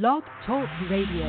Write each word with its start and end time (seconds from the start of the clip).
Blog 0.00 0.24
Talk 0.44 0.68
Radio. 0.90 1.22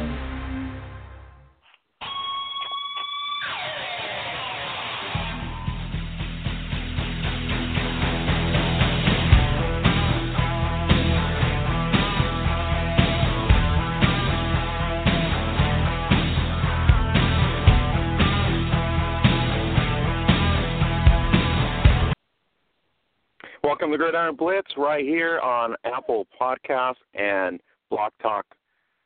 Welcome 23.64 23.92
to 23.92 23.98
Gridiron 24.00 24.36
Blitz 24.36 24.72
right 24.76 25.06
here 25.06 25.40
on 25.40 25.76
Apple 25.86 26.26
Podcasts 26.42 26.96
and 27.14 27.60
Blog 27.90 28.12
Talk 28.22 28.46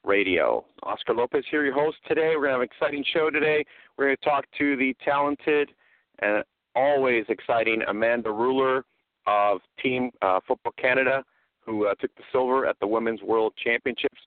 Radio. 0.04 0.66
Oscar 0.84 1.14
Lopez 1.14 1.44
here, 1.52 1.66
your 1.66 1.74
host 1.74 1.98
today. 2.08 2.32
We're 2.36 2.48
going 2.48 2.50
to 2.50 2.52
have 2.54 2.62
an 2.62 2.70
exciting 2.72 3.04
show 3.14 3.30
today. 3.30 3.66
We're 3.98 4.06
going 4.06 4.18
to 4.18 4.26
talk 4.26 4.46
to 4.58 4.76
the 4.78 4.96
talented 5.04 5.72
and 6.20 6.44
always 6.76 7.26
exciting 7.30 7.82
Amanda 7.88 8.30
Ruller 8.30 8.84
of 9.28 9.60
Team 9.82 10.10
uh, 10.22 10.40
Football 10.48 10.74
Canada, 10.78 11.24
who 11.66 11.88
uh, 11.88 11.96
took 12.00 12.14
the 12.16 12.24
silver 12.32 12.66
at 12.66 12.80
the 12.80 12.88
Women's 12.88 13.22
World 13.22 13.54
Championships, 13.62 14.20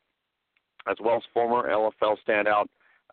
as 0.88 0.96
well 1.02 1.16
as 1.16 1.22
former 1.32 1.68
LFL 1.70 2.16
standout 2.27 2.66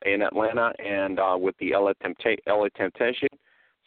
in 0.06 0.22
Atlanta 0.22 0.72
and 0.84 1.20
uh, 1.20 1.36
with 1.40 1.56
the 1.60 1.72
LA, 1.74 1.94
Tempta- 2.04 2.38
LA 2.48 2.68
Temptation. 2.78 3.30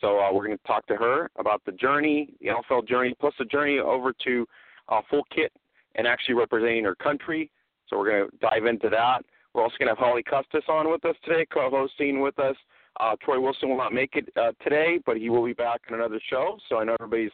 So 0.00 0.18
uh, 0.18 0.32
we're 0.32 0.46
going 0.46 0.58
to 0.58 0.66
talk 0.66 0.86
to 0.86 0.96
her 0.96 1.30
about 1.38 1.62
the 1.64 1.72
journey, 1.72 2.34
the 2.40 2.48
NFL 2.48 2.88
journey, 2.88 3.14
plus 3.20 3.34
the 3.38 3.44
journey 3.44 3.78
over 3.78 4.12
to 4.24 4.46
uh, 4.88 5.00
full 5.08 5.22
kit 5.34 5.52
and 5.94 6.06
actually 6.06 6.34
representing 6.34 6.84
her 6.84 6.94
country. 6.94 7.50
So 7.88 7.98
we're 7.98 8.10
going 8.10 8.30
to 8.30 8.36
dive 8.38 8.66
into 8.66 8.88
that. 8.90 9.24
We're 9.54 9.62
also 9.62 9.76
going 9.78 9.88
to 9.88 9.94
have 9.94 10.04
Holly 10.04 10.22
Custis 10.22 10.64
on 10.68 10.90
with 10.90 11.04
us 11.04 11.16
today, 11.24 11.46
co-hosting 11.52 12.20
with 12.20 12.38
us. 12.38 12.56
Uh, 13.00 13.16
Troy 13.22 13.40
Wilson 13.40 13.68
will 13.68 13.76
not 13.76 13.92
make 13.92 14.14
it 14.14 14.28
uh, 14.36 14.52
today, 14.62 14.98
but 15.04 15.16
he 15.16 15.30
will 15.30 15.44
be 15.44 15.52
back 15.52 15.80
on 15.90 15.98
another 15.98 16.20
show. 16.28 16.58
So 16.68 16.78
I 16.78 16.84
know 16.84 16.96
everybody's 17.00 17.32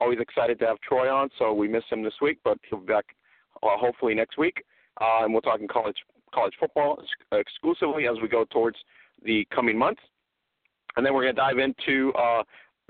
always 0.00 0.18
excited 0.20 0.58
to 0.58 0.66
have 0.66 0.80
Troy 0.80 1.12
on. 1.12 1.30
So 1.38 1.52
we 1.52 1.68
missed 1.68 1.86
him 1.90 2.02
this 2.02 2.14
week, 2.20 2.38
but 2.44 2.58
he'll 2.68 2.80
be 2.80 2.86
back 2.86 3.06
uh, 3.62 3.76
hopefully 3.76 4.14
next 4.14 4.38
week. 4.38 4.64
Uh, 5.00 5.24
and 5.24 5.34
we're 5.34 5.40
talking 5.40 5.68
college 5.68 5.96
college 6.34 6.54
football 6.58 7.00
exclusively 7.30 8.08
as 8.08 8.16
we 8.20 8.26
go 8.26 8.44
towards 8.50 8.76
the 9.24 9.46
coming 9.54 9.78
months 9.78 10.00
and 10.96 11.04
then 11.04 11.14
we're 11.14 11.22
going 11.22 11.34
to 11.34 11.40
dive 11.40 11.58
into 11.58 12.12
uh, 12.14 12.42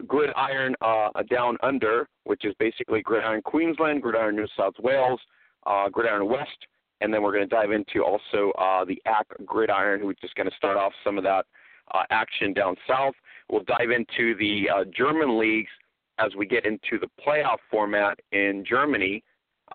Gridiron 0.06 0.74
uh, 0.80 1.08
Down 1.30 1.56
Under, 1.62 2.08
which 2.24 2.44
is 2.44 2.54
basically 2.58 3.02
Gridiron 3.02 3.42
Queensland, 3.42 4.02
Gridiron 4.02 4.36
New 4.36 4.46
South 4.56 4.74
Wales, 4.80 5.20
uh, 5.66 5.88
Gridiron 5.88 6.28
West, 6.28 6.66
and 7.00 7.12
then 7.12 7.22
we're 7.22 7.32
going 7.32 7.48
to 7.48 7.54
dive 7.54 7.70
into 7.70 8.04
also 8.04 8.50
uh, 8.58 8.84
the 8.84 9.00
AC 9.06 9.44
Gridiron, 9.44 10.00
who's 10.00 10.16
just 10.20 10.34
going 10.34 10.48
to 10.48 10.56
start 10.56 10.76
off 10.76 10.92
some 11.02 11.18
of 11.18 11.24
that 11.24 11.46
uh, 11.92 12.02
action 12.10 12.52
down 12.52 12.76
south. 12.88 13.14
We'll 13.50 13.64
dive 13.64 13.90
into 13.90 14.34
the 14.36 14.68
uh, 14.74 14.84
German 14.96 15.38
leagues 15.38 15.70
as 16.18 16.34
we 16.36 16.46
get 16.46 16.64
into 16.64 16.98
the 17.00 17.08
playoff 17.24 17.58
format 17.70 18.18
in 18.33 18.64
Germany. 18.68 19.22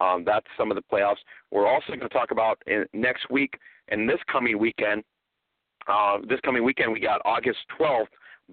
Um, 0.02 0.24
that's 0.26 0.46
some 0.58 0.72
of 0.72 0.76
the 0.76 0.84
playoffs. 0.92 1.18
We're 1.52 1.68
also 1.68 1.88
going 1.88 2.00
to 2.00 2.10
talk 2.10 2.32
about 2.32 2.62
in, 2.68 2.86
next 2.94 3.30
week 3.30 3.54
and 3.90 4.08
this 4.08 4.20
coming 4.32 4.58
weekend. 4.58 5.04
Uh, 5.88 6.18
this 6.28 6.40
coming 6.42 6.64
weekend, 6.64 6.92
we 6.92 7.00
got 7.00 7.22
August 7.26 7.60
12th 7.80 8.06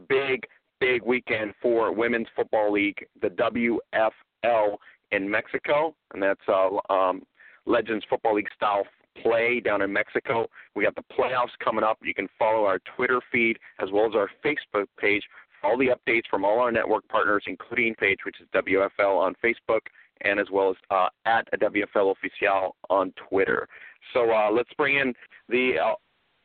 big, 0.08 0.46
big 0.80 1.02
weekend 1.02 1.54
for 1.60 1.92
Women's 1.92 2.28
Football 2.34 2.72
League, 2.72 3.06
the 3.20 3.28
WFL 3.28 4.76
in 5.12 5.28
Mexico, 5.28 5.94
and 6.12 6.22
that's 6.22 6.40
uh, 6.48 6.68
um, 6.92 7.22
Legends 7.66 8.04
Football 8.08 8.36
League 8.36 8.48
style 8.54 8.84
play 9.22 9.60
down 9.60 9.82
in 9.82 9.92
Mexico. 9.92 10.46
We 10.74 10.84
got 10.84 10.94
the 10.94 11.04
playoffs 11.16 11.56
coming 11.62 11.84
up. 11.84 11.98
You 12.02 12.14
can 12.14 12.28
follow 12.38 12.64
our 12.64 12.78
Twitter 12.96 13.20
feed 13.32 13.58
as 13.80 13.90
well 13.92 14.06
as 14.06 14.14
our 14.14 14.30
Facebook 14.44 14.86
page 14.98 15.22
for 15.60 15.70
all 15.70 15.78
the 15.78 15.88
updates 15.88 16.26
from 16.30 16.44
all 16.44 16.60
our 16.60 16.70
network 16.70 17.08
partners, 17.08 17.44
including 17.46 17.94
page 17.94 18.18
which 18.24 18.36
is 18.40 18.46
WFL 18.54 19.18
on 19.18 19.34
Facebook 19.42 19.80
and 20.22 20.40
as 20.40 20.46
well 20.50 20.70
as 20.70 20.76
uh, 20.90 21.08
at 21.26 21.46
WFL 21.60 22.14
Oficial 22.14 22.70
on 22.88 23.12
Twitter. 23.28 23.68
So 24.12 24.30
uh, 24.30 24.50
let's 24.50 24.70
bring 24.76 24.96
in 24.96 25.12
the 25.48 25.74
uh, 25.82 25.94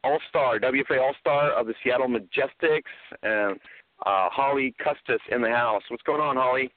all 0.03 0.19
Star, 0.29 0.59
WFA 0.59 0.99
All 0.99 1.13
Star 1.19 1.51
of 1.51 1.67
the 1.67 1.73
Seattle 1.83 2.07
Majestics, 2.07 2.81
and 3.23 3.59
uh, 4.05 4.29
Holly 4.29 4.73
Custis 4.83 5.21
in 5.31 5.41
the 5.41 5.49
house. 5.49 5.83
What's 5.89 6.03
going 6.03 6.21
on, 6.21 6.35
Holly? 6.35 6.71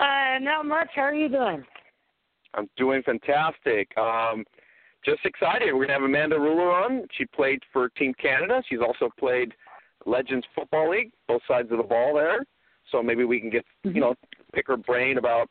Uh, 0.00 0.38
not 0.40 0.66
much. 0.66 0.88
How 0.94 1.02
are 1.02 1.14
you 1.14 1.28
doing? 1.28 1.64
I'm 2.54 2.68
doing 2.76 3.02
fantastic. 3.02 3.96
Um, 3.96 4.44
just 5.04 5.24
excited. 5.24 5.72
We're 5.72 5.86
gonna 5.86 5.94
have 5.94 6.02
Amanda 6.02 6.36
Ruller 6.36 6.84
on. 6.84 7.06
She 7.16 7.24
played 7.26 7.60
for 7.72 7.88
Team 7.90 8.14
Canada. 8.20 8.62
She's 8.68 8.80
also 8.80 9.10
played 9.18 9.52
Legends 10.06 10.46
Football 10.54 10.90
League, 10.90 11.12
both 11.26 11.42
sides 11.46 11.70
of 11.70 11.78
the 11.78 11.84
ball 11.84 12.14
there. 12.14 12.44
So 12.90 13.02
maybe 13.02 13.24
we 13.24 13.40
can 13.40 13.50
get 13.50 13.64
mm-hmm. 13.84 13.94
you 13.94 14.00
know 14.00 14.14
pick 14.54 14.66
her 14.68 14.76
brain 14.76 15.18
about 15.18 15.48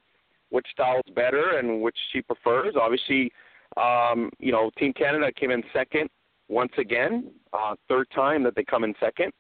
which 0.50 0.66
style 0.72 1.02
is 1.06 1.14
better 1.14 1.58
and 1.58 1.82
which 1.82 1.98
she 2.12 2.22
prefers. 2.22 2.76
Obviously, 2.80 3.32
um, 3.78 4.30
you 4.40 4.52
know 4.52 4.72
Team 4.78 4.94
Canada 4.94 5.32
came 5.32 5.52
in 5.52 5.64
second 5.74 6.10
once 6.50 6.72
again, 6.78 7.32
uh, 7.54 7.76
third 7.90 8.08
time 8.16 8.44
that 8.44 8.56
they 8.56 8.64
come 8.64 8.84
in 8.84 8.94
second, 9.00 9.32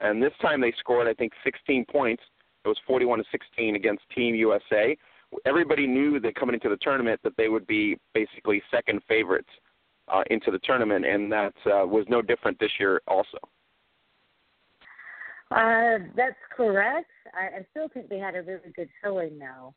and 0.00 0.22
this 0.22 0.32
time 0.40 0.60
they 0.60 0.72
scored 0.78 1.08
I 1.08 1.14
think 1.14 1.32
16 1.44 1.84
points. 1.90 2.22
It 2.64 2.68
was 2.68 2.78
41 2.86 3.18
to 3.18 3.24
16 3.32 3.76
against 3.76 4.02
Team 4.14 4.34
USA. 4.36 4.96
Everybody 5.46 5.86
knew 5.86 6.20
that 6.20 6.34
coming 6.34 6.54
into 6.54 6.68
the 6.68 6.76
tournament 6.76 7.20
that 7.24 7.36
they 7.36 7.48
would 7.48 7.66
be 7.66 7.98
basically 8.14 8.62
second 8.70 9.00
favorites 9.08 9.48
uh, 10.08 10.22
into 10.30 10.50
the 10.50 10.58
tournament, 10.60 11.04
and 11.04 11.32
that 11.32 11.54
uh, 11.66 11.86
was 11.86 12.04
no 12.08 12.22
different 12.22 12.58
this 12.60 12.70
year 12.78 13.00
also. 13.08 13.38
Uh, 15.50 15.98
that's 16.16 16.36
correct. 16.56 17.10
I, 17.34 17.58
I 17.58 17.66
still 17.70 17.88
think 17.88 18.08
they 18.08 18.18
had 18.18 18.34
a 18.34 18.42
really 18.42 18.72
good 18.74 18.88
showing 19.02 19.38
though. 19.38 19.74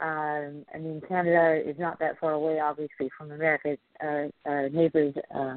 Um, 0.00 0.64
I 0.72 0.78
mean, 0.78 1.02
Canada 1.08 1.60
is 1.68 1.76
not 1.78 1.98
that 1.98 2.20
far 2.20 2.32
away, 2.32 2.60
obviously, 2.60 3.10
from 3.16 3.32
America. 3.32 3.76
Uh, 4.02 4.28
uh, 4.48 4.68
neighbors 4.72 5.14
uh, 5.34 5.56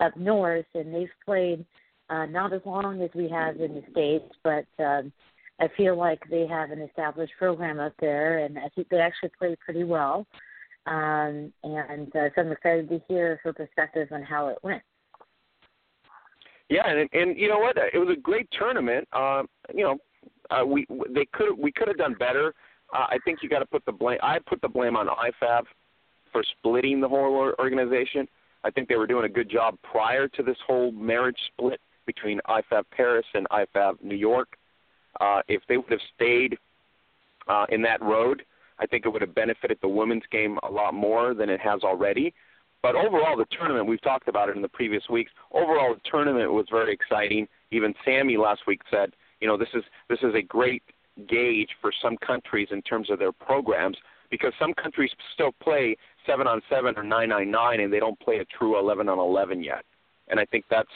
up 0.00 0.16
north, 0.16 0.66
and 0.74 0.94
they've 0.94 1.08
played 1.24 1.64
uh, 2.10 2.26
not 2.26 2.52
as 2.52 2.60
long 2.64 3.02
as 3.02 3.10
we 3.14 3.28
have 3.28 3.56
in 3.60 3.74
the 3.74 3.82
states, 3.90 4.32
but 4.42 4.66
um, 4.82 5.12
I 5.60 5.68
feel 5.76 5.96
like 5.96 6.22
they 6.30 6.46
have 6.46 6.70
an 6.70 6.80
established 6.80 7.32
program 7.38 7.80
up 7.80 7.92
there, 8.00 8.44
and 8.44 8.58
I 8.58 8.68
think 8.74 8.88
they 8.88 8.98
actually 8.98 9.30
play 9.38 9.56
pretty 9.64 9.84
well. 9.84 10.26
Um, 10.86 11.52
and 11.64 12.14
uh, 12.16 12.30
so 12.34 12.42
I'm 12.42 12.52
excited 12.52 12.88
to 12.88 13.00
hear 13.08 13.40
her 13.42 13.52
perspective 13.52 14.08
on 14.10 14.22
how 14.22 14.48
it 14.48 14.58
went. 14.62 14.82
Yeah, 16.70 16.88
and 16.88 17.08
and 17.12 17.38
you 17.38 17.48
know 17.48 17.58
what? 17.58 17.76
It 17.76 17.98
was 17.98 18.08
a 18.16 18.20
great 18.20 18.48
tournament. 18.58 19.08
Uh, 19.12 19.42
you 19.74 19.84
know, 19.84 19.98
uh, 20.50 20.64
we 20.64 20.86
they 21.10 21.26
could 21.32 21.58
we 21.58 21.72
could 21.72 21.88
have 21.88 21.98
done 21.98 22.14
better. 22.18 22.54
Uh, 22.94 23.06
I 23.08 23.18
think 23.24 23.40
you 23.42 23.48
got 23.48 23.58
to 23.58 23.66
put 23.66 23.84
the 23.84 23.92
blame. 23.92 24.18
I 24.22 24.38
put 24.38 24.60
the 24.62 24.68
blame 24.68 24.96
on 24.96 25.08
IFAF 25.08 25.64
for 26.32 26.42
splitting 26.58 27.00
the 27.00 27.08
whole 27.08 27.52
organization. 27.58 28.28
I 28.64 28.70
think 28.70 28.88
they 28.88 28.96
were 28.96 29.06
doing 29.06 29.24
a 29.24 29.28
good 29.28 29.50
job 29.50 29.76
prior 29.82 30.28
to 30.28 30.42
this 30.42 30.56
whole 30.66 30.90
marriage 30.92 31.38
split 31.52 31.80
between 32.08 32.40
IFAF 32.48 32.84
Paris 32.90 33.26
and 33.34 33.46
IFAF 33.50 34.02
New 34.02 34.16
York. 34.16 34.56
Uh, 35.20 35.42
if 35.46 35.60
they 35.68 35.76
would 35.76 35.90
have 35.90 36.00
stayed 36.16 36.56
uh, 37.48 37.66
in 37.68 37.82
that 37.82 38.00
road, 38.02 38.42
I 38.80 38.86
think 38.86 39.04
it 39.04 39.10
would 39.10 39.20
have 39.20 39.34
benefited 39.34 39.78
the 39.82 39.88
women's 39.88 40.22
game 40.32 40.58
a 40.62 40.70
lot 40.70 40.94
more 40.94 41.34
than 41.34 41.50
it 41.50 41.60
has 41.60 41.82
already. 41.82 42.32
But 42.82 42.94
overall, 42.94 43.36
the 43.36 43.44
tournament 43.58 43.86
we've 43.86 44.00
talked 44.00 44.28
about 44.28 44.48
it 44.48 44.56
in 44.56 44.62
the 44.62 44.68
previous 44.68 45.02
weeks. 45.10 45.30
Overall, 45.52 45.94
the 45.94 46.10
tournament 46.10 46.50
was 46.50 46.66
very 46.70 46.92
exciting. 46.92 47.46
Even 47.72 47.92
Sammy 48.04 48.36
last 48.36 48.62
week 48.66 48.80
said, 48.90 49.12
you 49.40 49.46
know, 49.48 49.58
this 49.58 49.68
is 49.74 49.82
this 50.08 50.20
is 50.22 50.34
a 50.34 50.42
great 50.42 50.82
gauge 51.28 51.70
for 51.80 51.92
some 52.00 52.16
countries 52.16 52.68
in 52.70 52.80
terms 52.82 53.10
of 53.10 53.18
their 53.18 53.32
programs 53.32 53.98
because 54.30 54.52
some 54.58 54.72
countries 54.74 55.10
still 55.34 55.52
play 55.60 55.96
seven 56.24 56.46
on 56.46 56.62
seven 56.70 56.94
or 56.96 57.02
nine 57.02 57.32
on 57.32 57.50
nine, 57.50 57.80
and 57.80 57.92
they 57.92 57.98
don't 57.98 58.18
play 58.20 58.38
a 58.38 58.44
true 58.44 58.78
eleven 58.78 59.08
on 59.08 59.18
eleven 59.18 59.62
yet. 59.62 59.84
And 60.28 60.38
I 60.38 60.44
think 60.44 60.64
that's 60.70 60.88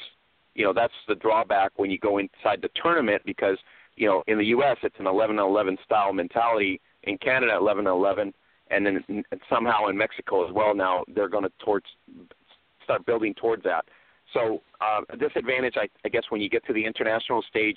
you 0.54 0.64
know 0.64 0.72
that's 0.72 0.92
the 1.08 1.14
drawback 1.14 1.72
when 1.76 1.90
you 1.90 1.98
go 1.98 2.18
inside 2.18 2.60
the 2.60 2.70
tournament 2.80 3.22
because 3.24 3.58
you 3.96 4.06
know 4.06 4.22
in 4.26 4.38
the 4.38 4.46
U.S. 4.46 4.76
it's 4.82 4.96
an 4.98 5.06
11-11 5.06 5.76
style 5.84 6.12
mentality. 6.12 6.80
In 7.04 7.18
Canada, 7.18 7.58
11-11, 7.60 8.32
and 8.70 8.86
then 8.86 9.24
somehow 9.50 9.88
in 9.88 9.98
Mexico 9.98 10.46
as 10.46 10.54
well. 10.54 10.72
Now 10.72 11.04
they're 11.12 11.28
going 11.28 11.42
to 11.42 11.50
towards 11.64 11.86
start 12.84 13.04
building 13.06 13.34
towards 13.34 13.64
that. 13.64 13.84
So 14.32 14.62
uh, 14.80 15.00
a 15.10 15.16
disadvantage, 15.16 15.74
I, 15.76 15.88
I 16.04 16.08
guess, 16.08 16.22
when 16.28 16.40
you 16.40 16.48
get 16.48 16.64
to 16.66 16.72
the 16.72 16.84
international 16.84 17.42
stage 17.48 17.76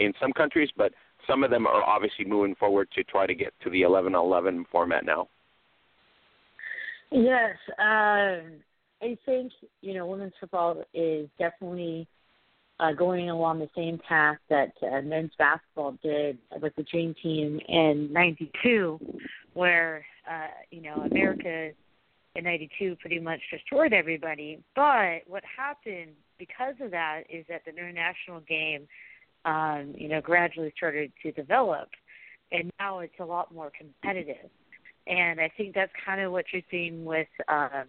in 0.00 0.12
some 0.20 0.32
countries, 0.32 0.70
but 0.76 0.92
some 1.28 1.44
of 1.44 1.50
them 1.50 1.66
are 1.66 1.82
obviously 1.82 2.24
moving 2.24 2.54
forward 2.54 2.88
to 2.94 3.04
try 3.04 3.26
to 3.26 3.34
get 3.34 3.52
to 3.62 3.70
the 3.70 3.82
11-11 3.82 4.64
format 4.72 5.04
now. 5.04 5.28
Yes, 7.10 7.56
uh, 7.78 8.40
I 9.04 9.18
think 9.26 9.52
you 9.82 9.92
know 9.94 10.06
women's 10.06 10.32
football 10.40 10.82
is 10.94 11.28
definitely 11.38 12.08
uh, 12.80 12.92
going 12.92 13.28
along 13.28 13.58
the 13.58 13.68
same 13.76 14.00
path 14.08 14.38
that 14.48 14.72
uh, 14.82 15.02
men's 15.02 15.32
basketball 15.38 15.98
did 16.02 16.38
with 16.60 16.74
the 16.76 16.84
Dream 16.84 17.14
Team 17.22 17.60
in 17.68 18.10
'92, 18.10 18.98
where 19.52 20.06
uh, 20.28 20.46
you 20.70 20.80
know 20.80 20.94
America 21.10 21.70
in 22.34 22.44
'92 22.44 22.96
pretty 22.96 23.20
much 23.20 23.40
destroyed 23.50 23.92
everybody. 23.92 24.62
But 24.74 25.18
what 25.26 25.42
happened 25.44 26.12
because 26.38 26.74
of 26.80 26.90
that 26.92 27.24
is 27.28 27.44
that 27.50 27.62
the 27.66 27.72
international 27.72 28.40
game, 28.40 28.88
um, 29.44 29.94
you 29.98 30.08
know, 30.08 30.22
gradually 30.22 30.72
started 30.74 31.12
to 31.22 31.32
develop, 31.32 31.90
and 32.52 32.70
now 32.80 33.00
it's 33.00 33.20
a 33.20 33.24
lot 33.24 33.54
more 33.54 33.70
competitive. 33.76 34.50
And 35.06 35.38
I 35.38 35.52
think 35.54 35.74
that's 35.74 35.92
kind 36.06 36.22
of 36.22 36.32
what 36.32 36.46
you're 36.50 36.62
seeing 36.70 37.04
with 37.04 37.28
uh, 37.46 37.82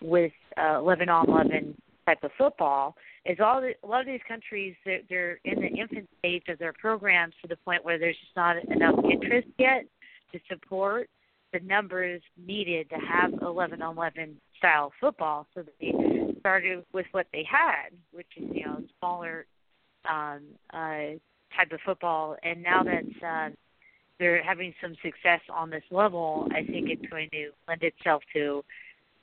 with 0.00 0.32
uh, 0.56 0.78
11 0.78 1.08
on 1.08 1.28
11 1.28 1.76
type 2.06 2.22
of 2.22 2.30
football 2.38 2.94
is 3.24 3.38
all 3.40 3.60
the, 3.60 3.74
a 3.82 3.86
lot 3.86 4.00
of 4.00 4.06
these 4.06 4.20
countries 4.26 4.74
they're, 4.84 5.00
they're 5.08 5.40
in 5.44 5.60
the 5.60 5.66
infant 5.66 6.08
stage 6.18 6.44
of 6.48 6.58
their 6.58 6.72
programs 6.72 7.34
to 7.42 7.48
the 7.48 7.56
point 7.56 7.84
where 7.84 7.98
there's 7.98 8.16
just 8.16 8.36
not 8.36 8.56
enough 8.70 8.94
interest 9.10 9.48
yet 9.58 9.84
to 10.32 10.38
support 10.48 11.08
the 11.52 11.60
numbers 11.60 12.20
needed 12.46 12.88
to 12.90 12.96
have 12.96 13.32
11 13.40 13.82
on 13.82 13.96
11 13.96 14.36
style 14.58 14.92
football. 15.00 15.46
So 15.54 15.64
they 15.80 15.92
started 16.40 16.84
with 16.92 17.06
what 17.12 17.26
they 17.32 17.44
had, 17.50 17.90
which 18.12 18.26
is 18.36 18.44
you 18.52 18.66
know 18.66 18.82
smaller 18.98 19.46
um, 20.08 20.40
uh, 20.72 21.16
type 21.56 21.72
of 21.72 21.80
football, 21.84 22.36
and 22.42 22.62
now 22.62 22.82
that 22.82 23.26
uh, 23.26 23.50
they're 24.18 24.42
having 24.42 24.74
some 24.82 24.94
success 25.02 25.40
on 25.52 25.70
this 25.70 25.82
level, 25.90 26.48
I 26.50 26.64
think 26.64 26.90
it's 26.90 27.10
going 27.10 27.30
to 27.30 27.50
lend 27.66 27.82
itself 27.82 28.22
to 28.34 28.64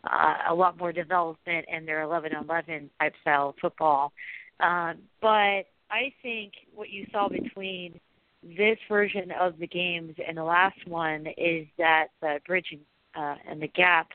uh, 0.06 0.36
a 0.50 0.54
lot 0.54 0.78
more 0.78 0.92
development 0.92 1.66
in 1.72 1.86
their 1.86 2.02
11-11 2.06 2.90
type 3.00 3.13
style 3.22 3.56
football. 3.62 4.13
Um, 4.60 5.00
but 5.22 5.66
I 5.92 6.13
think 6.22 6.54
what 6.74 6.90
you 6.90 7.06
saw 7.12 7.30
between 7.30 8.00
this 8.44 8.78
version 8.88 9.31
of 9.31 9.57
the 9.60 9.68
games 9.68 10.16
and 10.25 10.38
the 10.38 10.44
last 10.44 10.88
one 10.88 11.28
is 11.38 11.68
that 11.78 12.07
the 12.22 12.40
bridging 12.46 12.81
uh, 13.16 13.36
and 13.50 13.62
the 13.62 13.68
gap 13.68 14.10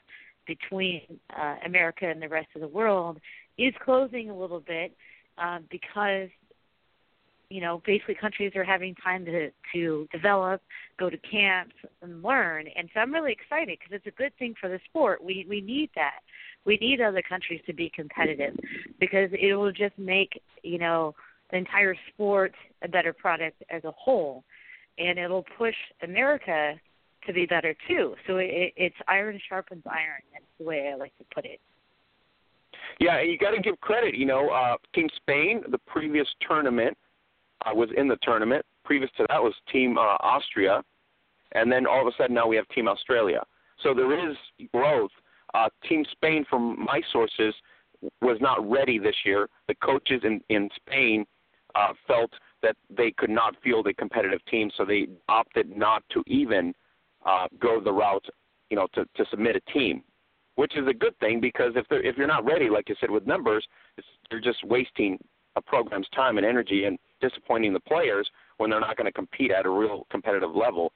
between 0.46 1.02
uh, 1.36 1.56
America 1.64 2.06
and 2.06 2.22
the 2.22 2.28
rest 2.28 2.48
of 2.54 2.60
the 2.60 2.68
world 2.68 3.18
is 3.58 3.74
closing 3.84 4.30
a 4.30 4.36
little 4.36 4.60
bit 4.60 4.96
uh, 5.38 5.58
because 5.70 6.28
you 7.50 7.60
know 7.60 7.82
basically 7.84 8.14
countries 8.14 8.52
are 8.54 8.64
having 8.64 8.94
time 8.94 9.24
to 9.26 9.50
to 9.74 10.08
develop, 10.12 10.62
go 10.98 11.10
to 11.10 11.18
camps 11.18 11.74
and 12.00 12.22
learn, 12.22 12.66
and 12.76 12.88
so 12.94 13.00
I'm 13.00 13.12
really 13.12 13.32
excited 13.32 13.78
because 13.78 13.92
it's 13.92 14.06
a 14.06 14.18
good 14.18 14.32
thing 14.38 14.54
for 14.58 14.68
the 14.68 14.80
sport. 14.88 15.22
We 15.22 15.44
we 15.48 15.60
need 15.60 15.90
that. 15.96 16.20
We 16.64 16.78
need 16.78 17.00
other 17.00 17.22
countries 17.22 17.60
to 17.66 17.72
be 17.72 17.90
competitive 17.94 18.54
because 18.98 19.30
it 19.32 19.54
will 19.54 19.72
just 19.72 19.98
make 19.98 20.40
you 20.62 20.78
know 20.78 21.14
the 21.50 21.58
entire 21.58 21.96
sport 22.14 22.54
a 22.82 22.88
better 22.88 23.12
product 23.12 23.62
as 23.70 23.84
a 23.84 23.90
whole, 23.90 24.44
and 24.98 25.18
it'll 25.18 25.44
push 25.58 25.74
America 26.02 26.74
to 27.26 27.32
be 27.32 27.46
better 27.46 27.74
too. 27.88 28.14
So 28.26 28.36
it, 28.36 28.72
it's 28.76 28.96
iron 29.08 29.38
sharpens 29.48 29.82
iron. 29.86 30.22
That's 30.32 30.44
the 30.58 30.64
way 30.64 30.90
I 30.92 30.96
like 30.96 31.16
to 31.18 31.24
put 31.34 31.44
it. 31.44 31.60
Yeah, 32.98 33.20
you 33.22 33.38
got 33.38 33.50
to 33.50 33.60
give 33.60 33.80
credit. 33.80 34.14
You 34.14 34.26
know, 34.26 34.50
uh, 34.50 34.76
Team 34.94 35.08
Spain, 35.16 35.62
the 35.70 35.78
previous 35.78 36.28
tournament, 36.46 36.96
uh, 37.66 37.74
was 37.74 37.88
in 37.96 38.08
the 38.08 38.18
tournament. 38.22 38.64
Previous 38.84 39.10
to 39.16 39.26
that 39.28 39.42
was 39.42 39.54
Team 39.72 39.98
uh, 39.98 40.16
Austria, 40.20 40.82
and 41.52 41.70
then 41.70 41.86
all 41.86 42.00
of 42.00 42.06
a 42.06 42.16
sudden 42.16 42.34
now 42.34 42.46
we 42.46 42.56
have 42.56 42.68
Team 42.68 42.88
Australia. 42.88 43.42
So 43.82 43.94
there 43.94 44.30
is 44.30 44.36
growth. 44.72 45.10
Uh, 45.54 45.68
Team 45.88 46.04
Spain, 46.12 46.44
from 46.48 46.84
my 46.84 47.00
sources, 47.12 47.54
was 48.20 48.38
not 48.40 48.68
ready 48.68 48.98
this 48.98 49.16
year. 49.24 49.48
The 49.68 49.74
coaches 49.76 50.20
in 50.24 50.40
in 50.48 50.68
Spain 50.76 51.26
uh, 51.74 51.92
felt 52.06 52.30
that 52.62 52.76
they 52.94 53.10
could 53.12 53.30
not 53.30 53.56
field 53.62 53.86
a 53.86 53.94
competitive 53.94 54.44
team, 54.46 54.70
so 54.76 54.84
they 54.84 55.08
opted 55.28 55.76
not 55.76 56.02
to 56.10 56.22
even 56.26 56.74
uh, 57.24 57.46
go 57.60 57.80
the 57.80 57.92
route, 57.92 58.24
you 58.70 58.76
know, 58.76 58.86
to, 58.94 59.04
to 59.16 59.24
submit 59.30 59.56
a 59.56 59.72
team, 59.72 60.02
which 60.56 60.76
is 60.76 60.86
a 60.88 60.94
good 60.94 61.18
thing 61.20 61.40
because 61.40 61.72
if 61.76 61.86
they're, 61.88 62.02
if 62.02 62.16
you're 62.16 62.26
not 62.26 62.44
ready, 62.44 62.68
like 62.68 62.88
you 62.88 62.94
said, 63.00 63.10
with 63.10 63.26
numbers, 63.26 63.66
it's, 63.96 64.06
you're 64.30 64.40
just 64.40 64.62
wasting 64.64 65.18
a 65.56 65.62
program's 65.62 66.08
time 66.14 66.36
and 66.36 66.46
energy 66.46 66.84
and 66.84 66.98
disappointing 67.20 67.72
the 67.72 67.80
players 67.80 68.28
when 68.58 68.70
they're 68.70 68.80
not 68.80 68.96
going 68.96 69.06
to 69.06 69.12
compete 69.12 69.50
at 69.50 69.66
a 69.66 69.70
real 69.70 70.06
competitive 70.10 70.54
level. 70.54 70.92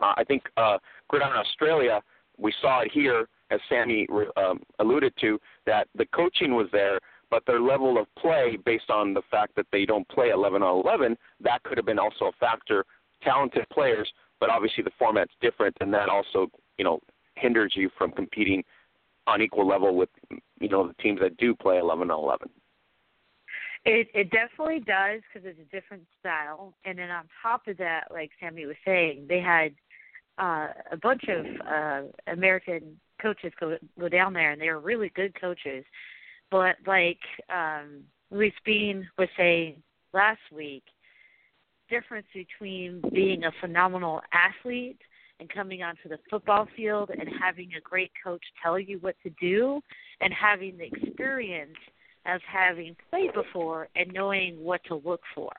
Uh, 0.00 0.14
I 0.16 0.24
think 0.24 0.42
uh, 0.56 0.78
Gridiron 1.08 1.36
Australia, 1.36 2.00
we 2.38 2.52
saw 2.60 2.80
it 2.80 2.90
here, 2.92 3.28
as 3.50 3.60
Sammy 3.68 4.06
um, 4.36 4.60
alluded 4.78 5.12
to, 5.20 5.38
that 5.66 5.86
the 5.96 6.06
coaching 6.06 6.54
was 6.54 6.66
there, 6.72 6.98
but 7.30 7.44
their 7.46 7.60
level 7.60 7.98
of 7.98 8.06
play, 8.18 8.58
based 8.64 8.90
on 8.90 9.14
the 9.14 9.22
fact 9.30 9.54
that 9.56 9.66
they 9.72 9.84
don't 9.84 10.08
play 10.08 10.30
11 10.30 10.62
on 10.62 10.84
11, 10.84 11.16
that 11.40 11.62
could 11.62 11.78
have 11.78 11.86
been 11.86 11.98
also 11.98 12.26
a 12.26 12.32
factor. 12.40 12.84
Talented 13.22 13.64
players, 13.72 14.10
but 14.40 14.50
obviously 14.50 14.82
the 14.82 14.90
format's 14.98 15.32
different, 15.40 15.76
and 15.80 15.94
that 15.94 16.08
also, 16.08 16.50
you 16.76 16.84
know, 16.84 17.00
hinders 17.36 17.72
you 17.76 17.88
from 17.96 18.10
competing 18.10 18.64
on 19.26 19.40
equal 19.40 19.66
level 19.66 19.94
with, 19.94 20.08
you 20.60 20.68
know, 20.68 20.88
the 20.88 20.94
teams 21.02 21.20
that 21.20 21.36
do 21.36 21.54
play 21.54 21.78
11 21.78 22.10
on 22.10 22.18
11. 22.18 22.48
It 23.84 24.08
it 24.14 24.30
definitely 24.30 24.80
does 24.80 25.22
because 25.32 25.48
it's 25.48 25.58
a 25.58 25.74
different 25.74 26.04
style, 26.20 26.74
and 26.84 26.98
then 26.98 27.10
on 27.10 27.24
top 27.42 27.66
of 27.66 27.76
that, 27.78 28.08
like 28.12 28.30
Sammy 28.38 28.66
was 28.66 28.76
saying, 28.84 29.26
they 29.28 29.40
had 29.40 29.74
uh, 30.38 30.68
a 30.92 30.96
bunch 30.96 31.24
of 31.28 31.44
uh, 31.66 32.02
American 32.28 32.98
coaches 33.20 33.52
go 33.58 33.76
go 33.98 34.08
down 34.08 34.32
there, 34.32 34.52
and 34.52 34.60
they 34.60 34.68
were 34.68 34.80
really 34.80 35.10
good 35.14 35.38
coaches. 35.40 35.84
But 36.50 36.76
like 36.86 37.18
um, 37.52 38.02
Luis 38.30 38.52
Bean 38.64 39.08
was 39.18 39.28
saying 39.36 39.82
last 40.12 40.40
week, 40.54 40.84
difference 41.90 42.26
between 42.32 43.02
being 43.12 43.44
a 43.44 43.52
phenomenal 43.60 44.20
athlete 44.32 45.00
and 45.40 45.48
coming 45.50 45.82
onto 45.82 46.08
the 46.08 46.18
football 46.30 46.68
field 46.76 47.10
and 47.10 47.28
having 47.40 47.70
a 47.76 47.80
great 47.80 48.12
coach 48.24 48.42
tell 48.62 48.78
you 48.78 48.98
what 49.00 49.16
to 49.22 49.30
do 49.40 49.80
and 50.20 50.32
having 50.32 50.78
the 50.78 50.84
experience 50.84 51.76
of 52.26 52.40
having 52.50 52.96
played 53.10 53.32
before 53.34 53.88
and 53.96 54.12
knowing 54.12 54.62
what 54.62 54.80
to 54.84 54.94
look 54.96 55.22
for. 55.34 55.50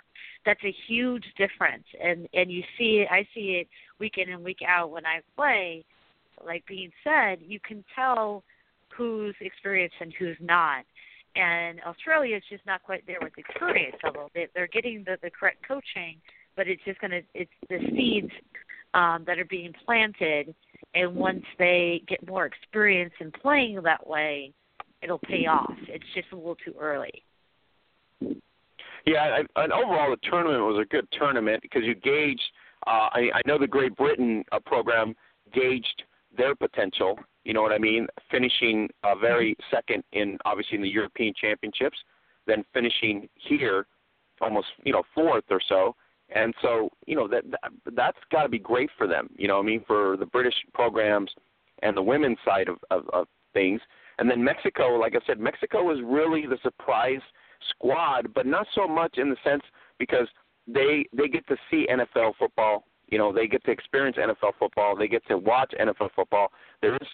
That's 0.45 0.63
a 0.63 0.75
huge 0.87 1.25
difference 1.37 1.85
and 2.01 2.27
and 2.33 2.51
you 2.51 2.63
see 2.77 3.03
it 3.05 3.07
I 3.11 3.27
see 3.33 3.61
it 3.61 3.67
week 3.99 4.13
in 4.17 4.29
and 4.29 4.43
week 4.43 4.59
out 4.67 4.91
when 4.91 5.05
I 5.05 5.21
play. 5.35 5.85
Like 6.45 6.65
being 6.67 6.91
said, 7.03 7.39
you 7.45 7.59
can 7.65 7.83
tell 7.95 8.43
who's 8.95 9.35
experienced 9.39 9.95
and 10.01 10.13
who's 10.17 10.37
not. 10.39 10.83
And 11.35 11.79
Australia 11.81 12.37
is 12.37 12.43
just 12.49 12.65
not 12.65 12.83
quite 12.83 13.05
there 13.07 13.17
with 13.21 13.33
the 13.35 13.41
experience 13.41 13.95
level. 14.03 14.29
They, 14.35 14.47
they're 14.53 14.67
getting 14.67 15.03
the, 15.05 15.17
the 15.21 15.31
correct 15.31 15.67
coaching, 15.67 16.17
but 16.55 16.67
it's 16.67 16.83
just 16.85 16.99
going 17.01 17.11
to 17.11 17.21
it's 17.33 17.51
the 17.69 17.79
seeds 17.95 18.31
um, 18.93 19.23
that 19.25 19.39
are 19.39 19.45
being 19.45 19.73
planted. 19.85 20.53
And 20.93 21.15
once 21.15 21.43
they 21.57 22.03
get 22.07 22.27
more 22.27 22.45
experience 22.45 23.13
in 23.19 23.31
playing 23.31 23.81
that 23.83 24.05
way, 24.05 24.53
it'll 25.03 25.19
pay 25.19 25.45
off. 25.45 25.73
It's 25.87 26.05
just 26.15 26.27
a 26.31 26.35
little 26.35 26.55
too 26.55 26.73
early. 26.79 27.23
Yeah, 29.05 29.39
and 29.57 29.73
overall 29.73 30.11
the 30.11 30.29
tournament 30.29 30.63
was 30.63 30.81
a 30.81 30.87
good 30.87 31.07
tournament 31.11 31.61
because 31.61 31.81
you 31.83 31.93
gauged. 31.95 32.41
Uh, 32.87 33.09
I, 33.11 33.29
I 33.35 33.41
know 33.45 33.57
the 33.57 33.67
Great 33.67 33.95
Britain 33.95 34.43
uh, 34.51 34.59
program 34.59 35.13
gauged 35.53 36.03
their 36.37 36.55
potential. 36.55 37.19
You 37.43 37.53
know 37.53 37.61
what 37.61 37.73
I 37.73 37.77
mean? 37.77 38.07
Finishing 38.31 38.89
uh, 39.03 39.15
very 39.15 39.57
second 39.69 40.03
in 40.13 40.37
obviously 40.45 40.77
in 40.77 40.81
the 40.81 40.89
European 40.89 41.33
Championships, 41.39 41.97
then 42.47 42.63
finishing 42.73 43.27
here 43.35 43.85
almost 44.41 44.67
you 44.83 44.93
know 44.93 45.03
fourth 45.13 45.43
or 45.49 45.59
so. 45.67 45.95
And 46.33 46.53
so 46.61 46.89
you 47.05 47.15
know 47.15 47.27
that, 47.27 47.43
that 47.51 47.71
that's 47.93 48.17
got 48.31 48.43
to 48.43 48.49
be 48.49 48.59
great 48.59 48.89
for 48.97 49.05
them. 49.05 49.29
You 49.35 49.49
know, 49.49 49.55
what 49.55 49.63
I 49.63 49.65
mean 49.65 49.83
for 49.85 50.15
the 50.15 50.25
British 50.25 50.55
programs 50.73 51.31
and 51.81 51.97
the 51.97 52.01
women's 52.01 52.37
side 52.45 52.69
of, 52.69 52.77
of, 52.89 53.09
of 53.11 53.27
things. 53.53 53.81
And 54.19 54.29
then 54.29 54.43
Mexico, 54.43 54.95
like 54.95 55.15
I 55.15 55.25
said, 55.25 55.39
Mexico 55.39 55.83
was 55.83 55.99
really 56.03 56.45
the 56.45 56.57
surprise 56.61 57.21
squad, 57.69 58.33
but 58.33 58.45
not 58.45 58.67
so 58.75 58.87
much 58.87 59.17
in 59.17 59.29
the 59.29 59.37
sense 59.43 59.63
because 59.99 60.27
they 60.67 61.05
they 61.15 61.27
get 61.27 61.45
to 61.47 61.57
see 61.69 61.87
NFL 61.89 62.33
football. 62.37 62.85
You 63.07 63.17
know, 63.17 63.33
they 63.33 63.47
get 63.47 63.63
to 63.65 63.71
experience 63.71 64.17
NFL 64.17 64.53
football. 64.59 64.95
They 64.95 65.07
get 65.07 65.25
to 65.27 65.37
watch 65.37 65.73
NFL 65.79 66.09
football. 66.15 66.51
There 66.81 66.95
is 66.95 67.07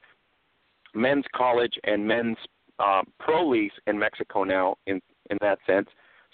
men's 0.93 1.25
college 1.35 1.73
and 1.83 2.07
men's 2.07 2.37
uh, 2.79 3.01
pro 3.19 3.47
leagues 3.47 3.73
in 3.87 3.97
Mexico 3.97 4.43
now 4.43 4.75
in 4.87 5.01
in 5.29 5.37
that 5.41 5.59
sense. 5.65 5.87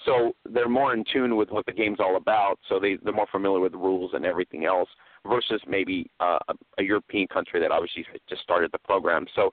So 0.06 0.36
they're 0.50 0.70
more 0.70 0.94
in 0.94 1.06
tune 1.12 1.38
with 1.38 1.50
what 1.52 1.66
the 1.66 1.72
game's 1.72 2.00
all 2.00 2.18
about. 2.18 2.60
So 2.68 2.80
they 2.80 2.98
they're 3.04 3.14
more 3.14 3.28
familiar 3.32 3.60
with 3.60 3.72
the 3.72 3.78
rules 3.78 4.12
and 4.14 4.26
everything 4.26 4.66
else. 4.66 4.90
versus 5.28 5.62
maybe 5.68 6.10
uh, 6.20 6.40
a 6.78 6.84
European 6.84 7.28
country 7.28 7.60
that 7.60 7.72
obviously 7.72 8.06
just 8.30 8.42
started 8.42 8.72
the 8.72 8.80
program. 8.80 9.26
So, 9.36 9.52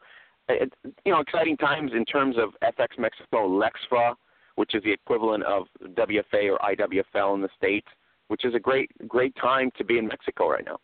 it, 0.49 0.73
you 1.05 1.13
know, 1.13 1.21
exciting 1.21 1.57
times 1.57 1.93
in 1.95 2.05
terms 2.05 2.37
of 2.39 2.51
FX 2.63 2.99
Mexico 2.99 3.49
Lexfa, 3.49 4.15
which 4.57 4.75
is 4.75 4.83
the 4.83 4.93
equivalent 4.93 5.45
of 5.45 5.67
WFA 5.83 6.51
or 6.53 6.59
IWFL 6.59 7.35
in 7.35 7.43
the 7.43 7.49
states, 7.57 7.89
which 8.29 8.45
is 8.45 8.55
a 8.55 8.61
great 8.61 8.91
great 9.09 9.35
time 9.37 9.71
to 9.77 9.85
be 9.85 9.99
in 9.99 10.07
Mexico 10.07 10.49
right 10.49 10.65
now. 10.65 10.79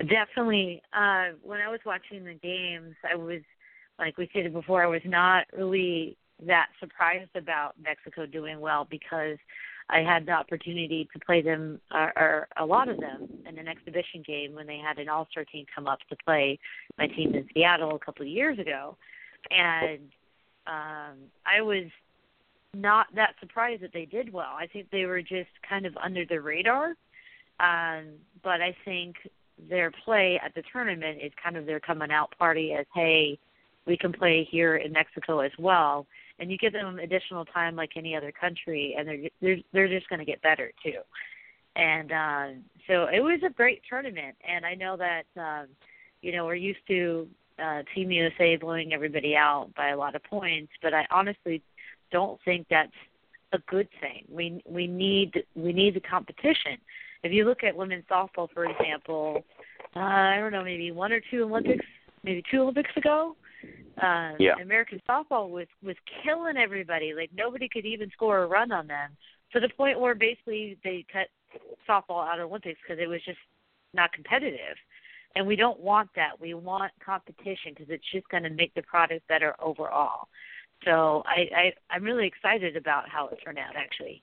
Definitely. 0.00 0.82
Uh, 0.92 1.36
when 1.42 1.60
I 1.60 1.68
was 1.68 1.80
watching 1.84 2.24
the 2.24 2.34
games, 2.34 2.94
I 3.10 3.16
was, 3.16 3.42
like 3.98 4.16
we 4.16 4.28
stated 4.28 4.54
before, 4.54 4.82
I 4.82 4.86
was 4.86 5.02
not 5.04 5.44
really 5.52 6.16
that 6.46 6.68
surprised 6.80 7.36
about 7.36 7.74
Mexico 7.82 8.24
doing 8.24 8.60
well 8.60 8.86
because 8.90 9.36
I 9.90 10.02
had 10.02 10.26
the 10.26 10.32
opportunity 10.32 11.08
to 11.12 11.18
play 11.18 11.42
them, 11.42 11.80
or, 11.92 12.12
or 12.16 12.48
a 12.56 12.64
lot 12.64 12.88
of 12.88 12.98
them, 12.98 13.28
in 13.48 13.58
an 13.58 13.68
exhibition 13.68 14.22
game 14.26 14.54
when 14.54 14.66
they 14.66 14.78
had 14.78 14.98
an 14.98 15.08
All 15.08 15.26
Star 15.30 15.44
team 15.44 15.66
come 15.74 15.86
up 15.86 15.98
to 16.08 16.16
play 16.24 16.58
my 16.98 17.06
team 17.06 17.34
in 17.34 17.48
Seattle 17.52 17.96
a 17.96 17.98
couple 17.98 18.22
of 18.22 18.28
years 18.28 18.58
ago, 18.58 18.96
and 19.50 20.00
um, 20.66 21.16
I 21.44 21.60
was 21.60 21.86
not 22.72 23.06
that 23.16 23.34
surprised 23.40 23.82
that 23.82 23.92
they 23.92 24.04
did 24.04 24.32
well. 24.32 24.54
I 24.56 24.66
think 24.66 24.90
they 24.90 25.06
were 25.06 25.22
just 25.22 25.50
kind 25.68 25.86
of 25.86 25.96
under 25.96 26.24
the 26.24 26.40
radar, 26.40 26.94
um, 27.58 28.04
but 28.42 28.60
I 28.60 28.76
think 28.84 29.16
their 29.68 29.90
play 29.90 30.40
at 30.42 30.54
the 30.54 30.62
tournament 30.72 31.18
is 31.22 31.32
kind 31.42 31.56
of 31.56 31.66
their 31.66 31.80
coming 31.80 32.10
out 32.10 32.32
party 32.38 32.72
as 32.72 32.86
hey, 32.94 33.38
we 33.86 33.96
can 33.96 34.12
play 34.12 34.46
here 34.48 34.76
in 34.76 34.92
Mexico 34.92 35.40
as 35.40 35.52
well 35.58 36.06
and 36.40 36.50
you 36.50 36.56
give 36.56 36.72
them 36.72 36.98
additional 36.98 37.44
time 37.44 37.76
like 37.76 37.90
any 37.96 38.16
other 38.16 38.32
country, 38.32 38.96
and 38.98 39.06
they're 39.06 39.28
they're 39.40 39.58
they're 39.72 39.88
just 39.88 40.08
going 40.08 40.18
to 40.18 40.24
get 40.24 40.42
better 40.42 40.72
too. 40.82 40.98
And 41.76 42.10
uh, 42.10 42.46
so 42.88 43.04
it 43.04 43.20
was 43.20 43.40
a 43.46 43.50
great 43.50 43.82
tournament, 43.88 44.34
and 44.46 44.66
I 44.66 44.74
know 44.74 44.96
that 44.96 45.24
um, 45.40 45.68
you 46.22 46.32
know 46.32 46.46
we're 46.46 46.54
used 46.56 46.80
to 46.88 47.28
uh, 47.62 47.82
Team 47.94 48.10
USA 48.10 48.56
blowing 48.56 48.92
everybody 48.92 49.36
out 49.36 49.68
by 49.76 49.90
a 49.90 49.96
lot 49.96 50.16
of 50.16 50.24
points, 50.24 50.72
but 50.82 50.94
I 50.94 51.06
honestly 51.10 51.62
don't 52.10 52.40
think 52.44 52.66
that's 52.70 52.90
a 53.52 53.58
good 53.68 53.88
thing. 54.00 54.24
We 54.28 54.62
we 54.66 54.86
need 54.86 55.44
we 55.54 55.72
need 55.72 55.94
the 55.94 56.00
competition. 56.00 56.78
If 57.22 57.32
you 57.32 57.44
look 57.44 57.62
at 57.64 57.76
women's 57.76 58.04
softball, 58.10 58.48
for 58.52 58.64
example, 58.64 59.44
uh, 59.94 60.00
I 60.00 60.38
don't 60.38 60.52
know, 60.52 60.64
maybe 60.64 60.90
one 60.90 61.12
or 61.12 61.20
two 61.30 61.44
Olympics, 61.44 61.84
maybe 62.24 62.42
two 62.50 62.62
Olympics 62.62 62.96
ago, 62.96 63.36
uh, 64.02 64.32
yeah. 64.38 64.54
American 64.62 65.00
softball 65.08 65.50
was 65.50 65.66
was 65.82 65.96
killing 66.22 66.56
everybody. 66.56 67.12
Like 67.14 67.30
nobody 67.34 67.68
could 67.68 67.84
even 67.84 68.10
score 68.12 68.42
a 68.42 68.46
run 68.46 68.72
on 68.72 68.86
them 68.86 69.16
to 69.52 69.60
the 69.60 69.68
point 69.76 70.00
where 70.00 70.14
basically 70.14 70.78
they 70.84 71.04
cut 71.12 71.28
softball 71.88 72.26
out 72.26 72.40
of 72.40 72.48
Olympics 72.48 72.78
because 72.82 73.02
it 73.02 73.08
was 73.08 73.20
just 73.24 73.38
not 73.92 74.12
competitive. 74.12 74.76
And 75.36 75.46
we 75.46 75.56
don't 75.56 75.78
want 75.78 76.10
that. 76.16 76.40
We 76.40 76.54
want 76.54 76.92
competition 77.04 77.72
because 77.74 77.86
it's 77.88 78.04
just 78.12 78.28
going 78.30 78.42
to 78.42 78.50
make 78.50 78.74
the 78.74 78.82
product 78.82 79.26
better 79.28 79.54
overall. 79.62 80.28
So 80.84 81.22
I, 81.26 81.48
I 81.56 81.72
I'm 81.90 82.02
really 82.02 82.26
excited 82.26 82.76
about 82.76 83.08
how 83.08 83.28
it 83.28 83.38
turned 83.44 83.58
out 83.58 83.76
actually. 83.76 84.22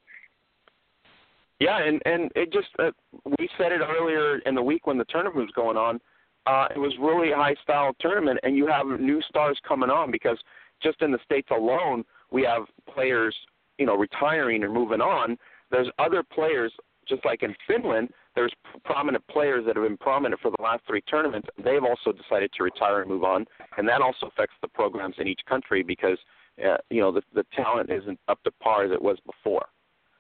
Yeah, 1.60 1.82
and 1.82 2.02
and 2.06 2.32
it 2.36 2.52
just 2.52 2.68
uh, 2.80 2.92
we 3.26 3.50
said 3.58 3.72
it 3.72 3.82
earlier 3.82 4.40
in 4.40 4.56
the 4.56 4.62
week 4.62 4.86
when 4.88 4.98
the 4.98 5.06
tournament 5.06 5.38
was 5.38 5.52
going 5.56 5.78
on 5.78 6.00
uh, 6.48 6.68
it 6.74 6.80
was 6.80 6.94
really 7.00 7.32
a 7.32 7.36
high 7.36 7.56
style 7.62 7.94
tournament, 8.00 8.40
and 8.44 8.56
you 8.56 8.68
have 8.68 8.88
new 9.00 9.22
stars 9.24 9.60
coming 9.68 9.90
on 9.90 10.12
because 10.12 10.38
just 10.82 11.02
in 11.02 11.12
the 11.12 11.20
states 11.26 11.50
alone, 11.52 12.06
we 12.32 12.44
have 12.44 12.64
players, 12.92 13.36
you 13.78 13.86
know, 13.86 13.96
retiring 13.96 14.64
or 14.64 14.70
moving 14.70 15.02
on. 15.02 15.38
There's 15.72 15.90
other 16.00 16.24
players, 16.24 16.72
just 17.08 17.26
like 17.26 17.44
in 17.44 17.54
Finland, 17.68 18.10
there's 18.36 18.54
prominent 18.86 19.26
players 19.28 19.66
that 19.66 19.76
have 19.76 19.86
been 19.86 19.98
prominent 19.98 20.40
for 20.40 20.52
the 20.52 20.62
last 20.62 20.84
three 20.88 21.02
tournaments. 21.02 21.48
They've 21.58 21.84
also 21.84 22.12
decided 22.12 22.52
to 22.54 22.64
retire 22.64 23.02
and 23.02 23.10
move 23.10 23.24
on, 23.24 23.46
and 23.78 23.88
that 23.90 24.02
also 24.02 24.28
affects 24.28 24.56
the 24.62 24.68
programs 24.68 25.16
in 25.18 25.28
each 25.28 25.42
country 25.50 25.84
because 25.84 26.18
uh, 26.64 26.78
you 26.90 27.02
know 27.02 27.12
the 27.12 27.24
the 27.34 27.46
talent 27.56 27.90
isn't 27.90 28.20
up 28.28 28.42
to 28.44 28.52
par 28.52 28.86
as 28.86 28.92
it 28.92 29.02
was 29.02 29.18
before. 29.26 29.66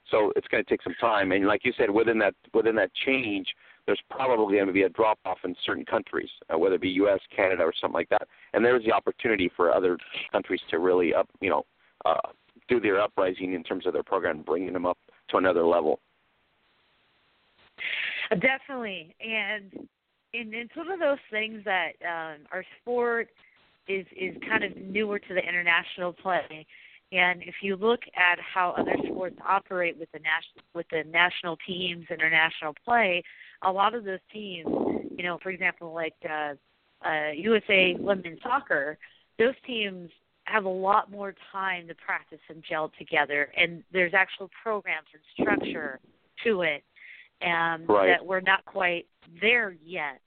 So 0.09 0.31
it's 0.35 0.47
going 0.47 0.63
to 0.63 0.69
take 0.69 0.81
some 0.81 0.95
time, 0.99 1.31
and 1.31 1.45
like 1.45 1.61
you 1.63 1.73
said, 1.77 1.89
within 1.89 2.17
that 2.19 2.33
within 2.53 2.75
that 2.75 2.91
change, 3.05 3.47
there's 3.87 4.01
probably 4.11 4.57
going 4.57 4.67
to 4.67 4.73
be 4.73 4.83
a 4.83 4.89
drop 4.89 5.17
off 5.25 5.39
in 5.45 5.55
certain 5.65 5.85
countries, 5.85 6.29
uh, 6.53 6.57
whether 6.57 6.75
it 6.75 6.81
be 6.81 6.89
U.S., 6.89 7.19
Canada, 7.33 7.63
or 7.63 7.73
something 7.79 7.93
like 7.95 8.09
that. 8.09 8.27
And 8.53 8.63
there's 8.63 8.83
the 8.83 8.91
opportunity 8.91 9.49
for 9.55 9.73
other 9.73 9.97
countries 10.31 10.59
to 10.69 10.79
really 10.79 11.13
up, 11.15 11.27
you 11.39 11.49
know, 11.49 11.65
uh, 12.05 12.29
do 12.67 12.81
their 12.81 13.01
uprising 13.01 13.53
in 13.53 13.63
terms 13.63 13.87
of 13.87 13.93
their 13.93 14.03
program, 14.03 14.43
bringing 14.45 14.73
them 14.73 14.85
up 14.85 14.97
to 15.29 15.37
another 15.37 15.65
level. 15.65 15.99
Definitely, 18.29 19.15
and 19.21 19.87
and 20.33 20.53
it's 20.53 20.75
one 20.75 20.91
of 20.91 20.99
those 20.99 21.17
things 21.31 21.63
that 21.63 21.91
um, 22.03 22.41
our 22.51 22.65
sport 22.81 23.29
is 23.87 24.05
is 24.19 24.35
kind 24.49 24.65
of 24.65 24.75
newer 24.75 25.17
to 25.17 25.33
the 25.33 25.41
international 25.41 26.11
play. 26.11 26.65
And 27.13 27.41
if 27.43 27.55
you 27.61 27.77
look 27.77 28.01
at 28.17 28.37
how 28.41 28.71
other 28.77 28.95
sports 29.05 29.37
operate 29.47 29.97
with 29.97 30.11
the 30.11 30.19
national 30.19 30.65
with 30.73 30.87
the 30.91 31.09
national 31.09 31.57
teams, 31.65 32.05
international 32.09 32.75
play, 32.83 33.23
a 33.63 33.71
lot 33.71 33.95
of 33.95 34.03
those 34.03 34.19
teams, 34.31 34.67
you 35.17 35.23
know, 35.23 35.37
for 35.41 35.49
example, 35.49 35.93
like 35.93 36.15
uh, 36.29 36.53
uh, 37.07 37.31
USA 37.31 37.95
women's 37.99 38.41
soccer, 38.41 38.97
those 39.39 39.55
teams 39.65 40.09
have 40.45 40.65
a 40.65 40.69
lot 40.69 41.11
more 41.11 41.35
time 41.51 41.87
to 41.87 41.95
practice 41.95 42.39
and 42.49 42.63
gel 42.67 42.91
together, 42.97 43.51
and 43.57 43.83
there's 43.91 44.13
actual 44.13 44.49
programs 44.63 45.07
and 45.13 45.21
structure 45.33 45.99
to 46.43 46.61
it 46.61 46.83
um, 47.43 47.85
right. 47.87 48.07
that 48.07 48.25
we're 48.25 48.39
not 48.41 48.63
quite 48.65 49.07
there 49.41 49.75
yet. 49.83 50.21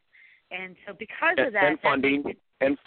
And 0.50 0.76
so, 0.86 0.94
because 0.98 1.36
and, 1.38 1.46
of 1.46 1.52
that, 1.54 1.64
and 1.64 1.80
funding, 1.80 2.22
that 2.24 2.36
and 2.60 2.78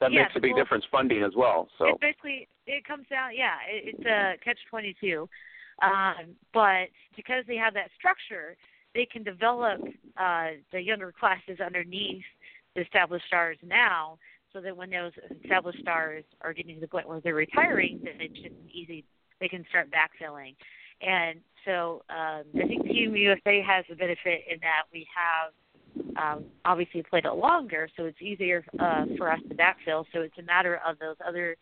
that 0.00 0.12
yeah, 0.12 0.22
makes 0.22 0.32
a 0.36 0.40
big 0.40 0.52
well, 0.54 0.64
difference. 0.64 0.84
Funding 0.90 1.22
as 1.22 1.32
well. 1.36 1.68
So 1.78 1.88
it 1.88 2.00
basically 2.00 2.48
it 2.66 2.84
comes 2.84 3.06
down, 3.08 3.30
yeah, 3.34 3.56
it, 3.68 3.94
it's 3.94 4.06
a 4.06 4.34
catch 4.44 4.58
twenty 4.68 4.96
two. 5.00 5.28
Um, 5.82 6.34
but 6.54 6.88
because 7.16 7.44
they 7.46 7.56
have 7.56 7.74
that 7.74 7.90
structure, 7.98 8.56
they 8.96 9.06
can 9.06 9.22
develop 9.22 9.80
uh, 10.16 10.48
the 10.72 10.80
younger 10.80 11.12
classes 11.12 11.60
underneath 11.64 12.24
the 12.74 12.80
established 12.82 13.26
stars 13.26 13.56
now, 13.62 14.18
so 14.52 14.60
that 14.60 14.76
when 14.76 14.90
those 14.90 15.12
established 15.42 15.78
stars 15.80 16.24
are 16.40 16.52
getting 16.52 16.74
to 16.76 16.80
the 16.80 16.88
point 16.88 17.08
where 17.08 17.20
they're 17.20 17.34
retiring, 17.34 18.00
then 18.02 18.14
it's 18.18 18.34
just 18.34 18.54
easy. 18.72 19.04
They 19.38 19.48
can 19.48 19.64
start 19.68 19.90
backfilling, 19.90 20.56
and 21.02 21.40
so 21.66 22.02
um, 22.08 22.44
I 22.54 22.66
think 22.66 22.84
Team 22.84 23.14
USA 23.14 23.62
has 23.62 23.84
a 23.92 23.94
benefit 23.94 24.44
in 24.50 24.58
that 24.60 24.84
we 24.92 25.06
have 25.14 25.52
um, 26.16 26.44
obviously 26.64 27.02
played 27.02 27.26
it 27.26 27.32
longer, 27.32 27.88
so 27.96 28.04
it's 28.04 28.20
easier 28.22 28.64
uh, 28.78 29.04
for 29.18 29.30
us 29.30 29.40
to 29.48 29.54
backfill. 29.54 30.04
So 30.14 30.20
it's 30.20 30.38
a 30.38 30.42
matter 30.42 30.80
of 30.86 30.98
those 30.98 31.16
other 31.26 31.56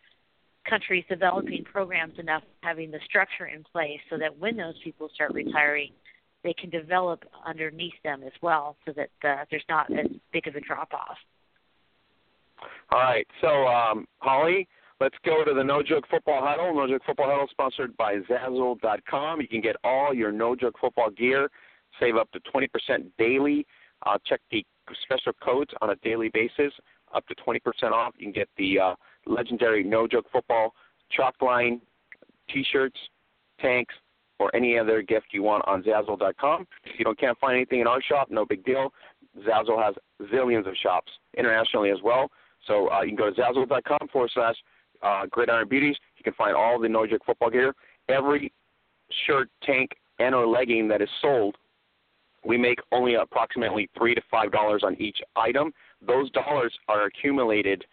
countries 0.69 1.03
developing 1.09 1.63
programs 1.63 2.17
enough, 2.17 2.43
having 2.63 2.91
the 2.91 2.99
structure 3.05 3.47
in 3.47 3.63
place, 3.63 3.99
so 4.09 4.17
that 4.17 4.37
when 4.39 4.55
those 4.55 4.75
people 4.83 5.09
start 5.13 5.33
retiring, 5.33 5.91
they 6.45 6.53
can 6.53 6.69
develop 6.69 7.23
underneath 7.45 7.95
them 8.03 8.21
as 8.23 8.31
well, 8.41 8.77
so 8.85 8.93
that 8.93 9.09
uh, 9.27 9.43
there's 9.49 9.65
not 9.67 9.91
as 9.91 10.05
big 10.31 10.47
of 10.47 10.55
a 10.55 10.61
drop 10.61 10.93
off. 10.93 11.17
All 12.91 12.99
right, 12.99 13.27
so 13.41 13.67
um, 13.67 14.07
Holly, 14.19 14.67
let's 15.01 15.15
go 15.25 15.43
to 15.43 15.53
the 15.53 15.63
No 15.63 15.81
Joke 15.81 16.05
Football 16.09 16.45
Huddle. 16.45 16.73
No 16.75 16.87
Joke 16.87 17.01
Football 17.03 17.31
Huddle 17.31 17.47
sponsored 17.49 17.97
by 17.97 18.17
Zazzle.com. 18.29 19.41
You 19.41 19.47
can 19.47 19.59
get 19.59 19.75
all 19.83 20.13
your 20.13 20.31
No 20.31 20.55
Joke 20.55 20.75
Football 20.79 21.09
gear, 21.09 21.49
save 21.99 22.15
up 22.15 22.29
to 22.31 22.39
20% 22.39 22.67
daily. 23.17 23.65
Uh, 24.05 24.19
check 24.25 24.39
the 24.51 24.63
special 25.01 25.33
codes 25.43 25.71
on 25.81 25.89
a 25.89 25.95
daily 25.97 26.29
basis, 26.29 26.71
up 27.13 27.25
to 27.27 27.35
20% 27.35 27.59
off. 27.91 28.13
You 28.19 28.27
can 28.27 28.33
get 28.33 28.49
the 28.57 28.79
uh, 28.79 28.95
legendary 29.25 29.83
No 29.83 30.07
Joke 30.07 30.27
Football 30.31 30.75
chalk 31.11 31.41
line 31.41 31.81
T-shirts, 32.53 32.97
tanks, 33.59 33.95
or 34.39 34.53
any 34.55 34.77
other 34.77 35.01
gift 35.01 35.27
you 35.31 35.43
want 35.43 35.63
on 35.67 35.83
Zazzle.com. 35.83 36.67
If 36.83 36.99
you 36.99 37.05
don't 37.05 37.19
can't 37.19 37.37
find 37.39 37.55
anything 37.55 37.79
in 37.81 37.87
our 37.87 38.01
shop, 38.01 38.29
no 38.29 38.45
big 38.45 38.65
deal. 38.65 38.93
Zazzle 39.47 39.83
has 39.83 39.95
zillions 40.33 40.67
of 40.67 40.75
shops 40.81 41.11
internationally 41.37 41.89
as 41.89 41.99
well. 42.03 42.29
So 42.67 42.89
uh, 42.91 43.01
you 43.01 43.09
can 43.09 43.17
go 43.17 43.29
to 43.31 43.41
Zazzle.com 43.41 44.07
forward 44.11 44.31
slash 44.33 44.55
uh, 45.01 45.25
Gridiron 45.29 45.67
Beauties. 45.67 45.95
You 46.17 46.23
can 46.23 46.33
find 46.33 46.55
all 46.55 46.79
the 46.79 46.89
No 46.89 47.05
Joke 47.05 47.21
football 47.25 47.49
gear. 47.49 47.73
Every 48.09 48.51
shirt, 49.25 49.49
tank, 49.63 49.91
and 50.19 50.33
or 50.33 50.47
legging 50.47 50.87
that 50.87 51.01
is 51.01 51.09
sold, 51.21 51.55
we 52.45 52.57
make 52.57 52.79
only 52.91 53.15
approximately 53.15 53.89
three 53.97 54.15
to 54.15 54.21
five 54.29 54.51
dollars 54.51 54.83
on 54.83 54.95
each 55.01 55.17
item. 55.35 55.73
Those 56.05 56.29
dollars 56.31 56.73
are 56.87 57.05
accumulated, 57.05 57.83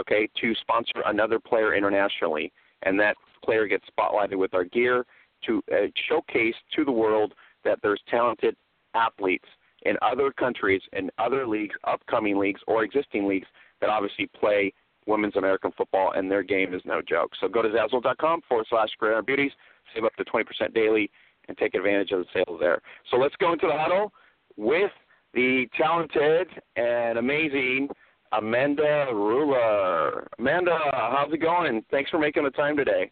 okay, 0.00 0.28
to 0.40 0.54
sponsor 0.60 1.02
another 1.06 1.38
player 1.38 1.74
internationally, 1.74 2.52
and 2.82 2.98
that 3.00 3.16
player 3.44 3.66
gets 3.66 3.84
spotlighted 3.98 4.36
with 4.36 4.54
our 4.54 4.64
gear 4.64 5.04
to 5.46 5.62
uh, 5.72 5.86
showcase 6.08 6.54
to 6.74 6.84
the 6.84 6.92
world 6.92 7.34
that 7.64 7.78
there's 7.82 8.00
talented 8.08 8.56
athletes 8.94 9.46
in 9.82 9.96
other 10.02 10.32
countries, 10.32 10.82
in 10.92 11.10
other 11.18 11.46
leagues, 11.46 11.74
upcoming 11.84 12.38
leagues, 12.38 12.60
or 12.66 12.82
existing 12.82 13.26
leagues 13.28 13.46
that 13.80 13.90
obviously 13.90 14.28
play 14.38 14.72
women's 15.06 15.36
American 15.36 15.72
football, 15.76 16.12
and 16.12 16.30
their 16.30 16.42
game 16.42 16.74
is 16.74 16.82
no 16.84 17.00
joke. 17.00 17.32
So 17.40 17.48
go 17.48 17.62
to 17.62 17.68
Zazzle.com 17.68 18.42
forward 18.48 18.66
slash 18.68 18.90
Gridiron 18.98 19.24
Beauties, 19.24 19.52
save 19.94 20.04
up 20.04 20.14
to 20.16 20.24
20% 20.24 20.74
daily, 20.74 21.10
and 21.48 21.56
take 21.56 21.74
advantage 21.74 22.10
of 22.12 22.20
the 22.20 22.26
sales 22.34 22.58
there. 22.60 22.82
So 23.10 23.16
let's 23.16 23.34
go 23.36 23.52
into 23.52 23.66
the 23.66 23.76
huddle. 23.76 24.12
with 24.56 24.90
the 25.34 25.66
talented 25.76 26.48
and 26.76 27.18
amazing 27.18 27.88
Amanda 28.32 29.06
Ruller. 29.12 30.26
Amanda, 30.38 30.78
how's 30.92 31.32
it 31.32 31.38
going? 31.38 31.84
Thanks 31.90 32.10
for 32.10 32.18
making 32.18 32.44
the 32.44 32.50
time 32.50 32.76
today. 32.76 33.10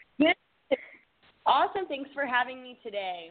Awesome. 1.47 1.87
Thanks 1.89 2.11
for 2.13 2.27
having 2.27 2.63
me 2.63 2.79
today. 2.83 3.31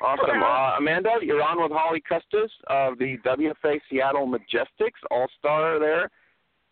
Awesome. 0.00 0.42
Uh, 0.42 0.78
Amanda, 0.78 1.10
you're 1.22 1.42
on 1.42 1.62
with 1.62 1.70
Holly 1.72 2.02
Custis 2.06 2.50
of 2.68 2.98
the 2.98 3.18
WFA 3.24 3.80
Seattle 3.88 4.26
Majestics, 4.26 4.98
all 5.10 5.26
star 5.38 5.78
there. 5.78 6.10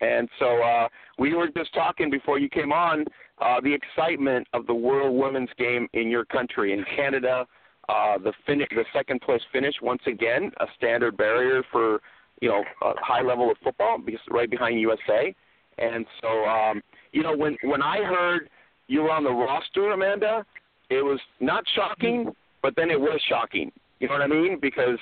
And 0.00 0.28
so 0.38 0.62
uh, 0.62 0.88
we 1.18 1.34
were 1.34 1.48
just 1.56 1.72
talking 1.74 2.10
before 2.10 2.38
you 2.38 2.48
came 2.48 2.72
on 2.72 3.04
uh, 3.40 3.60
the 3.60 3.72
excitement 3.72 4.46
of 4.52 4.66
the 4.66 4.74
World 4.74 5.16
Women's 5.16 5.50
Game 5.58 5.88
in 5.92 6.08
your 6.08 6.24
country, 6.24 6.72
in 6.72 6.84
Canada. 6.96 7.46
Uh, 7.88 8.18
the 8.18 8.32
fin- 8.46 8.60
the 8.70 8.84
second 8.92 9.20
place 9.20 9.42
finish 9.52 9.74
once 9.82 10.02
again, 10.06 10.50
a 10.60 10.66
standard 10.76 11.16
barrier 11.16 11.62
for 11.70 12.00
you 12.40 12.48
know 12.48 12.62
a 12.82 12.92
high 13.00 13.22
level 13.22 13.50
of 13.50 13.56
football, 13.62 13.98
right 14.30 14.50
behind 14.50 14.80
USA. 14.80 15.34
And 15.78 16.06
so 16.20 16.28
um, 16.44 16.82
you 17.12 17.22
know 17.22 17.36
when 17.36 17.56
when 17.64 17.82
I 17.82 17.98
heard 17.98 18.48
you 18.90 19.02
were 19.02 19.12
on 19.12 19.22
the 19.22 19.30
roster, 19.30 19.92
Amanda, 19.92 20.44
it 20.90 21.04
was 21.04 21.20
not 21.38 21.62
shocking, 21.76 22.32
but 22.60 22.74
then 22.74 22.90
it 22.90 23.00
was 23.00 23.20
shocking. 23.28 23.70
You 24.00 24.08
know 24.08 24.14
what 24.14 24.22
I 24.22 24.26
mean? 24.26 24.58
Because 24.60 24.98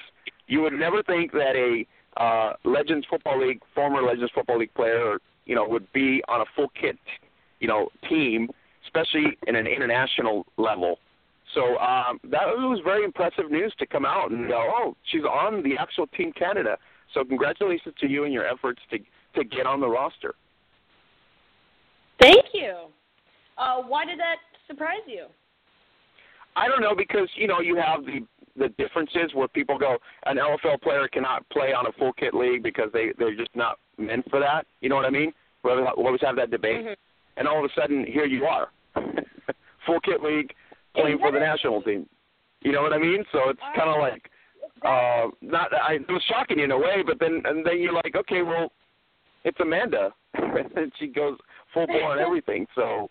you 0.47 0.61
would 0.61 0.75
never 0.75 1.03
think 1.03 1.33
that 1.33 1.57
a 1.57 1.87
uh, 2.23 2.53
Legends 2.65 3.07
Football 3.09 3.47
League, 3.47 3.63
former 3.75 4.03
Legends 4.03 4.31
Football 4.35 4.59
League 4.59 4.75
player, 4.75 5.17
you 5.47 5.55
know, 5.55 5.67
would 5.67 5.91
be 5.95 6.23
on 6.29 6.43
a 6.43 6.45
full 6.55 6.69
kit, 6.79 6.99
you 7.61 7.69
know, 7.69 7.89
team, 8.11 8.51
especially 8.85 9.39
in 9.47 9.57
an 9.57 9.67
international 9.67 10.45
level. 10.59 10.99
So 11.55 11.79
um, 11.79 12.21
that 12.25 12.45
was 12.45 12.81
very 12.85 13.05
impressive 13.05 13.51
news 13.51 13.73
to 13.79 13.87
come 13.87 14.05
out 14.05 14.31
and 14.31 14.49
go, 14.49 14.71
oh, 14.77 14.97
she's 15.11 15.25
on 15.25 15.63
the 15.63 15.79
actual 15.79 16.07
Team 16.09 16.31
Canada. 16.33 16.77
So 17.15 17.25
congratulations 17.25 17.95
to 18.01 18.07
you 18.07 18.25
and 18.25 18.35
your 18.35 18.47
efforts 18.47 18.83
to 18.91 18.99
to 19.35 19.45
get 19.45 19.67
on 19.67 19.81
the 19.81 19.89
roster. 19.89 20.35
Thank 22.21 22.45
you. 22.53 22.89
Uh, 23.59 23.83
why 23.83 24.05
did 24.05 24.19
that 24.19 24.37
surprise 24.67 25.03
you? 25.07 25.27
I 26.57 26.69
don't 26.69 26.81
know 26.81 26.95
because 26.97 27.29
you 27.37 27.47
know 27.47 27.61
you 27.61 27.77
have 27.77 28.05
the 28.05 28.21
the 28.57 28.69
differences 28.71 29.31
where 29.35 29.49
people 29.49 29.79
go 29.79 29.97
an 30.27 30.37
LFL 30.37 30.81
player 30.83 31.09
cannot 31.09 31.49
play 31.51 31.73
on 31.73 31.87
a 31.87 31.93
full 31.93 32.13
kit 32.15 32.35
league 32.35 32.63
because 32.63 32.91
they 32.93 33.13
they're 33.19 33.37
just 33.37 33.55
not 33.55 33.79
meant 33.97 34.29
for 34.31 34.41
that. 34.41 34.67
You 34.81 34.89
know 34.89 34.97
what 34.97 35.05
I 35.05 35.11
mean? 35.11 35.33
We 35.65 35.71
always 35.71 36.21
have 36.23 36.37
that 36.37 36.51
debate, 36.51 36.85
mm-hmm. 36.85 36.93
and 37.37 37.49
all 37.49 37.65
of 37.65 37.71
a 37.71 37.81
sudden 37.81 38.05
here 38.07 38.27
you 38.27 38.45
are, 38.45 38.69
full 39.87 40.01
kit 40.01 40.23
league 40.23 40.53
playing 40.95 41.19
for 41.19 41.33
the 41.33 41.39
national 41.39 41.83
team. 41.83 42.09
You 42.61 42.73
know 42.73 42.83
what 42.83 42.93
I 42.93 42.99
mean? 42.99 43.25
So 43.33 43.51
it's 43.51 43.61
kind 43.77 43.91
of 43.91 44.01
like 44.01 44.31
uh 44.85 45.31
not 45.43 45.73
I 45.75 45.95
it 45.95 46.09
was 46.09 46.23
shocking 46.29 46.61
in 46.61 46.71
a 46.71 46.79
way, 46.79 47.03
but 47.07 47.19
then 47.21 47.43
and 47.45 47.65
then 47.65 47.81
you're 47.81 47.93
like, 47.93 48.15
okay, 48.17 48.43
well, 48.43 48.73
it's 49.45 49.59
Amanda, 49.61 50.13
and 50.35 50.93
she 50.99 51.09
goes 51.09 51.37
full 51.73 51.87
blown 51.87 52.19
everything. 52.27 52.67
So 52.75 53.11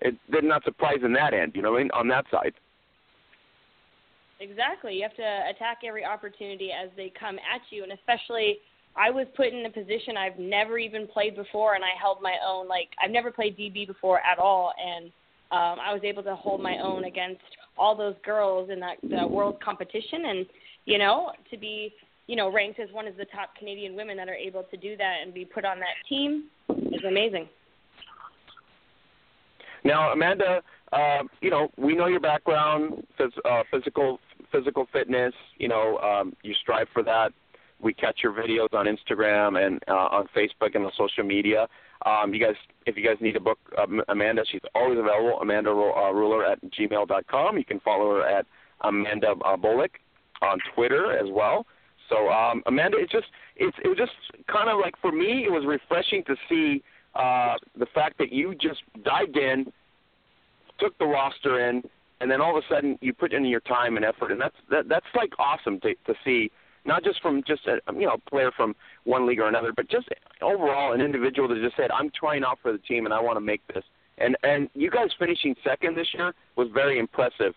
it 0.00 0.16
did 0.30 0.44
not 0.44 0.64
surprise 0.64 0.98
in 1.04 1.12
that 1.14 1.34
end. 1.34 1.52
You 1.54 1.62
know, 1.62 1.72
what 1.72 1.80
I 1.80 1.82
mean? 1.82 1.90
on 1.92 2.08
that 2.08 2.24
side. 2.30 2.54
Exactly. 4.40 4.94
You 4.94 5.02
have 5.02 5.16
to 5.16 5.50
attack 5.50 5.78
every 5.86 6.04
opportunity 6.04 6.70
as 6.72 6.90
they 6.96 7.12
come 7.18 7.36
at 7.36 7.60
you, 7.70 7.82
and 7.82 7.92
especially 7.92 8.58
I 8.96 9.10
was 9.10 9.26
put 9.36 9.48
in 9.48 9.64
a 9.66 9.70
position 9.70 10.16
I've 10.16 10.38
never 10.38 10.78
even 10.78 11.06
played 11.06 11.36
before, 11.36 11.74
and 11.74 11.84
I 11.84 11.98
held 12.00 12.22
my 12.22 12.36
own. 12.46 12.66
Like 12.66 12.88
I've 13.02 13.10
never 13.10 13.30
played 13.30 13.56
DB 13.56 13.86
before 13.86 14.20
at 14.20 14.38
all, 14.38 14.72
and 14.82 15.06
um, 15.52 15.78
I 15.84 15.92
was 15.92 16.00
able 16.04 16.22
to 16.22 16.34
hold 16.34 16.62
my 16.62 16.78
own 16.78 17.04
against 17.04 17.42
all 17.76 17.96
those 17.96 18.14
girls 18.24 18.70
in 18.70 18.80
that 18.80 18.96
the 19.02 19.26
world 19.26 19.60
competition, 19.62 20.24
and 20.26 20.46
you 20.86 20.96
know 20.96 21.32
to 21.50 21.58
be 21.58 21.92
you 22.26 22.36
know 22.36 22.50
ranked 22.50 22.80
as 22.80 22.88
one 22.92 23.06
of 23.06 23.16
the 23.16 23.26
top 23.26 23.54
Canadian 23.58 23.94
women 23.94 24.16
that 24.16 24.28
are 24.28 24.34
able 24.34 24.62
to 24.64 24.76
do 24.76 24.96
that 24.96 25.16
and 25.22 25.34
be 25.34 25.44
put 25.44 25.66
on 25.66 25.78
that 25.80 25.94
team 26.08 26.44
is 26.92 27.04
amazing. 27.06 27.46
Now, 29.84 30.12
Amanda, 30.12 30.62
uh, 30.92 31.22
you 31.40 31.50
know 31.50 31.68
we 31.76 31.94
know 31.94 32.06
your 32.06 32.20
background, 32.20 33.06
phys- 33.18 33.38
uh, 33.44 33.62
physical 33.70 34.18
physical 34.52 34.86
fitness. 34.92 35.32
You 35.58 35.68
know, 35.68 35.98
um, 35.98 36.34
you 36.42 36.54
strive 36.60 36.88
for 36.92 37.02
that. 37.04 37.32
We 37.80 37.94
catch 37.94 38.20
your 38.22 38.32
videos 38.32 38.74
on 38.74 38.86
Instagram 38.86 39.64
and 39.64 39.80
uh, 39.88 39.92
on 39.92 40.28
Facebook 40.36 40.74
and 40.74 40.84
the 40.84 40.92
social 40.98 41.24
media. 41.24 41.66
Um, 42.04 42.32
you 42.32 42.44
guys, 42.44 42.54
if 42.86 42.96
you 42.96 43.04
guys 43.04 43.16
need 43.20 43.32
to 43.32 43.40
book 43.40 43.58
um, 43.78 44.02
Amanda, 44.08 44.42
she's 44.50 44.60
always 44.74 44.98
available. 44.98 45.38
Amanda 45.40 45.70
uh, 45.70 46.12
Ruller 46.12 46.50
at 46.50 46.58
gmail.com. 46.72 47.58
You 47.58 47.64
can 47.64 47.80
follow 47.80 48.16
her 48.16 48.26
at 48.26 48.46
Amanda 48.82 49.32
uh, 49.44 49.56
Bolick 49.56 49.90
on 50.42 50.58
Twitter 50.74 51.16
as 51.16 51.26
well. 51.30 51.66
So 52.08 52.28
um, 52.28 52.62
Amanda, 52.66 52.96
it's 52.98 53.12
just 53.12 53.26
it's 53.56 53.76
it 53.84 53.88
was 53.88 53.96
just 53.96 54.12
kind 54.48 54.68
of 54.68 54.78
like 54.80 54.94
for 55.00 55.12
me, 55.12 55.44
it 55.44 55.52
was 55.52 55.64
refreshing 55.66 56.24
to 56.24 56.36
see 56.48 56.82
uh, 57.14 57.54
the 57.78 57.86
fact 57.86 58.18
that 58.18 58.32
you 58.32 58.54
just 58.54 58.82
dived 59.04 59.36
in, 59.36 59.72
took 60.78 60.96
the 60.98 61.06
roster 61.06 61.68
in, 61.68 61.82
and 62.20 62.30
then 62.30 62.40
all 62.40 62.56
of 62.56 62.62
a 62.62 62.74
sudden 62.74 62.98
you 63.00 63.12
put 63.12 63.32
in 63.32 63.44
your 63.44 63.60
time 63.60 63.96
and 63.96 64.04
effort, 64.04 64.30
and 64.30 64.40
that's 64.40 64.56
that, 64.70 64.88
that's 64.88 65.06
like 65.14 65.32
awesome 65.38 65.80
to 65.80 65.94
to 66.06 66.14
see. 66.24 66.50
Not 66.86 67.04
just 67.04 67.20
from 67.20 67.42
just 67.46 67.66
a 67.66 67.78
you 67.92 68.06
know 68.06 68.16
player 68.28 68.50
from 68.56 68.74
one 69.04 69.26
league 69.26 69.40
or 69.40 69.48
another, 69.48 69.72
but 69.74 69.88
just 69.90 70.08
overall 70.40 70.92
an 70.92 71.00
individual 71.00 71.48
that 71.48 71.60
just 71.60 71.76
said, 71.76 71.90
"I'm 71.90 72.10
trying 72.10 72.44
out 72.44 72.58
for 72.62 72.72
the 72.72 72.78
team 72.78 73.04
and 73.04 73.14
I 73.14 73.20
want 73.20 73.36
to 73.36 73.40
make 73.40 73.66
this." 73.68 73.84
And 74.18 74.36
and 74.42 74.68
you 74.74 74.90
guys 74.90 75.08
finishing 75.18 75.54
second 75.64 75.96
this 75.96 76.08
year 76.14 76.34
was 76.56 76.68
very 76.72 76.98
impressive. 76.98 77.54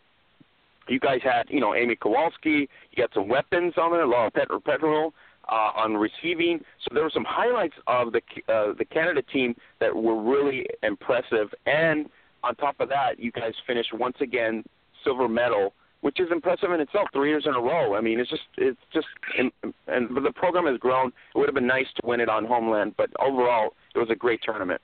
You 0.89 0.99
guys 0.99 1.19
had 1.23 1.43
you 1.49 1.61
know 1.61 1.73
Amy 1.75 1.95
Kowalski, 1.95 2.67
you 2.91 2.97
got 2.97 3.13
some 3.13 3.29
weapons 3.29 3.73
on 3.77 3.91
there, 3.91 4.05
Laura 4.05 4.31
Petro 4.31 4.59
Petro 4.59 5.13
uh, 5.49 5.71
on 5.75 5.95
receiving. 5.95 6.59
So 6.83 6.93
there 6.93 7.03
were 7.03 7.11
some 7.13 7.25
highlights 7.27 7.75
of 7.87 8.11
the 8.11 8.21
uh, 8.47 8.73
the 8.77 8.85
Canada 8.85 9.21
team 9.21 9.55
that 9.79 9.95
were 9.95 10.21
really 10.21 10.65
impressive 10.81 11.49
and 11.65 12.09
on 12.43 12.55
top 12.55 12.79
of 12.79 12.89
that, 12.89 13.19
you 13.19 13.31
guys 13.31 13.53
finished 13.65 13.93
once 13.93 14.17
again 14.21 14.63
silver 15.03 15.27
medal, 15.27 15.73
which 16.01 16.19
is 16.19 16.27
impressive 16.31 16.71
in 16.71 16.81
itself. 16.81 17.07
Three 17.13 17.29
years 17.29 17.45
in 17.45 17.55
a 17.55 17.61
row. 17.61 17.95
I 17.95 18.01
mean, 18.01 18.19
it's 18.19 18.29
just 18.29 18.43
it's 18.57 18.79
just 18.93 19.07
and, 19.37 19.51
and 19.87 20.09
the 20.25 20.31
program 20.33 20.65
has 20.65 20.77
grown. 20.77 21.07
It 21.07 21.37
would 21.37 21.47
have 21.47 21.55
been 21.55 21.67
nice 21.67 21.87
to 22.01 22.07
win 22.07 22.19
it 22.19 22.29
on 22.29 22.45
homeland, 22.45 22.93
but 22.97 23.09
overall, 23.19 23.73
it 23.95 23.99
was 23.99 24.09
a 24.09 24.15
great 24.15 24.41
tournament. 24.43 24.81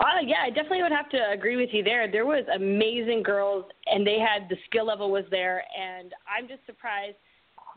Uh, 0.00 0.20
yeah, 0.24 0.42
I 0.44 0.50
definitely 0.50 0.82
would 0.82 0.92
have 0.92 1.08
to 1.10 1.30
agree 1.30 1.56
with 1.56 1.68
you 1.72 1.84
there. 1.84 2.10
There 2.10 2.26
was 2.26 2.44
amazing 2.52 3.22
girls, 3.22 3.64
and 3.86 4.04
they 4.04 4.18
had 4.18 4.48
the 4.48 4.56
skill 4.66 4.86
level 4.86 5.10
was 5.10 5.24
there, 5.30 5.62
and 5.78 6.12
I'm 6.26 6.48
just 6.48 6.66
surprised 6.66 7.16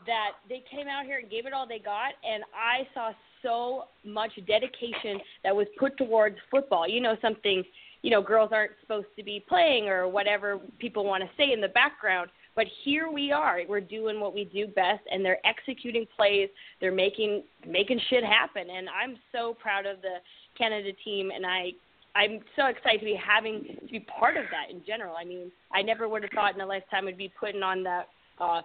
that 0.06 0.32
they 0.48 0.62
came 0.70 0.88
out 0.88 1.04
here 1.04 1.18
and 1.18 1.30
gave 1.30 1.46
it 1.46 1.52
all 1.52 1.66
they 1.66 1.78
got, 1.78 2.12
and 2.24 2.42
I 2.54 2.86
saw 2.94 3.12
so 3.42 3.84
much 4.04 4.32
dedication 4.46 5.20
that 5.44 5.54
was 5.54 5.66
put 5.78 5.96
towards 5.96 6.36
football. 6.50 6.88
You 6.88 7.00
know, 7.00 7.16
something, 7.20 7.64
you 8.02 8.10
know, 8.10 8.22
girls 8.22 8.50
aren't 8.52 8.72
supposed 8.80 9.08
to 9.16 9.24
be 9.24 9.44
playing 9.48 9.88
or 9.88 10.08
whatever 10.08 10.60
people 10.78 11.04
want 11.04 11.22
to 11.22 11.30
say 11.36 11.52
in 11.52 11.60
the 11.60 11.68
background. 11.68 12.30
But 12.54 12.66
here 12.84 13.10
we 13.10 13.32
are. 13.32 13.60
We're 13.66 13.80
doing 13.80 14.20
what 14.20 14.34
we 14.34 14.44
do 14.44 14.66
best, 14.66 15.00
and 15.10 15.24
they're 15.24 15.44
executing 15.46 16.06
plays. 16.14 16.50
They're 16.80 16.92
making 16.92 17.44
making 17.66 18.00
shit 18.10 18.24
happen, 18.24 18.68
and 18.70 18.88
I'm 18.88 19.16
so 19.32 19.54
proud 19.54 19.86
of 19.86 20.02
the 20.02 20.16
Canada 20.58 20.90
team. 21.04 21.30
And 21.34 21.46
I 21.46 21.70
I'm 22.14 22.40
so 22.56 22.66
excited 22.66 23.00
to 23.00 23.06
be 23.06 23.18
having 23.18 23.78
to 23.80 23.90
be 23.90 24.00
part 24.00 24.36
of 24.36 24.44
that 24.50 24.70
in 24.70 24.82
general. 24.86 25.16
I 25.18 25.24
mean, 25.24 25.50
I 25.72 25.80
never 25.80 26.08
would 26.08 26.22
have 26.22 26.32
thought 26.32 26.54
in 26.54 26.60
a 26.60 26.66
lifetime 26.66 27.08
I'd 27.08 27.16
be 27.16 27.32
putting 27.40 27.62
on 27.62 27.82
that 27.84 28.08
uh, 28.38 28.60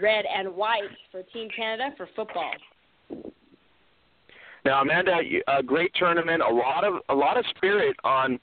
red 0.00 0.24
and 0.26 0.54
white 0.54 0.82
for 1.10 1.22
Team 1.22 1.48
Canada 1.54 1.94
for 1.96 2.08
football. 2.14 2.52
Now, 4.64 4.82
Amanda, 4.82 5.20
a 5.46 5.62
great 5.62 5.92
tournament. 5.94 6.42
A 6.42 6.52
lot 6.52 6.82
of 6.84 6.94
a 7.08 7.14
lot 7.14 7.36
of 7.36 7.44
spirit 7.56 7.96
on 8.02 8.40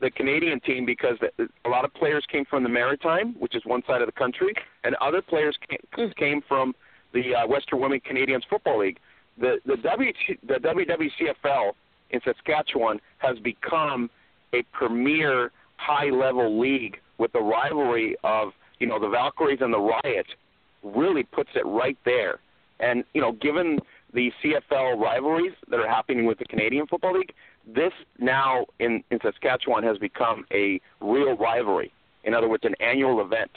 the 0.00 0.10
Canadian 0.10 0.60
team 0.60 0.86
because 0.86 1.16
a 1.38 1.68
lot 1.68 1.84
of 1.84 1.92
players 1.94 2.24
came 2.30 2.44
from 2.46 2.62
the 2.62 2.68
Maritime, 2.68 3.34
which 3.38 3.54
is 3.54 3.62
one 3.64 3.82
side 3.86 4.00
of 4.00 4.06
the 4.06 4.12
country, 4.12 4.54
and 4.84 4.94
other 4.96 5.22
players 5.22 5.56
came, 5.68 6.12
came 6.18 6.42
from 6.46 6.74
the 7.12 7.34
uh, 7.34 7.46
Western 7.46 7.80
Women 7.80 8.00
Canadians 8.00 8.44
Football 8.48 8.80
League. 8.80 8.98
The 9.38 9.56
the 9.66 9.76
w, 9.76 10.12
the 10.46 10.54
WWCFL 10.54 11.72
in 12.10 12.20
Saskatchewan 12.24 13.00
has 13.18 13.38
become 13.40 14.08
a 14.54 14.62
premier 14.72 15.50
high 15.76 16.08
level 16.08 16.58
league 16.58 16.98
with 17.18 17.32
the 17.32 17.40
rivalry 17.40 18.16
of 18.24 18.52
you 18.78 18.86
know 18.86 18.98
the 18.98 19.08
Valkyries 19.08 19.58
and 19.60 19.72
the 19.72 19.78
Riot 19.78 20.26
really 20.94 21.22
puts 21.22 21.50
it 21.54 21.66
right 21.66 21.98
there. 22.04 22.38
And 22.80 23.04
you 23.14 23.20
know, 23.20 23.32
given 23.32 23.78
the 24.12 24.30
CFL 24.42 25.00
rivalries 25.00 25.52
that 25.70 25.80
are 25.80 25.88
happening 25.88 26.26
with 26.26 26.38
the 26.38 26.44
Canadian 26.44 26.86
Football 26.86 27.18
League, 27.18 27.32
this 27.66 27.92
now 28.18 28.66
in, 28.78 29.02
in 29.10 29.18
Saskatchewan 29.22 29.82
has 29.82 29.98
become 29.98 30.44
a 30.52 30.80
real 31.00 31.36
rivalry. 31.36 31.92
In 32.24 32.34
other 32.34 32.48
words, 32.48 32.64
an 32.64 32.74
annual 32.80 33.20
event. 33.20 33.50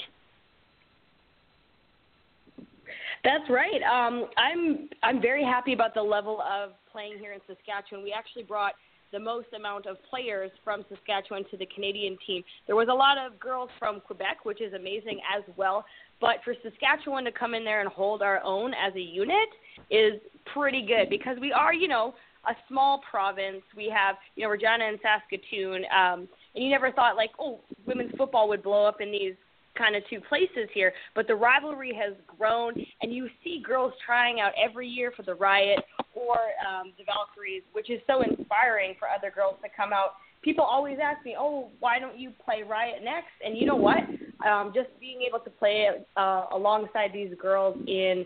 That's 3.23 3.49
right. 3.49 3.81
Um, 3.83 4.27
I'm 4.37 4.89
I'm 5.03 5.21
very 5.21 5.43
happy 5.43 5.73
about 5.73 5.93
the 5.93 6.01
level 6.01 6.41
of 6.41 6.71
playing 6.91 7.17
here 7.19 7.33
in 7.33 7.39
Saskatchewan. 7.47 8.03
We 8.03 8.13
actually 8.13 8.43
brought 8.43 8.73
the 9.11 9.19
most 9.19 9.47
amount 9.55 9.87
of 9.87 9.97
players 10.09 10.51
from 10.63 10.85
Saskatchewan 10.87 11.43
to 11.51 11.57
the 11.57 11.65
Canadian 11.73 12.17
team. 12.25 12.43
There 12.67 12.75
was 12.75 12.87
a 12.89 12.93
lot 12.93 13.17
of 13.17 13.39
girls 13.39 13.69
from 13.79 14.01
Quebec, 14.01 14.45
which 14.45 14.61
is 14.61 14.73
amazing 14.73 15.19
as 15.35 15.43
well. 15.57 15.83
But 16.21 16.37
for 16.43 16.53
Saskatchewan 16.63 17.23
to 17.25 17.31
come 17.31 17.53
in 17.53 17.63
there 17.63 17.81
and 17.81 17.89
hold 17.89 18.21
our 18.21 18.41
own 18.43 18.73
as 18.73 18.93
a 18.95 19.01
unit 19.01 19.49
is 19.89 20.19
pretty 20.53 20.85
good 20.85 21.09
because 21.09 21.37
we 21.39 21.51
are, 21.51 21.73
you 21.73 21.87
know, 21.87 22.13
a 22.47 22.53
small 22.67 23.01
province. 23.09 23.61
We 23.75 23.91
have, 23.95 24.15
you 24.35 24.43
know, 24.43 24.49
Regina 24.49 24.85
and 24.85 24.99
Saskatoon, 25.01 25.83
um, 25.95 26.27
and 26.55 26.63
you 26.63 26.69
never 26.69 26.91
thought 26.91 27.15
like, 27.15 27.31
oh, 27.39 27.59
women's 27.85 28.11
football 28.17 28.47
would 28.49 28.63
blow 28.63 28.85
up 28.85 29.01
in 29.01 29.11
these 29.11 29.33
kind 29.77 29.95
of 29.95 30.03
two 30.09 30.19
places 30.27 30.67
here. 30.73 30.93
But 31.15 31.27
the 31.27 31.35
rivalry 31.35 31.93
has 31.93 32.13
grown, 32.37 32.73
and 33.01 33.13
you 33.13 33.29
see 33.43 33.63
girls 33.65 33.93
trying 34.05 34.39
out 34.41 34.51
every 34.61 34.87
year 34.87 35.13
for 35.15 35.23
the 35.23 35.35
Riot 35.35 35.79
or 36.15 36.35
um, 36.35 36.91
the 36.97 37.05
Valkyries, 37.05 37.63
which 37.73 37.89
is 37.89 38.01
so 38.07 38.21
inspiring 38.21 38.95
for 38.99 39.07
other 39.07 39.31
girls 39.33 39.55
to 39.63 39.69
come 39.75 39.93
out. 39.93 40.15
People 40.41 40.63
always 40.63 40.97
ask 41.01 41.23
me, 41.25 41.35
"Oh, 41.37 41.69
why 41.79 41.99
don't 41.99 42.17
you 42.17 42.31
play 42.43 42.63
Riot 42.63 43.03
next?" 43.03 43.35
And 43.45 43.57
you 43.57 43.65
know 43.65 43.75
what? 43.75 43.99
Um, 44.47 44.71
just 44.73 44.87
being 44.99 45.21
able 45.27 45.39
to 45.39 45.49
play 45.49 45.89
uh, 46.15 46.45
alongside 46.53 47.11
these 47.13 47.33
girls 47.41 47.77
in 47.87 48.25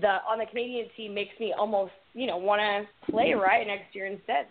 the 0.00 0.18
on 0.28 0.38
the 0.38 0.46
Canadian 0.46 0.86
team 0.96 1.14
makes 1.14 1.38
me 1.40 1.52
almost, 1.56 1.92
you 2.14 2.26
know, 2.26 2.36
want 2.36 2.60
to 2.60 3.10
play 3.10 3.32
Riot 3.32 3.66
next 3.66 3.94
year 3.94 4.06
instead. 4.06 4.46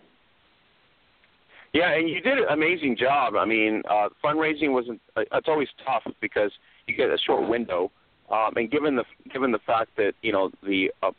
Yeah, 1.72 1.92
and 1.92 2.08
you 2.08 2.20
did 2.20 2.38
an 2.38 2.44
amazing 2.50 2.96
job. 2.98 3.34
I 3.36 3.44
mean, 3.44 3.82
uh, 3.88 4.08
fundraising 4.24 4.72
wasn't. 4.72 5.00
Uh, 5.16 5.22
it's 5.32 5.48
always 5.48 5.68
tough 5.84 6.02
because 6.20 6.50
you 6.86 6.96
get 6.96 7.10
a 7.10 7.18
short 7.18 7.48
window, 7.48 7.90
um, 8.30 8.54
and 8.56 8.70
given 8.70 8.96
the 8.96 9.04
given 9.32 9.52
the 9.52 9.58
fact 9.66 9.90
that 9.96 10.12
you 10.22 10.32
know 10.32 10.50
the 10.62 10.90
uh, 11.02 11.10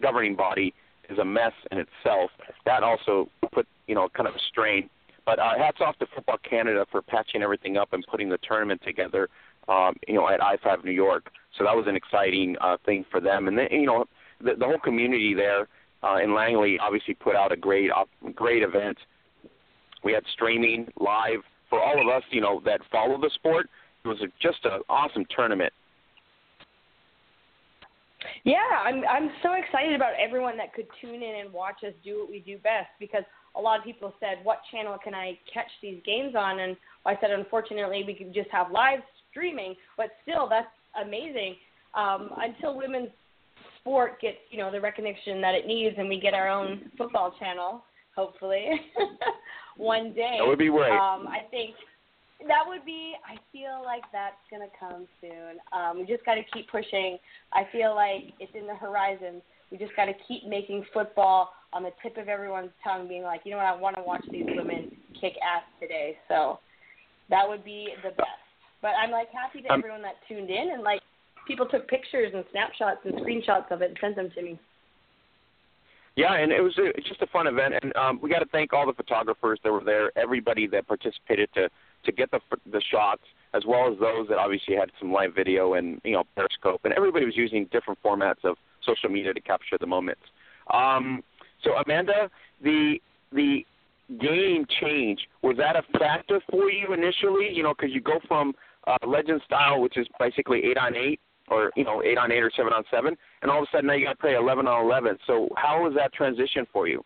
governing 0.00 0.36
body 0.36 0.74
is 1.08 1.18
a 1.18 1.24
mess 1.24 1.52
in 1.70 1.78
itself, 1.78 2.30
that 2.64 2.82
also 2.82 3.28
put 3.52 3.66
you 3.86 3.94
know 3.94 4.08
kind 4.08 4.28
of 4.28 4.34
a 4.34 4.40
strain. 4.50 4.88
But 5.30 5.38
uh, 5.38 5.56
hats 5.56 5.78
off 5.80 5.96
to 5.98 6.06
Football 6.12 6.38
Canada 6.38 6.84
for 6.90 7.02
patching 7.02 7.40
everything 7.40 7.76
up 7.76 7.92
and 7.92 8.04
putting 8.10 8.28
the 8.28 8.38
tournament 8.38 8.80
together. 8.84 9.28
Um, 9.68 9.94
you 10.08 10.14
know, 10.14 10.28
at 10.28 10.40
IFAF 10.40 10.84
New 10.84 10.90
York. 10.90 11.30
So 11.56 11.62
that 11.62 11.76
was 11.76 11.84
an 11.86 11.94
exciting 11.94 12.56
uh, 12.60 12.78
thing 12.84 13.04
for 13.08 13.20
them, 13.20 13.46
and 13.46 13.56
then 13.56 13.68
you 13.70 13.86
know 13.86 14.06
the, 14.40 14.54
the 14.58 14.64
whole 14.64 14.80
community 14.80 15.32
there 15.32 15.68
uh, 16.02 16.16
in 16.16 16.34
Langley 16.34 16.76
obviously 16.80 17.14
put 17.14 17.36
out 17.36 17.52
a 17.52 17.56
great, 17.56 17.90
uh, 17.92 18.04
great 18.34 18.64
event 18.64 18.98
we 20.02 20.12
had 20.12 20.24
streaming 20.32 20.88
live 20.98 21.40
for 21.68 21.80
all 21.80 22.00
of 22.00 22.08
us, 22.08 22.24
you 22.30 22.40
know, 22.40 22.60
that 22.64 22.80
follow 22.90 23.20
the 23.20 23.30
sport. 23.34 23.68
It 24.04 24.08
was 24.08 24.20
a, 24.22 24.26
just 24.42 24.64
an 24.64 24.80
awesome 24.88 25.24
tournament. 25.34 25.72
Yeah, 28.44 28.56
I'm 28.82 29.02
I'm 29.06 29.30
so 29.42 29.54
excited 29.54 29.94
about 29.94 30.12
everyone 30.18 30.56
that 30.56 30.74
could 30.74 30.86
tune 31.00 31.22
in 31.22 31.40
and 31.40 31.52
watch 31.52 31.84
us 31.86 31.92
do 32.02 32.20
what 32.20 32.30
we 32.30 32.40
do 32.40 32.58
best 32.58 32.88
because 32.98 33.22
a 33.56 33.60
lot 33.60 33.78
of 33.78 33.84
people 33.84 34.14
said, 34.20 34.44
"What 34.44 34.60
channel 34.70 34.96
can 35.02 35.14
I 35.14 35.38
catch 35.52 35.70
these 35.82 36.00
games 36.04 36.34
on?" 36.34 36.60
And 36.60 36.76
I 37.06 37.16
said, 37.20 37.30
"Unfortunately, 37.30 38.04
we 38.06 38.14
can 38.14 38.32
just 38.32 38.50
have 38.50 38.70
live 38.70 39.00
streaming, 39.30 39.76
but 39.96 40.10
still, 40.22 40.48
that's 40.48 40.68
amazing." 41.00 41.56
Um, 41.94 42.30
until 42.36 42.76
women's 42.76 43.10
sport 43.80 44.20
gets, 44.20 44.38
you 44.50 44.58
know, 44.58 44.70
the 44.70 44.80
recognition 44.80 45.40
that 45.40 45.54
it 45.54 45.66
needs, 45.66 45.96
and 45.98 46.08
we 46.08 46.20
get 46.20 46.34
our 46.34 46.48
own 46.48 46.90
football 46.96 47.34
channel, 47.38 47.84
hopefully. 48.14 48.68
one 49.80 50.12
day. 50.12 50.36
That 50.38 50.46
would 50.46 50.58
be 50.58 50.68
great. 50.68 50.92
Um, 50.92 51.26
I 51.26 51.40
think 51.50 51.74
that 52.46 52.62
would 52.66 52.84
be. 52.84 53.14
I 53.26 53.36
feel 53.50 53.82
like 53.84 54.02
that's 54.12 54.36
gonna 54.50 54.70
come 54.78 55.08
soon. 55.20 55.58
Um, 55.72 55.98
we 55.98 56.06
just 56.06 56.24
got 56.24 56.34
to 56.34 56.42
keep 56.52 56.70
pushing. 56.70 57.18
I 57.52 57.64
feel 57.72 57.94
like 57.94 58.34
it's 58.38 58.52
in 58.54 58.66
the 58.66 58.74
horizon. 58.74 59.42
We 59.70 59.78
just 59.78 59.94
got 59.96 60.06
to 60.06 60.14
keep 60.26 60.46
making 60.46 60.84
football 60.92 61.50
on 61.72 61.82
the 61.82 61.90
tip 62.02 62.16
of 62.16 62.28
everyone's 62.28 62.70
tongue, 62.82 63.08
being 63.08 63.22
like, 63.22 63.42
you 63.44 63.52
know 63.52 63.58
what, 63.58 63.66
I 63.66 63.76
want 63.76 63.96
to 63.96 64.02
watch 64.02 64.24
these 64.30 64.46
women 64.46 64.90
kick 65.20 65.34
ass 65.42 65.62
today. 65.80 66.16
So 66.28 66.58
that 67.28 67.48
would 67.48 67.64
be 67.64 67.88
the 68.02 68.10
best. 68.10 68.42
But 68.82 68.92
I'm 69.00 69.10
like 69.10 69.28
happy 69.30 69.62
to 69.62 69.72
um, 69.72 69.80
everyone 69.80 70.02
that 70.02 70.16
tuned 70.28 70.50
in 70.50 70.70
and 70.72 70.82
like 70.82 71.00
people 71.46 71.66
took 71.66 71.88
pictures 71.88 72.32
and 72.34 72.44
snapshots 72.50 73.00
and 73.04 73.14
screenshots 73.14 73.70
of 73.70 73.82
it 73.82 73.90
and 73.90 73.98
sent 74.00 74.16
them 74.16 74.30
to 74.34 74.42
me. 74.42 74.58
Yeah, 76.16 76.34
and 76.34 76.50
it 76.50 76.60
was 76.60 76.76
a, 76.78 76.86
it's 76.98 77.08
just 77.08 77.22
a 77.22 77.26
fun 77.28 77.46
event, 77.46 77.74
and 77.80 77.96
um, 77.96 78.18
we 78.20 78.28
got 78.28 78.40
to 78.40 78.46
thank 78.46 78.72
all 78.72 78.84
the 78.84 78.92
photographers 78.92 79.60
that 79.62 79.72
were 79.72 79.84
there, 79.84 80.10
everybody 80.18 80.66
that 80.66 80.86
participated 80.86 81.48
to 81.54 81.68
to 82.04 82.12
get 82.12 82.30
the 82.30 82.40
the 82.70 82.82
shots, 82.90 83.22
as 83.54 83.62
well 83.66 83.92
as 83.92 83.98
those 84.00 84.28
that 84.28 84.38
obviously 84.38 84.74
had 84.74 84.90
some 84.98 85.12
live 85.12 85.34
video 85.34 85.74
and 85.74 86.00
you 86.04 86.12
know 86.12 86.24
Periscope, 86.34 86.80
and 86.84 86.92
everybody 86.94 87.24
was 87.24 87.36
using 87.36 87.68
different 87.70 87.98
formats 88.04 88.44
of 88.44 88.56
social 88.84 89.08
media 89.08 89.32
to 89.32 89.40
capture 89.40 89.78
the 89.78 89.86
moments. 89.86 90.22
Um, 90.72 91.22
so 91.64 91.72
Amanda, 91.74 92.30
the 92.62 92.98
the 93.32 93.64
game 94.20 94.66
change 94.80 95.20
was 95.42 95.56
that 95.56 95.76
a 95.76 95.82
factor 95.98 96.40
for 96.50 96.70
you 96.70 96.92
initially? 96.92 97.50
You 97.52 97.62
know, 97.62 97.74
because 97.76 97.94
you 97.94 98.00
go 98.00 98.18
from 98.26 98.54
uh, 98.86 98.96
legend 99.06 99.40
style, 99.44 99.80
which 99.80 99.96
is 99.96 100.06
basically 100.18 100.64
eight 100.64 100.78
on 100.78 100.96
eight, 100.96 101.20
or 101.48 101.70
you 101.76 101.84
know 101.84 102.02
eight 102.02 102.18
on 102.18 102.32
eight 102.32 102.42
or 102.42 102.50
seven 102.56 102.72
on 102.72 102.84
seven, 102.90 103.16
and 103.42 103.50
all 103.50 103.58
of 103.58 103.64
a 103.64 103.76
sudden 103.76 103.86
now 103.86 103.94
you 103.94 104.06
got 104.06 104.12
to 104.12 104.18
play 104.18 104.34
eleven 104.34 104.66
on 104.66 104.84
eleven. 104.84 105.16
So 105.26 105.48
how 105.56 105.82
was 105.82 105.94
that 105.96 106.12
transition 106.12 106.66
for 106.72 106.88
you? 106.88 107.04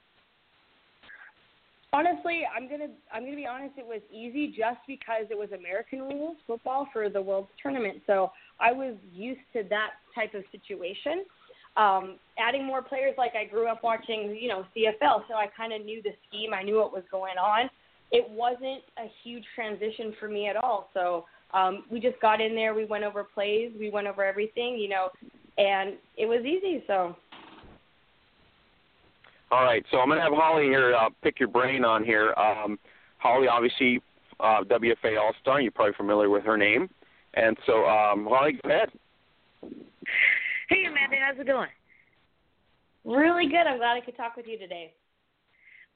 Honestly, 1.92 2.42
I'm 2.54 2.68
gonna 2.68 2.88
I'm 3.12 3.24
gonna 3.24 3.36
be 3.36 3.46
honest. 3.46 3.74
It 3.78 3.86
was 3.86 4.00
easy 4.12 4.48
just 4.48 4.80
because 4.88 5.26
it 5.30 5.38
was 5.38 5.50
American 5.52 6.00
rules 6.00 6.36
football 6.46 6.88
for 6.92 7.08
the 7.08 7.22
World 7.22 7.46
Tournament, 7.62 8.02
so 8.06 8.32
I 8.58 8.72
was 8.72 8.96
used 9.12 9.40
to 9.52 9.62
that 9.70 9.90
type 10.14 10.34
of 10.34 10.42
situation. 10.50 11.24
Um, 11.76 12.16
adding 12.38 12.64
more 12.64 12.82
players, 12.82 13.14
like 13.18 13.32
I 13.34 13.44
grew 13.44 13.68
up 13.68 13.82
watching, 13.82 14.36
you 14.40 14.48
know, 14.48 14.64
CFL, 14.76 15.24
so 15.28 15.34
I 15.34 15.46
kind 15.56 15.72
of 15.72 15.84
knew 15.84 16.02
the 16.02 16.12
scheme. 16.28 16.54
I 16.54 16.62
knew 16.62 16.76
what 16.76 16.92
was 16.92 17.02
going 17.10 17.36
on. 17.36 17.68
It 18.12 18.28
wasn't 18.30 18.82
a 18.98 19.10
huge 19.22 19.44
transition 19.54 20.14
for 20.20 20.28
me 20.28 20.48
at 20.48 20.56
all. 20.56 20.90
So 20.94 21.24
um, 21.52 21.84
we 21.90 22.00
just 22.00 22.20
got 22.20 22.40
in 22.40 22.54
there, 22.54 22.74
we 22.74 22.84
went 22.84 23.04
over 23.04 23.24
plays, 23.24 23.72
we 23.78 23.90
went 23.90 24.06
over 24.06 24.24
everything, 24.24 24.76
you 24.76 24.88
know, 24.88 25.08
and 25.58 25.94
it 26.16 26.26
was 26.26 26.44
easy. 26.44 26.82
So. 26.86 27.16
All 29.50 29.62
right, 29.62 29.84
so 29.90 29.98
I'm 29.98 30.08
gonna 30.08 30.20
have 30.20 30.32
Holly 30.32 30.64
here 30.64 30.94
uh, 30.94 31.10
pick 31.22 31.38
your 31.38 31.48
brain 31.48 31.84
on 31.84 32.04
here. 32.04 32.34
Um, 32.34 32.78
Holly, 33.18 33.46
obviously, 33.46 34.02
uh, 34.40 34.62
WFA 34.64 35.20
All 35.20 35.32
Star. 35.40 35.60
You're 35.60 35.70
probably 35.70 35.94
familiar 35.96 36.28
with 36.28 36.44
her 36.44 36.56
name, 36.56 36.90
and 37.34 37.56
so 37.66 37.84
um, 37.86 38.26
Holly, 38.28 38.58
go 38.62 38.70
ahead. 38.70 38.90
Amanda, 41.06 41.26
how's 41.26 41.40
it 41.40 41.46
going? 41.46 41.68
Really 43.04 43.46
good. 43.46 43.66
I'm 43.66 43.78
glad 43.78 43.96
I 43.96 44.00
could 44.00 44.16
talk 44.16 44.36
with 44.36 44.46
you 44.46 44.58
today. 44.58 44.94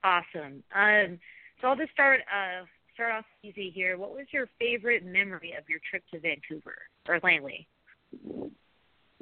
Awesome. 0.04 0.62
Um, 0.74 1.18
so 1.60 1.68
I'll 1.68 1.76
just 1.76 1.92
start 1.92 2.20
uh, 2.28 2.64
start 2.94 3.12
off 3.12 3.24
easy 3.42 3.70
here. 3.74 3.96
What 3.96 4.10
was 4.10 4.26
your 4.32 4.48
favorite 4.58 5.04
memory 5.04 5.54
of 5.58 5.64
your 5.68 5.80
trip 5.88 6.02
to 6.12 6.20
Vancouver 6.20 6.76
or 7.08 7.20
Langley? 7.22 7.66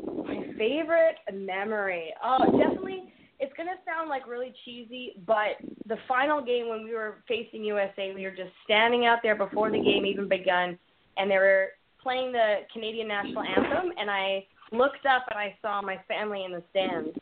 My 0.05 0.44
favorite 0.59 1.16
memory. 1.33 2.12
Oh, 2.22 2.44
definitely. 2.59 3.12
It's 3.38 3.53
gonna 3.57 3.77
sound 3.87 4.09
like 4.09 4.27
really 4.27 4.53
cheesy, 4.64 5.12
but 5.27 5.57
the 5.87 5.96
final 6.09 6.42
game 6.42 6.68
when 6.68 6.85
we 6.85 6.94
were 6.94 7.22
facing 7.29 7.62
USA, 7.64 8.12
we 8.14 8.25
were 8.25 8.31
just 8.31 8.53
standing 8.64 9.07
out 9.07 9.18
there 9.22 9.37
before 9.37 9.70
the 9.70 9.79
game 9.79 10.05
even 10.05 10.29
begun, 10.29 10.79
and 11.16 11.31
they 11.31 11.37
were 11.37 11.68
playing 12.03 12.33
the 12.33 12.61
Canadian 12.72 13.09
national 13.09 13.42
anthem, 13.42 13.92
and 13.99 14.11
I 14.11 14.46
looked 14.72 15.07
up 15.07 15.24
and 15.31 15.38
I 15.38 15.57
saw 15.62 15.81
my 15.83 15.98
family 16.09 16.44
in 16.44 16.52
the 16.52 16.62
stands 16.70 17.16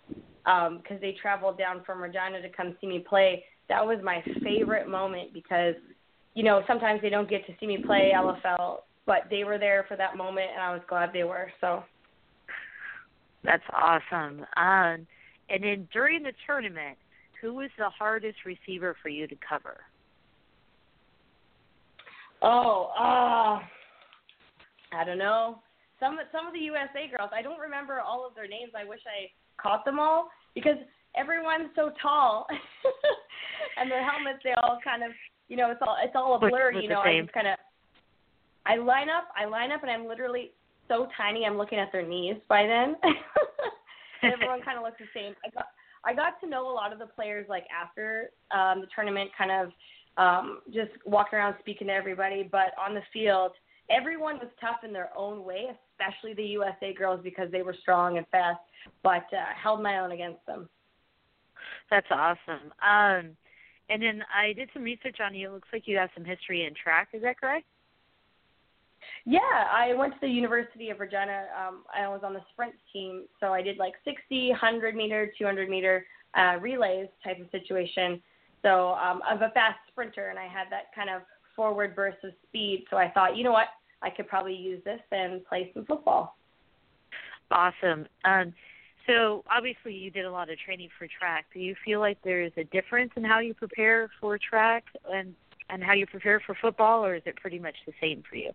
because 0.45 0.97
um, 0.97 1.01
they 1.01 1.17
traveled 1.21 1.59
down 1.59 1.83
from 1.85 2.03
Regina 2.03 2.43
to 2.43 2.49
come 2.51 2.77
see 2.81 2.87
me 2.87 3.05
play. 3.07 3.45
That 3.69 3.85
was 3.85 3.99
my 4.03 4.23
favorite 4.43 4.89
moment 4.89 5.33
because 5.33 5.75
you 6.35 6.43
know, 6.43 6.63
sometimes 6.67 7.01
they 7.01 7.11
don't 7.11 7.31
get 7.31 7.47
to 7.47 7.53
see 7.59 7.67
me 7.67 7.79
play 7.85 8.13
LFL, 8.15 8.79
but 9.07 9.23
they 9.31 9.45
were 9.45 9.59
there 9.59 9.85
for 9.89 9.97
that 9.97 10.17
moment, 10.17 10.49
and 10.53 10.63
I 10.63 10.73
was 10.73 10.83
glad 10.89 11.11
they 11.13 11.23
were. 11.23 11.51
So 11.61 11.85
that's 13.45 13.63
awesome. 13.73 14.41
Um, 14.57 15.07
and 15.49 15.63
then 15.63 15.89
during 15.93 16.23
the 16.23 16.33
tournament, 16.47 16.99
who 17.41 17.55
was 17.55 17.71
the 17.79 17.89
hardest 17.89 18.39
receiver 18.45 18.97
for 19.01 19.09
you 19.09 19.27
to 19.29 19.37
cover? 19.49 19.77
Oh, 22.43 22.91
uh, 22.99 23.61
I 24.93 25.05
don't 25.07 25.19
know. 25.19 25.61
Some 26.05 26.21
some 26.37 26.47
of 26.47 26.53
the 26.53 26.61
USA 26.69 27.09
girls, 27.09 27.33
I 27.33 27.41
don't 27.41 27.59
remember 27.59 28.01
all 28.01 28.29
of 28.29 28.35
their 28.35 28.47
names. 28.47 28.77
I 28.77 28.85
wish 28.85 29.01
I 29.09 29.33
caught 29.57 29.87
them 29.87 29.99
all 29.99 30.29
because 30.55 30.77
everyone's 31.17 31.73
so 31.75 31.93
tall, 32.03 32.45
and 33.81 33.91
their 33.91 34.05
helmets 34.05 34.45
they 34.45 34.53
all 34.61 34.79
kind 34.85 35.03
of 35.03 35.13
you 35.49 35.57
know, 35.57 35.71
it's 35.71 35.81
all 35.81 35.97
it's 36.03 36.13
all 36.15 36.37
a 36.37 36.39
blur. 36.39 36.73
you 36.73 36.89
know, 36.89 37.01
I 37.01 37.21
just 37.21 37.33
kind 37.33 37.49
of 37.49 37.57
I 38.67 38.77
line 38.77 39.09
up, 39.09 39.29
I 39.37 39.47
line 39.47 39.73
up, 39.73 39.83
and 39.83 39.91
I'm 39.91 40.07
literally 40.07 40.53
so 40.89 41.09
tiny. 41.17 41.47
I'm 41.47 41.57
looking 41.57 41.79
at 41.79 41.93
their 41.93 42.07
knees 42.07 42.37
by 42.49 42.67
then. 42.67 42.97
everyone 44.33 44.63
kind 44.63 44.77
of 44.77 44.85
looks 44.85 44.99
the 44.99 45.09
same. 45.15 45.35
I 45.45 45.51
got 45.51 45.67
I 46.05 46.15
got 46.15 46.41
to 46.43 46.49
know 46.49 46.69
a 46.71 46.75
lot 46.75 46.93
of 46.93 46.99
the 46.99 47.07
players 47.07 47.47
like 47.49 47.65
after 47.73 48.31
um, 48.51 48.81
the 48.81 48.89
tournament, 48.95 49.31
kind 49.37 49.51
of 49.51 49.73
um, 50.17 50.61
just 50.67 50.93
walking 51.07 51.39
around 51.39 51.57
speaking 51.61 51.89
to 51.89 51.93
everybody. 51.93 52.47
But 52.51 52.73
on 52.79 52.95
the 52.95 53.03
field, 53.13 53.53
everyone 53.91 54.37
was 54.37 54.49
tough 54.61 54.85
in 54.85 54.93
their 54.93 55.11
own 55.17 55.45
way, 55.45 55.71
especially 55.95 56.35
the 56.35 56.45
USA 56.51 56.93
girls 56.93 57.21
because 57.23 57.51
they 57.51 57.63
were 57.63 57.75
strong 57.81 58.19
and 58.19 58.27
fast. 58.29 58.61
But 59.03 59.25
uh, 59.33 59.55
held 59.61 59.83
my 59.83 59.99
own 59.99 60.13
against 60.13 60.45
them. 60.47 60.69
That's 61.91 62.07
awesome. 62.11 62.73
Um, 62.83 63.37
and 63.89 64.03
then 64.03 64.23
I 64.35 64.53
did 64.53 64.69
some 64.73 64.83
research 64.83 65.19
on 65.25 65.35
you. 65.35 65.49
It 65.49 65.53
looks 65.53 65.69
like 65.73 65.87
you 65.87 65.97
have 65.97 66.11
some 66.15 66.25
history 66.25 66.67
in 66.67 66.75
track. 66.75 67.09
Is 67.13 67.23
that 67.23 67.39
correct? 67.39 67.67
Yeah, 69.27 69.39
I 69.41 69.95
went 69.95 70.15
to 70.15 70.21
the 70.21 70.29
University 70.29 70.91
of 70.91 71.01
Regina. 71.01 71.47
Um, 71.59 71.85
I 71.95 72.09
was 72.09 72.21
on 72.25 72.33
the 72.33 72.41
sprint 72.53 72.75
team, 72.93 73.25
so 73.41 73.53
I 73.53 73.63
did 73.63 73.77
like 73.77 73.95
60, 74.05 74.51
100 74.51 74.95
meter, 74.95 75.31
200 75.39 75.69
meter 75.69 76.07
uh, 76.37 76.57
relays 76.61 77.09
type 77.23 77.41
of 77.41 77.47
situation. 77.51 78.23
So 78.63 78.93
um, 78.93 79.21
I'm 79.29 79.43
a 79.43 79.51
fast 79.51 79.79
sprinter, 79.89 80.29
and 80.29 80.39
I 80.39 80.45
had 80.45 80.69
that 80.71 80.95
kind 80.95 81.11
of 81.11 81.23
forward 81.55 81.95
burst 81.95 82.19
of 82.25 82.33
speed. 82.49 82.85
So 82.91 82.97
I 82.97 83.11
thought, 83.11 83.37
you 83.37 83.45
know 83.45 83.53
what, 83.53 83.69
I 84.05 84.11
could 84.11 84.29
probably 84.29 84.55
use 84.55 84.83
this 84.85 85.01
and 85.11 85.45
play 85.47 85.71
some 85.75 85.87
football. 85.87 86.37
Awesome. 87.51 88.07
Um, 88.25 88.53
so 89.07 89.45
obviously 89.51 89.95
you 89.95 90.11
did 90.11 90.25
a 90.27 90.31
lot 90.31 90.51
of 90.51 90.59
training 90.59 90.91
for 90.99 91.07
track. 91.19 91.47
Do 91.53 91.61
you 91.61 91.75
feel 91.85 92.01
like 92.01 92.19
there's 92.23 92.53
a 92.57 92.65
difference 92.65 93.13
in 93.17 93.25
how 93.25 93.41
you 93.41 93.55
prepare 93.55 94.11
for 94.21 94.39
track 94.39 94.85
and 95.13 95.35
and 95.71 95.83
how 95.83 95.95
you 95.95 96.07
prepare 96.07 96.43
for 96.45 96.55
football, 96.61 97.03
or 97.05 97.15
is 97.15 97.23
it 97.25 97.37
pretty 97.37 97.59
much 97.59 97.75
the 97.87 97.93
same 97.99 98.23
for 98.29 98.37
you? 98.37 98.51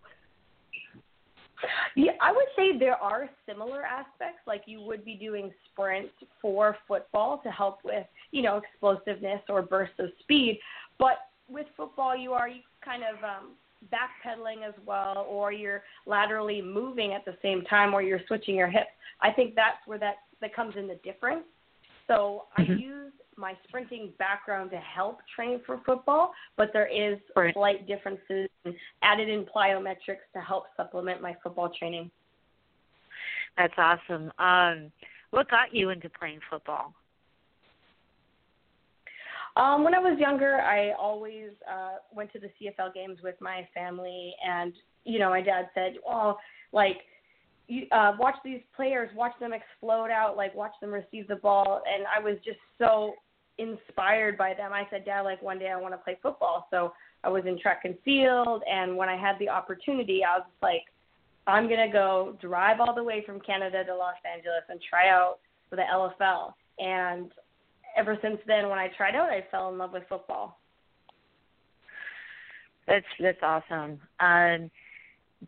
Yeah, 1.95 2.11
I 2.21 2.31
would 2.31 2.45
say 2.55 2.77
there 2.77 2.95
are 2.95 3.27
similar 3.47 3.83
aspects. 3.83 4.41
Like 4.45 4.63
you 4.67 4.79
would 4.81 5.03
be 5.03 5.15
doing 5.15 5.51
sprints 5.71 6.13
for 6.39 6.77
football 6.87 7.39
to 7.43 7.49
help 7.49 7.79
with, 7.83 8.05
you 8.31 8.43
know, 8.43 8.57
explosiveness 8.57 9.41
or 9.49 9.63
bursts 9.63 9.95
of 9.97 10.09
speed. 10.19 10.59
But 10.99 11.17
with 11.49 11.65
football, 11.75 12.15
you 12.15 12.33
are 12.33 12.47
you 12.47 12.61
kind 12.85 13.01
of 13.03 13.23
um, 13.23 13.55
backpedaling 13.93 14.67
as 14.67 14.73
well, 14.85 15.25
or 15.29 15.51
you're 15.51 15.83
laterally 16.05 16.61
moving 16.61 17.13
at 17.13 17.25
the 17.25 17.37
same 17.41 17.63
time, 17.63 17.93
or 17.93 18.01
you're 18.01 18.21
switching 18.27 18.55
your 18.55 18.69
hips. 18.69 18.91
I 19.21 19.31
think 19.31 19.55
that's 19.55 19.77
where 19.85 19.99
that 19.99 20.15
that 20.41 20.55
comes 20.55 20.75
in 20.77 20.87
the 20.87 20.99
difference. 21.03 21.43
So 22.07 22.45
mm-hmm. 22.57 22.71
I 22.71 22.75
use 22.75 23.13
my 23.37 23.53
sprinting 23.67 24.11
background 24.19 24.71
to 24.71 24.77
help 24.77 25.19
train 25.33 25.61
for 25.65 25.79
football, 25.85 26.33
but 26.57 26.71
there 26.73 26.87
is 26.87 27.19
right. 27.35 27.53
slight 27.53 27.87
differences 27.87 28.49
added 29.01 29.29
in 29.29 29.45
plyometrics 29.45 30.27
to 30.33 30.41
help 30.41 30.65
supplement 30.75 31.21
my 31.21 31.35
football 31.41 31.71
training. 31.77 32.11
That's 33.57 33.73
awesome. 33.77 34.31
Um, 34.39 34.91
what 35.31 35.49
got 35.49 35.73
you 35.73 35.89
into 35.89 36.09
playing 36.09 36.39
football? 36.49 36.93
Um, 39.59 39.83
when 39.83 39.93
I 39.93 39.99
was 39.99 40.17
younger, 40.17 40.61
I 40.61 40.93
always 40.93 41.49
uh, 41.69 41.97
went 42.13 42.31
to 42.31 42.39
the 42.39 42.47
CFL 42.47 42.93
games 42.93 43.19
with 43.21 43.35
my 43.41 43.67
family, 43.73 44.33
and 44.45 44.73
you 45.03 45.19
know, 45.19 45.29
my 45.29 45.41
dad 45.41 45.69
said, 45.73 45.97
"Oh, 46.07 46.37
like." 46.71 46.97
You, 47.71 47.85
uh, 47.91 48.13
watch 48.17 48.33
these 48.43 48.61
players, 48.75 49.11
watch 49.15 49.33
them 49.39 49.51
explode 49.53 50.09
out, 50.09 50.35
like 50.35 50.55
watch 50.55 50.71
them 50.81 50.89
receive 50.91 51.27
the 51.27 51.35
ball, 51.35 51.83
and 51.85 52.03
I 52.07 52.19
was 52.19 52.37
just 52.43 52.57
so 52.79 53.13
inspired 53.59 54.39
by 54.39 54.55
them. 54.55 54.73
I 54.73 54.87
said, 54.89 55.05
Dad, 55.05 55.21
like 55.21 55.39
one 55.43 55.59
day 55.59 55.69
I 55.69 55.75
want 55.75 55.93
to 55.93 55.99
play 55.99 56.17
football. 56.19 56.67
So 56.71 56.93
I 57.23 57.29
was 57.29 57.43
in 57.45 57.59
track 57.59 57.81
and 57.83 57.95
field, 58.03 58.63
and 58.67 58.97
when 58.97 59.07
I 59.07 59.15
had 59.15 59.37
the 59.37 59.49
opportunity, 59.49 60.21
I 60.23 60.39
was 60.39 60.47
like, 60.63 60.81
I'm 61.45 61.69
gonna 61.69 61.91
go 61.91 62.37
drive 62.41 62.79
all 62.79 62.95
the 62.95 63.03
way 63.03 63.23
from 63.23 63.39
Canada 63.39 63.83
to 63.83 63.95
Los 63.95 64.15
Angeles 64.25 64.63
and 64.69 64.79
try 64.89 65.09
out 65.09 65.37
for 65.69 65.75
the 65.75 65.83
LFL. 65.83 66.53
And 66.79 67.31
ever 67.97 68.17
since 68.21 68.37
then, 68.47 68.69
when 68.69 68.79
I 68.79 68.89
tried 68.95 69.15
out, 69.15 69.29
I 69.29 69.45
fell 69.51 69.69
in 69.71 69.77
love 69.77 69.93
with 69.93 70.03
football. 70.09 70.59
That's 72.87 73.05
that's 73.19 73.37
awesome. 73.43 73.99
Um, 74.19 74.71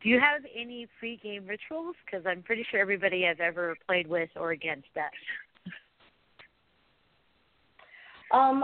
do 0.02 0.10
you 0.10 0.20
have 0.20 0.42
any 0.56 0.88
pre-game 1.00 1.46
rituals? 1.46 1.96
Because 2.06 2.26
I'm 2.26 2.44
pretty 2.44 2.66
sure 2.70 2.80
everybody 2.80 3.24
has 3.24 3.38
ever 3.44 3.76
played 3.88 4.08
with 4.08 4.30
or 4.36 4.52
against 4.52 4.88
that. 4.96 5.12
Um, 8.32 8.64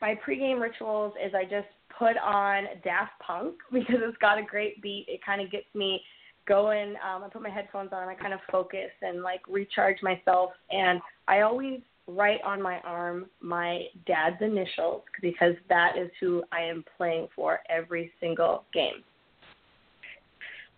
my 0.00 0.18
pregame 0.26 0.60
rituals 0.60 1.12
is 1.24 1.32
I 1.34 1.44
just 1.44 1.68
put 1.96 2.16
on 2.18 2.64
Daft 2.82 3.12
Punk 3.24 3.54
because 3.72 3.96
it's 4.00 4.18
got 4.18 4.38
a 4.38 4.42
great 4.42 4.82
beat. 4.82 5.06
It 5.08 5.20
kind 5.24 5.40
of 5.40 5.50
gets 5.50 5.66
me 5.74 6.00
going. 6.46 6.90
Um, 6.90 7.22
I 7.24 7.28
put 7.32 7.42
my 7.42 7.50
headphones 7.50 7.90
on. 7.92 8.08
I 8.08 8.14
kind 8.14 8.34
of 8.34 8.40
focus 8.50 8.90
and 9.02 9.22
like 9.22 9.40
recharge 9.48 10.02
myself. 10.02 10.50
And 10.70 11.00
I 11.28 11.40
always 11.40 11.80
write 12.06 12.42
on 12.44 12.60
my 12.60 12.80
arm 12.80 13.26
my 13.40 13.82
dad's 14.06 14.36
initials 14.40 15.02
because 15.22 15.54
that 15.68 15.96
is 15.98 16.10
who 16.20 16.42
I 16.52 16.60
am 16.62 16.84
playing 16.96 17.28
for 17.34 17.60
every 17.70 18.12
single 18.20 18.64
game. 18.74 19.02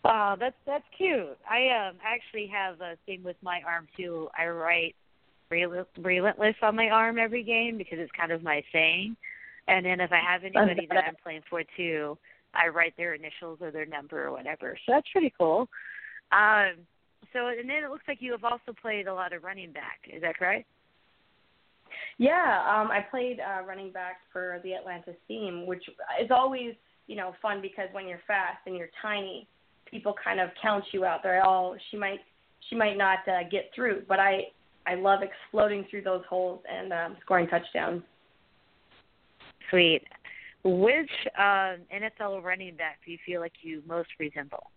Wow, 0.04 0.36
that's 0.38 0.54
that's 0.66 0.84
cute. 0.96 1.36
I 1.50 1.88
um 1.88 1.96
actually 2.04 2.46
have 2.46 2.80
a 2.80 2.96
thing 3.06 3.24
with 3.24 3.36
my 3.42 3.60
arm 3.66 3.88
too. 3.96 4.28
I 4.38 4.46
write 4.46 4.94
relentless 5.50 6.56
on 6.62 6.76
my 6.76 6.90
arm 6.90 7.18
every 7.18 7.42
game 7.42 7.78
because 7.78 7.98
it's 7.98 8.12
kind 8.18 8.32
of 8.32 8.42
my 8.42 8.62
saying. 8.72 9.16
And 9.68 9.84
then 9.84 10.00
if 10.00 10.12
I 10.12 10.20
have 10.20 10.44
anybody 10.44 10.86
that 10.90 11.04
I'm 11.08 11.16
playing 11.22 11.42
for 11.50 11.62
too, 11.76 12.16
I 12.54 12.68
write 12.68 12.96
their 12.96 13.14
initials 13.14 13.58
or 13.60 13.70
their 13.70 13.86
number 13.86 14.24
or 14.24 14.32
whatever. 14.32 14.78
So 14.86 14.92
that's 14.92 15.06
pretty 15.10 15.32
cool. 15.36 15.68
Um, 16.30 16.86
so 17.32 17.48
and 17.48 17.68
then 17.68 17.84
it 17.84 17.90
looks 17.90 18.04
like 18.06 18.18
you 18.20 18.32
have 18.32 18.44
also 18.44 18.72
played 18.80 19.08
a 19.08 19.14
lot 19.14 19.32
of 19.32 19.42
running 19.42 19.72
back. 19.72 20.00
Is 20.08 20.22
that 20.22 20.36
correct? 20.36 20.66
Yeah, 22.18 22.62
um, 22.66 22.90
I 22.90 23.00
played 23.10 23.40
uh, 23.40 23.64
running 23.64 23.92
back 23.92 24.18
for 24.32 24.60
the 24.64 24.72
Atlanta 24.72 25.12
team, 25.28 25.66
which 25.66 25.84
is 26.22 26.30
always 26.30 26.74
you 27.06 27.16
know 27.16 27.34
fun 27.40 27.60
because 27.60 27.88
when 27.92 28.06
you're 28.08 28.22
fast 28.26 28.58
and 28.66 28.76
you're 28.76 28.90
tiny, 29.00 29.48
people 29.90 30.14
kind 30.22 30.40
of 30.40 30.50
count 30.60 30.84
you 30.92 31.04
out. 31.04 31.22
They're 31.22 31.44
all 31.44 31.76
she 31.90 31.96
might 31.96 32.20
she 32.68 32.76
might 32.76 32.96
not 32.96 33.18
uh, 33.28 33.48
get 33.50 33.70
through, 33.74 34.02
but 34.08 34.18
I 34.18 34.48
I 34.86 34.94
love 34.94 35.20
exploding 35.22 35.86
through 35.90 36.02
those 36.02 36.22
holes 36.28 36.60
and 36.70 36.92
um, 36.92 37.16
scoring 37.22 37.48
touchdowns. 37.48 38.02
Sweet. 39.70 40.02
Which 40.64 41.10
uh, 41.38 41.76
NFL 41.94 42.42
running 42.42 42.76
back 42.76 42.98
do 43.04 43.12
you 43.12 43.18
feel 43.24 43.40
like 43.40 43.52
you 43.62 43.82
most 43.86 44.08
resemble? 44.18 44.70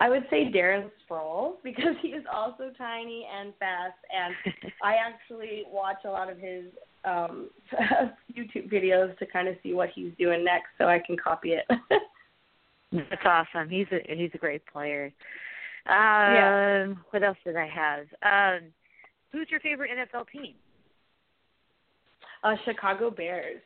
I 0.00 0.08
would 0.08 0.24
say 0.30 0.50
Darren 0.50 0.90
Sproles 1.08 1.56
because 1.64 1.94
he 2.02 2.08
is 2.08 2.24
also 2.32 2.70
tiny 2.76 3.26
and 3.32 3.52
fast, 3.58 3.98
and 4.14 4.34
I 4.82 4.94
actually 4.94 5.64
watch 5.70 5.98
a 6.04 6.10
lot 6.10 6.30
of 6.30 6.38
his 6.38 6.64
um 7.04 7.48
YouTube 8.36 8.70
videos 8.70 9.16
to 9.18 9.26
kind 9.26 9.48
of 9.48 9.56
see 9.62 9.72
what 9.72 9.90
he's 9.94 10.12
doing 10.18 10.44
next, 10.44 10.68
so 10.78 10.86
I 10.86 10.98
can 10.98 11.16
copy 11.16 11.50
it. 11.50 11.66
That's 12.92 13.22
awesome. 13.24 13.68
He's 13.68 13.86
a 13.92 14.00
he's 14.14 14.30
a 14.34 14.38
great 14.38 14.66
player. 14.66 15.12
Um, 15.86 15.94
yeah. 15.94 16.86
What 17.10 17.22
else 17.22 17.38
did 17.44 17.56
I 17.56 17.66
have? 17.66 18.06
Um, 18.22 18.68
who's 19.32 19.48
your 19.50 19.60
favorite 19.60 19.90
NFL 19.90 20.28
team? 20.30 20.54
Uh, 22.42 22.56
Chicago 22.64 23.10
Bears. 23.10 23.62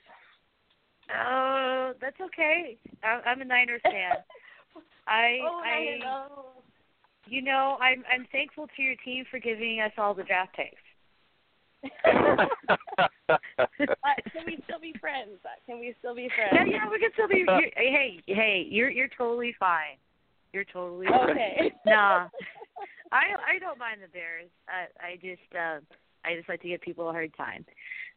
Oh, 1.12 1.92
that's 2.00 2.20
okay. 2.20 2.76
I, 3.02 3.20
I'm 3.28 3.40
a 3.40 3.44
Niners 3.44 3.80
fan. 3.84 4.16
I, 5.06 5.38
oh, 5.42 5.60
I, 5.64 5.68
I 5.68 5.98
know. 5.98 6.46
You 7.26 7.42
know, 7.42 7.78
I'm 7.80 8.04
I'm 8.12 8.26
thankful 8.32 8.66
to 8.76 8.82
your 8.82 8.96
team 9.04 9.24
for 9.30 9.38
giving 9.38 9.80
us 9.80 9.92
all 9.96 10.14
the 10.14 10.24
draft 10.24 10.54
picks. 10.54 10.76
uh, 12.04 12.46
can 14.32 14.44
we 14.46 14.58
still 14.64 14.80
be 14.80 14.94
friends? 15.00 15.38
Can 15.66 15.80
we 15.80 15.94
still 15.98 16.14
be 16.14 16.28
friends? 16.34 16.68
Yeah, 16.70 16.84
yeah, 16.84 16.90
we 16.90 16.98
can 16.98 17.10
still 17.14 17.28
be. 17.28 17.44
Hey, 17.76 18.20
hey, 18.26 18.66
you're 18.70 18.90
you're 18.90 19.08
totally 19.16 19.54
fine. 19.58 19.96
You're 20.52 20.64
totally 20.64 21.06
okay. 21.08 21.72
nah, 21.86 22.28
I 23.10 23.24
I 23.46 23.58
don't 23.58 23.78
mind 23.78 24.00
the 24.02 24.08
Bears. 24.08 24.50
I 24.68 24.86
I 25.04 25.16
just 25.16 25.54
uh, 25.54 25.80
I 26.24 26.36
just 26.36 26.48
like 26.48 26.62
to 26.62 26.68
give 26.68 26.80
people 26.80 27.08
a 27.08 27.12
hard 27.12 27.34
time. 27.36 27.64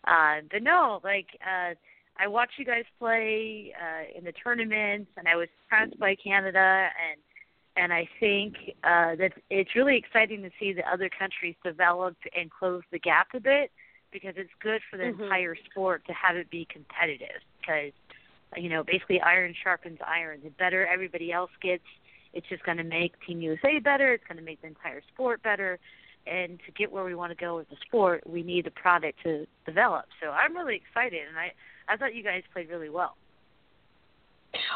Uh, 0.06 0.42
but 0.52 0.64
no, 0.64 1.00
like 1.04 1.28
uh, 1.42 1.74
I 2.20 2.28
watch 2.28 2.52
you 2.58 2.66
guys 2.66 2.86
play 3.00 3.74
uh, 3.80 4.18
in 4.18 4.24
the 4.24 4.32
tournaments, 4.32 5.12
and 5.18 5.28
I 5.28 5.36
was 5.36 5.48
impressed 5.64 6.00
by 6.00 6.16
Canada, 6.16 6.60
and 6.60 7.22
and 7.76 7.94
I 7.94 8.10
think 8.20 8.56
uh, 8.84 9.16
that 9.18 9.34
it's 9.52 9.76
really 9.76 9.98
exciting 9.98 10.42
to 10.42 10.50
see 10.60 10.74
the 10.74 10.90
other 10.92 11.10
countries 11.10 11.56
develop 11.64 12.18
and 12.36 12.50
close 12.50 12.82
the 12.92 12.98
gap 12.98 13.28
a 13.36 13.40
bit 13.40 13.72
because 14.12 14.34
it's 14.36 14.50
good 14.62 14.82
for 14.90 14.98
the 14.98 15.04
mm-hmm. 15.04 15.24
entire 15.24 15.56
sport 15.70 16.04
to 16.08 16.14
have 16.14 16.36
it 16.36 16.50
be 16.50 16.68
competitive 16.72 17.42
because 17.60 17.92
you 18.56 18.70
know 18.70 18.84
basically 18.84 19.22
iron 19.22 19.54
sharpens 19.64 20.00
iron. 20.06 20.40
The 20.44 20.50
better 20.50 20.88
everybody 20.88 21.32
else 21.32 21.52
gets, 21.62 21.84
it's 22.34 22.48
just 22.50 22.64
going 22.64 22.78
to 22.78 22.84
make 22.84 23.14
Team 23.26 23.42
USA 23.42 23.80
better. 23.80 24.14
It's 24.14 24.24
going 24.28 24.38
to 24.38 24.44
make 24.44 24.62
the 24.62 24.68
entire 24.68 25.02
sport 25.14 25.44
better. 25.44 25.80
And 26.30 26.60
to 26.66 26.72
get 26.74 26.92
where 26.92 27.04
we 27.04 27.16
want 27.16 27.32
to 27.32 27.36
go 27.36 27.56
with 27.56 27.70
the 27.70 27.78
sport, 27.86 28.24
we 28.28 28.44
need 28.44 28.66
the 28.66 28.72
product 28.72 29.20
to 29.24 29.46
develop. 29.66 30.06
So 30.22 30.30
I'm 30.30 30.56
really 30.56 30.76
excited, 30.76 31.22
and 31.28 31.38
I 31.38 31.52
I 31.92 31.98
thought 31.98 32.16
you 32.16 32.24
guys 32.24 32.44
played 32.52 32.70
really 32.70 32.90
well. 32.90 33.16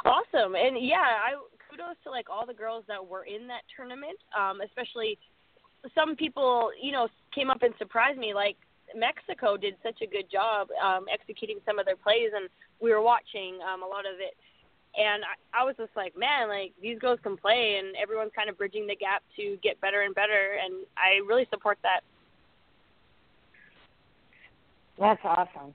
Awesome, 0.06 0.56
and 0.56 0.78
yeah, 0.80 0.98
I 0.98 1.34
kudos 1.70 1.96
to 2.04 2.12
like 2.12 2.30
all 2.30 2.46
the 2.46 2.54
girls 2.54 2.84
that 2.88 3.06
were 3.06 3.24
in 3.24 3.48
that 3.48 3.62
tournament. 3.76 4.18
Um, 4.38 4.62
especially 4.62 5.18
some 5.96 6.16
people, 6.16 6.72
you 6.80 6.92
know, 6.92 7.08
came 7.34 7.50
up 7.50 7.64
and 7.64 7.74
surprised 7.78 8.20
me. 8.20 8.34
Like 8.34 8.58
Mexico 8.96 9.58
did 9.58 9.76
such 9.84 10.02
a 10.02 10.08
good 10.08 10.30
job 10.32 10.68
um, 10.84 11.06
executing 11.12 11.58
some 11.66 11.80
of 11.80 11.86
their 11.86 11.96
plays, 11.96 12.32
and 12.36 12.50
we 12.82 12.92
were 12.92 13.02
watching 13.02 13.60
um, 13.62 13.84
a 13.84 13.88
lot 13.88 14.06
of 14.06 14.20
it 14.20 14.36
and 14.98 15.24
I, 15.24 15.62
I 15.62 15.64
was 15.64 15.76
just 15.78 15.96
like, 15.96 16.18
man, 16.18 16.50
like 16.50 16.74
these 16.82 17.00
girls 17.00 17.20
can 17.24 17.38
play, 17.38 17.80
and 17.80 17.96
everyone's 17.96 18.32
kind 18.36 18.50
of 18.50 18.58
bridging 18.58 18.88
the 18.88 18.96
gap 18.96 19.24
to 19.38 19.58
get 19.64 19.80
better 19.82 20.02
and 20.02 20.14
better, 20.14 20.58
and 20.64 20.86
I 20.98 21.26
really 21.28 21.48
support 21.50 21.78
that. 21.84 22.02
That's 25.00 25.22
awesome. 25.24 25.74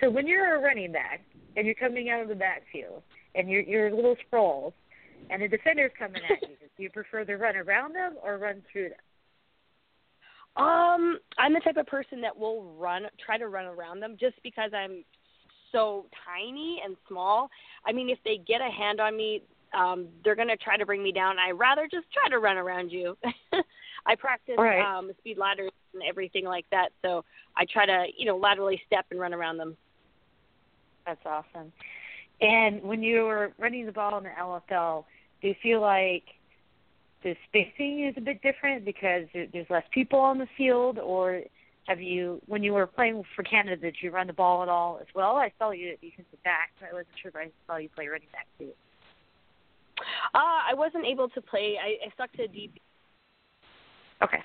So 0.00 0.10
when 0.10 0.26
you're 0.26 0.56
a 0.56 0.60
running 0.60 0.92
back 0.92 1.22
and 1.56 1.64
you're 1.64 1.76
coming 1.76 2.10
out 2.10 2.20
of 2.20 2.28
the 2.28 2.34
backfield 2.34 3.02
and 3.34 3.48
you're 3.48 3.62
you're 3.62 3.90
little 3.90 4.16
Sproles 4.30 4.72
and 5.30 5.42
the 5.42 5.48
defender's 5.48 5.92
coming 5.98 6.20
at 6.28 6.42
you, 6.48 6.56
do 6.76 6.82
you 6.82 6.90
prefer 6.90 7.24
to 7.24 7.36
run 7.36 7.56
around 7.56 7.94
them 7.94 8.16
or 8.22 8.38
run 8.38 8.62
through 8.70 8.90
them? 8.90 8.98
Um, 10.56 11.18
I'm 11.38 11.54
the 11.54 11.60
type 11.60 11.78
of 11.78 11.86
person 11.86 12.20
that 12.20 12.36
will 12.36 12.74
run, 12.78 13.04
try 13.24 13.38
to 13.38 13.48
run 13.48 13.64
around 13.64 14.00
them, 14.00 14.16
just 14.20 14.36
because 14.42 14.70
I'm 14.74 15.04
so 15.70 16.06
tiny 16.26 16.82
and 16.84 16.96
small. 17.08 17.48
I 17.86 17.92
mean, 17.92 18.10
if 18.10 18.18
they 18.24 18.38
get 18.46 18.60
a 18.60 18.70
hand 18.70 19.00
on 19.00 19.16
me, 19.16 19.42
um, 19.72 20.08
they're 20.22 20.34
gonna 20.34 20.56
try 20.56 20.76
to 20.76 20.84
bring 20.84 21.02
me 21.02 21.12
down. 21.12 21.38
I 21.38 21.52
rather 21.52 21.88
just 21.90 22.06
try 22.12 22.28
to 22.28 22.38
run 22.38 22.58
around 22.58 22.90
you. 22.90 23.16
I 24.06 24.14
practice 24.16 24.56
right. 24.58 24.80
um, 24.82 25.10
speed 25.18 25.38
ladders 25.38 25.70
and 25.94 26.02
everything 26.06 26.44
like 26.44 26.66
that, 26.70 26.90
so 27.00 27.24
I 27.56 27.64
try 27.64 27.86
to, 27.86 28.06
you 28.16 28.26
know, 28.26 28.36
laterally 28.36 28.82
step 28.86 29.06
and 29.10 29.18
run 29.18 29.32
around 29.32 29.56
them. 29.56 29.76
That's 31.06 31.24
awesome. 31.24 31.72
And 32.40 32.82
when 32.82 33.02
you 33.02 33.22
were 33.22 33.52
running 33.58 33.86
the 33.86 33.92
ball 33.92 34.18
in 34.18 34.24
the 34.24 34.30
LFL, 34.30 35.04
do 35.40 35.48
you 35.48 35.54
feel 35.62 35.80
like 35.80 36.24
the 37.22 37.34
spacing 37.48 38.06
is 38.06 38.14
a 38.16 38.20
bit 38.20 38.42
different 38.42 38.84
because 38.84 39.24
there's 39.32 39.66
less 39.70 39.84
people 39.92 40.18
on 40.18 40.38
the 40.38 40.46
field, 40.56 40.98
or 40.98 41.42
have 41.86 42.00
you, 42.00 42.40
when 42.46 42.62
you 42.62 42.72
were 42.72 42.86
playing 42.86 43.22
for 43.34 43.42
Canada, 43.42 43.76
did 43.76 43.96
you 44.00 44.10
run 44.10 44.26
the 44.26 44.32
ball 44.32 44.62
at 44.62 44.68
all 44.68 44.98
as 45.00 45.06
well? 45.14 45.36
I 45.36 45.52
saw 45.58 45.70
you 45.70 45.92
at 45.92 46.00
defensive 46.00 46.42
back, 46.44 46.70
but 46.80 46.88
I 46.90 46.92
wasn't 46.92 47.14
sure 47.20 47.30
if 47.30 47.36
I 47.36 47.50
saw 47.66 47.76
you 47.76 47.88
play 47.94 48.08
running 48.08 48.28
back 48.32 48.46
too. 48.58 48.70
Uh, 50.34 50.70
I 50.70 50.74
wasn't 50.74 51.04
able 51.06 51.28
to 51.30 51.40
play. 51.40 51.76
I, 51.82 52.06
I 52.06 52.12
stuck 52.14 52.32
to 52.32 52.48
deep. 52.48 52.74
Okay. 54.22 54.42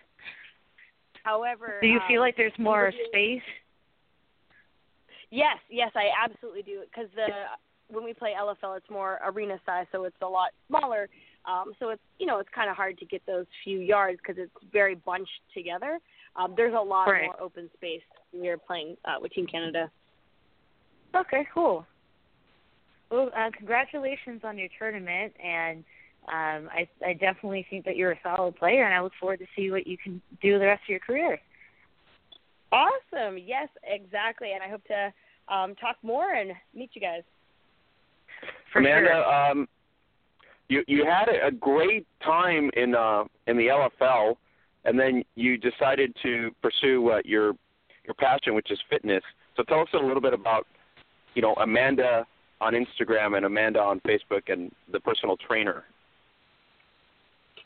However, 1.24 1.80
do 1.82 1.88
you 1.88 2.00
feel 2.08 2.22
um, 2.22 2.28
like 2.28 2.38
there's 2.38 2.58
more 2.58 2.92
space? 3.10 3.42
Yes, 5.30 5.58
yes, 5.70 5.92
I 5.96 6.08
absolutely 6.24 6.62
do. 6.62 6.82
Because 6.90 7.10
the 7.16 7.28
when 7.90 8.04
we 8.04 8.14
play 8.14 8.34
LFL, 8.40 8.78
it's 8.78 8.90
more 8.90 9.20
arena 9.26 9.60
size, 9.66 9.86
so 9.92 10.04
it's 10.04 10.16
a 10.22 10.28
lot 10.28 10.50
smaller. 10.68 11.10
Um, 11.48 11.74
so 11.80 11.90
it's 11.90 12.02
you 12.20 12.26
know 12.26 12.40
it's 12.40 12.50
kind 12.54 12.70
of 12.70 12.76
hard 12.76 12.98
to 13.00 13.06
get 13.06 13.22
those 13.26 13.46
few 13.64 13.80
yards 13.80 14.20
because 14.22 14.42
it's 14.42 14.52
very 14.72 14.96
bunched 14.96 15.42
together. 15.54 16.00
Um, 16.36 16.54
there's 16.56 16.74
a 16.74 16.84
lot 16.84 17.06
right. 17.06 17.26
more 17.26 17.42
open 17.42 17.70
space 17.76 18.02
when 18.32 18.44
you're 18.44 18.58
playing 18.58 18.98
uh, 19.06 19.16
with 19.22 19.32
Team 19.32 19.48
Canada. 19.48 19.90
Okay, 21.16 21.48
cool. 21.54 21.86
Well, 23.10 23.32
uh, 23.36 23.50
congratulations 23.58 24.42
on 24.44 24.58
your 24.58 24.68
tournament, 24.78 25.34
and 25.44 25.84
um, 26.28 26.70
I, 26.72 26.88
I 27.06 27.14
definitely 27.14 27.66
think 27.70 27.86
that 27.86 27.96
you're 27.96 28.12
a 28.12 28.20
solid 28.22 28.58
player, 28.58 28.84
and 28.84 28.94
I 28.94 29.02
look 29.02 29.14
forward 29.20 29.40
to 29.40 29.46
see 29.56 29.72
what 29.72 29.88
you 29.88 29.98
can 29.98 30.22
do 30.42 30.60
the 30.60 30.66
rest 30.66 30.84
of 30.84 30.90
your 30.90 31.00
career. 31.00 31.40
Awesome. 32.72 33.38
Yes, 33.38 33.70
exactly. 33.84 34.52
And 34.52 34.62
I 34.62 34.70
hope 34.70 34.84
to 34.86 35.54
um, 35.54 35.76
talk 35.76 35.96
more 36.04 36.34
and 36.34 36.52
meet 36.76 36.90
you 36.94 37.02
guys. 37.02 37.22
For 38.74 38.80
Amanda, 38.80 39.08
sure. 39.10 39.34
um, 39.34 39.68
you 40.70 40.84
you 40.88 41.06
had 41.06 41.30
a 41.30 41.52
great 41.52 42.06
time 42.24 42.70
in 42.76 42.96
uh, 42.96 43.24
in 43.48 43.58
the 43.58 43.68
LFL, 43.68 44.36
and 44.86 45.00
then 45.00 45.24
you 45.36 45.58
decided 45.58 46.16
to 46.24 46.52
pursue 46.62 47.10
uh, 47.10 47.22
your 47.26 47.54
your 48.06 48.16
passion, 48.18 48.56
which 48.56 48.72
is 48.72 48.80
fitness. 48.90 49.24
So 49.56 49.64
tell 49.64 49.82
us 49.82 49.90
a 49.94 49.98
little 49.98 50.22
bit 50.22 50.34
about 50.34 50.68
you 51.36 51.42
know 51.42 51.54
Amanda 51.56 52.26
on 52.60 52.74
Instagram 52.74 53.38
and 53.38 53.46
Amanda 53.46 53.80
on 53.80 54.00
Facebook 54.02 54.52
and 54.52 54.72
the 54.92 55.00
personal 55.00 55.38
trainer. 55.38 55.84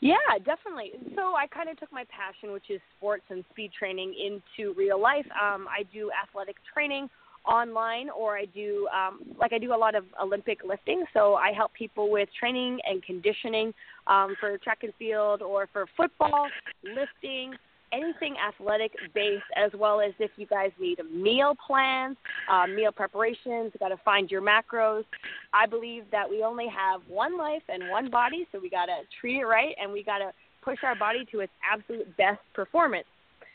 Yeah, 0.00 0.16
definitely. 0.44 0.90
So 1.14 1.34
I 1.36 1.46
kind 1.46 1.68
of 1.68 1.78
took 1.78 1.92
my 1.92 2.04
passion, 2.10 2.52
which 2.52 2.70
is 2.70 2.80
sports 2.98 3.22
and 3.30 3.44
speed 3.52 3.70
training, 3.78 4.14
into 4.18 4.74
real 4.74 5.00
life. 5.00 5.26
Um, 5.30 5.68
I 5.68 5.84
do 5.94 6.10
athletic 6.10 6.56
training 6.74 7.08
online, 7.46 8.08
or 8.10 8.36
I 8.36 8.44
do 8.46 8.88
um, 8.94 9.20
like 9.38 9.52
I 9.52 9.58
do 9.58 9.74
a 9.74 9.76
lot 9.76 9.94
of 9.94 10.04
Olympic 10.20 10.60
lifting. 10.64 11.04
So 11.12 11.34
I 11.34 11.52
help 11.52 11.72
people 11.74 12.10
with 12.10 12.28
training 12.38 12.78
and 12.84 13.02
conditioning 13.02 13.74
um, 14.06 14.34
for 14.38 14.58
track 14.58 14.80
and 14.82 14.92
field, 14.98 15.42
or 15.42 15.68
for 15.72 15.86
football, 15.96 16.48
lifting, 16.82 17.54
anything 17.92 18.36
athletic 18.38 18.92
based, 19.14 19.44
as 19.56 19.70
well 19.74 20.00
as 20.00 20.12
if 20.18 20.30
you 20.36 20.46
guys 20.46 20.70
need 20.80 20.98
meal 21.12 21.54
plans, 21.66 22.16
uh, 22.50 22.66
meal 22.66 22.92
preparations, 22.92 23.72
got 23.78 23.88
to 23.88 23.98
find 23.98 24.30
your 24.30 24.42
macros. 24.42 25.04
I 25.52 25.66
believe 25.66 26.04
that 26.10 26.28
we 26.28 26.42
only 26.42 26.68
have 26.68 27.02
one 27.08 27.36
life 27.36 27.62
and 27.68 27.88
one 27.90 28.10
body, 28.10 28.46
so 28.50 28.58
we 28.60 28.70
got 28.70 28.86
to 28.86 28.98
treat 29.20 29.40
it 29.40 29.44
right 29.44 29.74
and 29.80 29.92
we 29.92 30.02
got 30.02 30.18
to 30.18 30.32
push 30.62 30.78
our 30.82 30.94
body 30.94 31.26
to 31.32 31.40
its 31.40 31.52
absolute 31.70 32.16
best 32.16 32.40
performance. 32.54 33.06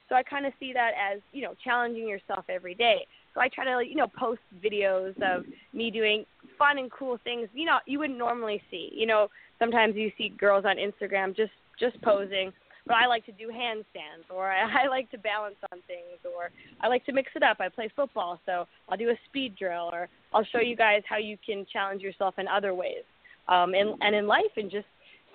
So 0.10 0.16
I 0.16 0.24
kind 0.24 0.46
of 0.46 0.54
see 0.60 0.72
that 0.74 0.92
as, 0.92 1.20
you 1.34 1.42
know, 1.42 1.54
challenging 1.64 2.08
yourself 2.08 2.46
every 2.50 2.76
day. 2.76 3.06
So 3.38 3.42
I 3.42 3.50
try 3.50 3.66
to, 3.66 3.88
you 3.88 3.96
know, 3.96 4.08
post 4.18 4.42
videos 4.66 5.14
of 5.22 5.46
me 5.72 5.92
doing 5.92 6.26
fun 6.58 6.80
and 6.80 6.92
cool 6.92 7.20
things, 7.24 7.48
you 7.54 7.66
know, 7.66 7.78
you 7.86 8.00
wouldn't 8.00 8.18
normally 8.18 8.64
see. 8.72 8.90
You 8.92 9.06
know, 9.06 9.28
sometimes 9.60 9.96
you 9.96 10.12
see 10.18 10.30
girls 10.30 10.66
on 10.66 10.78
Instagram 10.78 11.36
just 11.36 11.52
just 11.80 12.02
posing 12.02 12.52
but 12.88 12.96
I 12.96 13.06
like 13.06 13.26
to 13.26 13.34
do 13.34 13.50
handstands 13.50 14.34
or 14.34 14.50
I, 14.52 14.86
I 14.86 14.88
like 14.88 15.12
to 15.12 15.18
balance 15.20 15.58
on 15.72 15.80
things 15.88 16.18
or 16.24 16.50
I 16.82 16.88
like 16.88 17.06
to 17.06 17.12
mix 17.12 17.30
it 17.36 17.44
up. 17.44 17.58
I 17.60 17.70
play 17.70 17.92
football, 17.96 18.40
so 18.46 18.66
I'll 18.90 18.98
do 18.98 19.10
a 19.10 19.16
speed 19.30 19.56
drill 19.58 19.90
or 19.92 20.08
I'll 20.34 20.46
show 20.46 20.62
you 20.62 20.76
guys 20.76 21.04
how 21.08 21.18
you 21.18 21.38
can 21.46 21.68
challenge 21.72 22.02
yourself 22.02 22.36
in 22.40 22.48
other 22.48 22.74
ways. 22.74 23.04
Um 23.50 23.76
and 23.76 23.96
and 24.02 24.16
in 24.16 24.26
life 24.26 24.56
and 24.56 24.72
just 24.72 24.88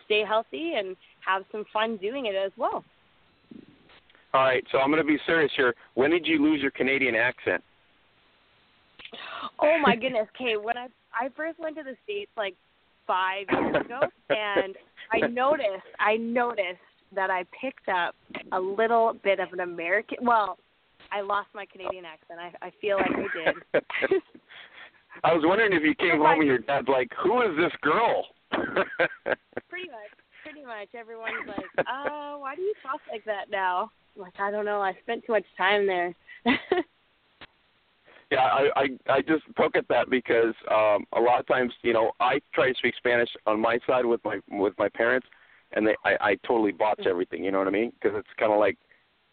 stay 0.06 0.24
healthy 0.26 0.72
and 0.76 0.96
have 1.24 1.44
some 1.52 1.64
fun 1.72 1.98
doing 1.98 2.26
it 2.26 2.34
as 2.34 2.50
well. 2.56 2.84
All 4.34 4.42
right, 4.42 4.64
so 4.72 4.78
I'm 4.78 4.90
going 4.90 5.02
to 5.02 5.06
be 5.06 5.18
serious 5.26 5.52
here. 5.54 5.74
When 5.92 6.10
did 6.10 6.26
you 6.26 6.42
lose 6.42 6.62
your 6.62 6.70
Canadian 6.70 7.14
accent? 7.14 7.62
Oh 9.60 9.78
my 9.82 9.96
goodness, 9.96 10.28
Kay, 10.36 10.56
when 10.56 10.76
I 10.76 10.88
I 11.14 11.28
first 11.36 11.58
went 11.58 11.76
to 11.76 11.82
the 11.82 11.96
States 12.04 12.30
like 12.36 12.54
five 13.06 13.46
years 13.50 13.76
ago 13.84 14.00
and 14.30 14.74
I 15.12 15.26
noticed 15.28 15.86
I 15.98 16.16
noticed 16.16 16.80
that 17.14 17.30
I 17.30 17.44
picked 17.60 17.88
up 17.88 18.14
a 18.52 18.60
little 18.60 19.14
bit 19.22 19.38
of 19.38 19.52
an 19.52 19.60
American. 19.60 20.18
Well, 20.22 20.58
I 21.10 21.20
lost 21.20 21.48
my 21.54 21.66
Canadian 21.66 22.04
accent. 22.04 22.40
I, 22.40 22.66
I 22.66 22.72
feel 22.80 22.96
like 22.96 23.10
I 23.10 23.80
did. 23.80 23.82
I 25.24 25.34
was 25.34 25.42
wondering 25.44 25.72
if 25.72 25.82
you 25.82 25.94
came 25.94 26.18
home 26.18 26.40
and 26.40 26.46
your 26.46 26.58
dad's 26.58 26.88
like, 26.88 27.10
"Who 27.22 27.42
is 27.42 27.56
this 27.56 27.72
girl?" 27.82 28.26
pretty 28.50 29.88
much, 29.88 30.10
pretty 30.42 30.64
much. 30.64 30.88
Everyone's 30.98 31.46
like, 31.46 31.86
"Oh, 31.86 32.38
why 32.40 32.54
do 32.54 32.62
you 32.62 32.74
talk 32.82 33.00
like 33.10 33.24
that 33.26 33.50
now?" 33.50 33.90
I'm 34.16 34.22
like, 34.22 34.34
I 34.38 34.50
don't 34.50 34.64
know. 34.64 34.80
I 34.80 34.94
spent 35.02 35.24
too 35.26 35.32
much 35.32 35.44
time 35.56 35.86
there. 35.86 36.14
yeah, 38.32 38.40
I, 38.40 38.68
I 38.76 39.14
I 39.14 39.20
just 39.20 39.42
poke 39.56 39.76
at 39.76 39.86
that 39.88 40.08
because 40.08 40.54
um 40.70 41.04
a 41.12 41.20
lot 41.20 41.38
of 41.38 41.46
times, 41.46 41.72
you 41.82 41.92
know, 41.92 42.12
I 42.18 42.40
try 42.54 42.72
to 42.72 42.78
speak 42.78 42.94
Spanish 42.96 43.28
on 43.46 43.60
my 43.60 43.78
side 43.86 44.06
with 44.06 44.24
my 44.24 44.40
with 44.50 44.72
my 44.78 44.88
parents, 44.88 45.26
and 45.72 45.86
they 45.86 45.94
I, 46.04 46.16
I 46.20 46.34
totally 46.46 46.72
botch 46.72 47.02
everything. 47.06 47.44
You 47.44 47.50
know 47.52 47.58
what 47.58 47.68
I 47.68 47.72
mean? 47.72 47.92
Because 48.00 48.16
it's 48.18 48.28
kind 48.38 48.52
of 48.52 48.58
like 48.58 48.78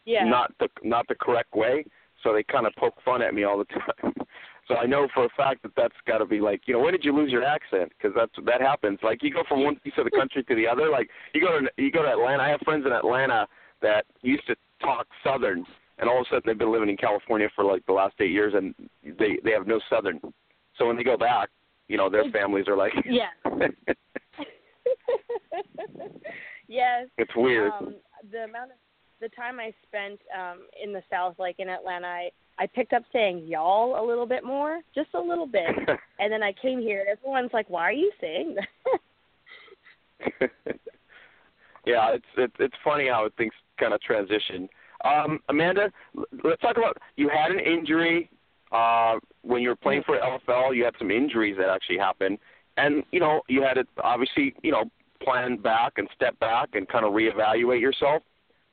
yeah. 0.04 0.24
not 0.24 0.52
the 0.60 0.68
not 0.82 1.08
the 1.08 1.14
correct 1.14 1.54
way. 1.54 1.84
So 2.22 2.34
they 2.34 2.42
kind 2.42 2.66
of 2.66 2.74
poke 2.76 2.96
fun 3.02 3.22
at 3.22 3.32
me 3.32 3.44
all 3.44 3.56
the 3.56 3.64
time. 4.02 4.12
so 4.68 4.74
I 4.76 4.84
know 4.84 5.08
for 5.14 5.24
a 5.24 5.28
fact 5.34 5.62
that 5.62 5.72
that's 5.74 5.94
got 6.06 6.18
to 6.18 6.26
be 6.26 6.40
like, 6.40 6.60
you 6.66 6.74
know, 6.74 6.80
when 6.80 6.92
did 6.92 7.02
you 7.02 7.16
lose 7.16 7.32
your 7.32 7.44
accent? 7.44 7.92
Because 7.96 8.14
that's 8.14 8.32
that 8.44 8.60
happens. 8.60 8.98
Like 9.02 9.22
you 9.22 9.32
go 9.32 9.44
from 9.48 9.64
one 9.64 9.76
piece 9.76 9.94
of 9.96 10.04
the 10.04 10.10
country 10.10 10.44
to 10.44 10.54
the 10.54 10.68
other. 10.68 10.90
Like 10.90 11.08
you 11.32 11.40
go 11.40 11.58
to 11.58 11.82
you 11.82 11.90
go 11.90 12.02
to 12.02 12.10
Atlanta. 12.10 12.42
I 12.42 12.48
have 12.50 12.60
friends 12.66 12.84
in 12.84 12.92
Atlanta 12.92 13.48
that 13.80 14.04
used 14.20 14.46
to 14.46 14.56
talk 14.82 15.06
Southern, 15.24 15.64
and 16.00 16.08
all 16.08 16.20
of 16.20 16.26
a 16.26 16.28
sudden 16.30 16.42
they've 16.46 16.58
been 16.58 16.72
living 16.72 16.88
in 16.88 16.96
California 16.96 17.48
for 17.54 17.64
like 17.64 17.84
the 17.86 17.92
last 17.92 18.14
eight 18.20 18.30
years, 18.32 18.54
and 18.56 18.74
they 19.04 19.38
they 19.44 19.52
have 19.52 19.66
no 19.66 19.80
Southern. 19.88 20.20
So 20.76 20.86
when 20.86 20.96
they 20.96 21.04
go 21.04 21.16
back, 21.16 21.50
you 21.88 21.96
know, 21.96 22.08
their 22.08 22.30
families 22.32 22.66
are 22.68 22.76
like, 22.76 22.92
yeah. 23.04 23.28
yes. 26.68 27.08
It's 27.18 27.36
weird. 27.36 27.72
Um, 27.72 27.96
the 28.30 28.44
amount 28.44 28.70
of 28.70 28.76
the 29.20 29.28
time 29.30 29.60
I 29.60 29.74
spent 29.86 30.20
um 30.38 30.60
in 30.82 30.92
the 30.92 31.02
South, 31.10 31.34
like 31.38 31.56
in 31.58 31.68
Atlanta, 31.68 32.06
I 32.06 32.30
I 32.58 32.66
picked 32.66 32.92
up 32.92 33.02
saying 33.12 33.46
y'all 33.46 34.02
a 34.02 34.04
little 34.06 34.26
bit 34.26 34.44
more, 34.44 34.80
just 34.94 35.08
a 35.14 35.20
little 35.20 35.46
bit, 35.46 35.70
and 36.18 36.32
then 36.32 36.42
I 36.42 36.52
came 36.60 36.80
here, 36.80 37.00
and 37.00 37.08
everyone's 37.08 37.52
like, 37.52 37.68
"Why 37.68 37.82
are 37.82 37.92
you 37.92 38.10
saying 38.20 38.56
that?" 38.56 38.68
yeah, 41.86 42.14
it's 42.14 42.24
it's 42.36 42.54
it's 42.58 42.74
funny 42.84 43.08
how 43.08 43.28
things 43.36 43.52
kind 43.78 43.92
of 43.92 44.00
transition. 44.00 44.68
Um, 45.04 45.40
Amanda, 45.48 45.90
let's 46.44 46.60
talk 46.60 46.76
about 46.76 46.98
you 47.16 47.28
had 47.28 47.50
an 47.50 47.60
injury 47.60 48.30
uh, 48.72 49.14
when 49.42 49.62
you 49.62 49.68
were 49.68 49.76
playing 49.76 50.02
for 50.04 50.18
LFL. 50.18 50.74
You 50.76 50.84
had 50.84 50.94
some 50.98 51.10
injuries 51.10 51.56
that 51.58 51.68
actually 51.68 51.98
happened, 51.98 52.38
and 52.76 53.02
you 53.10 53.20
know 53.20 53.42
you 53.48 53.62
had 53.62 53.74
to 53.74 53.84
obviously 54.02 54.54
you 54.62 54.72
know 54.72 54.84
plan 55.22 55.56
back 55.56 55.94
and 55.96 56.08
step 56.14 56.38
back 56.40 56.70
and 56.74 56.88
kind 56.88 57.04
of 57.04 57.12
reevaluate 57.12 57.80
yourself. 57.80 58.22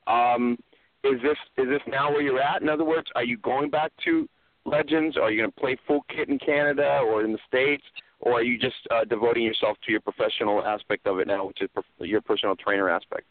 Um, 0.06 0.58
is 1.04 1.20
this 1.22 1.36
is 1.56 1.68
this 1.68 1.82
now 1.86 2.10
where 2.10 2.22
you're 2.22 2.40
at? 2.40 2.62
In 2.62 2.68
other 2.68 2.84
words, 2.84 3.08
are 3.14 3.24
you 3.24 3.38
going 3.38 3.70
back 3.70 3.92
to 4.04 4.28
Legends? 4.64 5.16
Are 5.16 5.30
you 5.30 5.40
going 5.40 5.50
to 5.52 5.60
play 5.60 5.76
full 5.86 6.04
kit 6.14 6.28
in 6.28 6.38
Canada 6.38 7.00
or 7.04 7.24
in 7.24 7.32
the 7.32 7.38
States? 7.46 7.84
Or 8.20 8.32
are 8.32 8.42
you 8.42 8.58
just 8.58 8.74
uh, 8.90 9.04
devoting 9.04 9.44
yourself 9.44 9.76
to 9.86 9.92
your 9.92 10.00
professional 10.00 10.64
aspect 10.64 11.06
of 11.06 11.20
it 11.20 11.28
now, 11.28 11.46
which 11.46 11.62
is 11.62 11.70
prof- 11.72 11.84
your 12.00 12.20
personal 12.20 12.56
trainer 12.56 12.90
aspect? 12.90 13.24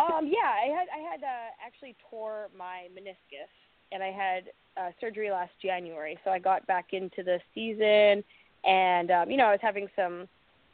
Um, 0.00 0.26
yeah, 0.26 0.48
I 0.48 0.68
had 0.68 0.88
I 0.88 1.10
had 1.10 1.22
uh, 1.22 1.50
actually 1.64 1.94
tore 2.10 2.48
my 2.56 2.88
meniscus 2.96 3.52
and 3.92 4.02
I 4.02 4.10
had 4.10 4.44
uh, 4.76 4.90
surgery 5.00 5.30
last 5.30 5.52
January, 5.62 6.18
so 6.24 6.30
I 6.30 6.38
got 6.38 6.66
back 6.66 6.92
into 6.92 7.22
the 7.22 7.38
season, 7.54 8.24
and 8.64 9.10
um, 9.10 9.30
you 9.30 9.36
know 9.36 9.44
I 9.44 9.50
was 9.52 9.60
having 9.62 9.88
some 9.94 10.26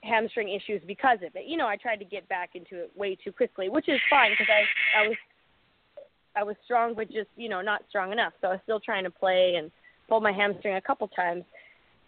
hamstring 0.03 0.49
issues 0.49 0.81
because 0.87 1.19
of 1.27 1.35
it. 1.35 1.47
You 1.47 1.57
know, 1.57 1.67
I 1.67 1.77
tried 1.77 1.97
to 1.97 2.05
get 2.05 2.29
back 2.29 2.51
into 2.55 2.83
it 2.83 2.93
way 2.95 3.17
too 3.17 3.33
quickly, 3.33 3.69
which 3.69 3.89
is 3.89 4.01
fine 4.09 4.31
because 4.31 4.47
I 4.49 5.03
I 5.03 5.09
was 5.09 5.17
I 6.37 6.43
was 6.45 6.57
strong, 6.65 6.95
but 6.95 7.09
just 7.09 7.29
you 7.37 7.49
know 7.49 7.63
not 7.63 7.83
strong 7.89 8.13
enough. 8.13 8.33
So 8.41 8.49
I 8.49 8.51
was 8.53 8.61
still 8.63 8.81
trying 8.81 9.05
to 9.05 9.11
play 9.11 9.55
and 9.57 9.71
pulled 10.09 10.23
my 10.23 10.33
hamstring 10.33 10.77
a 10.77 10.81
couple 10.81 11.09
times. 11.09 11.45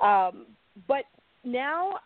Um, 0.00 0.46
but 0.86 1.04
now, 1.44 1.98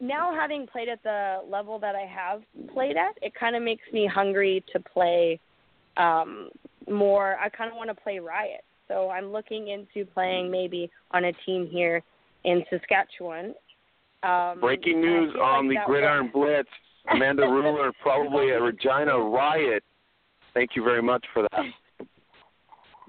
now 0.00 0.34
having 0.34 0.66
played 0.66 0.88
at 0.88 1.02
the 1.02 1.38
level 1.48 1.78
that 1.78 1.94
I 1.94 2.06
have 2.06 2.42
played 2.72 2.96
at, 2.96 3.16
it 3.22 3.32
kind 3.34 3.56
of 3.56 3.62
makes 3.62 3.84
me 3.92 4.06
hungry 4.12 4.64
to 4.72 4.80
play 4.80 5.40
um, 5.96 6.50
more. 6.88 7.36
I 7.36 7.48
kind 7.48 7.70
of 7.70 7.76
want 7.76 7.90
to 7.90 7.94
play 7.94 8.18
Riot, 8.18 8.64
so 8.88 9.10
I'm 9.10 9.32
looking 9.32 9.68
into 9.68 10.08
playing 10.10 10.50
maybe 10.50 10.90
on 11.12 11.24
a 11.24 11.32
team 11.44 11.66
here 11.70 12.02
in 12.44 12.62
Saskatchewan. 12.70 13.54
Um, 14.22 14.60
Breaking 14.60 15.00
news 15.00 15.34
on 15.40 15.68
like 15.68 15.78
the 15.78 15.82
Gridiron 15.86 16.30
Blitz: 16.32 16.68
Amanda 17.10 17.42
Ruller 17.46 17.92
probably 18.02 18.50
a 18.50 18.60
Regina 18.60 19.18
Riot. 19.18 19.82
Thank 20.52 20.70
you 20.74 20.82
very 20.82 21.02
much 21.02 21.24
for 21.32 21.42
that. 21.42 22.06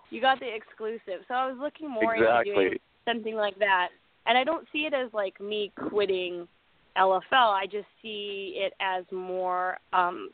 You 0.10 0.22
got 0.22 0.40
the 0.40 0.54
exclusive. 0.54 1.26
So 1.28 1.34
I 1.34 1.48
was 1.48 1.58
looking 1.60 1.90
more 1.90 2.16
exactly. 2.16 2.52
into 2.52 2.70
doing 2.70 2.80
something 3.06 3.36
like 3.36 3.60
that. 3.60 3.90
And 4.26 4.38
I 4.38 4.44
don't 4.44 4.68
see 4.72 4.80
it 4.80 4.94
as 4.94 5.12
like 5.14 5.40
me 5.40 5.72
quitting 5.90 6.48
LFL. 6.98 7.22
I 7.32 7.66
just 7.66 7.88
see 8.02 8.56
it 8.58 8.74
as 8.80 9.06
more 9.12 9.78
um 9.94 10.30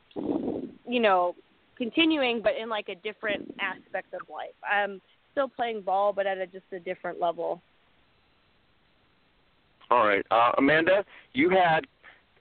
you 0.88 0.99
know, 0.99 1.36
continuing 1.78 2.41
but 2.41 2.53
in 2.61 2.70
like 2.70 2.89
a 2.89 2.95
different 2.95 3.53
aspect 3.59 4.14
of 4.14 4.22
life. 4.30 4.55
I'm 4.70 5.01
still 5.32 5.49
playing 5.49 5.82
ball 5.82 6.14
but 6.14 6.26
at 6.28 6.38
a, 6.38 6.47
just 6.47 6.66
a 6.72 6.80
different 6.80 7.20
level. 7.20 7.61
All 9.89 10.07
right. 10.07 10.26
Uh, 10.32 10.51
Amanda, 10.57 11.05
you 11.34 11.49
had 11.49 11.82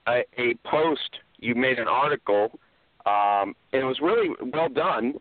a, 0.09 0.25
a 0.39 0.55
post, 0.65 1.19
you 1.39 1.55
made 1.55 1.79
an 1.79 1.89
article, 1.89 2.59
um, 3.07 3.55
and 3.73 3.83
it 3.83 3.85
was 3.85 3.99
really 4.01 4.29
well 4.53 4.69
done. 4.69 5.15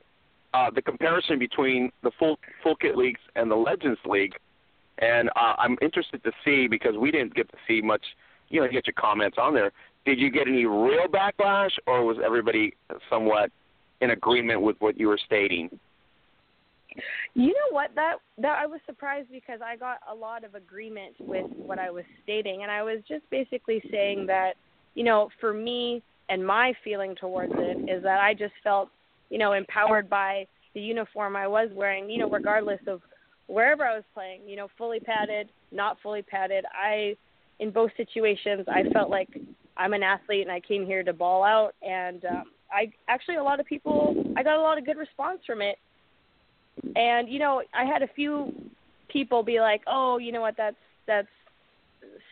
Uh, 0.54 0.70
the 0.70 0.82
comparison 0.82 1.39
between 1.39 1.91
the 2.04 2.12
full 2.20 2.38
full 2.62 2.76
kit 2.76 2.97
leagues 2.97 3.22
and 3.36 3.49
the 3.49 3.56
Legends 3.56 3.99
League, 4.06 4.34
and 4.99 5.30
uh, 5.30 5.56
I'm 5.58 5.78
interested 5.82 6.24
to 6.24 6.32
see 6.43 6.68
because 6.68 6.95
we 6.97 7.10
didn't 7.10 7.34
get 7.34 7.49
to 7.49 7.58
see 7.68 7.82
much. 7.82 8.04
You 8.52 8.62
know, 8.62 8.68
get 8.68 8.86
your 8.86 8.93
comments 8.97 9.38
on 9.39 9.54
there. 9.54 9.72
Did 10.06 10.20
you 10.20 10.30
get 10.30 10.47
any 10.47 10.66
real 10.66 11.08
backlash, 11.08 11.72
or 11.88 12.04
was 12.04 12.18
everybody 12.24 12.74
somewhat 13.10 13.49
in 14.02 14.12
agreement 14.12 14.62
with 14.62 14.76
what 14.80 14.99
you 14.99 15.08
were 15.08 15.20
stating? 15.26 15.70
You 17.34 17.47
know 17.47 17.72
what? 17.72 17.91
That 17.95 18.16
that 18.39 18.58
I 18.62 18.66
was 18.66 18.82
surprised 18.86 19.30
because 19.32 19.62
I 19.64 19.78
got 19.78 19.99
a 20.12 20.14
lot 20.14 20.43
of 20.43 20.56
agreement 20.56 21.16
with 21.20 21.45
what 21.56 21.80
I 21.80 21.89
was 21.89 22.04
stating, 22.24 22.64
and 22.64 22.72
I 22.72 22.84
was 22.84 22.99
just 23.08 23.30
basically 23.30 23.82
saying 23.89 24.26
that, 24.28 24.54
you 24.95 25.04
know, 25.04 25.30
for 25.39 25.54
me 25.54 26.04
and 26.30 26.45
my 26.45 26.74
feeling 26.84 27.16
towards 27.16 27.54
it 27.56 27.89
is 27.89 28.04
that 28.04 28.20
I 28.20 28.34
just 28.34 28.54
felt, 28.64 28.89
you 29.30 29.38
know, 29.38 29.54
empowered 29.54 30.10
by 30.10 30.45
the 30.74 30.82
uniform 30.82 31.36
I 31.36 31.47
was 31.47 31.70
wearing, 31.74 32.10
you 32.10 32.18
know, 32.20 32.30
regardless 32.30 32.80
of 32.88 33.02
wherever 33.47 33.86
I 33.86 33.95
was 33.95 34.04
playing, 34.14 34.41
you 34.47 34.56
know, 34.56 34.68
fully 34.78 34.99
padded, 34.99 35.49
not 35.72 35.97
fully 36.02 36.22
padded. 36.22 36.66
I 36.74 37.16
in 37.62 37.70
both 37.70 37.91
situations 37.95 38.66
I 38.68 38.84
felt 38.91 39.09
like 39.09 39.30
I'm 39.78 39.93
an 39.93 40.03
athlete 40.03 40.41
and 40.41 40.51
I 40.51 40.59
came 40.59 40.86
here 40.86 41.03
to 41.03 41.14
ball 41.14 41.43
out. 41.43 41.74
And 41.82 42.26
um 42.26 42.43
I 42.72 42.91
actually 43.07 43.36
a 43.38 43.43
lot 43.43 43.59
of 43.62 43.66
people 43.66 44.16
I 44.36 44.43
got 44.43 44.57
a 44.57 44.62
lot 44.62 44.78
of 44.78 44.86
good 44.86 44.97
response 44.97 45.39
from 45.47 45.62
it. 45.62 45.78
And 46.95 47.30
you 47.30 47.39
know 47.39 47.62
i 47.74 47.86
had 47.86 48.01
a 48.01 48.07
few 48.07 48.51
people 49.09 49.43
be 49.43 49.59
like 49.62 49.82
oh 49.88 50.18
you 50.18 50.34
know 50.34 50.41
what? 50.41 50.55
That's 50.57 50.76
that's 51.07 51.28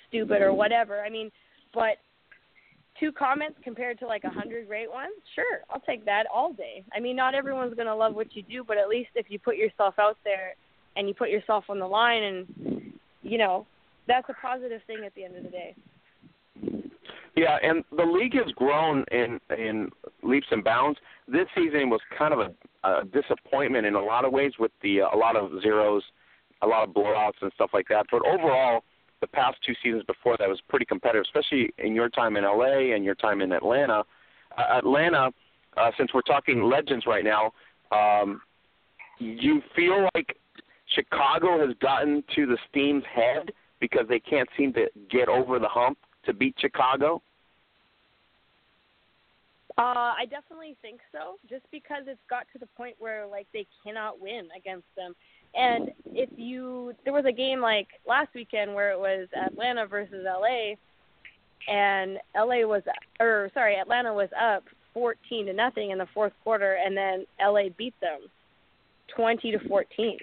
stupid 0.07 0.41
or 0.41 0.53
whatever. 0.53 1.01
I 1.01 1.09
mean 1.09 1.31
but 1.73 1.97
two 2.99 3.11
comments 3.11 3.57
compared 3.63 3.99
to 3.99 4.07
like 4.07 4.23
a 4.25 4.29
hundred 4.29 4.67
great 4.67 4.91
ones 4.91 5.13
sure 5.33 5.59
i'll 5.69 5.79
take 5.81 6.03
that 6.03 6.23
all 6.33 6.51
day. 6.53 6.83
I 6.93 6.99
mean 6.99 7.15
not 7.15 7.35
everyone's 7.35 7.75
to 7.77 7.95
love 7.95 8.15
what 8.15 8.35
you 8.35 8.41
do 8.41 8.63
but 8.67 8.77
at 8.77 8.89
least 8.89 9.11
if 9.13 9.27
you 9.29 9.37
put 9.37 9.57
yourself 9.57 9.93
out 9.99 10.17
there 10.23 10.55
and 10.95 11.07
you 11.07 11.13
put 11.13 11.29
yourself 11.29 11.65
on 11.69 11.77
the 11.79 11.87
line 11.87 12.23
and 12.23 12.93
you 13.21 13.37
know 13.37 13.67
that's 14.09 14.27
a 14.29 14.35
positive 14.41 14.81
thing 14.87 15.03
at 15.05 15.15
the 15.15 15.23
end 15.23 15.37
of 15.37 15.43
the 15.43 15.49
day 15.49 15.75
yeah, 17.39 17.57
and 17.63 17.83
the 17.95 18.03
league 18.03 18.33
has 18.35 18.51
grown 18.53 19.05
in 19.11 19.39
in 19.57 19.89
leaps 20.23 20.47
and 20.51 20.63
bounds. 20.63 20.99
This 21.27 21.47
season 21.55 21.89
was 21.89 22.01
kind 22.17 22.33
of 22.33 22.39
a, 22.39 22.87
a 22.87 23.05
disappointment 23.05 23.85
in 23.85 23.95
a 23.95 24.03
lot 24.03 24.25
of 24.25 24.33
ways 24.33 24.53
with 24.59 24.71
the 24.81 25.01
uh, 25.01 25.15
a 25.15 25.17
lot 25.17 25.35
of 25.35 25.61
zeros, 25.61 26.03
a 26.61 26.67
lot 26.67 26.87
of 26.87 26.93
blowouts 26.93 27.41
and 27.41 27.51
stuff 27.55 27.69
like 27.73 27.87
that. 27.89 28.07
But 28.11 28.27
overall, 28.27 28.83
the 29.21 29.27
past 29.27 29.57
two 29.65 29.73
seasons 29.81 30.03
before 30.05 30.35
that 30.37 30.49
was 30.49 30.59
pretty 30.67 30.85
competitive, 30.85 31.23
especially 31.25 31.73
in 31.77 31.95
your 31.95 32.09
time 32.09 32.35
in 32.35 32.43
LA 32.43 32.93
and 32.93 33.05
your 33.05 33.15
time 33.15 33.41
in 33.41 33.51
Atlanta. 33.53 34.03
Uh, 34.57 34.77
Atlanta, 34.77 35.29
uh, 35.77 35.91
since 35.97 36.13
we're 36.13 36.21
talking 36.21 36.63
legends 36.63 37.05
right 37.05 37.23
now, 37.23 37.53
um, 37.91 38.41
you 39.19 39.61
feel 39.75 40.09
like 40.15 40.37
Chicago 40.93 41.65
has 41.65 41.75
gotten 41.79 42.23
to 42.35 42.45
the 42.45 42.57
Steam's 42.69 43.03
head 43.13 43.53
because 43.79 44.07
they 44.07 44.19
can't 44.19 44.49
seem 44.57 44.73
to 44.73 44.87
get 45.09 45.29
over 45.29 45.59
the 45.59 45.67
hump 45.67 45.97
to 46.25 46.33
beat 46.33 46.55
Chicago? 46.59 47.21
Uh, 49.77 50.11
I 50.17 50.25
definitely 50.29 50.75
think 50.81 50.99
so. 51.11 51.37
Just 51.49 51.63
because 51.71 52.03
it's 52.07 52.19
got 52.29 52.45
to 52.51 52.59
the 52.59 52.67
point 52.75 52.95
where 52.99 53.25
like 53.25 53.47
they 53.53 53.65
cannot 53.83 54.19
win 54.19 54.49
against 54.57 54.87
them. 54.97 55.15
And 55.55 55.91
if 56.07 56.29
you 56.35 56.93
there 57.05 57.13
was 57.13 57.23
a 57.25 57.31
game 57.31 57.61
like 57.61 57.87
last 58.05 58.27
weekend 58.35 58.75
where 58.75 58.91
it 58.91 58.99
was 58.99 59.29
Atlanta 59.33 59.87
versus 59.87 60.25
LA 60.25 60.75
and 61.73 62.17
LA 62.35 62.67
was 62.67 62.83
or 63.21 63.49
sorry, 63.53 63.77
Atlanta 63.77 64.13
was 64.13 64.29
up 64.39 64.63
14 64.93 65.45
to 65.45 65.53
nothing 65.53 65.91
in 65.91 65.97
the 65.97 66.07
fourth 66.13 66.33
quarter 66.43 66.77
and 66.83 66.97
then 66.97 67.25
LA 67.41 67.69
beat 67.77 67.93
them 68.01 68.19
20 69.15 69.51
to 69.51 69.59
14. 69.69 70.17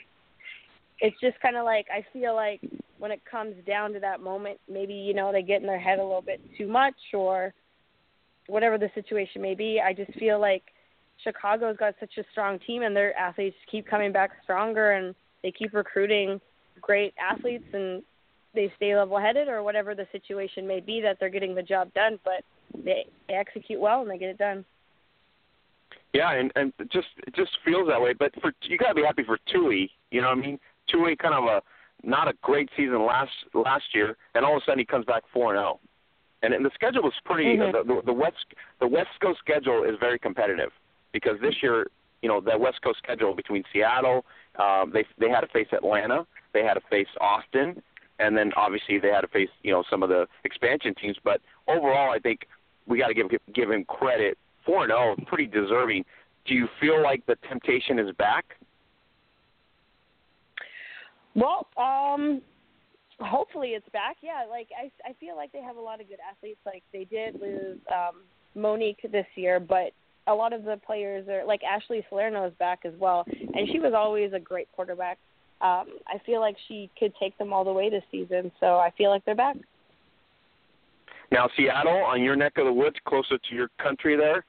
It's 1.01 1.17
just 1.21 1.41
kind 1.41 1.57
of 1.57 1.65
like 1.65 1.87
I 1.91 2.05
feel 2.13 2.35
like 2.35 2.61
when 2.99 3.11
it 3.11 3.21
comes 3.31 3.55
down 3.67 3.93
to 3.93 4.01
that 4.01 4.21
moment, 4.21 4.59
maybe 4.69 4.95
you 4.95 5.15
know 5.15 5.33
they 5.33 5.43
get 5.43 5.61
in 5.61 5.67
their 5.67 5.79
head 5.79 5.99
a 5.99 6.03
little 6.03 6.23
bit 6.23 6.41
too 6.57 6.67
much 6.67 6.95
or 7.15 7.53
whatever 8.47 8.79
the 8.79 8.91
situation 8.95 9.43
may 9.43 9.55
be. 9.55 9.81
I 9.81 9.93
just 9.93 10.13
feel 10.19 10.41
like 10.41 10.63
Chicago's 11.23 11.77
got 11.77 11.95
such 11.99 12.17
a 12.19 12.25
strong 12.33 12.59
team 12.67 12.83
and 12.83 12.95
their 12.95 13.17
athletes 13.17 13.57
keep 13.71 13.87
coming 13.87 14.13
back 14.13 14.31
stronger 14.45 14.93
and 14.93 15.15
they 15.43 15.51
keep 15.51 15.75
recruiting 15.75 16.41
great 16.81 17.15
athletes 17.19 17.65
and 17.73 18.03
they 18.55 18.73
stay 18.77 18.97
level 18.97 19.19
headed 19.19 19.49
or 19.49 19.63
whatever 19.63 19.95
the 19.95 20.07
situation 20.13 20.67
may 20.67 20.81
be 20.81 21.01
that 21.01 21.19
they're 21.21 21.29
getting 21.29 21.55
the 21.55 21.63
job 21.63 21.93
done, 21.95 22.19
but 22.25 22.43
they, 22.85 23.07
they 23.29 23.35
execute 23.35 23.81
well 23.81 24.03
and 24.03 24.11
they 24.11 24.19
get 24.19 24.31
it 24.31 24.39
done. 24.39 24.65
Yeah, 26.13 26.33
and 26.33 26.51
and 26.57 26.73
just 26.91 27.09
it 27.27 27.35
just 27.35 27.51
feels 27.65 27.89
that 27.89 28.01
way. 28.01 28.15
But 28.15 28.33
for 28.41 28.53
you 28.63 28.79
gotta 28.79 28.95
be 28.95 29.03
happy 29.03 29.23
for 29.25 29.39
Tui. 29.53 29.91
You 30.11 30.23
know 30.23 30.29
what 30.29 30.39
I 30.39 30.41
mean? 30.41 30.59
Tui 30.91 31.15
kind 31.17 31.35
of 31.35 31.45
a 31.45 31.63
not 32.03 32.29
a 32.29 32.35
great 32.43 32.69
season 32.77 33.05
last 33.05 33.33
last 33.55 33.85
year, 33.95 34.17
and 34.35 34.45
all 34.45 34.57
of 34.57 34.63
a 34.63 34.65
sudden 34.65 34.79
he 34.79 34.85
comes 34.85 35.05
back 35.05 35.23
four 35.33 35.55
and 35.55 35.61
zero. 35.61 35.79
Oh. 35.83 35.89
And, 36.43 36.53
and 36.53 36.65
the 36.65 36.71
schedule 36.75 37.03
was 37.03 37.15
pretty. 37.25 37.57
Mm-hmm. 37.57 37.89
The, 37.89 37.95
the, 37.95 38.03
the 38.07 38.13
West 38.13 38.45
the 38.81 38.87
West 38.87 39.11
Coast 39.23 39.39
schedule 39.39 39.85
is 39.85 39.97
very 39.99 40.19
competitive 40.19 40.71
because 41.13 41.41
this 41.41 41.55
year, 41.63 41.87
you 42.23 42.29
know, 42.29 42.41
that 42.43 42.61
West 42.61 42.83
Coast 42.83 42.99
schedule 43.03 43.35
between 43.35 43.65
Seattle, 43.73 44.25
um, 44.59 44.91
they 44.93 45.05
they 45.19 45.31
had 45.31 45.41
to 45.41 45.49
face 45.49 45.69
Atlanta, 45.73 46.27
they 46.53 46.63
had 46.63 46.75
to 46.75 46.83
face 46.91 47.09
Austin, 47.21 47.83
and 48.19 48.37
then 48.37 48.53
obviously 48.57 48.99
they 48.99 49.09
had 49.09 49.23
to 49.23 49.29
face 49.29 49.49
you 49.63 49.73
know 49.73 49.83
some 49.91 50.03
of 50.03 50.09
the 50.09 50.27
expansion 50.45 50.95
teams. 50.95 51.17
But 51.25 51.41
overall, 51.67 52.13
I 52.13 52.19
think 52.19 52.47
we 52.87 52.99
got 52.99 53.09
to 53.09 53.15
give 53.15 53.29
give 53.55 53.71
him 53.71 53.85
credit. 53.85 54.39
Four 54.65 54.83
and 54.85 54.91
zero, 54.91 55.17
pretty 55.27 55.47
deserving. 55.47 56.05
Do 56.45 56.55
you 56.55 56.69
feel 56.81 57.03
like 57.03 57.25
the 57.27 57.37
temptation 57.49 57.99
is 57.99 58.15
back? 58.17 58.57
Well, 61.37 61.68
um, 61.76 62.41
hopefully 63.20 63.70
it's 63.70 63.89
back. 63.93 64.16
Yeah, 64.22 64.45
like 64.51 64.68
I 64.76 64.91
I 65.09 65.12
feel 65.20 65.37
like 65.37 65.53
they 65.53 65.61
have 65.61 65.76
a 65.76 65.80
lot 65.80 66.01
of 66.01 66.09
good 66.09 66.18
athletes. 66.28 66.61
Like 66.64 66.82
they 66.93 67.05
did 67.05 67.41
lose 67.41 67.78
um 67.95 68.22
Monique 68.55 69.07
this 69.12 69.26
year, 69.37 69.61
but 69.61 69.93
a 70.26 70.34
lot 70.34 70.53
of 70.53 70.64
the 70.64 70.80
players 70.84 71.28
are 71.28 71.45
like 71.45 71.61
Ashley 71.62 72.05
Salerno 72.09 72.47
is 72.47 72.55
back 72.59 72.80
as 72.84 72.95
well, 72.99 73.24
and 73.28 73.68
she 73.70 73.78
was 73.78 73.93
always 73.95 74.32
a 74.32 74.41
great 74.41 74.68
quarterback. 74.74 75.18
Um, 75.61 75.99
I 76.07 76.18
feel 76.26 76.41
like 76.41 76.57
she 76.68 76.91
could 76.99 77.12
take 77.20 77.37
them 77.39 77.53
all 77.53 77.64
the 77.64 77.72
way 77.72 77.89
this 77.89 78.03
season, 78.11 78.51
so 78.61 78.76
I 78.76 78.91
feel 78.99 79.11
like 79.11 79.24
they're 79.24 79.34
back. 79.34 79.57
Now, 81.32 81.49
Seattle, 81.57 82.05
on 82.05 82.22
your 82.22 82.37
neck 82.37 82.53
of 82.59 82.66
the 82.66 82.72
woods, 82.72 82.97
closer 83.07 83.39
to 83.39 83.55
your 83.55 83.68
country 83.82 84.16
there, 84.16 84.45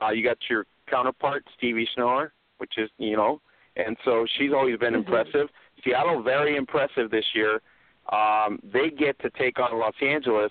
uh, 0.00 0.10
you 0.10 0.22
got 0.22 0.38
your 0.48 0.66
counterpart, 0.88 1.44
Stevie 1.58 1.88
Schnoer, 1.96 2.30
which 2.58 2.72
is, 2.78 2.88
you 2.98 3.16
know, 3.16 3.40
and 3.76 3.96
so 4.04 4.24
she's 4.38 4.52
always 4.52 4.78
been 4.78 4.94
mm-hmm. 4.94 5.12
impressive. 5.12 5.48
Seattle, 5.84 6.22
very 6.22 6.56
impressive 6.56 7.10
this 7.10 7.24
year. 7.34 7.60
Um, 8.10 8.58
they 8.72 8.90
get 8.90 9.18
to 9.20 9.30
take 9.30 9.58
on 9.58 9.78
Los 9.78 9.94
Angeles. 10.02 10.50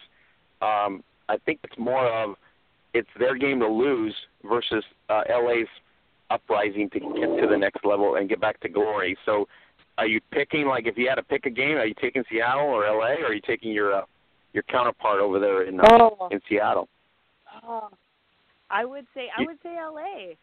Um, 0.62 1.04
I 1.30 1.38
think 1.46 1.60
it's 1.64 1.78
more 1.78 2.08
of 2.08 2.36
it's 2.94 3.10
their 3.18 3.38
game 3.38 3.60
to 3.60 3.68
lose 3.68 4.16
versus 4.44 4.84
uh, 5.10 5.24
LA's 5.30 5.68
uprising 6.30 6.90
to 6.92 7.00
get 7.00 7.42
to 7.42 7.48
the 7.50 7.58
next 7.58 7.86
level 7.86 8.16
and 8.16 8.30
get 8.30 8.40
back 8.40 8.60
to 8.62 8.70
glory. 8.70 9.18
So, 9.26 9.48
are 9.98 10.08
you 10.08 10.20
picking 10.32 10.66
like 10.66 10.88
if 10.88 10.98
you 10.98 11.08
had 11.08 11.16
to 11.16 11.24
pick 11.24 11.46
a 11.46 11.50
game? 11.50 11.78
Are 11.78 11.86
you 11.86 11.94
taking 12.02 12.24
Seattle 12.30 12.66
or 12.66 12.84
LA, 12.86 13.22
or 13.22 13.28
are 13.28 13.34
you 13.34 13.42
taking 13.46 13.72
your 13.72 13.94
uh, 13.94 14.02
your 14.54 14.64
counterpart 14.64 15.20
over 15.20 15.40
there 15.40 15.64
in 15.64 15.80
uh, 15.80 15.84
oh. 15.92 16.30
in 16.32 16.40
Seattle? 16.50 16.88
Oh, 17.64 17.90
I 18.70 18.86
would 18.86 19.06
say 19.14 19.28
I 19.38 19.44
would 19.44 19.58
say 19.62 19.76
LA. 19.76 20.34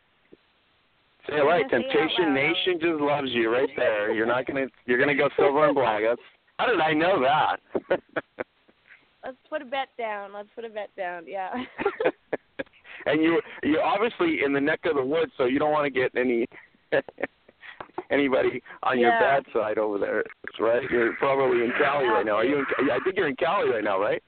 Say 1.28 1.42
LA. 1.42 1.58
Temptation 1.68 2.34
Nation 2.34 2.78
just 2.80 3.00
loves 3.00 3.28
you 3.30 3.52
right 3.52 3.68
there. 3.76 4.12
You're 4.12 4.26
not 4.26 4.46
gonna 4.46 4.66
you're 4.86 4.98
gonna 4.98 5.14
go 5.14 5.28
silver 5.36 5.66
and 5.66 5.74
black. 5.74 6.02
That's 6.06 6.20
how 6.58 6.66
did 6.66 6.80
I 6.80 6.92
know 6.92 7.20
that? 7.20 7.60
Let's 9.24 9.36
put 9.50 9.62
a 9.62 9.64
bet 9.64 9.88
down. 9.98 10.32
Let's 10.32 10.48
put 10.54 10.64
a 10.64 10.68
bet 10.68 10.90
down. 10.96 11.24
Yeah. 11.26 11.50
and 13.06 13.22
you 13.22 13.40
you're 13.62 13.82
obviously 13.82 14.40
in 14.44 14.52
the 14.52 14.60
neck 14.60 14.80
of 14.84 14.96
the 14.96 15.04
woods, 15.04 15.32
so 15.36 15.44
you 15.44 15.58
don't 15.58 15.72
want 15.72 15.84
to 15.84 15.90
get 15.90 16.12
any 16.16 16.46
anybody 18.10 18.62
on 18.82 18.98
yeah. 18.98 19.06
your 19.06 19.20
bad 19.20 19.44
side 19.52 19.78
over 19.78 19.98
there, 19.98 20.24
right? 20.58 20.82
You're 20.90 21.14
probably 21.16 21.64
in 21.64 21.72
Cali 21.78 22.06
right 22.06 22.24
now. 22.24 22.36
Are 22.36 22.44
you? 22.44 22.58
In, 22.58 22.90
I 22.90 22.98
think 23.04 23.16
you're 23.16 23.28
in 23.28 23.36
Cali 23.36 23.70
right 23.70 23.84
now, 23.84 24.00
right? 24.00 24.22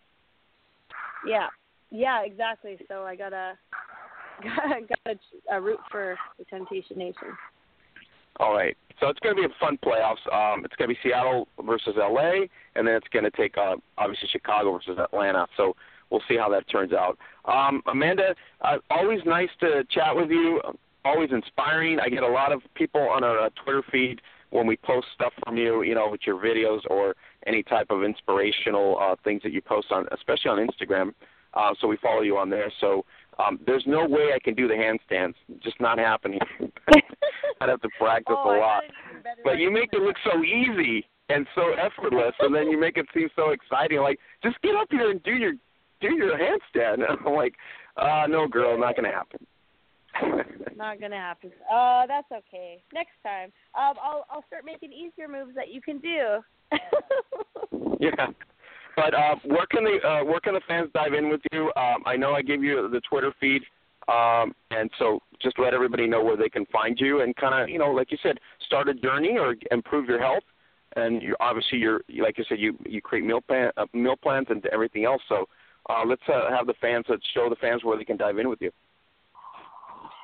Yeah. 1.27 1.49
Yeah, 1.91 2.23
exactly. 2.23 2.79
So 2.89 3.03
I 3.03 3.17
gotta 3.17 3.55
gotta 4.43 4.81
gotta 5.05 5.19
uh, 5.53 5.61
root 5.61 5.81
for 5.91 6.17
the 6.39 6.45
Temptation 6.45 6.99
Nation. 6.99 7.37
All 8.39 8.55
right. 8.55 8.77
So 9.01 9.09
it's 9.09 9.19
going 9.21 9.35
to 9.35 9.43
be 9.43 9.47
a 9.47 9.59
fun 9.59 9.79
playoffs. 9.85 10.25
Um, 10.33 10.65
it's 10.65 10.75
going 10.77 10.89
to 10.89 10.95
be 10.95 10.99
Seattle 11.03 11.49
versus 11.65 11.95
LA, 11.97 12.47
and 12.75 12.87
then 12.87 12.95
it's 12.95 13.09
going 13.13 13.25
to 13.25 13.31
take 13.31 13.57
uh, 13.57 13.77
obviously 13.99 14.29
Chicago 14.31 14.73
versus 14.73 14.99
Atlanta. 14.99 15.47
So 15.57 15.75
we'll 16.11 16.23
see 16.29 16.37
how 16.37 16.51
that 16.51 16.69
turns 16.69 16.93
out. 16.93 17.19
Um, 17.47 17.83
Amanda, 17.87 18.35
uh, 18.61 18.77
always 18.91 19.21
nice 19.25 19.49
to 19.61 19.85
chat 19.91 20.15
with 20.15 20.31
you. 20.31 20.61
Always 21.05 21.31
inspiring. 21.33 21.99
I 21.99 22.11
get 22.11 22.23
a 22.23 22.29
lot 22.29 22.53
of 22.53 22.61
people 22.75 23.01
on 23.01 23.25
our 23.25 23.39
uh, 23.39 23.49
Twitter 23.65 23.83
feed 23.91 24.21
when 24.51 24.67
we 24.67 24.77
post 24.77 25.07
stuff 25.15 25.33
from 25.45 25.57
you, 25.57 25.83
you 25.83 25.95
know, 25.95 26.09
with 26.11 26.21
your 26.27 26.37
videos 26.37 26.81
or 26.91 27.15
any 27.47 27.63
type 27.63 27.87
of 27.91 28.03
inspirational 28.03 28.99
uh, 29.01 29.17
things 29.25 29.43
that 29.43 29.53
you 29.53 29.63
post 29.63 29.87
on, 29.91 30.07
especially 30.13 30.51
on 30.51 30.59
Instagram. 30.59 31.15
Uh, 31.55 31.73
so 31.81 31.89
we 31.89 31.97
follow 31.97 32.21
you 32.21 32.37
on 32.37 32.51
there. 32.51 32.71
So 32.81 33.05
um, 33.41 33.61
there's 33.67 33.85
no 33.87 34.07
way 34.07 34.31
I 34.35 34.39
can 34.43 34.55
do 34.55 34.69
the 34.69 34.75
handstands. 34.75 35.35
Just 35.63 35.81
not 35.81 35.99
happening. 35.99 36.41
I'd 37.61 37.69
have 37.69 37.81
to 37.83 37.89
practice 37.99 38.37
oh, 38.39 38.57
a 38.57 38.59
lot. 38.59 38.83
But 39.45 39.59
you 39.59 39.71
make 39.71 39.91
it 39.93 40.01
look 40.01 40.17
so 40.25 40.43
easy 40.43 41.07
and 41.29 41.47
so 41.55 41.73
effortless, 41.73 42.35
and 42.41 42.55
then 42.55 42.69
you 42.69 42.79
make 42.79 42.97
it 42.97 43.07
seem 43.15 43.29
so 43.37 43.51
exciting. 43.51 44.01
Like, 44.01 44.19
just 44.43 44.61
get 44.63 44.75
up 44.75 44.89
here 44.91 45.11
and 45.11 45.23
do 45.23 45.33
your 45.33 45.53
do 46.01 46.15
your 46.15 46.37
handstand. 46.37 47.05
And 47.09 47.19
I'm 47.27 47.35
like, 47.35 47.55
uh, 47.97 48.27
no, 48.29 48.49
girl, 48.49 48.79
not 48.79 48.97
gonna 48.97 49.13
happen. 49.13 49.47
not 50.77 51.01
gonna 51.01 51.17
happen. 51.17 51.53
Uh, 51.73 52.07
that's 52.07 52.31
okay. 52.33 52.83
Next 52.93 53.13
time, 53.23 53.53
um, 53.79 53.97
I'll 54.03 54.27
I'll 54.31 54.45
start 54.47 54.65
making 54.65 54.93
easier 54.93 55.29
moves 55.29 55.55
that 55.55 55.73
you 55.73 55.81
can 55.81 55.99
do. 55.99 56.41
yeah. 58.01 58.27
But 58.97 59.15
uh, 59.15 59.37
where 59.45 59.67
can 59.67 59.85
the 59.85 59.99
uh, 60.07 60.25
where 60.25 60.41
can 60.41 60.55
the 60.55 60.61
fans 60.67 60.91
dive 60.95 61.15
in 61.15 61.29
with 61.29 61.41
you? 61.53 61.73
Um, 61.77 62.03
I 62.07 62.17
know 62.17 62.33
I 62.33 62.43
gave 62.43 62.63
you 62.63 62.89
the 62.91 63.01
Twitter 63.09 63.33
feed, 63.41 63.63
um, 64.09 64.55
and 64.71 64.91
so 64.99 65.21
just 65.41 65.59
let 65.59 65.75
everybody 65.75 66.07
know 66.07 66.23
where 66.23 66.37
they 66.37 66.49
can 66.49 66.67
find 66.67 66.99
you 66.99 67.23
and 67.23 67.35
kind 67.37 67.63
of 67.63 67.69
you 67.69 67.79
know 67.79 67.91
like 67.91 68.11
you 68.11 68.19
said, 68.23 68.39
start 68.67 68.89
a 68.89 68.95
journey 68.95 69.37
or 69.39 69.55
improve 69.71 70.09
your 70.09 70.21
health. 70.21 70.45
And 70.97 71.23
you 71.23 71.37
obviously 71.39 71.79
you're 71.79 72.01
like 72.21 72.37
you 72.37 72.45
said 72.49 72.59
you 72.59 72.77
you 72.85 73.01
create 73.01 73.25
meal 73.25 73.41
plan 73.41 73.71
uh, 73.77 73.87
meal 73.93 74.17
plans 74.17 74.49
and 74.51 74.65
everything 74.67 75.05
else. 75.05 75.23
So 75.29 75.47
uh, 75.89 76.03
let's 76.07 76.23
uh, 76.29 76.51
have 76.51 76.67
the 76.67 76.75
fans 76.81 77.07
uh, 77.09 77.17
show 77.35 77.49
the 77.49 77.57
fans 77.57 77.85
where 77.85 77.97
they 77.97 78.05
can 78.05 78.17
dive 78.17 78.39
in 78.39 78.49
with 78.49 78.61
you. 78.61 78.71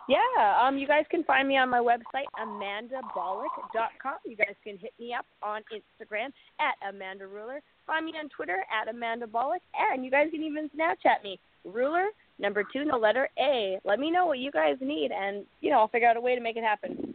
Yeah, 0.09 0.19
um, 0.63 0.79
you 0.79 0.87
guys 0.87 1.05
can 1.11 1.25
find 1.25 1.49
me 1.49 1.57
on 1.57 1.69
my 1.69 1.81
website, 1.81 2.27
amandabollock.com. 2.41 4.15
You 4.25 4.37
guys 4.37 4.55
can 4.63 4.79
hit 4.79 4.93
me 5.01 5.13
up 5.13 5.27
on 5.43 5.63
Instagram 5.73 6.29
at 6.61 6.75
Amanda 6.89 7.25
Ruller. 7.25 7.59
Find 7.87 8.07
me 8.07 8.13
on 8.13 8.29
Twitter 8.29 8.65
at 8.71 8.89
Amanda 8.89 9.27
Bollock. 9.27 9.61
And 9.75 10.05
you 10.05 10.11
guys 10.13 10.29
can 10.31 10.43
even 10.43 10.71
Snapchat 10.71 11.25
me, 11.25 11.41
Ruller, 11.67 12.07
number 12.39 12.63
two, 12.73 12.85
the 12.85 12.97
letter 12.97 13.29
A. 13.39 13.81
Let 13.85 13.99
me 13.99 14.13
know 14.13 14.27
what 14.27 14.39
you 14.39 14.53
guys 14.53 14.77
need, 14.81 15.11
and, 15.11 15.45
you 15.61 15.71
know, 15.71 15.81
I'll 15.81 15.89
figure 15.89 16.09
out 16.09 16.17
a 16.17 16.21
way 16.21 16.37
to 16.37 16.41
make 16.41 16.57
it 16.57 16.63
happen. 16.63 17.15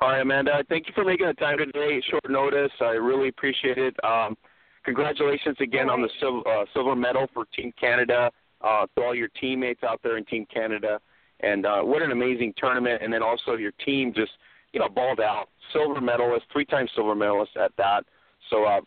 All 0.00 0.08
right, 0.08 0.20
Amanda. 0.20 0.64
Thank 0.68 0.88
you 0.88 0.92
for 0.96 1.04
making 1.04 1.26
the 1.26 1.34
time 1.34 1.58
today, 1.58 2.02
short 2.10 2.28
notice. 2.28 2.72
I 2.80 2.94
really 2.94 3.28
appreciate 3.28 3.78
it. 3.78 3.94
Um, 4.02 4.36
congratulations 4.84 5.56
again 5.60 5.86
right. 5.86 5.94
on 5.94 6.02
the 6.02 6.08
silver, 6.18 6.48
uh, 6.48 6.64
silver 6.74 6.96
medal 6.96 7.28
for 7.32 7.44
Team 7.56 7.72
Canada, 7.78 8.32
uh, 8.62 8.86
to 8.96 9.02
all 9.04 9.14
your 9.14 9.28
teammates 9.40 9.84
out 9.84 10.00
there 10.02 10.16
in 10.16 10.24
Team 10.24 10.44
Canada. 10.52 10.98
And 11.42 11.66
uh, 11.66 11.82
what 11.82 12.02
an 12.02 12.12
amazing 12.12 12.54
tournament! 12.56 13.02
And 13.02 13.12
then 13.12 13.22
also 13.22 13.54
your 13.54 13.72
team 13.84 14.12
just 14.14 14.32
you 14.72 14.80
know 14.80 14.88
balled 14.88 15.20
out, 15.20 15.48
silver 15.72 16.00
medalist, 16.00 16.46
three 16.52 16.64
times 16.64 16.90
silver 16.94 17.14
medalist 17.14 17.56
at 17.56 17.72
that. 17.78 18.04
So 18.50 18.64
uh, 18.64 18.80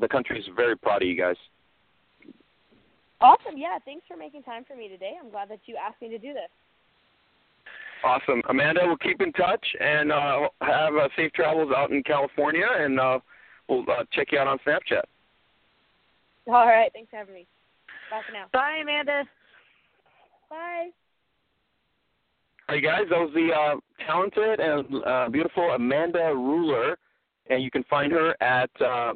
the 0.00 0.08
country 0.08 0.38
is 0.38 0.46
very 0.54 0.76
proud 0.76 1.02
of 1.02 1.08
you 1.08 1.16
guys. 1.16 1.36
Awesome! 3.20 3.56
Yeah, 3.56 3.78
thanks 3.84 4.04
for 4.06 4.16
making 4.16 4.42
time 4.42 4.64
for 4.64 4.76
me 4.76 4.88
today. 4.88 5.14
I'm 5.22 5.30
glad 5.30 5.48
that 5.50 5.60
you 5.66 5.76
asked 5.76 6.00
me 6.00 6.08
to 6.10 6.18
do 6.18 6.32
this. 6.32 6.50
Awesome, 8.04 8.42
Amanda. 8.48 8.82
We'll 8.84 8.98
keep 8.98 9.20
in 9.20 9.32
touch 9.32 9.66
and 9.80 10.12
uh, 10.12 10.48
have 10.60 10.94
uh, 10.94 11.08
safe 11.16 11.32
travels 11.32 11.72
out 11.76 11.90
in 11.90 12.02
California, 12.02 12.66
and 12.78 13.00
uh, 13.00 13.18
we'll 13.68 13.82
uh, 13.82 14.04
check 14.12 14.28
you 14.32 14.38
out 14.38 14.46
on 14.46 14.58
Snapchat. 14.66 15.02
All 16.46 16.66
right. 16.66 16.90
Thanks 16.92 17.10
for 17.10 17.16
having 17.16 17.34
me. 17.34 17.46
Bye 18.10 18.20
for 18.26 18.32
now. 18.32 18.46
Bye, 18.52 18.78
Amanda. 18.82 19.24
Bye. 20.48 20.90
Hey 22.68 22.80
guys, 22.80 23.02
that 23.10 23.20
was 23.20 23.30
the 23.32 23.52
uh, 23.54 23.76
talented 24.04 24.58
and 24.58 25.04
uh, 25.06 25.28
beautiful 25.28 25.70
Amanda 25.76 26.18
Ruller, 26.18 26.96
and 27.48 27.62
you 27.62 27.70
can 27.70 27.84
find 27.84 28.10
her 28.10 28.34
at 28.42 28.70
uh, 28.80 29.12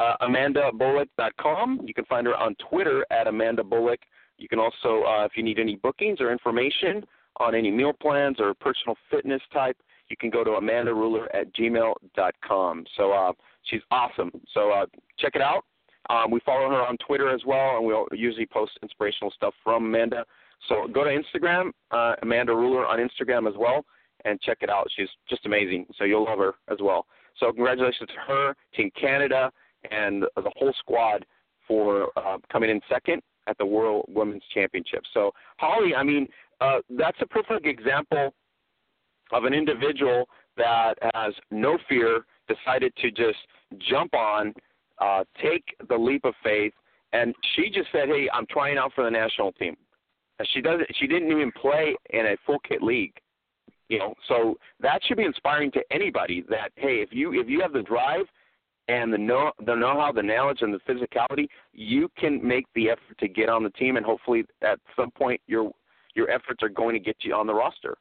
uh, 0.00 0.16
AmandaBollock.com. 0.22 1.82
You 1.84 1.94
can 1.94 2.04
find 2.06 2.26
her 2.26 2.34
on 2.34 2.56
Twitter 2.68 3.06
at 3.12 3.28
Amanda 3.28 3.62
Bollock. 3.62 3.98
You 4.36 4.48
can 4.48 4.58
also, 4.58 5.04
uh, 5.04 5.24
if 5.24 5.36
you 5.36 5.44
need 5.44 5.60
any 5.60 5.76
bookings 5.76 6.20
or 6.20 6.32
information 6.32 7.04
on 7.36 7.54
any 7.54 7.70
meal 7.70 7.92
plans 7.92 8.40
or 8.40 8.52
personal 8.54 8.96
fitness 9.08 9.42
type, 9.52 9.76
you 10.08 10.16
can 10.16 10.28
go 10.28 10.42
to 10.42 10.50
AmandaRuller 10.50 11.28
at 11.32 11.54
gmail.com. 11.54 12.84
So 12.96 13.12
uh, 13.12 13.32
she's 13.62 13.82
awesome. 13.92 14.32
So 14.52 14.72
uh, 14.72 14.86
check 15.20 15.36
it 15.36 15.40
out. 15.40 15.64
Um, 16.10 16.32
we 16.32 16.40
follow 16.40 16.68
her 16.68 16.84
on 16.84 16.96
Twitter 16.96 17.32
as 17.32 17.42
well, 17.46 17.76
and 17.76 17.86
we'll 17.86 18.08
usually 18.12 18.46
post 18.46 18.72
inspirational 18.82 19.30
stuff 19.30 19.54
from 19.62 19.86
Amanda. 19.86 20.24
So 20.68 20.88
go 20.88 21.04
to 21.04 21.10
Instagram, 21.10 21.70
uh, 21.90 22.14
Amanda 22.22 22.52
Ruller 22.52 22.86
on 22.86 22.98
Instagram 22.98 23.48
as 23.48 23.54
well, 23.56 23.84
and 24.24 24.40
check 24.40 24.58
it 24.60 24.70
out. 24.70 24.88
She's 24.96 25.08
just 25.28 25.46
amazing. 25.46 25.86
So 25.96 26.04
you'll 26.04 26.24
love 26.24 26.38
her 26.38 26.54
as 26.70 26.78
well. 26.80 27.06
So 27.38 27.52
congratulations 27.52 28.08
to 28.08 28.20
her, 28.32 28.54
Team 28.74 28.90
Canada, 29.00 29.50
and 29.90 30.22
the 30.22 30.50
whole 30.56 30.72
squad 30.80 31.24
for 31.66 32.08
uh, 32.16 32.38
coming 32.50 32.70
in 32.70 32.80
second 32.88 33.22
at 33.46 33.56
the 33.58 33.66
World 33.66 34.06
Women's 34.08 34.42
Championship. 34.52 35.02
So 35.14 35.30
Holly, 35.58 35.94
I 35.94 36.02
mean, 36.02 36.26
uh, 36.60 36.78
that's 36.90 37.18
a 37.20 37.26
perfect 37.26 37.66
example 37.66 38.34
of 39.32 39.44
an 39.44 39.54
individual 39.54 40.28
that 40.56 40.94
has 41.14 41.32
no 41.50 41.78
fear, 41.88 42.24
decided 42.48 42.92
to 42.96 43.10
just 43.10 43.38
jump 43.78 44.14
on, 44.14 44.52
uh, 45.00 45.22
take 45.40 45.64
the 45.88 45.96
leap 45.96 46.24
of 46.24 46.34
faith, 46.42 46.72
and 47.12 47.34
she 47.54 47.70
just 47.70 47.90
said, 47.92 48.08
"Hey, 48.08 48.28
I'm 48.32 48.46
trying 48.46 48.78
out 48.78 48.92
for 48.94 49.04
the 49.04 49.10
national 49.10 49.52
team." 49.52 49.76
She 50.52 50.60
doesn't. 50.60 50.86
She 50.98 51.06
didn't 51.06 51.30
even 51.30 51.52
play 51.52 51.96
in 52.10 52.26
a 52.26 52.36
full 52.46 52.58
kit 52.60 52.82
league. 52.82 53.14
You 53.88 53.98
know, 53.98 54.14
so 54.28 54.56
that 54.80 55.00
should 55.04 55.16
be 55.16 55.24
inspiring 55.24 55.70
to 55.72 55.82
anybody. 55.90 56.44
That 56.48 56.70
hey, 56.76 56.96
if 56.96 57.08
you 57.12 57.38
if 57.38 57.48
you 57.48 57.60
have 57.60 57.72
the 57.72 57.82
drive 57.82 58.26
and 58.88 59.12
the 59.12 59.18
know 59.18 59.52
the 59.64 59.74
know 59.74 59.98
how, 59.98 60.12
the 60.12 60.22
knowledge, 60.22 60.58
and 60.62 60.72
the 60.72 60.80
physicality, 60.80 61.48
you 61.72 62.10
can 62.18 62.46
make 62.46 62.66
the 62.74 62.90
effort 62.90 63.18
to 63.18 63.28
get 63.28 63.48
on 63.48 63.62
the 63.62 63.70
team, 63.70 63.96
and 63.96 64.04
hopefully 64.04 64.44
at 64.62 64.78
some 64.94 65.10
point 65.10 65.40
your 65.46 65.72
your 66.14 66.30
efforts 66.30 66.62
are 66.62 66.68
going 66.68 66.94
to 66.94 67.00
get 67.00 67.16
you 67.20 67.34
on 67.34 67.46
the 67.46 67.54
roster. 67.54 67.96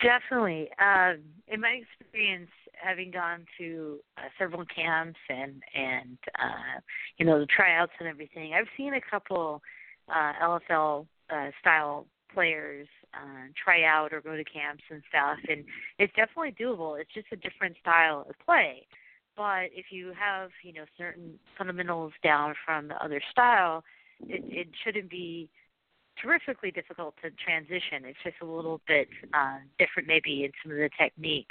Definitely. 0.00 0.68
Uh, 0.80 1.14
in 1.48 1.60
my 1.60 1.80
experience, 2.00 2.50
having 2.72 3.10
gone 3.10 3.44
to 3.58 3.98
uh, 4.16 4.28
several 4.38 4.64
camps 4.66 5.18
and 5.28 5.62
and 5.74 6.18
uh, 6.38 6.80
you 7.18 7.26
know 7.26 7.40
the 7.40 7.46
tryouts 7.46 7.92
and 7.98 8.08
everything, 8.08 8.54
I've 8.54 8.68
seen 8.76 8.94
a 8.94 9.00
couple 9.10 9.60
uh, 10.08 10.32
LFL 10.42 11.06
uh, 11.30 11.50
style 11.60 12.06
players 12.32 12.88
uh, 13.14 13.48
try 13.62 13.84
out 13.84 14.12
or 14.12 14.20
go 14.20 14.36
to 14.36 14.44
camps 14.44 14.82
and 14.90 15.02
stuff, 15.08 15.38
and 15.48 15.64
it's 15.98 16.12
definitely 16.14 16.54
doable. 16.58 17.00
It's 17.00 17.12
just 17.12 17.26
a 17.32 17.36
different 17.36 17.76
style 17.80 18.26
of 18.28 18.34
play. 18.44 18.86
But 19.36 19.70
if 19.72 19.86
you 19.90 20.12
have 20.18 20.50
you 20.62 20.72
know 20.72 20.84
certain 20.96 21.38
fundamentals 21.56 22.12
down 22.22 22.54
from 22.64 22.88
the 22.88 23.02
other 23.02 23.20
style, 23.30 23.84
it, 24.26 24.42
it 24.46 24.68
shouldn't 24.84 25.10
be 25.10 25.48
terrifically 26.20 26.70
difficult 26.70 27.14
to 27.22 27.30
transition. 27.30 28.04
It's 28.04 28.18
just 28.24 28.36
a 28.42 28.46
little 28.46 28.80
bit 28.86 29.08
uh, 29.32 29.58
different, 29.78 30.08
maybe 30.08 30.44
in 30.44 30.50
some 30.62 30.72
of 30.72 30.78
the 30.78 30.90
technique. 30.98 31.50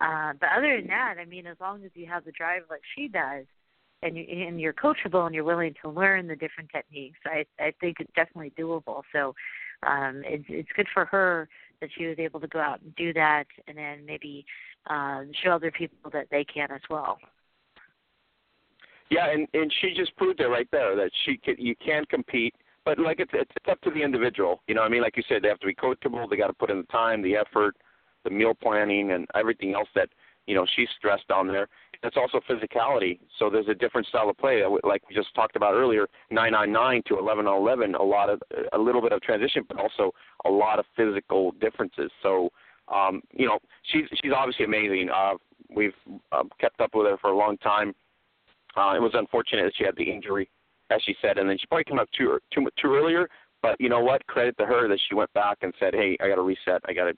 Uh, 0.00 0.32
but 0.38 0.48
other 0.56 0.76
than 0.76 0.88
that, 0.88 1.16
I 1.20 1.24
mean, 1.24 1.46
as 1.46 1.56
long 1.60 1.84
as 1.84 1.90
you 1.94 2.06
have 2.06 2.24
the 2.24 2.32
drive 2.32 2.62
like 2.68 2.82
she 2.94 3.08
does, 3.08 3.46
and 4.02 4.16
you 4.16 4.24
and 4.24 4.60
you're 4.60 4.74
coachable 4.74 5.26
and 5.26 5.34
you're 5.34 5.44
willing 5.44 5.74
to 5.82 5.90
learn 5.90 6.26
the 6.26 6.36
different 6.36 6.70
techniques, 6.70 7.18
I 7.24 7.44
I 7.58 7.72
think 7.80 7.98
it's 8.00 8.12
definitely 8.14 8.52
doable. 8.58 9.02
So 9.12 9.34
um 9.86 10.22
it's 10.24 10.44
it's 10.48 10.68
good 10.76 10.88
for 10.92 11.04
her 11.06 11.48
that 11.80 11.90
she 11.96 12.06
was 12.06 12.18
able 12.18 12.40
to 12.40 12.48
go 12.48 12.60
out 12.60 12.80
and 12.80 12.94
do 12.96 13.12
that, 13.12 13.44
and 13.68 13.76
then 13.76 14.06
maybe 14.06 14.44
um, 14.88 15.30
show 15.42 15.50
other 15.50 15.70
people 15.70 16.10
that 16.12 16.26
they 16.30 16.44
can 16.44 16.70
as 16.70 16.80
well. 16.88 17.18
Yeah, 19.10 19.30
and 19.30 19.46
and 19.54 19.72
she 19.80 19.92
just 19.94 20.16
proved 20.16 20.40
it 20.40 20.46
right 20.46 20.68
there 20.72 20.96
that 20.96 21.10
she 21.24 21.36
can 21.36 21.56
you 21.58 21.74
can 21.84 22.04
compete, 22.06 22.54
but 22.84 22.98
like 22.98 23.20
it's 23.20 23.30
it's 23.34 23.50
up 23.70 23.80
to 23.82 23.90
the 23.90 24.02
individual. 24.02 24.62
You 24.66 24.74
know, 24.74 24.80
what 24.80 24.88
I 24.88 24.90
mean, 24.90 25.02
like 25.02 25.16
you 25.16 25.22
said, 25.28 25.42
they 25.42 25.48
have 25.48 25.60
to 25.60 25.66
be 25.66 25.74
coachable. 25.74 26.28
They 26.28 26.36
got 26.36 26.48
to 26.48 26.54
put 26.54 26.70
in 26.70 26.78
the 26.78 26.84
time, 26.84 27.22
the 27.22 27.36
effort, 27.36 27.76
the 28.24 28.30
meal 28.30 28.54
planning, 28.54 29.12
and 29.12 29.26
everything 29.34 29.74
else 29.74 29.88
that 29.94 30.08
you 30.46 30.54
know 30.54 30.66
she's 30.74 30.88
stressed 30.96 31.30
on 31.30 31.46
there. 31.46 31.68
It's 32.02 32.16
also 32.16 32.40
physicality. 32.48 33.18
So 33.38 33.48
there's 33.50 33.68
a 33.68 33.74
different 33.74 34.06
style 34.06 34.28
of 34.28 34.36
play, 34.38 34.62
like 34.82 35.02
we 35.08 35.14
just 35.14 35.34
talked 35.34 35.56
about 35.56 35.74
earlier, 35.74 36.06
999 36.30 37.02
to 37.06 37.14
1111. 37.14 37.94
A 37.94 38.02
lot 38.02 38.28
of 38.30 38.42
a 38.72 38.78
little 38.78 39.00
bit 39.00 39.12
of 39.12 39.22
transition, 39.22 39.64
but 39.68 39.78
also 39.78 40.12
a 40.44 40.50
lot 40.50 40.78
of 40.78 40.84
physical 40.96 41.52
differences. 41.60 42.10
So 42.22 42.50
um, 42.92 43.22
you 43.32 43.46
know, 43.46 43.58
she's 43.92 44.04
she's 44.22 44.32
obviously 44.34 44.64
amazing. 44.64 45.08
Uh, 45.14 45.34
we've 45.74 45.94
uh, 46.32 46.44
kept 46.60 46.80
up 46.80 46.90
with 46.94 47.06
her 47.06 47.16
for 47.18 47.30
a 47.30 47.36
long 47.36 47.56
time. 47.58 47.94
Uh, 48.76 48.94
it 48.96 49.00
was 49.00 49.12
unfortunate 49.14 49.64
that 49.64 49.72
she 49.76 49.84
had 49.84 49.96
the 49.96 50.10
injury, 50.10 50.50
as 50.90 51.00
she 51.04 51.14
said, 51.22 51.38
and 51.38 51.48
then 51.48 51.56
she 51.58 51.66
probably 51.66 51.84
came 51.84 51.98
up 51.98 52.08
too 52.16 52.38
too 52.52 52.68
too 52.80 52.94
earlier. 52.94 53.28
But 53.62 53.80
you 53.80 53.88
know 53.88 54.00
what? 54.00 54.26
Credit 54.26 54.56
to 54.58 54.66
her 54.66 54.88
that 54.88 54.98
she 55.08 55.14
went 55.14 55.32
back 55.32 55.58
and 55.62 55.72
said, 55.80 55.94
"Hey, 55.94 56.16
I 56.20 56.28
got 56.28 56.36
to 56.36 56.42
reset. 56.42 56.82
I 56.86 56.92
got 56.92 57.04
to 57.04 57.14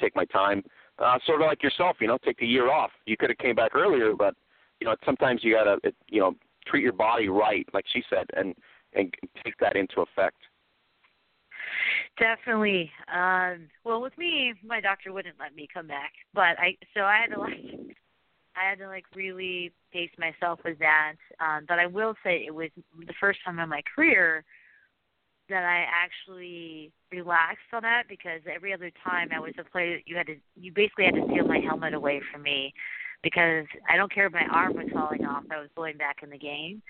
take 0.00 0.14
my 0.14 0.26
time." 0.26 0.62
Uh, 0.98 1.18
sort 1.26 1.42
of 1.42 1.46
like 1.46 1.62
yourself, 1.62 1.96
you 2.00 2.06
know, 2.06 2.18
take 2.24 2.40
a 2.40 2.46
year 2.46 2.70
off. 2.70 2.90
You 3.04 3.16
could 3.16 3.28
have 3.28 3.38
came 3.38 3.54
back 3.54 3.74
earlier, 3.74 4.14
but 4.14 4.34
you 4.80 4.86
know, 4.86 4.96
sometimes 5.04 5.44
you 5.44 5.54
gotta, 5.54 5.78
it, 5.84 5.94
you 6.08 6.20
know, 6.20 6.34
treat 6.66 6.82
your 6.82 6.92
body 6.92 7.28
right, 7.28 7.66
like 7.74 7.84
she 7.92 8.02
said, 8.08 8.26
and 8.34 8.54
and 8.94 9.12
take 9.44 9.56
that 9.58 9.76
into 9.76 10.00
effect. 10.00 10.36
Definitely. 12.18 12.90
Um, 13.12 13.68
well, 13.84 14.00
with 14.00 14.16
me, 14.16 14.54
my 14.64 14.80
doctor 14.80 15.12
wouldn't 15.12 15.36
let 15.38 15.54
me 15.54 15.68
come 15.72 15.86
back, 15.86 16.12
but 16.32 16.58
I 16.58 16.76
so 16.94 17.02
I 17.02 17.18
had 17.18 17.34
to 17.34 17.40
like 17.40 17.96
I 18.56 18.68
had 18.70 18.78
to 18.78 18.88
like 18.88 19.04
really 19.14 19.72
pace 19.92 20.10
myself 20.18 20.60
with 20.64 20.78
that. 20.78 21.14
Um, 21.40 21.66
but 21.68 21.78
I 21.78 21.86
will 21.86 22.14
say 22.24 22.44
it 22.46 22.54
was 22.54 22.70
the 22.98 23.14
first 23.20 23.40
time 23.44 23.58
in 23.58 23.68
my 23.68 23.82
career 23.94 24.44
that 25.48 25.64
I 25.64 25.84
actually 25.92 26.92
relaxed 27.12 27.72
on 27.72 27.82
that 27.82 28.04
because 28.08 28.40
every 28.52 28.72
other 28.72 28.90
time 29.04 29.28
I 29.34 29.40
was 29.40 29.52
a 29.58 29.64
player, 29.64 30.00
you 30.06 30.16
had 30.16 30.26
to 30.26 30.36
you 30.56 30.72
basically 30.72 31.04
had 31.04 31.14
to 31.14 31.26
steal 31.30 31.46
my 31.46 31.58
helmet 31.58 31.94
away 31.94 32.20
from 32.32 32.42
me 32.42 32.74
because 33.22 33.66
I 33.88 33.96
don't 33.96 34.12
care 34.12 34.26
if 34.26 34.32
my 34.32 34.46
arm 34.52 34.74
was 34.74 34.86
falling 34.92 35.24
off. 35.24 35.44
I 35.50 35.58
was 35.58 35.70
going 35.76 35.96
back 35.96 36.18
in 36.22 36.30
the 36.30 36.38
game. 36.38 36.82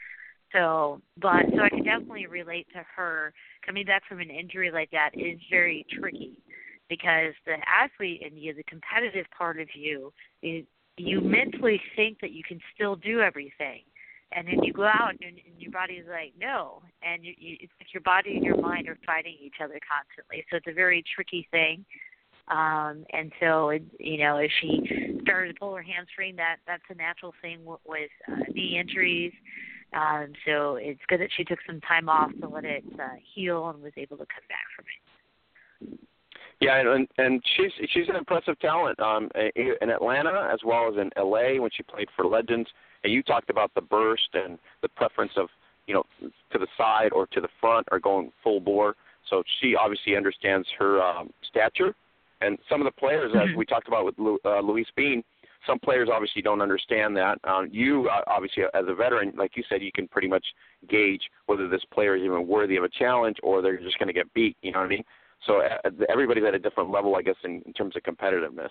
So, 0.53 1.01
but 1.21 1.45
so 1.55 1.63
I 1.63 1.69
can 1.69 1.83
definitely 1.83 2.27
relate 2.27 2.67
to 2.73 2.85
her 2.97 3.33
coming 3.65 3.85
back 3.85 4.03
from 4.09 4.21
an 4.21 4.31
injury 4.31 4.71
like 4.71 4.91
that 4.93 5.11
is 5.15 5.39
very 5.51 5.85
tricky 5.99 6.39
because 6.89 7.35
the 7.47 7.57
athlete 7.67 8.23
and 8.25 8.39
you, 8.39 8.55
the 8.55 8.63
competitive 8.65 9.27
part 9.37 9.61
of 9.61 9.69
you, 9.75 10.13
is, 10.43 10.65
you 10.99 11.21
mentally 11.21 11.81
think 11.97 12.21
that 12.21 12.31
you 12.31 12.43
can 12.47 12.61
still 12.75 12.97
do 12.97 13.21
everything, 13.21 13.83
and 14.33 14.47
then 14.47 14.63
you 14.63 14.73
go 14.73 14.85
out 14.85 15.13
and, 15.13 15.39
and 15.39 15.59
your 15.59 15.73
body's 15.73 16.05
like 16.11 16.33
no, 16.41 16.83
and 17.03 17.25
you, 17.25 17.35
you, 17.39 17.57
it's 17.61 17.73
like 17.81 17.93
your 17.95 18.03
body 18.03 18.37
and 18.37 18.45
your 18.45 18.61
mind 18.61 18.89
are 18.89 18.99
fighting 19.07 19.37
each 19.41 19.57
other 19.63 19.79
constantly. 19.87 20.45
So 20.51 20.57
it's 20.57 20.67
a 20.69 20.75
very 20.75 21.05
tricky 21.15 21.47
thing. 21.51 21.85
Um, 22.49 23.05
and 23.13 23.33
so, 23.41 23.71
it, 23.71 23.83
you 23.99 24.19
know, 24.19 24.37
if 24.37 24.51
she 24.61 25.19
started 25.23 25.53
to 25.53 25.59
pull 25.59 25.75
her 25.75 25.83
hamstring, 25.83 26.37
that 26.37 26.57
that's 26.67 26.83
a 26.91 26.95
natural 26.95 27.35
thing 27.43 27.65
with, 27.65 27.81
with 27.85 28.11
uh, 28.31 28.37
knee 28.55 28.79
injuries. 28.79 29.33
Um, 29.93 30.33
so 30.45 30.77
it's 30.77 31.01
good 31.09 31.21
that 31.21 31.31
she 31.37 31.45
took 31.45 31.59
some 31.67 31.81
time 31.81 32.09
off 32.09 32.31
to 32.41 32.49
let 32.49 32.65
it 32.65 32.85
uh, 33.01 33.17
heal 33.35 33.69
and 33.69 33.83
was 33.83 33.93
able 33.97 34.17
to 34.19 34.27
come 34.27 34.45
back 34.49 34.67
from 34.77 34.85
it. 34.85 35.99
Yeah, 36.61 36.81
and 36.81 37.07
and 37.19 37.43
she's 37.57 37.73
she's 37.91 38.09
an 38.09 38.17
impressive 38.17 38.59
talent 38.61 38.99
um, 38.99 39.29
in 39.55 39.91
Atlanta 39.91 40.49
as 40.53 40.61
well 40.65 40.89
as 40.89 40.95
in 40.97 41.11
LA 41.17 41.61
when 41.61 41.71
she 41.77 41.83
played 41.83 42.09
for 42.17 42.25
Legends. 42.25 42.69
And 43.05 43.13
you 43.13 43.23
talked 43.23 43.51
about 43.51 43.73
the 43.75 43.81
burst 43.81 44.29
and 44.35 44.59
the 44.83 44.89
preference 44.89 45.33
of 45.37 45.49
you 45.87 45.95
know 45.95 46.05
to 46.21 46.59
the 46.59 46.67
side 46.77 47.13
or 47.13 47.27
to 47.29 47.41
the 47.41 47.49
front 47.61 47.87
or 47.91 47.99
going 47.99 48.33
full 48.43 48.61
bore. 48.61 48.95
So 49.31 49.43
she 49.61 49.75
obviously 49.75 50.17
understands 50.17 50.67
her 50.79 51.03
um, 51.03 51.31
stature. 51.49 51.95
And 52.41 52.59
some 52.69 52.81
of 52.81 52.85
the 52.85 52.93
players, 52.93 53.33
as 53.35 53.41
mm-hmm. 53.41 53.59
we 53.59 53.65
talked 53.65 53.89
about 53.89 54.05
with 54.05 54.15
uh, 54.45 54.61
Louise 54.61 54.87
Bean, 54.95 55.25
some 55.67 55.79
players 55.79 56.09
obviously 56.13 56.43
don't 56.43 56.61
understand 56.61 57.17
that. 57.17 57.39
Um, 57.45 57.69
you 57.73 58.09
uh, 58.09 58.23
obviously, 58.27 58.65
as 58.75 58.85
a 58.87 58.95
veteran, 58.95 59.33
like 59.37 59.57
you 59.57 59.65
said, 59.69 59.83
you 59.83 59.91
can 59.93 60.07
pretty 60.09 60.29
much 60.29 60.45
gauge 60.89 61.23
whether 61.47 61.69
this 61.69 61.83
player 61.93 62.15
is 62.15 62.23
even 62.23 62.47
worthy 62.47 62.77
of 62.77 62.85
a 62.85 62.89
challenge 62.89 63.37
or 63.43 63.63
they're 63.63 63.79
just 63.79 63.99
going 63.99 64.09
to 64.09 64.13
get 64.13 64.33
beat. 64.35 64.57
You 64.63 64.73
know 64.73 64.81
what 64.81 64.87
I 64.87 64.89
mean? 64.89 65.05
So 65.47 65.61
uh, 65.61 65.91
everybody's 66.09 66.45
at 66.45 66.55
a 66.55 66.59
different 66.59 66.91
level, 66.91 67.17
I 67.17 67.23
guess, 67.23 67.37
in, 67.45 67.63
in 67.67 67.73
terms 67.73 67.95
of 67.97 68.03
competitiveness. 68.03 68.71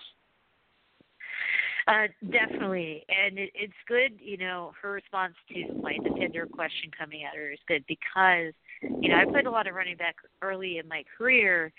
Uh, 1.87 2.07
definitely, 2.31 3.05
and 3.09 3.37
it, 3.37 3.51
it's 3.53 3.73
good. 3.87 4.13
You 4.19 4.37
know, 4.37 4.71
her 4.81 4.91
response 4.91 5.35
to 5.49 5.73
my 5.81 5.97
defender 6.03 6.47
question 6.47 6.89
coming 6.97 7.23
at 7.23 7.35
her 7.35 7.51
is 7.51 7.59
good 7.67 7.85
because, 7.87 8.53
you 8.81 9.09
know, 9.09 9.17
I 9.17 9.25
played 9.25 9.45
a 9.45 9.51
lot 9.51 9.67
of 9.67 9.75
running 9.75 9.95
back 9.95 10.15
early 10.41 10.79
in 10.79 10.87
my 10.87 11.03
career, 11.15 11.71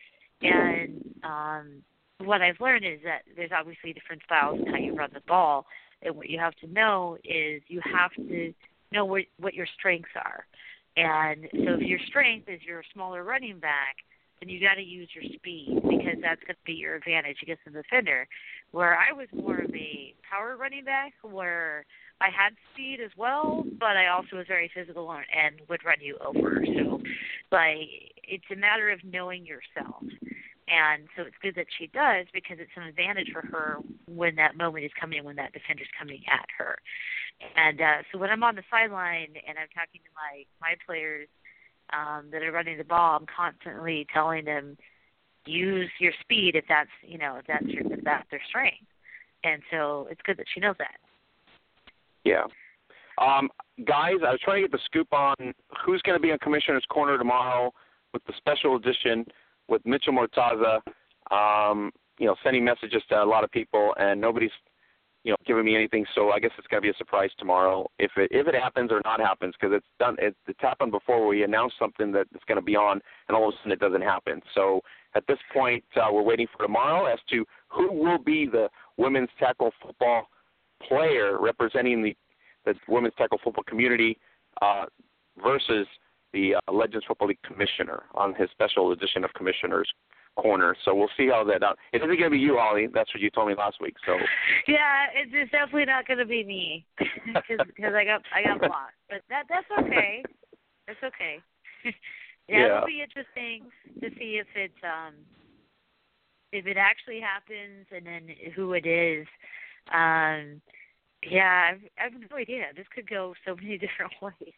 and 0.43 1.03
um, 1.25 1.83
what 2.19 2.41
I've 2.41 2.61
learned 2.61 2.85
is 2.85 3.01
that 3.05 3.23
there's 3.35 3.51
obviously 3.57 3.93
different 3.93 4.23
styles 4.25 4.61
in 4.61 4.67
how 4.69 4.79
you 4.79 4.95
run 4.95 5.11
the 5.13 5.23
ball, 5.27 5.67
and 6.03 6.15
what 6.15 6.31
you 6.31 6.39
have 6.39 6.55
to 6.57 6.69
know 6.69 7.19
is 7.25 7.63
you 7.67 7.81
have 7.93 8.13
to 8.15 8.55
know 8.93 9.05
what 9.05 9.23
what 9.41 9.55
your 9.55 9.67
strengths 9.77 10.11
are. 10.15 10.47
And 10.97 11.49
so 11.53 11.75
if 11.75 11.81
your 11.81 11.99
strength 12.07 12.49
is 12.49 12.61
you're 12.67 12.81
a 12.81 12.93
smaller 12.95 13.25
running 13.25 13.59
back, 13.59 13.97
then 14.41 14.49
you 14.49 14.61
got 14.61 14.75
to 14.75 14.83
use 14.83 15.09
your 15.15 15.25
speed 15.35 15.81
because 15.83 16.21
that's 16.21 16.41
going 16.43 16.57
to 16.57 16.67
be 16.67 16.75
your 16.75 16.97
advantage 16.97 17.39
against 17.43 17.63
the 17.65 17.71
defender. 17.71 18.27
Where 18.73 18.97
I 18.97 19.13
was 19.13 19.29
more 19.33 19.59
of 19.59 19.75
a 19.75 20.15
power 20.29 20.57
running 20.57 20.85
back, 20.85 21.13
where 21.23 21.87
I 22.21 22.29
had 22.31 22.53
speed 22.73 22.99
as 23.05 23.11
well, 23.17 23.65
but 23.79 23.97
I 23.97 24.09
also 24.09 24.37
was 24.37 24.47
very 24.47 24.71
physical 24.75 25.11
and 25.11 25.61
would 25.69 25.85
run 25.85 25.99
you 26.01 26.17
over. 26.25 26.65
So, 26.65 27.01
like, 27.53 27.89
it's 28.25 28.45
a 28.53 28.57
matter 28.57 28.91
of 28.91 29.01
knowing 29.05 29.47
yourself. 29.47 30.03
And 30.69 31.07
so 31.15 31.23
it's 31.23 31.37
good 31.41 31.55
that 31.55 31.67
she 31.79 31.87
does 31.87 32.27
because 32.35 32.59
it's 32.59 32.75
an 32.77 32.83
advantage 32.83 33.31
for 33.33 33.43
her 33.47 33.77
when 34.09 34.35
that 34.37 34.57
moment 34.57 34.85
is 34.85 34.91
coming, 34.99 35.23
when 35.23 35.37
that 35.37 35.53
defender's 35.53 35.87
coming 35.97 36.23
at 36.27 36.47
her. 36.59 36.77
And 37.55 37.81
uh, 37.81 38.03
so 38.11 38.19
when 38.19 38.31
I'm 38.31 38.43
on 38.43 38.57
the 38.57 38.65
sideline 38.71 39.37
and 39.47 39.59
I'm 39.59 39.71
talking 39.77 40.01
to 40.03 40.13
my 40.17 40.43
my 40.61 40.75
players 40.85 41.29
um, 41.93 42.27
that 42.33 42.43
are 42.43 42.53
running 42.53 42.79
the 42.79 42.85
ball, 42.85 43.19
I'm 43.19 43.27
constantly 43.27 44.07
telling 44.13 44.45
them 44.45 44.77
use 45.47 45.91
your 46.01 46.13
speed 46.21 46.57
if 46.57 46.65
that's 46.69 46.91
you 47.03 47.19
know 47.19 47.37
if 47.37 47.47
that's 47.47 47.67
your 47.67 47.83
if 47.93 48.05
that's 48.05 48.29
their 48.31 48.43
strength. 48.49 48.87
And 49.45 49.63
so 49.71 50.09
it's 50.11 50.21
good 50.25 50.39
that 50.39 50.47
she 50.53 50.61
knows 50.61 50.77
that. 50.79 50.97
Yeah. 52.25 52.45
Um, 53.19 53.49
guys, 53.87 54.17
I 54.27 54.33
was 54.33 54.41
trying 54.43 54.63
to 54.63 54.69
get 54.69 54.73
the 54.73 54.83
scoop 54.85 55.13
on 55.13 55.37
who's 55.85 56.03
going 56.03 56.19
to 56.19 56.23
be 56.23 56.33
on 56.33 56.39
Commissioner's 56.39 56.85
Corner 56.91 57.17
tomorrow 57.17 57.73
with 58.13 58.25
the 58.27 58.33
special 58.37 58.77
edition 58.77 59.25
with 59.69 59.85
Mitchell 59.85 60.13
Mortaza, 60.13 60.81
um, 61.31 61.93
you 62.19 62.27
know, 62.27 62.35
sending 62.43 62.65
messages 62.65 63.03
to 63.09 63.23
a 63.23 63.25
lot 63.25 63.45
of 63.45 63.51
people, 63.51 63.95
and 63.99 64.21
nobody's, 64.21 64.51
you 65.27 65.33
know, 65.33 65.37
giving 65.45 65.65
me 65.65 65.75
anything. 65.75 66.07
So 66.15 66.31
I 66.31 66.39
guess 66.39 66.53
it's 66.57 66.69
gonna 66.69 66.83
be 66.83 66.89
a 66.89 66.95
surprise 66.95 67.31
tomorrow 67.37 67.91
if 67.99 68.13
it 68.17 68.29
if 68.31 68.47
it 68.47 68.55
happens 68.55 68.93
or 68.93 69.03
not 69.05 69.19
happens 69.19 69.55
because 69.61 69.75
it's 69.77 69.87
done. 69.99 70.15
It, 70.21 70.37
it's 70.47 70.61
happened 70.61 70.93
before 70.93 71.27
we 71.27 71.43
announce 71.43 71.73
something 71.81 72.13
that 72.13 72.29
it's 72.33 72.45
gonna 72.47 72.63
be 72.63 72.77
on, 72.77 73.01
and 73.27 73.37
all 73.37 73.49
of 73.49 73.55
a 73.55 73.57
sudden 73.59 73.73
it 73.73 73.81
doesn't 73.81 74.03
happen. 74.03 74.41
So 74.55 74.81
at 75.17 75.27
this 75.27 75.39
point, 75.53 75.83
uh, 75.97 76.07
we're 76.13 76.23
waiting 76.23 76.47
for 76.57 76.65
tomorrow 76.65 77.07
as 77.07 77.19
to 77.31 77.45
who 77.69 77.93
will 77.93 78.19
be 78.19 78.47
the 78.47 78.69
women's 78.99 79.29
tackle 79.41 79.73
football 79.83 80.29
player 80.89 81.39
representing 81.41 82.05
the 82.05 82.17
the 82.65 82.75
women's 82.87 83.15
tackle 83.19 83.41
football 83.43 83.65
community 83.65 84.17
uh, 84.63 84.85
versus 85.43 85.89
the 86.33 86.55
uh, 86.55 86.73
Legends 86.73 87.05
Football 87.05 87.29
League 87.29 87.43
commissioner 87.43 88.05
on 88.15 88.33
his 88.35 88.49
special 88.53 88.93
edition 88.93 89.25
of 89.25 89.35
Commissioner's 89.35 89.89
Corner. 90.37 90.77
So 90.85 90.95
we'll 90.95 91.11
see 91.17 91.29
how 91.29 91.45
that. 91.45 91.63
Uh, 91.63 91.75
it 91.93 91.99
isn't 91.99 92.09
going 92.09 92.23
to 92.23 92.31
be 92.31 92.39
you, 92.39 92.57
Holly. 92.59 92.89
That's 92.93 93.13
what 93.13 93.21
you 93.21 93.31
told 93.31 93.49
me 93.49 93.55
last 93.57 93.79
week. 93.81 93.97
So 94.05 94.17
yeah, 94.69 95.07
it's, 95.15 95.33
it's 95.35 95.51
definitely 95.51 95.87
not 95.87 96.07
going 96.07 96.19
to 96.19 96.27
be 96.27 96.45
me 96.45 96.87
because 97.27 97.95
I 97.95 98.05
got 98.05 98.23
I 98.35 98.43
got 98.45 98.59
blocked. 98.61 98.95
But 99.09 99.23
that 99.29 99.45
that's 99.49 99.67
okay. 99.81 100.23
That's 100.87 101.03
okay. 101.03 101.39
yeah, 101.85 101.93
yeah, 102.49 102.77
it'll 102.77 102.87
be 102.87 103.03
interesting 103.03 103.71
to 104.01 104.11
see 104.19 104.41
if 104.41 104.47
it's 104.55 104.83
um 104.85 105.15
if 106.53 106.67
it 106.67 106.77
actually 106.77 107.21
happens 107.21 107.87
and 107.95 108.07
then 108.07 108.29
who 108.55 108.73
it 108.75 108.87
is. 108.87 109.27
Um, 109.93 110.61
yeah, 111.29 111.73
I've, 111.73 111.81
I 111.99 112.03
have 112.05 112.31
no 112.31 112.37
idea. 112.37 112.67
This 112.77 112.87
could 112.95 113.09
go 113.09 113.35
so 113.47 113.57
many 113.57 113.79
different 113.79 114.13
ways. 114.23 114.55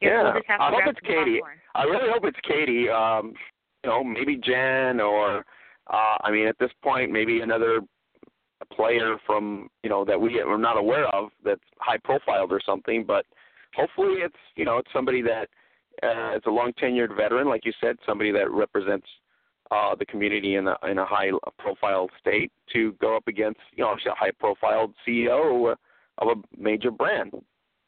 Yeah, 0.00 0.32
I 0.58 0.70
hope 0.70 0.82
it's 0.86 1.00
Katie. 1.00 1.40
I 1.74 1.84
really 1.84 2.10
hope 2.10 2.24
it's 2.24 2.40
Katie. 2.42 2.88
Um, 2.88 3.34
you 3.84 3.90
know, 3.90 4.04
maybe 4.04 4.36
Jen 4.36 5.00
or 5.00 5.44
uh, 5.88 6.16
I 6.22 6.30
mean, 6.30 6.46
at 6.46 6.58
this 6.58 6.70
point, 6.82 7.10
maybe 7.10 7.40
another 7.40 7.80
player 8.72 9.16
from 9.26 9.68
you 9.82 9.90
know 9.90 10.04
that 10.04 10.20
we 10.20 10.40
are 10.40 10.58
not 10.58 10.76
aware 10.76 11.06
of 11.08 11.30
that's 11.44 11.60
high 11.78 11.98
profiled 11.98 12.52
or 12.52 12.60
something. 12.64 13.04
But 13.04 13.26
hopefully, 13.74 14.20
it's 14.20 14.36
you 14.56 14.64
know 14.64 14.78
it's 14.78 14.92
somebody 14.92 15.22
that 15.22 15.48
uh, 16.02 16.36
is 16.36 16.42
a 16.46 16.50
long 16.50 16.72
tenured 16.80 17.16
veteran, 17.16 17.48
like 17.48 17.64
you 17.64 17.72
said, 17.80 17.96
somebody 18.06 18.30
that 18.32 18.50
represents 18.50 19.06
uh, 19.70 19.94
the 19.94 20.06
community 20.06 20.56
in 20.56 20.68
a 20.68 20.76
in 20.88 20.98
a 20.98 21.04
high 21.04 21.30
profile 21.58 22.08
state 22.20 22.52
to 22.72 22.92
go 23.00 23.16
up 23.16 23.26
against 23.26 23.60
you 23.74 23.84
know 23.84 23.92
a 23.92 24.14
high 24.14 24.32
profile 24.38 24.92
CEO 25.06 25.74
of 26.18 26.28
a 26.28 26.34
major 26.60 26.90
brand. 26.90 27.32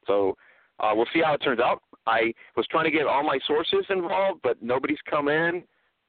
So 0.07 0.37
uh, 0.81 0.93
we'll 0.95 1.07
see 1.13 1.23
how 1.25 1.35
it 1.35 1.39
turns 1.39 1.61
out. 1.61 1.83
I 2.07 2.33
was 2.57 2.67
trying 2.69 2.85
to 2.85 2.91
get 2.91 3.07
all 3.07 3.23
my 3.23 3.39
sources 3.47 3.85
involved, 3.89 4.41
but 4.43 4.61
nobody's 4.61 4.99
come 5.09 5.29
in. 5.29 5.63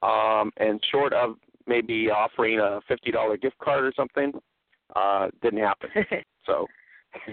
Um, 0.03 0.51
and 0.57 0.83
short 0.91 1.13
of 1.13 1.35
maybe 1.65 2.09
offering 2.09 2.59
a 2.59 2.81
fifty 2.87 3.11
dollar 3.11 3.37
gift 3.37 3.57
card 3.59 3.85
or 3.85 3.93
something, 3.95 4.33
uh, 4.95 5.29
didn't 5.41 5.59
happen. 5.59 5.89
so, 6.45 6.67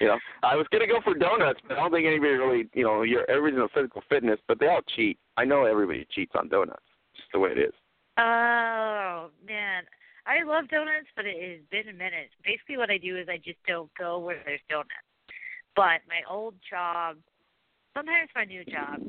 you 0.00 0.08
know, 0.08 0.18
I 0.42 0.56
was 0.56 0.66
gonna 0.72 0.88
go 0.88 1.00
for 1.04 1.14
donuts, 1.14 1.60
but 1.68 1.78
I 1.78 1.80
don't 1.80 1.92
think 1.92 2.06
anybody 2.06 2.32
really, 2.32 2.68
you 2.74 2.84
know, 2.84 3.02
you're 3.02 3.28
everybody's 3.30 3.62
in 3.62 3.68
physical 3.74 4.02
fitness, 4.08 4.40
but 4.48 4.58
they 4.58 4.66
all 4.66 4.80
cheat. 4.96 5.18
I 5.36 5.44
know 5.44 5.64
everybody 5.64 6.06
cheats 6.10 6.32
on 6.34 6.48
donuts. 6.48 6.82
It's 7.12 7.20
just 7.20 7.32
the 7.32 7.38
way 7.38 7.50
it 7.50 7.58
is. 7.58 7.74
Oh 8.18 9.30
man, 9.46 9.84
I 10.26 10.42
love 10.44 10.68
donuts, 10.68 11.06
but 11.14 11.24
it 11.24 11.36
has 11.38 11.60
been 11.70 11.94
a 11.94 11.96
minute. 11.96 12.30
Basically, 12.44 12.78
what 12.78 12.90
I 12.90 12.98
do 12.98 13.16
is 13.16 13.28
I 13.28 13.36
just 13.36 13.58
don't 13.68 13.90
go 13.98 14.18
where 14.18 14.42
there's 14.44 14.60
donuts. 14.68 14.90
But 15.76 16.02
my 16.08 16.20
old 16.28 16.54
job, 16.68 17.16
sometimes 17.94 18.28
my 18.34 18.44
new 18.44 18.64
job, 18.64 19.00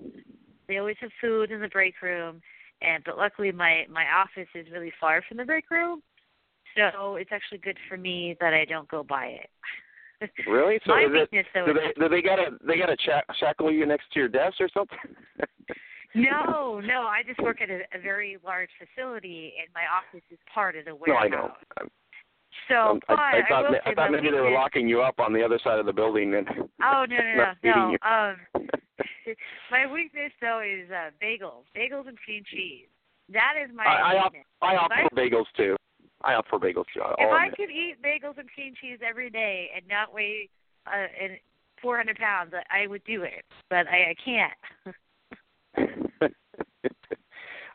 they 0.73 0.79
always 0.79 0.97
have 1.01 1.11
food 1.21 1.51
in 1.51 1.61
the 1.61 1.67
break 1.67 2.01
room, 2.01 2.41
and 2.81 3.03
but 3.05 3.17
luckily 3.17 3.51
my 3.51 3.85
my 3.89 4.05
office 4.05 4.49
is 4.55 4.65
really 4.71 4.91
far 4.99 5.23
from 5.27 5.37
the 5.37 5.45
break 5.45 5.69
room, 5.69 6.01
so 6.75 7.15
it's 7.15 7.29
actually 7.31 7.59
good 7.59 7.77
for 7.87 7.95
me 7.95 8.35
that 8.39 8.53
I 8.53 8.65
don't 8.65 8.87
go 8.87 9.03
by 9.03 9.25
it. 9.27 10.29
Really? 10.47 10.79
So 10.85 10.91
my 10.95 11.03
is 11.03 11.11
weakness, 11.11 11.45
it, 11.45 11.47
though, 11.53 11.65
do 11.67 11.73
they 11.73 11.93
do 11.99 12.09
they 12.09 12.21
gotta 12.23 12.57
they 12.65 12.77
gotta 12.77 12.97
shack, 13.05 13.25
shackle 13.39 13.71
you 13.71 13.85
next 13.85 14.11
to 14.13 14.19
your 14.19 14.29
desk 14.29 14.55
or 14.59 14.69
something? 14.73 14.97
No, 16.15 16.79
no, 16.79 17.01
I 17.03 17.21
just 17.25 17.39
work 17.39 17.61
at 17.61 17.69
a, 17.69 17.81
a 17.95 18.01
very 18.01 18.37
large 18.43 18.69
facility, 18.77 19.53
and 19.59 19.67
my 19.73 19.83
office 19.85 20.23
is 20.31 20.37
part 20.53 20.75
of 20.75 20.85
the 20.85 20.95
warehouse. 20.95 21.27
no. 21.29 21.37
I 21.37 21.41
know. 21.41 21.51
I'm, 21.79 21.89
So, 22.69 22.75
I'm, 22.75 22.99
but 23.07 23.19
I, 23.19 23.39
I 23.39 23.49
thought 23.49 23.71
say 23.71 23.79
I 23.85 23.93
thought 23.95 24.11
maybe 24.11 24.29
they 24.29 24.39
were 24.39 24.51
locking 24.51 24.87
you 24.87 25.01
up 25.01 25.19
on 25.19 25.33
the 25.33 25.43
other 25.43 25.59
side 25.63 25.79
of 25.79 25.85
the 25.85 25.93
building 25.93 26.35
and 26.35 26.47
Oh 26.83 27.05
no, 27.09 27.17
no, 27.17 27.53
no, 27.63 27.71
no. 27.71 27.91
you. 27.91 27.97
Um, 28.07 28.67
my 29.71 29.91
weakness 29.91 30.31
though 30.41 30.61
is 30.61 30.89
uh, 30.91 31.11
bagels, 31.21 31.63
bagels 31.75 32.07
and 32.07 32.17
cream 32.17 32.43
cheese. 32.49 32.87
That 33.31 33.53
is 33.63 33.69
my 33.73 33.83
I, 33.83 34.13
I 34.13 34.17
opt 34.19 34.33
weakness. 34.33 34.47
I 34.61 34.75
opt 34.75 34.93
for 34.93 35.15
bagels 35.15 35.45
too. 35.55 35.75
I 36.23 36.33
opt 36.35 36.49
for 36.49 36.59
bagels 36.59 36.85
too. 36.93 37.01
I'll 37.01 37.15
If 37.17 37.31
I 37.31 37.49
could 37.49 37.69
eat 37.69 37.97
bagels 38.03 38.37
and 38.37 38.49
cream 38.53 38.73
cheese 38.79 38.99
every 39.07 39.29
day 39.29 39.69
and 39.75 39.87
not 39.87 40.13
weigh 40.13 40.49
uh, 40.87 41.07
and 41.21 41.33
400 41.81 42.17
pounds, 42.17 42.53
I 42.53 42.83
I 42.83 42.87
would 42.87 43.03
do 43.05 43.23
it, 43.23 43.45
but 43.69 43.87
I, 43.87 44.11
I 44.11 44.15
can't. 44.23 44.53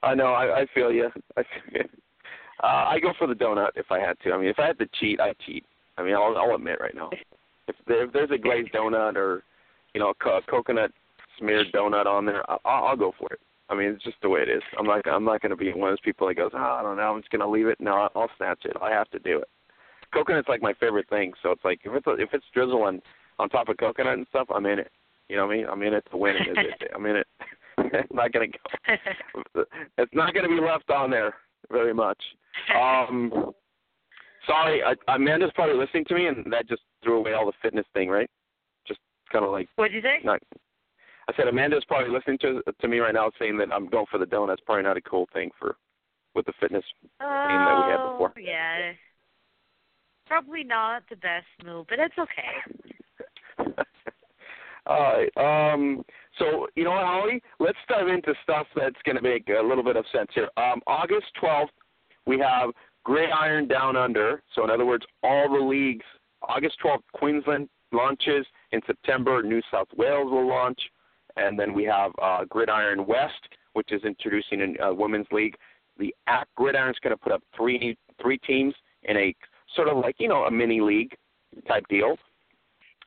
I 0.03 0.15
know. 0.15 0.33
I, 0.33 0.61
I 0.61 0.67
feel 0.75 0.93
you. 0.93 1.11
I 1.37 1.43
feel 1.43 1.83
you. 1.83 1.89
Uh, 2.63 2.87
I 2.89 2.99
go 3.01 3.13
for 3.19 3.27
the 3.27 3.35
donut 3.35 3.71
if 3.77 3.91
I 3.91 4.01
had 4.01 4.19
to. 4.25 4.33
I 4.33 4.39
mean, 4.39 4.49
if 4.49 4.59
I 4.59 4.67
had 4.67 4.79
to 4.79 4.89
cheat, 4.99 5.21
I'd 5.21 5.39
cheat. 5.47 5.65
I 5.97 6.03
mean, 6.03 6.15
I'll, 6.15 6.37
I'll 6.37 6.55
admit 6.55 6.81
right 6.81 6.95
now. 6.95 7.11
If, 7.69 7.77
there, 7.87 8.05
if 8.05 8.13
there's 8.13 8.31
a 8.31 8.39
glazed 8.39 8.73
donut 8.73 9.17
or, 9.17 9.43
you 9.95 10.01
know, 10.01 10.11
a 10.11 10.15
co- 10.15 10.41
coconut 10.49 10.93
smeared 11.39 11.73
donut 11.73 12.07
on 12.07 12.25
there, 12.27 12.49
I'll, 12.51 12.61
I'll 12.65 12.97
go 12.97 13.13
for 13.19 13.33
it. 13.33 13.41
I 13.71 13.75
mean, 13.75 13.89
it's 13.89 14.05
just 14.05 14.17
the 14.23 14.29
way 14.29 14.41
it 14.41 14.49
is. 14.49 14.63
I'm 14.79 14.87
not. 14.87 15.07
I'm 15.07 15.25
not 15.25 15.43
going 15.43 15.51
to 15.51 15.57
be 15.57 15.73
one 15.73 15.91
of 15.91 15.93
those 15.93 16.01
people 16.05 16.27
that 16.27 16.35
goes, 16.35 16.53
oh, 16.55 16.59
I 16.59 16.83
don't 16.83 16.97
know. 16.97 17.15
I'm 17.15 17.21
just 17.21 17.31
going 17.31 17.41
to 17.41 17.49
leave 17.49 17.67
it. 17.67 17.79
No, 17.81 18.09
I'll 18.15 18.31
snatch 18.39 18.65
it. 18.65 18.77
I 18.81 18.91
have 18.91 19.11
to 19.11 19.19
do 19.19 19.39
it. 19.39 19.49
Coconut's 20.15 20.49
like 20.49 20.63
my 20.63 20.73
favorite 20.75 21.09
thing. 21.11 21.33
So 21.43 21.51
it's 21.51 21.65
like 21.65 21.81
if 21.85 21.93
it's 21.95 22.07
if 22.07 22.31
it's 22.33 22.47
drizzle 22.55 22.83
on 22.83 23.49
top 23.51 23.69
of 23.69 23.77
coconut 23.77 24.15
and 24.15 24.27
stuff, 24.31 24.49
I'm 24.55 24.65
in 24.67 24.79
it. 24.79 24.91
You 25.29 25.37
know 25.37 25.47
what 25.47 25.55
I 25.55 25.57
mean? 25.59 25.67
I'm 25.71 25.83
in 25.83 25.93
it 25.95 26.07
to 26.11 26.17
win 26.17 26.37
it. 26.37 26.91
I'm 26.95 27.05
in 27.05 27.17
it. 27.17 27.27
I'm 27.77 27.91
not 28.13 28.33
going 28.33 28.53
to 28.53 28.59
go. 28.59 29.65
It's 29.99 30.15
not 30.15 30.33
going 30.33 30.49
to 30.49 30.57
be 30.57 30.65
left 30.65 30.91
on 30.91 31.11
there 31.11 31.35
very 31.71 31.93
much. 31.93 32.19
Um, 32.75 33.53
sorry, 34.47 34.83
I, 34.83 34.95
Amanda's 35.15 35.51
probably 35.55 35.77
listening 35.77 36.07
to 36.07 36.15
me, 36.15 36.27
and 36.27 36.51
that 36.53 36.69
just 36.69 36.83
threw 37.05 37.19
away 37.19 37.35
all 37.35 37.47
the 37.47 37.53
fitness 37.61 37.85
thing, 37.93 38.09
right? 38.09 38.31
Just 38.87 39.01
kind 39.31 39.45
of 39.45 39.51
like 39.51 39.69
What'd 39.77 39.95
you 39.95 40.01
say? 40.01 40.21
not. 40.25 40.41
I 41.29 41.33
said 41.37 41.47
Amanda's 41.47 41.85
probably 41.87 42.11
listening 42.11 42.39
to 42.39 42.63
to 42.81 42.89
me 42.89 42.99
right 42.99 43.15
now, 43.15 43.31
saying 43.39 43.59
that 43.59 43.73
I'm 43.73 43.89
going 43.89 44.07
for 44.11 44.19
the 44.19 44.25
donut. 44.25 44.49
That's 44.49 44.61
probably 44.63 44.85
not 44.85 44.97
a 44.97 45.03
cool 45.03 45.29
thing 45.33 45.51
for 45.59 45.77
with 46.35 46.47
the 46.47 46.53
fitness. 46.61 46.85
Team 47.03 47.29
that 47.29 47.85
we 47.85 47.93
had 47.93 48.13
before. 48.13 48.33
Oh, 48.37 48.41
yeah. 48.41 48.93
Probably 50.27 50.65
not 50.65 51.03
the 51.09 51.17
best 51.17 51.47
move, 51.65 51.87
but 51.89 51.99
it's 51.99 52.15
okay. 52.19 53.73
All 54.87 55.19
right. 55.37 55.73
Um, 55.73 56.03
so 56.39 56.67
you 56.75 56.85
know 56.85 56.93
what, 56.93 57.05
Holly? 57.05 57.43
Let's 57.61 57.79
dive 57.89 58.09
into 58.09 58.35
stuff 58.43 58.67
that's 58.75 58.97
going 59.05 59.17
to 59.17 59.23
make 59.23 59.49
a 59.49 59.63
little 59.63 59.85
bit 59.85 59.97
of 59.97 60.05
sense 60.13 60.31
here. 60.35 60.49
Um, 60.57 60.81
August 60.87 61.27
12th, 61.43 61.69
we 62.27 62.39
have 62.39 62.71
Gridiron 63.05 63.69
Down 63.69 63.97
Under. 63.97 64.43
So 64.55 64.65
in 64.65 64.71
other 64.71 64.87
words, 64.87 65.05
all 65.23 65.49
the 65.49 65.65
leagues. 65.65 66.05
August 66.43 66.77
12th, 66.85 67.03
Queensland 67.13 67.69
launches. 67.93 68.47
In 68.73 68.81
September, 68.87 69.43
New 69.43 69.61
South 69.71 69.89
Wales 69.97 70.31
will 70.31 70.47
launch, 70.47 70.79
and 71.39 71.59
then 71.59 71.73
we 71.73 71.85
have 71.85 72.13
uh, 72.21 72.45
Gridiron 72.45 73.07
West, 73.07 73.49
which 73.73 73.93
is 73.93 74.03
introducing 74.05 74.77
a 74.81 74.89
uh, 74.89 74.93
women's 74.93 75.27
league. 75.33 75.57
The 75.99 76.15
ACT 76.27 76.55
Gridiron's 76.57 76.99
going 77.03 77.17
to 77.17 77.23
put 77.23 77.33
up 77.33 77.43
three 77.57 77.97
three 78.21 78.39
teams 78.39 78.75
in 79.05 79.17
a 79.17 79.35
sort 79.75 79.89
of 79.89 79.99
like 79.99 80.17
you 80.19 80.29
know 80.29 80.45
a 80.45 80.51
mini 80.51 80.81
league 80.81 81.17
type 81.67 81.85
deal 81.89 82.17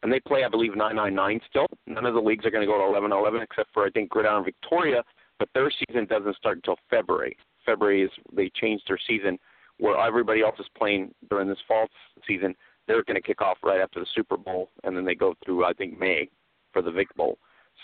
and 0.03 0.11
they 0.11 0.19
play, 0.19 0.43
I 0.43 0.49
believe, 0.49 0.75
999 0.75 1.41
still. 1.49 1.67
None 1.85 2.05
of 2.05 2.13
the 2.13 2.19
leagues 2.19 2.45
are 2.45 2.51
going 2.51 2.65
to 2.65 2.71
go 2.71 2.77
to 2.77 2.99
11-11 2.99 3.43
except 3.43 3.73
for 3.73 3.85
I 3.85 3.89
think 3.89 4.09
Gridiron 4.09 4.43
Victoria, 4.43 5.03
but 5.39 5.49
their 5.53 5.71
season 5.71 6.05
doesn't 6.05 6.35
start 6.37 6.57
until 6.57 6.77
February. 6.89 7.37
February 7.65 8.03
is 8.03 8.11
they 8.33 8.49
changed 8.55 8.83
their 8.87 8.99
season 9.07 9.37
where 9.77 9.97
everybody 9.99 10.41
else 10.41 10.55
is 10.59 10.65
playing 10.77 11.13
during 11.29 11.47
this 11.47 11.57
fall 11.67 11.87
season. 12.27 12.55
They're 12.87 13.03
going 13.03 13.15
to 13.15 13.21
kick 13.21 13.41
off 13.41 13.57
right 13.63 13.79
after 13.79 13.99
the 13.99 14.07
Super 14.15 14.37
Bowl, 14.37 14.69
and 14.83 14.97
then 14.97 15.05
they 15.05 15.15
go 15.15 15.35
through 15.45 15.65
I 15.65 15.73
think 15.73 15.99
May 15.99 16.29
for 16.73 16.81
the 16.81 16.91
Vic 16.91 17.13
Bowl. 17.15 17.37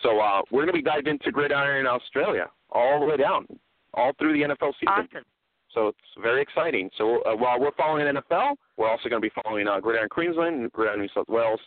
So 0.03 0.19
uh, 0.19 0.41
we're 0.51 0.65
going 0.65 0.75
to 0.75 0.81
be 0.81 0.81
diving 0.81 1.07
into 1.07 1.31
Gridiron 1.31 1.87
Australia 1.87 2.49
all 2.71 2.99
the 2.99 3.05
way 3.05 3.17
down, 3.17 3.47
all 3.93 4.11
through 4.19 4.33
the 4.33 4.41
NFL 4.41 4.73
season. 4.79 4.87
Awesome. 4.87 5.25
So 5.73 5.87
it's 5.89 5.97
very 6.21 6.41
exciting. 6.41 6.89
So 6.97 7.21
uh, 7.23 7.35
while 7.35 7.59
we're 7.59 7.73
following 7.77 8.05
NFL, 8.05 8.55
we're 8.77 8.89
also 8.89 9.09
going 9.09 9.21
to 9.21 9.27
be 9.27 9.33
following 9.43 9.67
uh, 9.67 9.79
Gridiron 9.79 10.09
Queensland, 10.09 10.71
Gridiron 10.71 11.01
New 11.01 11.09
South 11.13 11.29
Wales, 11.29 11.59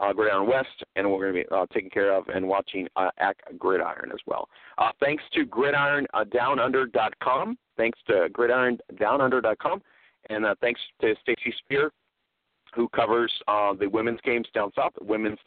uh, 0.00 0.12
Gridiron 0.12 0.48
West, 0.48 0.84
and 0.96 1.08
we're 1.10 1.30
going 1.30 1.44
to 1.44 1.50
be 1.50 1.54
uh, 1.54 1.66
taking 1.72 1.90
care 1.90 2.12
of 2.12 2.26
and 2.28 2.48
watching 2.48 2.88
uh, 2.96 3.10
at 3.18 3.36
Gridiron 3.58 4.10
as 4.12 4.20
well. 4.26 4.48
Uh, 4.78 4.90
thanks 4.98 5.22
to 5.34 5.44
GridironDownUnder.com. 5.44 7.58
Thanks 7.76 7.98
to 8.06 8.28
GridironDownUnder.com, 8.32 9.82
and 10.30 10.46
uh, 10.46 10.54
thanks 10.60 10.80
to 11.02 11.14
Stacy 11.22 11.54
Spear, 11.58 11.92
who 12.74 12.88
covers 12.88 13.32
uh, 13.48 13.74
the 13.74 13.88
women's 13.88 14.20
games 14.24 14.46
down 14.54 14.72
south, 14.74 14.94
women's 15.00 15.38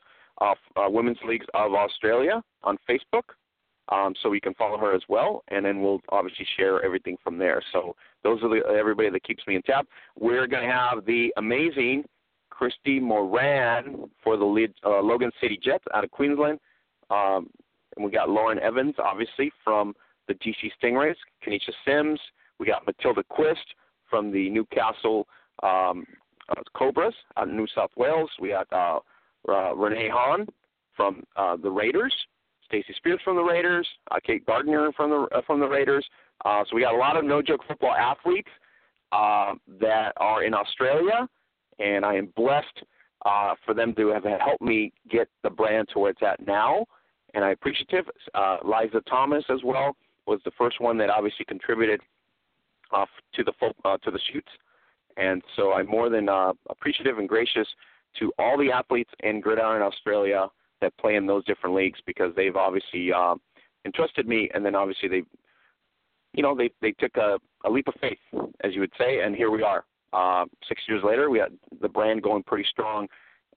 uh, 0.76 0.90
women's 0.90 1.18
leagues 1.26 1.46
of 1.54 1.74
Australia 1.74 2.42
on 2.64 2.78
Facebook. 2.90 3.24
Um, 3.90 4.14
so 4.22 4.32
you 4.32 4.40
can 4.40 4.54
follow 4.54 4.78
her 4.78 4.96
as 4.96 5.02
well, 5.10 5.44
and 5.50 5.66
then 5.66 5.82
we'll 5.82 6.00
obviously 6.10 6.48
share 6.56 6.84
everything 6.86 7.18
from 7.22 7.38
there. 7.38 7.62
So 7.74 7.96
those 8.24 8.42
are 8.42 8.50
the, 8.50 8.66
everybody 8.68 9.10
that 9.10 9.24
keeps 9.24 9.46
me 9.46 9.56
in 9.56 9.62
tap. 9.64 9.86
We're 10.18 10.48
going 10.48 10.66
to 10.66 10.74
have 10.74 11.06
the 11.06 11.34
amazing 11.36 12.06
Christy 12.50 13.00
Moran 13.00 14.10
for 14.24 14.38
the 14.38 14.46
lead, 14.46 14.74
uh, 14.86 15.02
Logan 15.02 15.32
City 15.42 15.60
Jets 15.62 15.84
out 15.94 16.06
of 16.06 16.12
Queensland. 16.12 16.60
Um, 17.10 17.50
and 17.96 18.06
we 18.06 18.12
got 18.12 18.30
Lauren 18.30 18.58
Evans, 18.60 18.96
obviously, 19.04 19.52
from 19.64 19.94
the 20.28 20.34
GC 20.36 20.72
Stingrays. 20.82 21.16
Kenesha 21.46 21.74
Sims. 21.86 22.20
We 22.60 22.66
got 22.66 22.86
Matilda 22.88 23.24
Quist 23.30 23.66
from 24.10 24.32
the 24.32 24.50
Newcastle 24.50 25.28
um, 25.62 26.06
uh, 26.50 26.62
Cobras 26.74 27.14
out 27.38 27.50
in 27.50 27.58
New 27.58 27.68
South 27.76 27.92
Wales. 27.98 28.30
We 28.40 28.50
got 28.50 28.72
uh, 28.72 29.00
uh, 29.50 29.76
Renee 29.76 30.10
Hahn 30.10 30.48
from 30.96 31.24
uh, 31.36 31.58
the 31.58 31.70
Raiders. 31.70 32.14
Stacy 32.66 32.94
Spears 32.98 33.20
from 33.24 33.36
the 33.36 33.44
Raiders. 33.44 33.88
Uh, 34.12 34.18
Kate 34.24 34.46
Gardner 34.46 34.92
from 34.94 35.10
the 35.10 35.38
uh, 35.38 35.42
from 35.46 35.60
the 35.60 35.68
Raiders. 35.68 36.06
Uh, 36.46 36.64
so 36.68 36.76
we 36.76 36.82
got 36.82 36.94
a 36.94 36.98
lot 36.98 37.16
of 37.16 37.24
no 37.24 37.42
joke 37.42 37.62
football 37.68 37.94
athletes 37.94 38.50
uh, 39.12 39.54
that 39.80 40.14
are 40.18 40.44
in 40.44 40.54
Australia 40.54 41.28
and 41.80 42.06
I 42.06 42.16
am 42.16 42.30
blessed 42.36 42.84
uh, 43.26 43.56
for 43.66 43.74
them 43.74 43.94
to 43.96 44.10
have 44.10 44.24
helped 44.24 44.62
me 44.62 44.92
get 45.10 45.28
the 45.44 45.50
brand 45.50 45.88
to 45.94 46.00
where 46.00 46.12
it's 46.12 46.22
at 46.22 46.46
now. 46.46 46.86
And 47.34 47.44
I'm 47.44 47.54
appreciative. 47.54 48.06
Uh, 48.34 48.58
Liza 48.64 49.02
Thomas 49.10 49.44
as 49.50 49.60
well 49.64 49.96
was 50.28 50.40
the 50.46 50.52
first 50.58 50.80
one 50.80 50.98
that 51.00 51.10
obviously 51.10 51.46
contributed 51.46 52.02
uh, 52.92 53.06
to 53.34 53.44
the 53.44 53.52
uh, 53.86 53.98
to 53.98 54.12
the 54.12 54.20
shoots, 54.32 54.52
and 55.18 55.42
so 55.56 55.74
I'm 55.74 55.88
more 55.88 56.10
than 56.10 56.30
uh, 56.30 56.54
appreciative 56.70 57.18
and 57.18 57.28
gracious 57.28 57.68
to 58.20 58.32
all 58.38 58.58
the 58.58 58.72
athletes 58.72 59.12
in 59.22 59.42
Gridiron 59.42 59.82
Australia 59.82 60.48
that 60.82 60.96
play 60.98 61.16
in 61.16 61.26
those 61.26 61.46
different 61.46 61.76
leagues 61.76 62.00
because 62.06 62.34
they've 62.36 62.56
obviously 62.56 63.12
uh, 63.12 63.36
entrusted 63.86 64.28
me, 64.28 64.50
and 64.54 64.66
then 64.66 64.76
obviously 64.76 65.10
they, 65.10 65.24
you 66.34 66.44
know, 66.44 66.56
they 66.56 66.70
they 66.82 66.92
took 66.92 67.16
a, 67.18 67.38
a 67.66 67.70
leap 67.70 67.88
of 67.88 67.96
faith, 68.00 68.20
as 68.64 68.74
you 68.74 68.82
would 68.82 68.94
say, 68.98 69.22
and 69.22 69.36
here 69.36 69.52
we 69.52 69.64
are. 69.64 69.86
Uh, 70.12 70.46
six 70.68 70.82
years 70.88 71.02
later, 71.04 71.30
we 71.30 71.40
had 71.40 71.54
the 71.82 71.90
brand 71.90 72.22
going 72.22 72.44
pretty 72.44 72.68
strong, 72.70 73.08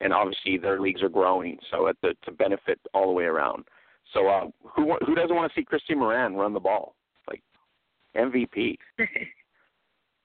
and 0.00 0.12
obviously 0.12 0.56
their 0.56 0.80
leagues 0.80 1.02
are 1.02 1.08
growing, 1.08 1.58
so 1.70 1.88
at 1.88 1.96
the, 2.02 2.14
to 2.24 2.32
benefit 2.32 2.80
all 2.94 3.06
the 3.06 3.12
way 3.12 3.24
around. 3.24 3.64
So 4.14 4.28
uh, 4.28 4.46
who 4.62 4.94
who 5.04 5.14
doesn't 5.14 5.34
want 5.34 5.52
to 5.52 5.60
see 5.60 5.64
Christy 5.64 5.94
Moran 5.94 6.34
run 6.34 6.54
the 6.54 6.60
ball? 6.60 6.94
Like 7.28 7.42
MVP. 8.16 8.78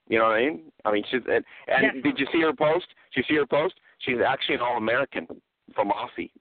you 0.07 0.19
know 0.19 0.25
what 0.25 0.33
I 0.33 0.39
mean? 0.39 0.61
I 0.85 0.91
mean, 0.91 1.03
she's 1.09 1.21
and, 1.27 1.43
and 1.67 2.03
did 2.03 2.19
you 2.19 2.27
see 2.31 2.41
her 2.41 2.53
post? 2.53 2.87
Did 3.13 3.25
you 3.27 3.35
see 3.35 3.39
her 3.39 3.47
post? 3.47 3.73
She's 4.05 4.17
actually 4.25 4.55
an 4.55 4.61
All 4.61 4.77
American 4.77 5.27
from 5.75 5.89
Aussie. 5.91 6.31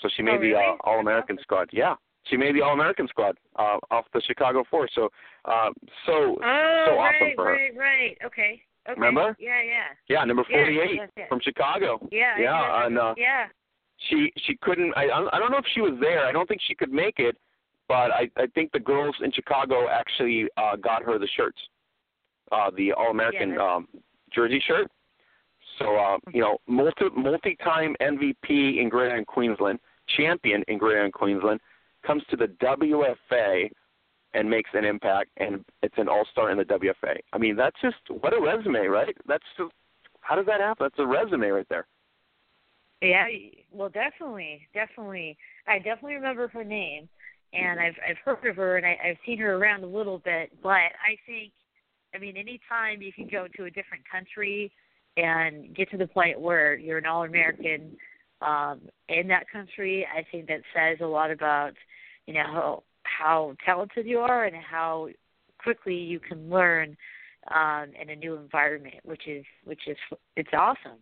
So 0.00 0.08
she 0.16 0.22
made 0.22 0.36
oh, 0.36 0.38
really? 0.38 0.52
the 0.52 0.58
uh, 0.58 0.76
All 0.84 1.00
American 1.00 1.38
squad. 1.42 1.68
Yeah, 1.72 1.94
she 2.24 2.36
made 2.36 2.54
the 2.54 2.62
All 2.62 2.72
American 2.72 3.06
squad 3.08 3.36
uh, 3.56 3.78
off 3.90 4.06
the 4.12 4.20
Chicago 4.26 4.64
Force. 4.70 4.90
So, 4.94 5.08
uh, 5.44 5.70
so 6.06 6.12
oh, 6.12 6.84
so 6.86 6.96
right, 6.96 7.14
awesome 7.14 7.32
for 7.36 7.44
her. 7.46 7.52
right, 7.52 7.76
right. 7.76 8.18
Okay. 8.24 8.62
Okay. 8.88 8.98
Remember? 8.98 9.36
Yeah, 9.38 9.60
yeah. 9.62 9.84
Yeah, 10.08 10.24
number 10.24 10.42
Yeah, 10.48 10.56
forty-eight 10.56 11.00
yes. 11.16 11.28
from 11.28 11.40
Chicago. 11.42 11.98
Yeah. 12.10 12.38
Yeah, 12.38 12.86
and 12.86 12.98
uh, 12.98 13.14
yeah. 13.16 13.44
she 14.08 14.32
she 14.46 14.56
couldn't. 14.62 14.92
I 14.96 15.04
I 15.04 15.38
don't 15.38 15.50
know 15.50 15.58
if 15.58 15.66
she 15.74 15.82
was 15.82 15.98
there. 16.00 16.26
I 16.26 16.32
don't 16.32 16.48
think 16.48 16.60
she 16.66 16.74
could 16.74 16.90
make 16.92 17.18
it, 17.18 17.36
but 17.88 18.10
I 18.10 18.30
I 18.36 18.46
think 18.54 18.72
the 18.72 18.80
girls 18.80 19.14
in 19.22 19.30
Chicago 19.32 19.86
actually 19.88 20.48
uh, 20.56 20.76
got 20.76 21.02
her 21.02 21.18
the 21.18 21.28
shirts, 21.36 21.58
uh, 22.52 22.70
the 22.74 22.92
All 22.92 23.10
American 23.10 23.50
Yeah, 23.50 23.74
um, 23.76 23.88
jersey 24.34 24.62
shirt. 24.66 24.90
So 25.80 25.96
uh, 25.96 26.18
you 26.32 26.40
know, 26.40 26.58
multi 26.66 27.06
multi 27.16 27.56
time 27.62 27.96
MVP 28.00 28.80
in 28.80 28.88
Gridiron 28.88 29.24
Queensland, 29.24 29.78
champion 30.16 30.62
in 30.68 30.78
Gridiron 30.78 31.12
Queensland, 31.12 31.60
comes 32.06 32.22
to 32.30 32.36
the 32.36 32.46
WFA 32.62 33.70
and 34.34 34.48
makes 34.48 34.70
an 34.74 34.84
impact, 34.84 35.30
and 35.38 35.64
it's 35.82 35.94
an 35.96 36.08
All 36.08 36.24
Star 36.30 36.50
in 36.50 36.58
the 36.58 36.64
WFA. 36.64 37.18
I 37.32 37.38
mean, 37.38 37.56
that's 37.56 37.76
just 37.82 37.96
what 38.20 38.36
a 38.36 38.40
resume, 38.40 38.86
right? 38.86 39.16
That's 39.26 39.44
just 39.56 39.72
how 40.20 40.36
does 40.36 40.46
that 40.46 40.60
happen? 40.60 40.84
That's 40.84 40.98
a 40.98 41.06
resume 41.06 41.48
right 41.48 41.66
there. 41.68 41.86
Yeah, 43.00 43.26
well, 43.72 43.88
definitely, 43.88 44.68
definitely. 44.74 45.36
I 45.66 45.78
definitely 45.78 46.14
remember 46.14 46.48
her 46.48 46.64
name, 46.64 47.08
and 47.54 47.80
I've 47.80 47.96
I've 48.06 48.18
heard 48.24 48.50
of 48.50 48.56
her, 48.56 48.76
and 48.76 48.84
I, 48.84 48.98
I've 49.02 49.16
seen 49.24 49.38
her 49.38 49.56
around 49.56 49.82
a 49.82 49.86
little 49.86 50.18
bit. 50.18 50.52
But 50.62 50.70
I 50.70 51.16
think, 51.26 51.52
I 52.14 52.18
mean, 52.18 52.36
anytime 52.36 53.00
you 53.00 53.12
can 53.12 53.28
go 53.28 53.46
to 53.56 53.64
a 53.64 53.70
different 53.70 54.04
country 54.10 54.70
and 55.16 55.74
get 55.74 55.90
to 55.90 55.96
the 55.96 56.06
point 56.06 56.40
where 56.40 56.76
you're 56.76 56.98
an 56.98 57.06
all-American 57.06 57.96
um, 58.42 58.80
in 59.08 59.28
that 59.28 59.50
country, 59.50 60.06
I 60.06 60.24
think 60.30 60.46
that 60.48 60.60
says 60.74 60.98
a 61.00 61.06
lot 61.06 61.30
about, 61.30 61.72
you 62.26 62.34
know, 62.34 62.44
how 62.44 62.82
how 63.02 63.54
talented 63.64 64.06
you 64.06 64.20
are 64.20 64.44
and 64.44 64.56
how 64.56 65.08
quickly 65.58 65.94
you 65.94 66.20
can 66.20 66.48
learn 66.48 66.96
um, 67.54 67.88
in 68.00 68.10
a 68.10 68.16
new 68.16 68.36
environment, 68.36 68.96
which 69.04 69.26
is 69.26 69.44
which 69.64 69.86
is 69.86 69.96
it's 70.36 70.50
awesome. 70.52 70.98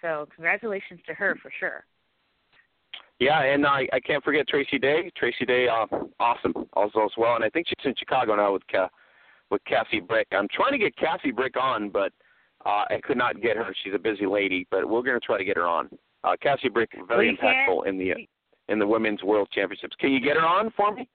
So 0.00 0.26
congratulations 0.34 1.00
to 1.06 1.14
her 1.14 1.36
for 1.42 1.50
sure. 1.58 1.84
Yeah, 3.18 3.42
and 3.42 3.66
I 3.66 3.86
I 3.92 4.00
can't 4.00 4.24
forget 4.24 4.48
Tracy 4.48 4.78
Day. 4.78 5.10
Tracy 5.16 5.44
Day, 5.44 5.68
uh, 5.68 5.86
awesome 6.18 6.54
also 6.72 7.04
as 7.04 7.10
well, 7.18 7.34
and 7.34 7.44
I 7.44 7.50
think 7.50 7.66
she's 7.68 7.84
in 7.84 7.94
Chicago 7.98 8.36
now 8.36 8.52
with 8.52 8.66
Ca- 8.70 8.88
with 9.50 9.62
Cassie 9.64 10.00
Brick. 10.00 10.28
I'm 10.32 10.48
trying 10.48 10.72
to 10.72 10.78
get 10.78 10.96
Cassie 10.96 11.32
Brick 11.32 11.56
on, 11.60 11.90
but 11.90 12.12
uh, 12.66 12.84
I 12.90 13.00
could 13.02 13.16
not 13.16 13.40
get 13.40 13.56
her. 13.56 13.74
She's 13.82 13.94
a 13.94 13.98
busy 13.98 14.26
lady, 14.26 14.66
but 14.70 14.88
we're 14.88 15.02
going 15.02 15.18
to 15.18 15.24
try 15.24 15.38
to 15.38 15.44
get 15.44 15.56
her 15.56 15.66
on. 15.66 15.88
Uh, 16.24 16.36
Cassie 16.42 16.68
Brick 16.68 16.90
is 16.94 17.00
very 17.08 17.36
Well, 17.42 17.52
impactful 17.52 17.86
in 17.88 17.98
the 17.98 18.12
in 18.68 18.78
the 18.78 18.86
women's 18.86 19.22
world 19.22 19.48
championships. 19.52 19.96
Can 19.98 20.12
you 20.12 20.20
get 20.20 20.36
her 20.36 20.46
on 20.46 20.70
for 20.76 20.94
me? 20.94 21.08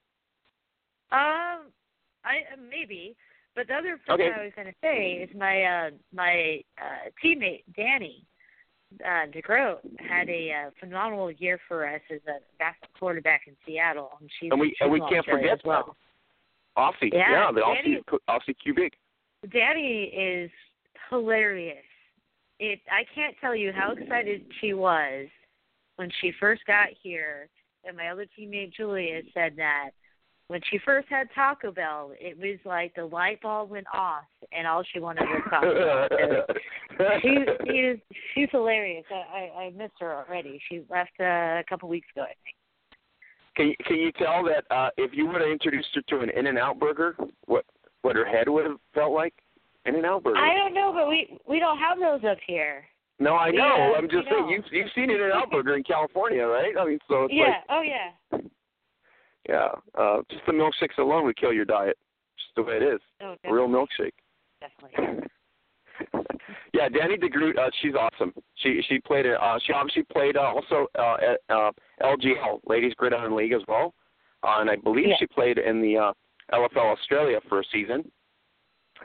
Um, 1.11 1.69
I 2.25 2.41
uh, 2.51 2.57
maybe, 2.69 3.15
but 3.55 3.67
the 3.67 3.75
other 3.75 3.99
thing 4.05 4.13
Okay. 4.15 4.31
I 4.35 4.43
was 4.43 4.51
going 4.55 4.67
to 4.67 4.73
say 4.81 5.13
is 5.23 5.29
my 5.37 5.63
uh 5.63 5.89
my 6.13 6.61
uh 6.81 7.09
teammate 7.23 7.63
Danny 7.75 8.23
uh 9.03 9.27
DeGroat 9.31 9.79
had 9.99 10.27
a 10.29 10.51
uh, 10.67 10.69
phenomenal 10.79 11.31
year 11.31 11.59
for 11.67 11.87
us 11.87 12.01
as 12.11 12.19
a 12.27 12.39
basketball 12.57 12.89
quarterback 12.99 13.41
in 13.47 13.55
Seattle, 13.65 14.11
and 14.19 14.29
she's 14.39 14.51
And 14.51 14.59
we 14.59 14.75
and 14.79 14.91
we 14.91 14.99
can't 15.01 15.25
forget 15.25 15.53
as 15.53 15.59
well. 15.63 15.95
Aussie. 16.77 17.13
Yeah, 17.13 17.51
the 17.53 17.61
Danny- 17.61 18.01
Aussie 18.11 18.19
Aussie 18.29 18.55
Cubic. 18.61 18.93
Danny 19.53 20.05
is 20.05 20.49
hilarious. 21.09 21.83
It 22.59 22.79
I 22.89 23.03
can't 23.13 23.35
tell 23.41 23.55
you 23.55 23.71
how 23.71 23.91
excited 23.91 24.45
she 24.61 24.73
was 24.73 25.27
when 25.97 26.09
she 26.21 26.31
first 26.39 26.61
got 26.65 26.87
here 27.01 27.49
and 27.83 27.95
my 27.95 28.09
other 28.09 28.25
teammate 28.37 28.73
Julia 28.73 29.21
said 29.33 29.53
that 29.57 29.91
when 30.47 30.61
she 30.69 30.77
first 30.85 31.07
had 31.09 31.27
Taco 31.33 31.71
Bell, 31.71 32.11
it 32.19 32.37
was 32.37 32.59
like 32.65 32.93
the 32.95 33.05
light 33.05 33.41
bulb 33.41 33.71
went 33.71 33.87
off 33.93 34.25
and 34.51 34.67
all 34.67 34.83
she 34.93 34.99
wanted 34.99 35.23
was 35.23 35.41
Taco 35.49 35.73
Bell. 35.73 36.55
So 36.97 37.03
she 37.21 37.37
she 37.65 37.77
is 37.77 37.99
she's 38.33 38.49
hilarious. 38.51 39.05
I, 39.11 39.15
I 39.15 39.63
I 39.63 39.69
missed 39.71 39.95
her 39.99 40.13
already. 40.13 40.61
She 40.69 40.83
left 40.89 41.11
uh, 41.19 41.23
a 41.23 41.63
couple 41.67 41.89
weeks 41.89 42.07
ago, 42.15 42.23
I 42.23 42.35
think. 42.43 42.55
Can 43.55 43.67
you, 43.67 43.75
can 43.85 43.95
you 43.95 44.11
tell 44.11 44.43
that 44.43 44.65
uh, 44.69 44.89
if 44.97 45.11
you 45.13 45.27
would 45.27 45.41
have 45.41 45.49
introduced 45.49 45.87
her 45.95 46.01
to 46.09 46.19
an 46.19 46.29
In 46.29 46.47
and 46.47 46.57
Out 46.57 46.79
burger, 46.79 47.15
what 47.45 47.65
what 48.01 48.15
her 48.15 48.25
head 48.25 48.47
would 48.49 48.65
have 48.65 48.77
felt 48.93 49.13
like? 49.13 49.33
In 49.85 49.95
and 49.95 50.05
Out 50.05 50.23
burger. 50.23 50.37
I 50.37 50.53
don't 50.55 50.73
know, 50.73 50.91
but 50.93 51.07
we 51.07 51.37
we 51.47 51.59
don't 51.59 51.77
have 51.77 51.99
those 51.99 52.27
up 52.29 52.37
here. 52.45 52.85
no, 53.19 53.35
I 53.35 53.51
know. 53.51 53.91
Yeah, 53.93 53.97
I'm 53.97 54.09
just 54.09 54.27
saying 54.29 54.49
you've 54.49 54.65
you've 54.71 54.91
seen 54.95 55.09
it 55.09 55.19
In 55.21 55.31
Out 55.31 55.53
in 55.53 55.83
California, 55.83 56.45
right? 56.45 56.73
I 56.79 56.85
mean, 56.85 56.99
so 57.07 57.25
it's 57.25 57.33
yeah. 57.33 57.43
like 57.43 57.55
oh 57.69 57.81
yeah. 57.81 58.39
yeah, 59.47 59.67
uh, 59.99 60.21
just 60.29 60.45
the 60.45 60.51
milkshakes 60.53 60.97
alone 60.97 61.25
would 61.25 61.37
kill 61.37 61.53
your 61.53 61.65
diet. 61.65 61.97
Just 62.37 62.55
the 62.55 62.63
way 62.63 62.77
it 62.77 62.83
is. 62.83 62.99
Oh, 63.21 63.35
A 63.43 63.53
real 63.53 63.67
milkshake. 63.67 64.11
definitely. 64.59 65.27
yeah, 66.73 66.89
Danny 66.89 67.15
DeGroot, 67.17 67.57
uh, 67.57 67.69
she's 67.81 67.93
awesome. 67.95 68.33
She 68.55 68.81
she 68.89 68.99
played 68.99 69.25
it. 69.25 69.37
Uh, 69.39 69.57
she 69.65 69.71
obviously 69.73 70.03
played 70.11 70.35
uh, 70.35 70.41
also 70.53 70.87
uh, 70.97 71.15
at 71.21 71.55
uh, 71.55 71.71
LGL, 72.01 72.59
Ladies 72.67 72.93
Gridiron 72.97 73.35
League 73.35 73.53
as 73.53 73.61
well, 73.67 73.93
uh, 74.43 74.57
and 74.59 74.69
I 74.69 74.75
believe 74.75 75.07
Yeah. 75.09 75.15
she 75.19 75.27
played 75.27 75.57
in 75.57 75.81
the 75.81 75.97
uh, 75.97 76.13
LFL 76.53 76.91
Australia 76.97 77.39
for 77.47 77.59
a 77.59 77.63
season. 77.71 78.11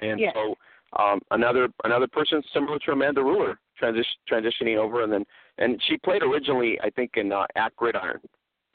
And 0.02 0.18
Yeah. 0.20 0.32
so 0.34 0.54
um, 0.98 1.20
another 1.30 1.68
another 1.84 2.06
person 2.08 2.42
similar 2.52 2.78
to 2.80 2.92
Amanda 2.92 3.20
Ruller 3.20 3.56
transition, 3.78 4.12
transitioning 4.30 4.76
over, 4.76 5.02
and 5.02 5.12
then 5.12 5.24
and 5.58 5.80
she 5.86 5.96
played 5.98 6.22
originally 6.22 6.78
I 6.82 6.90
think 6.90 7.12
in 7.16 7.32
uh, 7.32 7.46
at 7.56 7.74
Gridiron. 7.76 8.20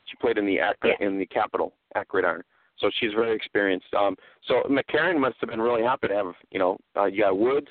She 0.05 0.16
played 0.18 0.38
in 0.38 0.45
the 0.45 0.59
at, 0.59 0.78
Yeah. 0.84 0.93
in 0.99 1.18
the 1.18 1.26
capital 1.26 1.74
at 1.95 2.07
Gridiron. 2.07 2.43
So 2.78 2.89
she's 2.99 3.13
very 3.13 3.36
experienced. 3.36 3.88
Um, 3.93 4.16
so 4.47 4.61
McCarran 4.70 5.18
must 5.20 5.38
have 5.39 5.49
been 5.49 5.61
really 5.61 5.82
happy 5.84 6.07
to 6.09 6.13
have 6.16 6.34
you 6.51 6.59
know 6.59 6.78
uh, 6.95 7.05
you 7.05 7.22
got 7.24 7.38
Woods 7.38 7.68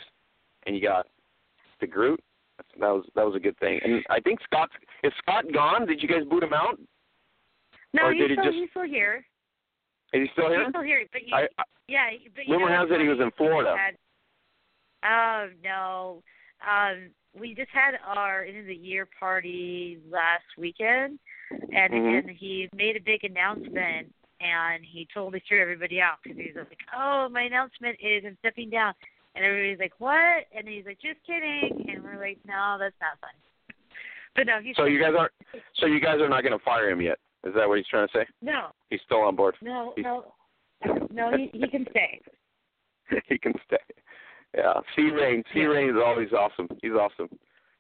and 0.66 0.74
you 0.74 0.82
got 0.82 1.06
the 1.80 1.86
Groot. 1.86 2.20
That 2.80 2.88
was 2.88 3.04
that 3.14 3.24
was 3.26 3.34
a 3.34 3.40
good 3.40 3.58
thing. 3.58 3.80
And 3.84 4.04
I 4.10 4.20
think 4.20 4.40
Scott 4.44 4.70
is 5.02 5.12
Scott 5.18 5.44
gone? 5.52 5.86
Did 5.86 6.02
you 6.02 6.08
guys 6.08 6.24
boot 6.28 6.42
him 6.42 6.52
out? 6.52 6.78
No, 7.92 8.04
Or 8.06 8.12
he's 8.12 8.24
still 8.32 8.44
just- 8.44 8.54
he's 8.56 8.70
still 8.70 8.82
here. 8.84 9.24
Is 10.14 10.22
he 10.22 10.28
still 10.32 10.48
here? 10.48 10.60
He's 10.62 10.70
still 10.70 10.82
here, 10.82 11.04
but 11.12 11.26
you, 11.26 11.34
I, 11.34 11.48
I, 11.58 11.64
yeah, 11.88 12.06
but 12.34 12.44
rumor 12.48 12.70
has 12.70 12.88
it 12.90 13.00
he 13.00 13.08
was 13.08 13.18
in 13.20 13.30
Florida. 13.36 13.76
Had, 13.76 13.96
oh 15.04 15.48
no, 15.62 16.22
um, 16.66 17.10
we 17.38 17.54
just 17.54 17.70
had 17.70 17.94
our 18.06 18.44
end 18.44 18.58
of 18.58 18.66
the 18.66 18.74
year 18.74 19.08
party 19.18 19.98
last 20.08 20.44
weekend, 20.56 21.18
and 21.50 21.92
Mhm. 21.92 22.18
and 22.20 22.30
he 22.30 22.68
made 22.74 22.96
a 22.96 23.00
big 23.00 23.24
announcement, 23.24 24.14
and 24.40 24.84
he 24.84 25.08
totally 25.12 25.42
threw 25.48 25.60
everybody 25.60 26.00
out 26.00 26.18
because 26.22 26.38
he 26.38 26.52
was 26.54 26.66
like, 26.68 26.78
"Oh, 26.96 27.28
my 27.28 27.42
announcement 27.42 27.98
is 28.00 28.24
I'm 28.24 28.36
stepping 28.38 28.70
down," 28.70 28.94
and 29.34 29.44
everybody's 29.44 29.80
like, 29.80 29.98
"What?" 29.98 30.46
And 30.56 30.68
he's 30.68 30.86
like, 30.86 31.00
"Just 31.00 31.18
kidding," 31.26 31.90
and 31.90 32.04
we're 32.04 32.20
like, 32.20 32.38
"No, 32.46 32.76
that's 32.78 32.94
not 33.00 33.18
fun." 33.20 33.34
But 34.36 34.46
no, 34.46 34.60
he's 34.60 34.76
so 34.76 34.84
you 34.84 35.00
guys 35.00 35.14
aren't. 35.18 35.32
So 35.74 35.86
you 35.86 36.00
guys 36.00 36.20
are 36.20 36.28
not 36.28 36.42
going 36.42 36.56
to 36.56 36.64
fire 36.64 36.88
him 36.90 37.00
yet. 37.00 37.18
Is 37.46 37.52
that 37.54 37.68
what 37.68 37.78
he's 37.78 37.86
trying 37.88 38.08
to 38.08 38.12
say? 38.18 38.26
no, 38.42 38.68
He's 38.90 39.00
still 39.04 39.20
on 39.20 39.36
board. 39.36 39.54
no, 39.62 39.92
He's- 39.96 40.04
no, 40.04 40.24
no. 41.10 41.36
He 41.36 41.50
he 41.58 41.68
can 41.68 41.86
stay. 41.90 42.20
he 43.28 43.38
can 43.38 43.52
stay. 43.66 43.76
Yeah, 44.56 44.74
C 44.96 45.02
Rain. 45.10 45.42
C 45.52 45.64
Rain 45.64 45.90
is 45.90 45.96
always 46.04 46.32
awesome. 46.32 46.68
He's 46.82 46.92
awesome. 46.92 47.28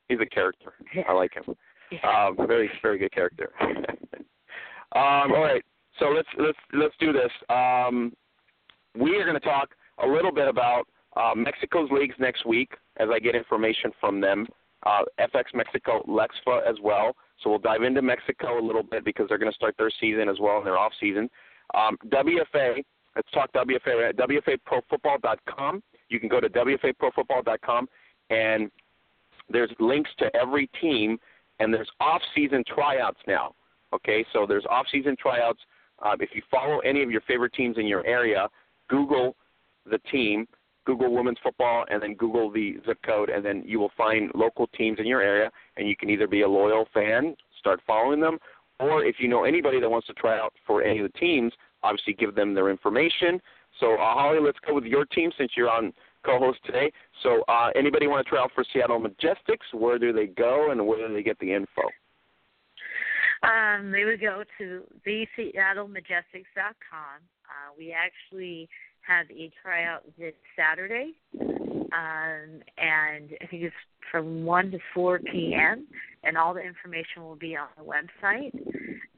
He's 0.08 0.18
a 0.20 0.26
character. 0.26 0.74
I 1.08 1.12
like 1.12 1.34
him. 1.34 1.44
Yeah. 1.46 1.54
Um, 2.28 2.46
very 2.48 2.70
very 2.82 2.98
good 2.98 3.12
character. 3.12 3.52
um, 3.60 5.32
all 5.32 5.42
right, 5.42 5.62
so 5.98 6.06
let's 6.06 6.28
let's 6.38 6.58
let's 6.72 6.94
do 6.98 7.12
this. 7.12 7.30
Um, 7.48 8.12
we 8.98 9.16
are 9.16 9.24
going 9.24 9.38
to 9.38 9.46
talk 9.46 9.70
a 10.02 10.06
little 10.06 10.32
bit 10.32 10.48
about 10.48 10.84
uh, 11.16 11.32
Mexico's 11.36 11.90
leagues 11.90 12.14
next 12.18 12.46
week 12.46 12.72
as 12.96 13.08
I 13.12 13.18
get 13.18 13.34
information 13.34 13.90
from 14.00 14.20
them. 14.20 14.46
Uh, 14.86 15.02
FX 15.20 15.44
Mexico, 15.54 16.02
Lexfa 16.08 16.66
as 16.68 16.76
well. 16.82 17.14
So 17.42 17.50
we'll 17.50 17.58
dive 17.58 17.82
into 17.82 18.02
Mexico 18.02 18.58
a 18.58 18.64
little 18.64 18.82
bit 18.82 19.04
because 19.04 19.26
they're 19.28 19.38
going 19.38 19.50
to 19.50 19.56
start 19.56 19.74
their 19.78 19.90
season 20.00 20.28
as 20.28 20.36
well 20.40 20.58
in 20.58 20.64
their 20.64 20.78
off 20.78 20.92
season. 21.00 21.28
Um, 21.74 21.96
WFA, 22.08 22.84
let's 23.16 23.30
talk 23.32 23.52
WFA 23.52 24.10
at 24.10 24.16
WFAProFootball.com. 24.16 25.82
You 26.08 26.20
can 26.20 26.28
go 26.28 26.40
to 26.40 26.48
WFAProFootball.com 26.48 27.88
and 28.30 28.70
there's 29.50 29.70
links 29.78 30.10
to 30.18 30.34
every 30.36 30.68
team 30.80 31.18
and 31.60 31.72
there's 31.72 31.90
off-season 32.00 32.64
tryouts 32.66 33.20
now. 33.26 33.54
Okay, 33.92 34.24
so 34.32 34.44
there's 34.46 34.64
off-season 34.68 35.16
tryouts. 35.20 35.60
Uh, 36.04 36.16
if 36.18 36.30
you 36.34 36.42
follow 36.50 36.80
any 36.80 37.02
of 37.02 37.10
your 37.10 37.20
favorite 37.22 37.52
teams 37.52 37.78
in 37.78 37.86
your 37.86 38.04
area, 38.06 38.48
Google 38.88 39.36
the 39.88 39.98
team, 40.10 40.46
Google 40.84 41.14
women's 41.14 41.38
football, 41.42 41.84
and 41.90 42.02
then 42.02 42.14
Google 42.14 42.50
the 42.50 42.76
zip 42.86 42.98
code, 43.04 43.30
and 43.30 43.44
then 43.44 43.62
you 43.66 43.78
will 43.78 43.92
find 43.96 44.30
local 44.34 44.66
teams 44.68 44.98
in 44.98 45.06
your 45.06 45.22
area, 45.22 45.50
and 45.76 45.88
you 45.88 45.96
can 45.96 46.10
either 46.10 46.26
be 46.26 46.42
a 46.42 46.48
loyal 46.48 46.86
fan, 46.92 47.36
start 47.58 47.80
following 47.86 48.20
them, 48.20 48.38
or 48.80 49.04
if 49.04 49.16
you 49.18 49.28
know 49.28 49.44
anybody 49.44 49.80
that 49.80 49.88
wants 49.88 50.06
to 50.08 50.12
try 50.14 50.38
out 50.38 50.52
for 50.66 50.82
any 50.82 51.00
of 51.00 51.10
the 51.10 51.18
teams, 51.18 51.52
obviously 51.82 52.12
give 52.12 52.34
them 52.34 52.54
their 52.54 52.70
information. 52.70 53.40
So, 53.80 53.94
uh, 53.94 54.14
Holly, 54.14 54.38
let's 54.40 54.58
go 54.66 54.74
with 54.74 54.84
your 54.84 55.04
team 55.06 55.30
since 55.36 55.52
you're 55.56 55.70
on 55.70 55.92
co-host 56.24 56.60
today. 56.64 56.92
So, 57.22 57.42
uh, 57.48 57.70
anybody 57.74 58.06
want 58.06 58.24
to 58.24 58.30
try 58.30 58.40
out 58.40 58.52
for 58.54 58.64
Seattle 58.72 59.00
Majestics? 59.00 59.72
Where 59.72 59.98
do 59.98 60.12
they 60.12 60.26
go, 60.26 60.70
and 60.70 60.86
where 60.86 61.06
do 61.06 61.14
they 61.14 61.22
get 61.22 61.38
the 61.38 61.52
info? 61.52 61.82
Um, 63.42 63.90
they 63.90 64.04
would 64.04 64.20
go 64.20 64.44
to 64.58 64.82
theseattlemajestics.com. 65.06 67.20
Uh, 67.44 67.72
we 67.76 67.92
actually 67.92 68.68
have 69.06 69.26
a 69.30 69.50
tryout 69.62 70.02
this 70.18 70.34
Saturday, 70.56 71.12
um, 71.40 72.62
and 72.78 73.30
I 73.40 73.46
think 73.50 73.62
it's 73.64 73.74
from 74.10 74.44
1 74.44 74.70
to 74.72 74.78
4 74.94 75.18
p.m., 75.20 75.86
and 76.22 76.36
all 76.36 76.54
the 76.54 76.60
information 76.60 77.22
will 77.22 77.36
be 77.36 77.56
on 77.56 77.68
the 77.76 77.84
website. 77.84 78.54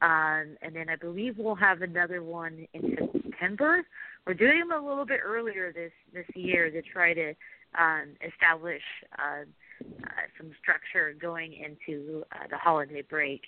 Um, 0.02 0.56
and 0.62 0.74
then 0.74 0.88
I 0.88 0.96
believe 0.96 1.36
we'll 1.38 1.54
have 1.54 1.82
another 1.82 2.22
one 2.22 2.66
in 2.74 2.96
September. 3.12 3.82
We're 4.26 4.34
doing 4.34 4.58
them 4.58 4.72
a 4.72 4.86
little 4.86 5.06
bit 5.06 5.20
earlier 5.24 5.72
this 5.72 5.92
this 6.12 6.26
year 6.34 6.70
to 6.70 6.82
try 6.82 7.14
to 7.14 7.30
um, 7.78 8.08
establish 8.26 8.82
uh, 9.18 9.44
uh, 9.82 10.08
some 10.38 10.50
structure 10.60 11.14
going 11.20 11.52
into 11.54 12.24
uh, 12.32 12.46
the 12.50 12.56
holiday 12.56 13.02
break. 13.02 13.42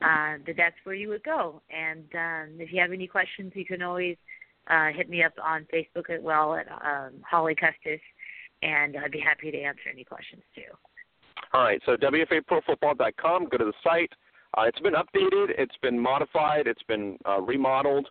Uh, 0.00 0.36
but 0.44 0.56
that's 0.56 0.76
where 0.84 0.94
you 0.94 1.08
would 1.08 1.24
go. 1.24 1.60
And 1.70 2.06
um, 2.14 2.60
if 2.60 2.72
you 2.72 2.80
have 2.80 2.92
any 2.92 3.06
questions, 3.06 3.52
you 3.54 3.64
can 3.64 3.82
always 3.82 4.16
uh, 4.68 4.88
hit 4.94 5.08
me 5.08 5.22
up 5.22 5.32
on 5.42 5.66
Facebook 5.72 6.10
as 6.10 6.22
well 6.22 6.54
at 6.54 6.66
um, 6.70 7.12
Holly 7.28 7.54
Custis, 7.54 8.00
and 8.62 8.96
I'd 8.96 9.10
be 9.10 9.20
happy 9.20 9.50
to 9.50 9.60
answer 9.60 9.90
any 9.92 10.04
questions 10.04 10.42
too. 10.54 10.62
All 11.52 11.62
right, 11.62 11.80
so 11.86 11.96
WFAProFootball.com, 11.96 13.48
go 13.50 13.58
to 13.58 13.64
the 13.64 13.72
site. 13.82 14.10
Uh, 14.56 14.62
it's 14.62 14.80
been 14.80 14.94
updated, 14.94 15.50
it's 15.58 15.76
been 15.82 15.98
modified, 15.98 16.66
it's 16.66 16.82
been 16.84 17.18
uh, 17.28 17.40
remodeled. 17.40 18.08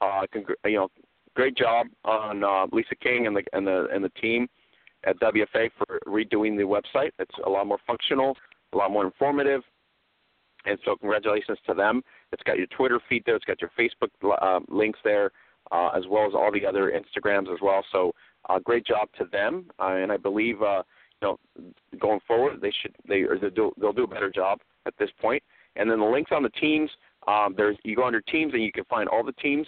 Uh, 0.00 0.22
congr- 0.34 0.54
you 0.64 0.76
know, 0.76 0.88
great 1.34 1.56
job 1.56 1.86
on 2.04 2.44
uh, 2.44 2.66
Lisa 2.72 2.94
King 2.96 3.26
and 3.26 3.36
the 3.36 3.42
and 3.52 3.66
the 3.66 3.86
and 3.92 4.04
the 4.04 4.10
team 4.20 4.48
at 5.04 5.18
WFA 5.20 5.70
for 5.78 6.00
redoing 6.06 6.56
the 6.56 6.64
website. 6.64 7.10
It's 7.18 7.34
a 7.44 7.48
lot 7.48 7.66
more 7.66 7.78
functional, 7.86 8.36
a 8.72 8.76
lot 8.76 8.90
more 8.90 9.04
informative, 9.04 9.62
and 10.66 10.78
so 10.84 10.96
congratulations 10.96 11.58
to 11.66 11.74
them. 11.74 12.02
It's 12.32 12.42
got 12.42 12.58
your 12.58 12.66
Twitter 12.66 13.00
feed 13.08 13.22
there, 13.24 13.36
it's 13.36 13.44
got 13.44 13.60
your 13.60 13.70
Facebook 13.78 14.10
uh, 14.42 14.60
links 14.68 14.98
there, 15.02 15.30
uh, 15.72 15.90
as 15.96 16.04
well 16.08 16.26
as 16.26 16.34
all 16.34 16.50
the 16.52 16.66
other 16.66 16.92
Instagrams 16.92 17.52
as 17.52 17.60
well. 17.62 17.84
So 17.92 18.12
uh, 18.48 18.58
great 18.58 18.86
job 18.86 19.08
to 19.18 19.24
them, 19.30 19.66
uh, 19.80 19.94
and 19.94 20.12
I 20.12 20.16
believe 20.16 20.62
uh, 20.62 20.82
you 21.20 21.28
know 21.28 21.38
going 21.98 22.20
forward 22.26 22.60
they 22.60 22.72
should 22.82 22.94
they 23.08 23.22
or 23.22 23.38
they'll 23.38 23.50
do, 23.50 23.72
they'll 23.80 23.92
do 23.92 24.04
a 24.04 24.08
better 24.08 24.30
job 24.30 24.60
at 24.86 24.94
this 24.98 25.10
point. 25.20 25.42
And 25.76 25.90
then 25.90 26.00
the 26.00 26.06
links 26.06 26.30
on 26.34 26.42
the 26.42 26.50
teams, 26.50 26.90
um, 27.28 27.54
there's 27.56 27.76
you 27.84 27.96
go 27.96 28.06
under 28.06 28.20
teams 28.20 28.54
and 28.54 28.62
you 28.62 28.72
can 28.72 28.84
find 28.84 29.08
all 29.08 29.24
the 29.24 29.32
teams 29.32 29.66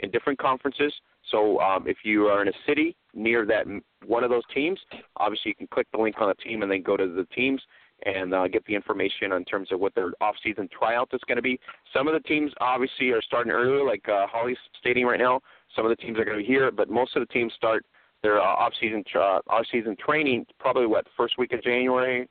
in 0.00 0.10
different 0.10 0.38
conferences. 0.38 0.92
So 1.30 1.60
um, 1.60 1.86
if 1.86 1.98
you 2.04 2.26
are 2.26 2.42
in 2.42 2.48
a 2.48 2.52
city 2.66 2.96
near 3.14 3.44
that 3.46 3.66
one 4.06 4.24
of 4.24 4.30
those 4.30 4.44
teams, 4.54 4.78
obviously 5.16 5.50
you 5.50 5.54
can 5.54 5.66
click 5.66 5.86
the 5.92 5.98
link 5.98 6.16
on 6.20 6.28
the 6.28 6.34
team 6.34 6.62
and 6.62 6.70
then 6.70 6.82
go 6.82 6.96
to 6.96 7.06
the 7.06 7.26
teams 7.34 7.60
and 8.06 8.32
uh, 8.32 8.46
get 8.48 8.64
the 8.66 8.74
information 8.74 9.32
in 9.32 9.44
terms 9.44 9.72
of 9.72 9.80
what 9.80 9.94
their 9.94 10.12
off-season 10.20 10.68
tryout 10.76 11.08
is 11.12 11.20
going 11.26 11.36
to 11.36 11.42
be. 11.42 11.58
Some 11.92 12.06
of 12.06 12.14
the 12.14 12.20
teams 12.20 12.52
obviously 12.60 13.10
are 13.10 13.22
starting 13.22 13.52
earlier, 13.52 13.84
like 13.84 14.08
uh, 14.08 14.26
Holly's 14.26 14.58
stating 14.78 15.04
right 15.04 15.18
now. 15.18 15.40
Some 15.74 15.84
of 15.84 15.90
the 15.90 15.96
teams 15.96 16.18
are 16.18 16.24
going 16.24 16.38
to 16.38 16.42
be 16.42 16.46
here, 16.46 16.70
but 16.70 16.88
most 16.88 17.16
of 17.16 17.26
the 17.26 17.32
teams 17.32 17.52
start 17.54 17.84
their 18.22 18.40
uh, 18.40 18.44
off-season 18.44 19.04
uh, 19.14 19.40
off-season 19.48 19.96
training 20.04 20.46
probably 20.58 20.86
what 20.86 21.06
first 21.16 21.38
week 21.38 21.52
of 21.52 21.62
January 21.62 22.28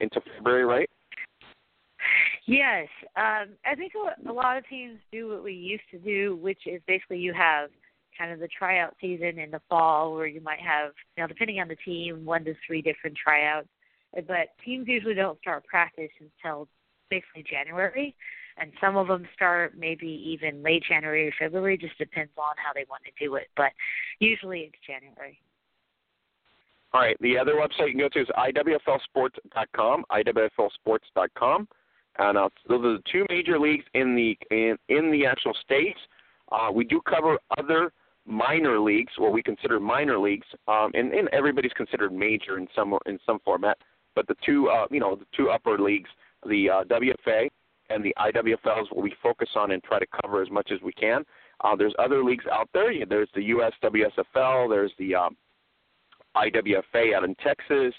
into 0.00 0.20
February, 0.36 0.64
right? 0.64 0.90
Yes, 2.46 2.88
um, 3.16 3.48
I 3.66 3.74
think 3.76 3.92
a 3.94 4.32
lot 4.32 4.56
of 4.56 4.66
teams 4.68 4.98
do 5.12 5.28
what 5.28 5.42
we 5.44 5.52
used 5.52 5.82
to 5.90 5.98
do, 5.98 6.36
which 6.36 6.60
is 6.66 6.80
basically 6.86 7.18
you 7.18 7.34
have 7.34 7.70
kind 8.16 8.32
of 8.32 8.40
the 8.40 8.48
tryout 8.48 8.94
season 9.00 9.38
in 9.38 9.50
the 9.50 9.60
fall, 9.68 10.14
where 10.14 10.26
you 10.26 10.40
might 10.40 10.60
have, 10.60 10.92
you 11.16 11.22
know, 11.22 11.28
depending 11.28 11.60
on 11.60 11.68
the 11.68 11.76
team, 11.76 12.24
one 12.24 12.44
to 12.44 12.54
three 12.66 12.82
different 12.82 13.16
tryouts. 13.16 13.68
But 14.14 14.48
teams 14.64 14.88
usually 14.88 15.14
don't 15.14 15.38
start 15.40 15.64
practice 15.66 16.10
until 16.20 16.68
basically 17.10 17.44
January, 17.48 18.14
and 18.58 18.72
some 18.80 18.96
of 18.96 19.08
them 19.08 19.26
start 19.34 19.74
maybe 19.78 20.06
even 20.06 20.62
late 20.62 20.82
January 20.88 21.28
or 21.28 21.32
February. 21.38 21.78
Just 21.78 21.98
depends 21.98 22.32
on 22.36 22.54
how 22.56 22.72
they 22.74 22.84
want 22.88 23.02
to 23.04 23.24
do 23.24 23.36
it, 23.36 23.48
but 23.56 23.72
usually 24.18 24.60
it's 24.60 24.78
January. 24.86 25.38
All 26.94 27.02
right. 27.02 27.16
The 27.20 27.36
other 27.36 27.54
website 27.54 27.88
you 27.88 27.92
can 27.92 28.00
go 28.00 28.08
to 28.08 28.20
is 28.20 28.28
iwflsports.com. 28.28 30.04
iwflsports.com. 30.10 31.68
And 32.18 32.38
uh, 32.38 32.48
those 32.68 32.84
are 32.84 32.92
the 32.94 33.02
two 33.10 33.26
major 33.28 33.58
leagues 33.58 33.84
in 33.94 34.16
the 34.16 34.36
in, 34.50 34.76
in 34.88 35.12
the 35.12 35.26
actual 35.26 35.52
states. 35.62 35.98
Uh, 36.50 36.70
we 36.72 36.84
do 36.84 37.00
cover 37.02 37.38
other 37.58 37.92
minor 38.26 38.80
leagues, 38.80 39.12
what 39.18 39.32
we 39.32 39.42
consider 39.42 39.78
minor 39.78 40.18
leagues, 40.18 40.46
um, 40.66 40.90
and, 40.94 41.12
and 41.12 41.28
everybody's 41.32 41.72
considered 41.72 42.12
major 42.12 42.58
in 42.58 42.66
some 42.74 42.98
in 43.06 43.18
some 43.24 43.38
format. 43.44 43.78
But 44.18 44.26
the 44.26 44.34
two, 44.44 44.68
uh, 44.68 44.88
you 44.90 44.98
know, 44.98 45.14
the 45.14 45.26
two 45.36 45.50
upper 45.50 45.78
leagues, 45.78 46.10
the 46.44 46.68
uh, 46.68 46.84
WFA 46.90 47.46
and 47.88 48.04
the 48.04 48.12
IWFL, 48.18 48.82
is 48.82 48.88
what 48.90 49.04
we 49.04 49.14
focus 49.22 49.48
on 49.54 49.70
and 49.70 49.80
try 49.84 50.00
to 50.00 50.06
cover 50.20 50.42
as 50.42 50.50
much 50.50 50.72
as 50.72 50.82
we 50.82 50.90
can. 50.90 51.22
Uh, 51.62 51.76
there's 51.76 51.94
other 52.00 52.24
leagues 52.24 52.44
out 52.50 52.68
there. 52.74 52.92
There's 53.06 53.28
the 53.36 53.50
USWSFL. 53.50 54.68
There's 54.70 54.90
the 54.98 55.14
um, 55.14 55.36
IWFA 56.36 57.14
out 57.14 57.22
in 57.22 57.36
Texas, 57.36 57.94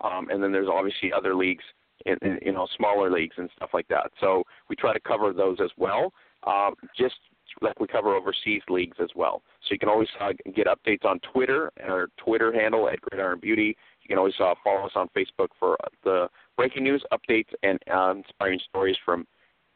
um, 0.00 0.30
and 0.30 0.40
then 0.40 0.52
there's 0.52 0.68
obviously 0.72 1.12
other 1.12 1.34
leagues 1.34 1.64
in, 2.06 2.18
in 2.22 2.38
you 2.40 2.52
know 2.52 2.68
smaller 2.76 3.10
leagues 3.10 3.34
and 3.36 3.50
stuff 3.56 3.70
like 3.74 3.88
that. 3.88 4.12
So 4.20 4.44
we 4.70 4.76
try 4.76 4.92
to 4.92 5.00
cover 5.00 5.32
those 5.32 5.58
as 5.60 5.70
well, 5.76 6.12
um, 6.46 6.74
just 6.96 7.16
like 7.62 7.80
we 7.80 7.88
cover 7.88 8.14
overseas 8.14 8.62
leagues 8.68 8.98
as 9.02 9.10
well. 9.16 9.42
So 9.62 9.72
you 9.72 9.80
can 9.80 9.88
always 9.88 10.08
uh, 10.20 10.34
get 10.54 10.68
updates 10.68 11.04
on 11.04 11.18
Twitter, 11.32 11.72
our 11.82 12.10
Twitter 12.16 12.52
handle 12.52 12.88
at 12.88 13.00
Gridiron 13.00 13.40
Beautie. 13.40 13.74
You 14.04 14.08
can 14.08 14.18
always 14.18 14.34
uh, 14.38 14.54
follow 14.62 14.86
us 14.86 14.92
on 14.94 15.08
Facebook 15.16 15.48
for 15.58 15.76
the 16.04 16.28
breaking 16.56 16.84
news, 16.84 17.02
updates, 17.12 17.48
and 17.62 17.78
uh, 17.92 18.14
inspiring 18.16 18.60
stories 18.68 18.96
from 19.04 19.26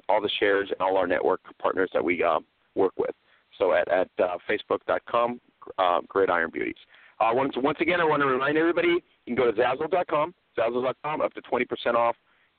all 0.08 0.20
the 0.20 0.30
shares 0.38 0.68
and 0.70 0.80
all 0.80 0.96
our 0.96 1.06
network 1.06 1.40
partners 1.60 1.90
that 1.92 2.04
we 2.04 2.22
uh, 2.22 2.40
work 2.74 2.92
with. 2.98 3.14
So 3.58 3.72
at, 3.72 3.88
at 3.90 4.08
uh, 4.18 4.36
facebook.com, 4.48 5.40
uh, 5.78 6.00
Gridiron 6.08 6.50
Beauties. 6.50 6.76
Uh, 7.20 7.30
once, 7.32 7.54
once 7.56 7.78
again, 7.80 8.00
I 8.00 8.04
want 8.04 8.22
to 8.22 8.26
remind 8.26 8.56
everybody, 8.56 8.88
you 8.88 9.02
can 9.26 9.34
go 9.34 9.50
to 9.50 9.56
Zazzle.com, 9.56 10.34
Zazzle.com, 10.56 11.20
up 11.20 11.34
to 11.34 11.42
20% 11.42 11.94
off 11.94 12.16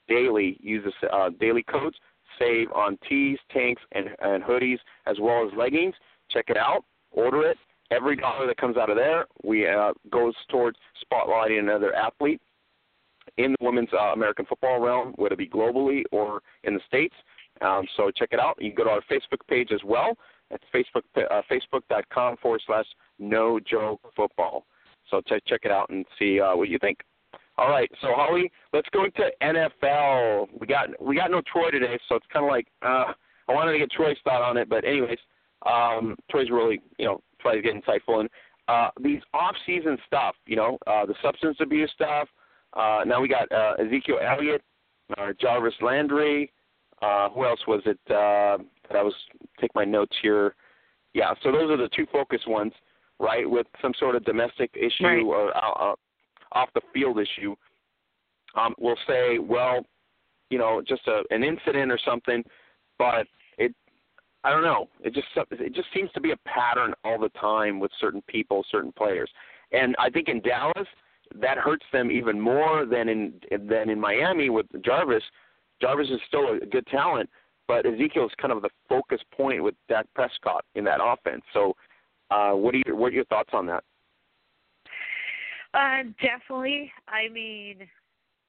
daily. 0.07 0.57
Use 0.61 0.91
the 1.01 1.07
uh, 1.09 1.29
daily 1.39 1.63
codes. 1.63 1.95
Save 2.37 2.71
on 2.73 2.97
tees, 3.07 3.37
tanks, 3.51 3.81
and, 3.93 4.09
and 4.19 4.43
hoodies, 4.43 4.77
as 5.05 5.17
well 5.19 5.47
as 5.47 5.57
leggings. 5.57 5.95
Check 6.29 6.45
it 6.49 6.57
out. 6.57 6.83
Order 7.11 7.51
it. 7.51 7.57
Every 7.91 8.15
dollar 8.15 8.45
that 8.47 8.57
comes 8.57 8.77
out 8.77 8.89
of 8.89 8.95
there, 8.95 9.25
we 9.43 9.67
uh, 9.67 9.93
goes 10.11 10.33
towards 10.49 10.77
spotlighting 11.11 11.59
another 11.59 11.93
athlete 11.95 12.41
in 13.37 13.55
the 13.59 13.65
women's 13.65 13.89
uh, 13.93 14.13
American 14.13 14.45
football 14.45 14.79
realm, 14.79 15.13
whether 15.15 15.33
it 15.33 15.37
be 15.37 15.47
globally 15.47 16.03
or 16.11 16.41
in 16.63 16.75
the 16.75 16.81
states. 16.87 17.15
Um, 17.61 17.85
so 17.97 18.11
check 18.11 18.29
it 18.31 18.39
out. 18.39 18.57
You 18.59 18.71
can 18.71 18.77
go 18.77 18.83
to 18.85 18.89
our 18.91 19.01
Facebook 19.11 19.45
page 19.47 19.71
as 19.73 19.81
well. 19.83 20.15
It's 20.51 20.63
Facebook 20.73 21.03
uh, 21.15 21.41
facebook.com 21.51 22.37
forward 22.37 22.61
slash 22.65 22.85
no 23.19 23.59
joke 23.59 24.01
football. 24.15 24.65
So 25.09 25.21
check 25.27 25.43
check 25.45 25.61
it 25.63 25.71
out 25.71 25.89
and 25.89 26.05
see 26.17 26.39
uh, 26.39 26.55
what 26.55 26.69
you 26.69 26.79
think. 26.79 26.99
All 27.57 27.69
right, 27.69 27.91
so 27.99 28.09
Holly, 28.15 28.51
let's 28.71 28.87
go 28.93 29.03
into 29.03 29.29
NFL. 29.43 30.47
We 30.59 30.65
got 30.65 30.89
we 31.01 31.15
got 31.15 31.29
no 31.29 31.41
Troy 31.51 31.69
today, 31.71 31.99
so 32.07 32.15
it's 32.15 32.25
kind 32.31 32.45
of 32.45 32.49
like 32.49 32.67
uh, 32.81 33.11
I 33.49 33.53
wanted 33.53 33.73
to 33.73 33.79
get 33.79 33.91
Troy's 33.91 34.17
thought 34.23 34.41
on 34.41 34.55
it, 34.55 34.69
but 34.69 34.85
anyways, 34.85 35.17
um, 35.65 36.15
Troy's 36.31 36.49
really 36.49 36.79
you 36.97 37.05
know 37.05 37.21
try 37.39 37.55
to 37.55 37.61
get 37.61 37.73
insightful 37.73 38.19
and 38.19 38.29
uh, 38.69 38.89
these 39.01 39.21
off-season 39.33 39.97
stuff, 40.05 40.35
you 40.45 40.55
know, 40.55 40.77
uh, 40.85 41.05
the 41.05 41.15
substance 41.23 41.57
abuse 41.59 41.91
stuff. 41.95 42.27
Uh, 42.77 43.01
now 43.05 43.19
we 43.19 43.27
got 43.27 43.51
uh, 43.51 43.73
Ezekiel 43.83 44.19
Elliott, 44.21 44.61
uh, 45.17 45.33
Jarvis 45.41 45.73
Landry. 45.81 46.51
Uh, 47.01 47.29
who 47.29 47.45
else 47.45 47.59
was 47.67 47.81
it? 47.85 47.97
Uh, 48.07 48.61
that 48.87 48.97
I 48.97 49.01
was 49.01 49.13
take 49.59 49.73
my 49.73 49.85
notes 49.85 50.15
here. 50.21 50.53
Yeah, 51.13 51.33
so 51.41 51.51
those 51.51 51.71
are 51.71 51.77
the 51.77 51.89
two 51.95 52.05
focus 52.11 52.41
ones, 52.45 52.73
right? 53.19 53.49
With 53.49 53.65
some 53.81 53.93
sort 53.97 54.15
of 54.15 54.23
domestic 54.23 54.69
issue 54.75 55.03
right. 55.05 55.23
or 55.23 55.57
uh, 55.57 55.95
off 56.51 56.69
the 56.75 56.81
field 56.93 57.17
issue, 57.19 57.55
um, 58.55 58.75
we'll 58.77 58.97
say, 59.07 59.39
well, 59.39 59.83
you 60.51 60.59
know, 60.59 60.81
just 60.87 61.07
a, 61.07 61.23
an 61.31 61.43
incident 61.43 61.91
or 61.91 61.99
something, 62.05 62.43
but 62.99 63.25
I 64.43 64.51
don't 64.51 64.63
know, 64.63 64.87
it 65.01 65.13
just 65.13 65.27
it 65.51 65.73
just 65.73 65.89
seems 65.93 66.09
to 66.13 66.21
be 66.21 66.31
a 66.31 66.37
pattern 66.45 66.93
all 67.03 67.19
the 67.19 67.29
time 67.29 67.79
with 67.79 67.91
certain 67.99 68.21
people, 68.27 68.63
certain 68.71 68.93
players, 68.93 69.29
and 69.71 69.95
I 69.99 70.09
think 70.09 70.29
in 70.29 70.41
Dallas 70.41 70.87
that 71.35 71.57
hurts 71.57 71.85
them 71.91 72.09
even 72.11 72.39
more 72.39 72.85
than 72.85 73.09
in 73.09 73.33
than 73.51 73.89
in 73.89 73.99
Miami 73.99 74.49
with 74.49 74.65
Jarvis. 74.83 75.23
Jarvis 75.81 76.09
is 76.09 76.19
still 76.27 76.57
a 76.61 76.65
good 76.65 76.85
talent, 76.87 77.29
but 77.67 77.85
Ezekiel 77.85 78.25
is 78.25 78.31
kind 78.41 78.51
of 78.51 78.61
the 78.61 78.69
focus 78.87 79.21
point 79.35 79.63
with 79.63 79.75
Dak 79.87 80.05
Prescott 80.15 80.65
in 80.75 80.83
that 80.85 80.99
offense. 81.01 81.43
So, 81.53 81.75
uh, 82.31 82.51
what 82.51 82.75
are 82.75 82.81
your 82.85 82.95
what 82.95 83.07
are 83.07 83.15
your 83.15 83.25
thoughts 83.25 83.51
on 83.53 83.65
that? 83.67 83.83
Uh, 85.73 86.03
definitely. 86.21 86.91
I 87.07 87.29
mean, 87.31 87.87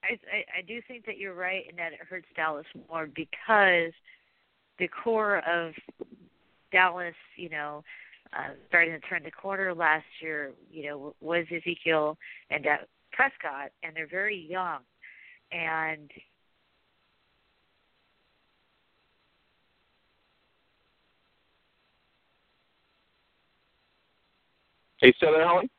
I, 0.03 0.13
I 0.13 0.59
I 0.59 0.63
do 0.67 0.81
think 0.89 1.05
that 1.07 1.19
you're 1.19 1.35
right 1.35 1.65
in 1.69 1.77
that 1.77 1.93
it 1.93 2.01
hurts 2.09 2.27
Dallas 2.35 2.67
more 2.89 3.09
because 3.15 3.93
the 4.81 4.89
core 4.89 5.39
of 5.49 5.73
Dallas, 6.73 7.15
you 7.37 7.51
know, 7.51 7.85
uh, 8.33 8.55
starting 8.69 8.93
to 8.93 9.01
turn 9.01 9.23
the 9.25 9.31
corner 9.31 9.75
last 9.75 10.05
year, 10.21 10.53
you 10.71 10.89
know, 10.89 11.15
was 11.21 11.45
Ezekiel 11.55 12.17
and 12.51 12.67
uh, 12.67 12.77
Prescott, 13.13 13.71
and 13.83 13.95
they're 13.95 14.09
very 14.09 14.39
young, 14.39 14.81
and 15.53 16.11
still 25.17 25.33
there, 25.33 25.47
Holly? 25.47 25.71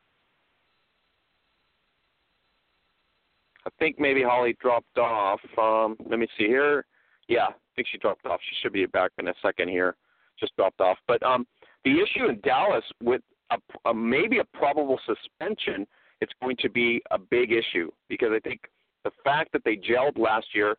I 3.64 3.70
think 3.78 3.98
maybe 3.98 4.22
Holly 4.22 4.56
dropped 4.60 4.98
off. 4.98 5.40
Um, 5.56 5.96
let 6.10 6.18
me 6.18 6.26
see 6.36 6.46
here. 6.46 6.84
Yeah, 7.28 7.48
Think 7.76 7.88
she 7.90 7.98
dropped 7.98 8.26
off. 8.26 8.40
She 8.48 8.56
should 8.62 8.72
be 8.72 8.84
back 8.86 9.12
in 9.18 9.28
a 9.28 9.34
second 9.42 9.68
here. 9.68 9.96
Just 10.38 10.54
dropped 10.56 10.80
off. 10.80 10.98
But 11.06 11.22
um, 11.22 11.46
the 11.84 11.92
issue 11.92 12.28
in 12.28 12.40
Dallas 12.40 12.84
with 13.02 13.22
a, 13.50 13.58
a, 13.88 13.94
maybe 13.94 14.38
a 14.38 14.44
probable 14.56 14.98
suspension, 15.06 15.86
it's 16.20 16.32
going 16.42 16.56
to 16.60 16.68
be 16.68 17.02
a 17.10 17.18
big 17.18 17.52
issue 17.52 17.90
because 18.08 18.30
I 18.32 18.40
think 18.40 18.60
the 19.04 19.10
fact 19.24 19.52
that 19.52 19.62
they 19.64 19.76
gelled 19.76 20.18
last 20.18 20.46
year 20.54 20.76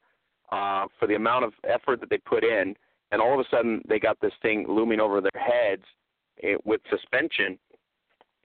uh, 0.51 0.85
for 0.99 1.07
the 1.07 1.15
amount 1.15 1.45
of 1.45 1.53
effort 1.67 1.99
that 1.99 2.09
they 2.09 2.19
put 2.19 2.43
in, 2.43 2.75
and 3.11 3.21
all 3.21 3.33
of 3.33 3.39
a 3.39 3.49
sudden 3.49 3.81
they 3.87 3.99
got 3.99 4.19
this 4.21 4.33
thing 4.41 4.65
looming 4.67 4.99
over 4.99 5.21
their 5.21 5.41
heads 5.41 5.83
eh, 6.43 6.55
with 6.65 6.81
suspension– 6.89 7.57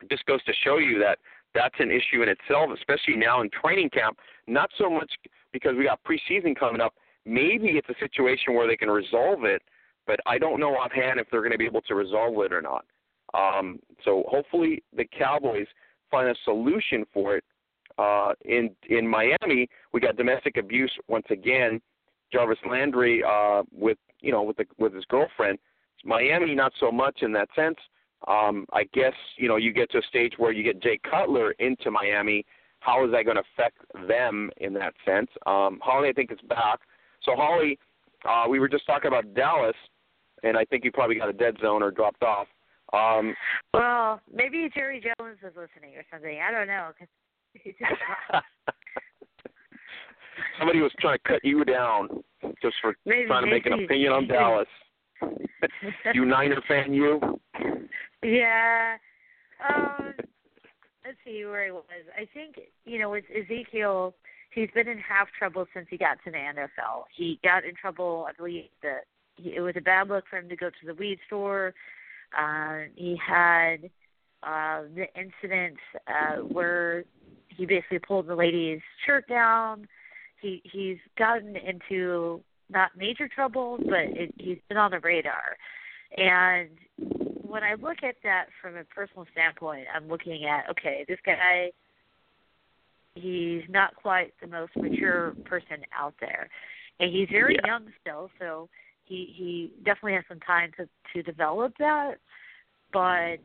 it 0.02 0.10
just 0.10 0.24
goes 0.26 0.42
to 0.44 0.52
show 0.64 0.78
you 0.78 0.98
that 1.00 1.18
that's 1.54 1.74
an 1.78 1.90
issue 1.90 2.22
in 2.22 2.28
itself, 2.28 2.70
especially 2.74 3.16
now 3.16 3.40
in 3.40 3.50
training 3.50 3.90
camp. 3.90 4.18
Not 4.46 4.70
so 4.78 4.90
much 4.90 5.10
because 5.52 5.74
we 5.76 5.84
got 5.84 6.00
preseason 6.04 6.58
coming 6.58 6.80
up. 6.80 6.94
Maybe 7.28 7.68
it's 7.70 7.88
a 7.88 7.98
situation 8.00 8.54
where 8.54 8.66
they 8.66 8.76
can 8.76 8.90
resolve 8.90 9.44
it, 9.44 9.62
but 10.06 10.18
I 10.26 10.38
don't 10.38 10.60
know 10.60 10.74
offhand 10.74 11.20
if 11.20 11.26
they're 11.30 11.40
going 11.40 11.52
to 11.52 11.58
be 11.58 11.66
able 11.66 11.82
to 11.82 11.94
resolve 11.94 12.34
it 12.44 12.52
or 12.52 12.62
not. 12.62 12.84
Um, 13.34 13.78
so 14.04 14.24
hopefully 14.28 14.82
the 14.96 15.04
Cowboys 15.04 15.66
find 16.10 16.28
a 16.28 16.34
solution 16.44 17.04
for 17.12 17.36
it. 17.36 17.44
Uh, 17.98 18.32
in 18.44 18.70
in 18.88 19.06
Miami, 19.06 19.68
we 19.92 20.00
got 20.00 20.16
domestic 20.16 20.56
abuse 20.56 20.92
once 21.08 21.26
again. 21.30 21.80
Jarvis 22.32 22.58
Landry 22.68 23.22
uh, 23.24 23.62
with 23.72 23.98
you 24.20 24.30
know 24.32 24.42
with 24.42 24.56
the 24.56 24.66
with 24.78 24.94
his 24.94 25.04
girlfriend. 25.06 25.58
Miami, 26.04 26.54
not 26.54 26.72
so 26.78 26.92
much 26.92 27.18
in 27.22 27.32
that 27.32 27.48
sense 27.56 27.76
um, 28.26 28.66
I 28.72 28.84
guess 28.92 29.12
you 29.36 29.48
know 29.48 29.56
you 29.56 29.72
get 29.72 29.90
to 29.92 29.98
a 29.98 30.02
stage 30.02 30.34
where 30.38 30.50
you 30.50 30.64
get 30.64 30.82
Jay 30.82 30.98
Cutler 31.08 31.52
into 31.52 31.90
Miami. 31.90 32.44
How 32.80 33.04
is 33.04 33.12
that 33.12 33.24
going 33.24 33.36
to 33.36 33.42
affect 33.54 33.78
them 34.08 34.50
in 34.56 34.72
that 34.74 34.94
sense? 35.04 35.28
Um, 35.46 35.78
Holly, 35.82 36.08
I 36.08 36.12
think 36.12 36.32
is 36.32 36.38
back. 36.48 36.80
So 37.22 37.34
Holly, 37.36 37.78
uh, 38.28 38.44
we 38.48 38.58
were 38.58 38.68
just 38.68 38.86
talking 38.86 39.08
about 39.08 39.34
Dallas, 39.34 39.76
and 40.42 40.56
I 40.56 40.64
think 40.64 40.84
you 40.84 40.92
probably 40.92 41.16
got 41.16 41.28
a 41.28 41.32
dead 41.32 41.56
zone 41.60 41.82
or 41.82 41.90
dropped 41.90 42.22
off. 42.22 42.46
Um, 42.92 43.34
well, 43.74 44.20
maybe 44.32 44.70
Jerry 44.74 45.00
Jones 45.00 45.38
is 45.42 45.52
listening 45.56 45.96
or 45.96 46.04
something. 46.10 46.38
I 46.40 46.50
don't 46.50 46.66
know. 46.66 46.90
Somebody 50.58 50.80
was 50.80 50.92
trying 50.98 51.18
to 51.18 51.28
cut 51.28 51.44
you 51.44 51.64
down 51.64 52.08
just 52.62 52.76
for 52.80 52.96
maybe, 53.04 53.26
trying 53.26 53.44
to 53.44 53.50
make 53.50 53.66
an 53.66 53.74
opinion 53.74 54.12
on 54.12 54.26
Dallas. 54.26 54.68
you 56.14 56.24
Niner 56.24 56.62
fan, 56.66 56.94
you? 56.94 57.20
Yeah. 58.22 58.96
Um, 59.68 60.14
let's 61.04 61.18
see 61.24 61.44
where 61.44 61.64
he 61.66 61.70
was. 61.70 61.84
I 62.16 62.26
think 62.32 62.56
you 62.84 62.98
know 62.98 63.10
with 63.10 63.24
Ezekiel, 63.34 64.14
he's 64.50 64.70
been 64.74 64.88
in 64.88 64.98
half 64.98 65.28
trouble 65.38 65.66
since 65.74 65.86
he 65.90 65.96
got 65.96 66.18
to 66.24 66.30
the 66.30 66.38
NFL. 66.38 67.04
He 67.14 67.38
got 67.42 67.64
in 67.64 67.74
trouble, 67.74 68.26
I 68.28 68.32
believe 68.32 68.64
that 68.82 69.04
he, 69.36 69.54
it 69.56 69.60
was 69.60 69.74
a 69.76 69.80
bad 69.80 70.08
look 70.08 70.24
for 70.28 70.38
him 70.38 70.48
to 70.48 70.56
go 70.56 70.70
to 70.70 70.86
the 70.86 70.94
weed 70.94 71.18
store. 71.26 71.74
Uh, 72.36 72.88
he 72.94 73.16
had 73.16 73.90
uh, 74.42 74.82
the 74.94 75.06
incident 75.14 75.78
uh, 76.06 76.42
where 76.42 77.04
he 77.48 77.66
basically 77.66 77.98
pulled 77.98 78.26
the 78.26 78.34
lady's 78.34 78.80
shirt 79.06 79.28
down. 79.28 79.88
He 80.40 80.62
he's 80.64 80.98
gotten 81.18 81.56
into 81.56 82.40
not 82.70 82.90
major 82.96 83.28
trouble, 83.28 83.78
but 83.78 84.00
it, 84.00 84.34
he's 84.38 84.58
been 84.68 84.78
on 84.78 84.90
the 84.90 85.00
radar. 85.00 85.56
And 86.16 86.70
when 87.42 87.64
I 87.64 87.74
look 87.74 87.98
at 88.02 88.16
that 88.22 88.46
from 88.62 88.76
a 88.76 88.84
personal 88.84 89.26
standpoint, 89.32 89.86
I'm 89.94 90.08
looking 90.08 90.44
at 90.44 90.70
okay, 90.70 91.04
this 91.08 91.18
guy 91.24 91.70
he's 93.20 93.62
not 93.68 93.94
quite 93.96 94.32
the 94.40 94.46
most 94.46 94.72
mature 94.76 95.34
person 95.44 95.78
out 95.96 96.14
there. 96.20 96.48
And 97.00 97.12
he's 97.12 97.28
very 97.30 97.56
yeah. 97.62 97.72
young 97.72 97.86
still, 98.00 98.30
so 98.38 98.68
he 99.04 99.32
he 99.36 99.72
definitely 99.84 100.14
has 100.14 100.24
some 100.28 100.40
time 100.40 100.70
to 100.78 100.88
to 101.14 101.22
develop 101.22 101.74
that. 101.78 102.16
But 102.92 103.38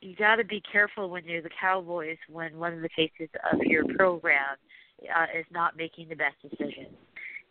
you 0.00 0.14
got 0.16 0.36
to 0.36 0.44
be 0.44 0.62
careful 0.72 1.10
when 1.10 1.24
you're 1.24 1.42
the 1.42 1.50
Cowboys 1.60 2.18
when 2.30 2.58
one 2.58 2.72
of 2.72 2.82
the 2.82 2.88
faces 2.96 3.28
of 3.52 3.60
your 3.62 3.84
program 3.96 4.56
uh, 5.02 5.26
is 5.38 5.46
not 5.50 5.76
making 5.76 6.08
the 6.08 6.16
best 6.16 6.36
decisions. 6.42 6.94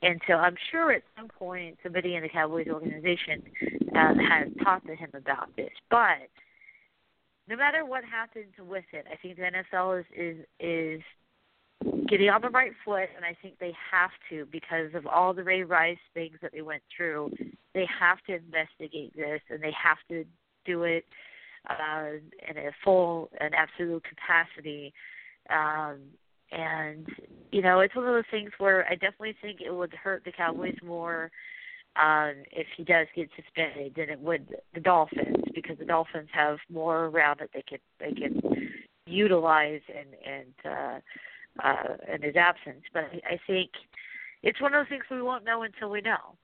And 0.02 0.22
so 0.28 0.34
I'm 0.34 0.56
sure 0.72 0.92
at 0.92 1.02
some 1.18 1.28
point 1.28 1.78
somebody 1.82 2.16
in 2.16 2.24
the 2.24 2.30
Cowboys 2.30 2.68
organization 2.68 3.42
um, 3.96 4.18
has 4.20 4.48
talked 4.64 4.86
to 4.88 4.96
him 4.96 5.10
about 5.14 5.56
this. 5.56 5.72
But 5.90 6.30
no 7.48 7.56
matter 7.56 7.86
what 7.86 8.04
happens 8.04 8.54
with 8.60 8.86
it, 8.94 9.06
I 9.12 9.16
think 9.16 9.38
the 9.38 9.44
NFL 9.44 10.02
is 10.02 10.06
is 10.16 10.46
is 10.60 11.02
getting 12.08 12.30
on 12.30 12.42
the 12.42 12.50
right 12.50 12.72
foot, 12.86 13.10
and 13.16 13.26
I 13.26 13.36
think 13.42 13.60
they 13.60 13.74
have 13.92 14.12
to 14.30 14.46
because 14.52 14.94
of 14.94 15.06
all 15.08 15.34
the 15.34 15.44
Ray 15.44 15.64
Rice 15.64 15.98
things 16.14 16.38
that 16.42 16.52
they 16.54 16.62
went 16.62 16.84
through. 16.96 17.32
They 17.74 17.88
have 18.00 18.20
to 18.28 18.36
investigate 18.36 19.16
this, 19.16 19.42
and 19.50 19.62
they 19.62 19.74
have 19.82 19.98
to 20.10 20.26
do 20.66 20.84
it 20.84 21.06
uh, 21.70 22.18
in 22.50 22.58
a 22.58 22.72
full 22.84 23.30
and 23.40 23.54
absolute 23.54 24.04
capacity. 24.04 24.94
Um, 25.50 26.00
and 26.52 27.08
you 27.52 27.62
know, 27.62 27.80
it's 27.80 27.96
one 27.96 28.08
of 28.08 28.14
those 28.14 28.24
things 28.32 28.52
where 28.58 28.86
I 28.88 28.94
definitely 28.94 29.36
think 29.42 29.60
it 29.62 29.74
would 29.74 29.94
hurt 29.94 30.24
the 30.24 30.32
Cowboys 30.32 30.78
more 30.84 31.32
um, 31.96 32.36
if 32.52 32.68
he 32.76 32.84
does 32.84 33.08
get 33.16 33.30
suspended 33.36 33.94
than 33.96 34.10
it 34.10 34.20
would 34.20 34.56
the 34.74 34.80
Dolphins 34.80 35.44
because 35.54 35.78
the 35.78 35.86
Dolphins 35.86 36.30
have 36.32 36.58
more 36.72 37.06
around 37.06 37.40
that 37.40 37.50
they 37.54 37.64
could 37.68 37.82
they 38.00 38.12
can 38.12 38.42
utilize 39.06 39.82
and 39.90 40.10
and 40.26 40.54
uh, 40.66 41.00
uh, 41.64 42.14
in 42.14 42.22
his 42.22 42.36
absence. 42.36 42.84
But 42.94 43.06
I, 43.06 43.34
I 43.34 43.40
think 43.48 43.70
it's 44.44 44.62
one 44.62 44.74
of 44.74 44.82
those 44.82 44.90
things 44.90 45.04
we 45.10 45.22
won't 45.22 45.46
know 45.46 45.64
until 45.64 45.90
we 45.90 46.02
know. 46.02 46.38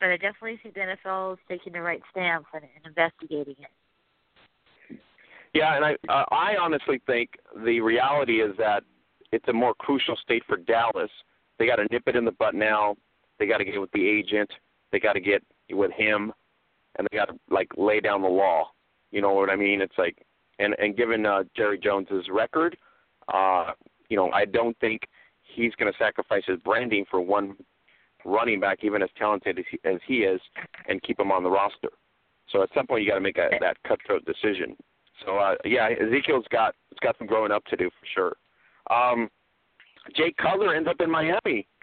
But 0.00 0.10
I 0.10 0.16
definitely 0.16 0.60
think 0.62 0.74
the 0.74 0.96
NFL 1.08 1.34
is 1.34 1.38
taking 1.48 1.72
the 1.72 1.80
right 1.80 2.02
stance 2.10 2.44
and, 2.54 2.62
and 2.62 2.86
investigating 2.86 3.56
it. 3.58 4.98
Yeah, 5.54 5.76
and 5.76 5.84
I 5.84 5.92
uh, 6.08 6.24
I 6.30 6.56
honestly 6.60 7.00
think 7.06 7.30
the 7.64 7.80
reality 7.80 8.42
is 8.42 8.56
that 8.58 8.84
it's 9.32 9.48
a 9.48 9.52
more 9.52 9.74
crucial 9.74 10.16
state 10.22 10.42
for 10.46 10.56
Dallas. 10.56 11.10
They 11.58 11.66
got 11.66 11.76
to 11.76 11.86
nip 11.90 12.04
it 12.06 12.16
in 12.16 12.24
the 12.24 12.32
butt 12.32 12.54
now. 12.54 12.96
They 13.38 13.46
got 13.46 13.58
to 13.58 13.64
get 13.64 13.80
with 13.80 13.90
the 13.92 14.06
agent. 14.06 14.50
They 14.92 15.00
got 15.00 15.14
to 15.14 15.20
get 15.20 15.42
with 15.70 15.90
him, 15.92 16.32
and 16.96 17.06
they 17.10 17.16
got 17.16 17.26
to 17.26 17.38
like 17.50 17.68
lay 17.76 18.00
down 18.00 18.22
the 18.22 18.28
law. 18.28 18.70
You 19.10 19.20
know 19.20 19.32
what 19.32 19.50
I 19.50 19.56
mean? 19.56 19.80
It's 19.80 19.96
like, 19.98 20.24
and 20.58 20.74
and 20.78 20.96
given 20.96 21.26
uh, 21.26 21.44
Jerry 21.56 21.78
Jones's 21.82 22.26
record, 22.30 22.76
uh, 23.32 23.72
you 24.08 24.16
know, 24.16 24.30
I 24.32 24.44
don't 24.44 24.78
think 24.78 25.02
he's 25.54 25.74
going 25.74 25.92
to 25.92 25.98
sacrifice 25.98 26.42
his 26.46 26.58
branding 26.60 27.04
for 27.10 27.20
one 27.20 27.56
running 28.24 28.60
back, 28.60 28.78
even 28.82 29.02
as 29.02 29.08
talented 29.16 29.58
as 29.58 29.64
he, 29.70 29.78
as 29.84 30.00
he 30.06 30.18
is, 30.18 30.40
and 30.88 31.02
keep 31.02 31.18
him 31.18 31.30
on 31.32 31.42
the 31.42 31.50
roster. 31.50 31.90
So 32.50 32.62
at 32.62 32.70
some 32.74 32.86
point, 32.86 33.02
you 33.02 33.10
got 33.10 33.16
to 33.16 33.20
make 33.20 33.38
a, 33.38 33.50
that 33.60 33.76
cutthroat 33.86 34.24
decision. 34.24 34.76
So 35.24 35.36
uh, 35.36 35.54
yeah, 35.64 35.88
Ezekiel's 35.90 36.46
got 36.50 36.74
it's 36.90 37.00
got 37.00 37.16
some 37.18 37.26
growing 37.26 37.52
up 37.52 37.64
to 37.66 37.76
do 37.76 37.90
for 37.90 38.06
sure. 38.14 38.36
Um, 38.90 39.28
Jay 40.16 40.32
Cutler 40.40 40.74
ends 40.74 40.88
up 40.88 41.00
in 41.00 41.10
Miami. 41.10 41.66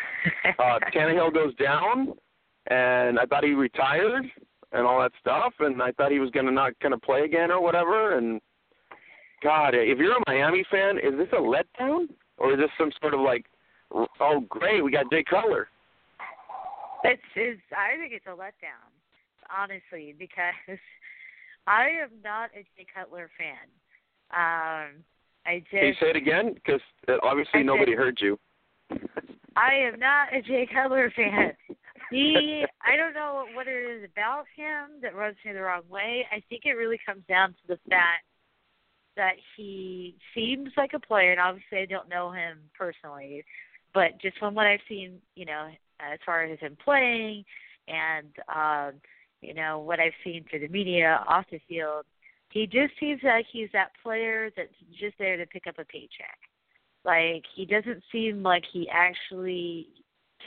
Uh, 0.59 0.79
Tannehill 0.95 1.33
goes 1.33 1.53
down, 1.55 2.13
and 2.67 3.19
I 3.19 3.25
thought 3.25 3.43
he 3.43 3.51
retired 3.51 4.23
and 4.71 4.85
all 4.85 5.01
that 5.01 5.11
stuff, 5.19 5.53
and 5.59 5.81
I 5.81 5.91
thought 5.91 6.11
he 6.11 6.19
was 6.19 6.29
gonna 6.31 6.51
not 6.51 6.73
gonna 6.81 6.97
play 6.97 7.21
again 7.21 7.51
or 7.51 7.61
whatever. 7.61 8.17
And 8.17 8.39
God, 9.45 9.75
if 9.75 9.99
you're 9.99 10.17
a 10.17 10.23
Miami 10.25 10.65
fan, 10.71 10.97
is 10.97 11.13
this 11.19 11.27
a 11.31 11.35
letdown 11.39 12.07
or 12.39 12.53
is 12.53 12.57
this 12.57 12.69
some 12.79 12.89
sort 12.99 13.13
of 13.13 13.19
like, 13.19 13.45
oh 13.93 14.39
great, 14.49 14.83
we 14.83 14.89
got 14.89 15.05
Jay 15.11 15.23
Cutler? 15.23 15.67
It's, 17.03 17.21
it's 17.35 17.61
I 17.71 17.95
think 17.99 18.11
it's 18.11 18.25
a 18.25 18.31
letdown, 18.31 18.89
honestly, 19.55 20.15
because 20.17 20.55
I 21.67 21.89
am 22.01 22.09
not 22.23 22.49
a 22.55 22.63
Jay 22.75 22.87
Cutler 22.91 23.29
fan. 23.37 23.69
Um, 24.33 25.03
I 25.45 25.59
just. 25.59 25.69
Can 25.69 25.85
you 25.85 25.93
say 26.01 26.09
it 26.09 26.15
again? 26.15 26.55
Because 26.55 26.81
uh, 27.07 27.17
obviously 27.21 27.59
I 27.59 27.63
nobody 27.63 27.91
did. 27.91 27.99
heard 27.99 28.17
you. 28.19 28.39
I 29.55 29.75
am 29.75 29.99
not 29.99 30.33
a 30.33 30.41
Jay 30.41 30.67
Cutler 30.73 31.13
fan. 31.15 31.51
He, 32.09 32.65
I 32.81 32.95
don't 32.97 33.13
know 33.13 33.45
what 33.53 33.67
it 33.67 33.77
is 33.77 34.09
about 34.11 34.45
him 34.57 35.01
that 35.03 35.13
rubs 35.13 35.37
me 35.45 35.53
the 35.53 35.61
wrong 35.61 35.83
way. 35.87 36.25
I 36.31 36.41
think 36.49 36.63
it 36.65 36.71
really 36.71 36.99
comes 37.05 37.21
down 37.29 37.49
to 37.49 37.67
the 37.67 37.77
fact 37.87 38.25
that 39.15 39.35
he 39.55 40.15
seems 40.33 40.69
like 40.77 40.91
a 40.93 40.99
player, 40.99 41.31
and 41.31 41.39
obviously 41.39 41.79
I 41.79 41.85
don't 41.85 42.09
know 42.09 42.31
him 42.31 42.59
personally, 42.77 43.43
but 43.93 44.19
just 44.21 44.37
from 44.37 44.55
what 44.55 44.67
I've 44.67 44.79
seen, 44.87 45.19
you 45.35 45.45
know, 45.45 45.69
as 45.99 46.19
far 46.25 46.43
as 46.43 46.59
him 46.59 46.77
playing 46.83 47.45
and 47.87 48.27
um, 48.53 48.99
you 49.41 49.53
know 49.53 49.79
what 49.79 49.99
I've 49.99 50.13
seen 50.23 50.45
through 50.49 50.59
the 50.59 50.67
media 50.67 51.23
off 51.27 51.45
the 51.51 51.61
field, 51.67 52.05
he 52.51 52.65
just 52.65 52.93
seems 52.99 53.21
like 53.23 53.45
he's 53.51 53.69
that 53.73 53.91
player 54.03 54.49
that's 54.55 54.69
just 54.99 55.17
there 55.17 55.37
to 55.37 55.45
pick 55.45 55.67
up 55.67 55.75
a 55.79 55.85
paycheck. 55.85 56.39
Like 57.03 57.43
he 57.55 57.65
doesn't 57.65 58.03
seem 58.11 58.41
like 58.43 58.63
he 58.71 58.89
actually 58.89 59.87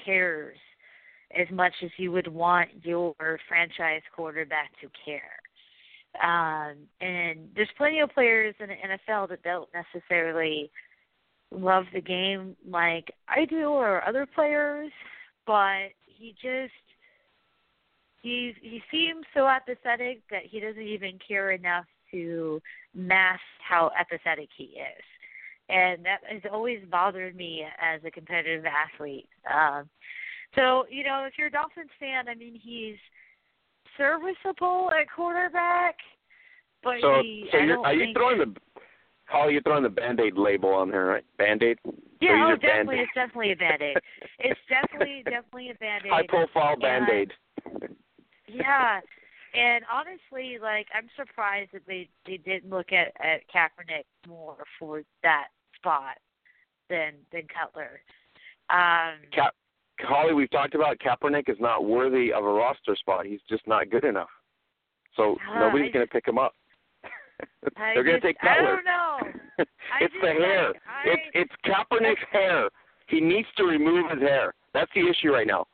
cares 0.04 0.58
as 1.38 1.46
much 1.52 1.74
as 1.84 1.90
you 1.98 2.10
would 2.12 2.28
want 2.28 2.68
your 2.82 3.14
franchise 3.48 4.02
quarterback 4.14 4.70
to 4.80 4.88
care. 5.04 5.37
Um, 6.22 6.76
and 7.00 7.48
there's 7.54 7.68
plenty 7.76 8.00
of 8.00 8.10
players 8.10 8.54
in 8.60 8.68
the 8.68 8.74
NFL 8.74 9.28
that 9.28 9.42
don't 9.42 9.68
necessarily 9.72 10.70
love 11.50 11.84
the 11.92 12.00
game 12.00 12.56
like 12.68 13.12
I 13.28 13.44
do 13.44 13.68
or 13.68 14.06
other 14.06 14.26
players, 14.26 14.90
but 15.46 15.90
he 16.04 16.34
just 16.40 16.72
he 18.20 18.54
he 18.60 18.82
seems 18.90 19.24
so 19.34 19.46
apathetic 19.46 20.22
that 20.30 20.42
he 20.44 20.60
doesn't 20.60 20.82
even 20.82 21.18
care 21.26 21.52
enough 21.52 21.86
to 22.10 22.60
mask 22.94 23.40
how 23.66 23.90
apathetic 23.98 24.48
he 24.56 24.64
is. 24.64 25.04
And 25.68 26.04
that 26.04 26.20
has 26.28 26.42
always 26.50 26.80
bothered 26.90 27.36
me 27.36 27.64
as 27.80 28.00
a 28.04 28.10
competitive 28.10 28.64
athlete. 28.64 29.28
Um, 29.52 29.88
so, 30.54 30.86
you 30.90 31.04
know, 31.04 31.24
if 31.26 31.34
you're 31.36 31.48
a 31.48 31.50
Dolphins 31.50 31.90
fan, 32.00 32.28
I 32.28 32.34
mean, 32.34 32.58
he's 32.60 32.96
serviceable 33.98 34.90
at 34.98 35.06
quarterback, 35.14 35.96
but 36.82 36.94
so, 37.02 37.20
he, 37.22 37.48
so 37.52 37.58
you're, 37.58 37.84
are 37.84 37.94
you 37.94 38.14
throwing 38.14 38.38
the 38.38 38.54
Holly, 39.26 39.52
you're 39.52 39.62
throwing 39.62 39.82
the 39.82 39.90
band 39.90 40.20
aid 40.20 40.38
label 40.38 40.70
on 40.70 40.88
here, 40.88 41.06
right? 41.06 41.24
Band 41.36 41.62
aid? 41.62 41.78
Yeah, 42.20 42.48
oh, 42.50 42.56
definitely, 42.56 42.96
Band-Aid. 42.96 43.00
it's 43.00 43.14
definitely 43.14 43.52
a 43.52 43.56
band 43.56 43.82
aid. 43.82 43.96
it's 44.38 44.60
definitely, 44.68 45.22
definitely 45.24 45.70
a 45.70 45.74
band 45.74 46.04
aid. 46.06 46.12
High 46.12 46.26
profile 46.26 46.76
band 46.80 47.08
aid. 47.10 47.32
Yeah, 48.48 49.00
and 49.54 49.84
honestly, 49.92 50.58
like 50.60 50.86
I'm 50.94 51.08
surprised 51.16 51.70
that 51.72 51.82
they 51.86 52.08
they 52.26 52.38
didn't 52.38 52.70
look 52.70 52.92
at 52.92 53.12
at 53.20 53.42
Kaepernick 53.54 54.04
more 54.26 54.56
for 54.78 55.02
that 55.22 55.48
spot 55.76 56.16
than 56.88 57.12
than 57.32 57.42
Cutler. 57.48 58.00
Um, 58.70 59.20
Holly, 60.00 60.32
we've 60.34 60.50
talked 60.50 60.74
about 60.74 60.98
Kaepernick 60.98 61.48
is 61.48 61.56
not 61.60 61.84
worthy 61.84 62.32
of 62.32 62.44
a 62.44 62.48
roster 62.52 62.94
spot. 62.96 63.26
He's 63.26 63.40
just 63.48 63.66
not 63.66 63.90
good 63.90 64.04
enough. 64.04 64.28
So 65.16 65.36
Uh, 65.52 65.58
nobody's 65.60 65.92
going 65.92 66.06
to 66.06 66.10
pick 66.12 66.26
him 66.26 66.38
up. 66.38 66.54
They're 67.76 68.04
going 68.04 68.20
to 68.20 68.26
take 68.26 68.36
I 68.42 68.46
Cutler. 68.56 68.76
don't 68.76 68.84
know. 68.84 69.18
It's 70.00 70.14
the 70.22 70.28
hair. 70.28 70.68
like, 70.68 70.76
I, 70.86 71.08
It's 71.08 71.22
it's 71.34 71.52
Kaepernick's 71.66 72.22
hair. 72.30 72.68
He 73.08 73.20
needs 73.20 73.48
to 73.56 73.64
remove 73.64 74.10
his 74.10 74.20
hair. 74.20 74.54
That's 74.74 74.90
the 74.94 75.08
issue 75.08 75.32
right 75.32 75.46
now. 75.46 75.66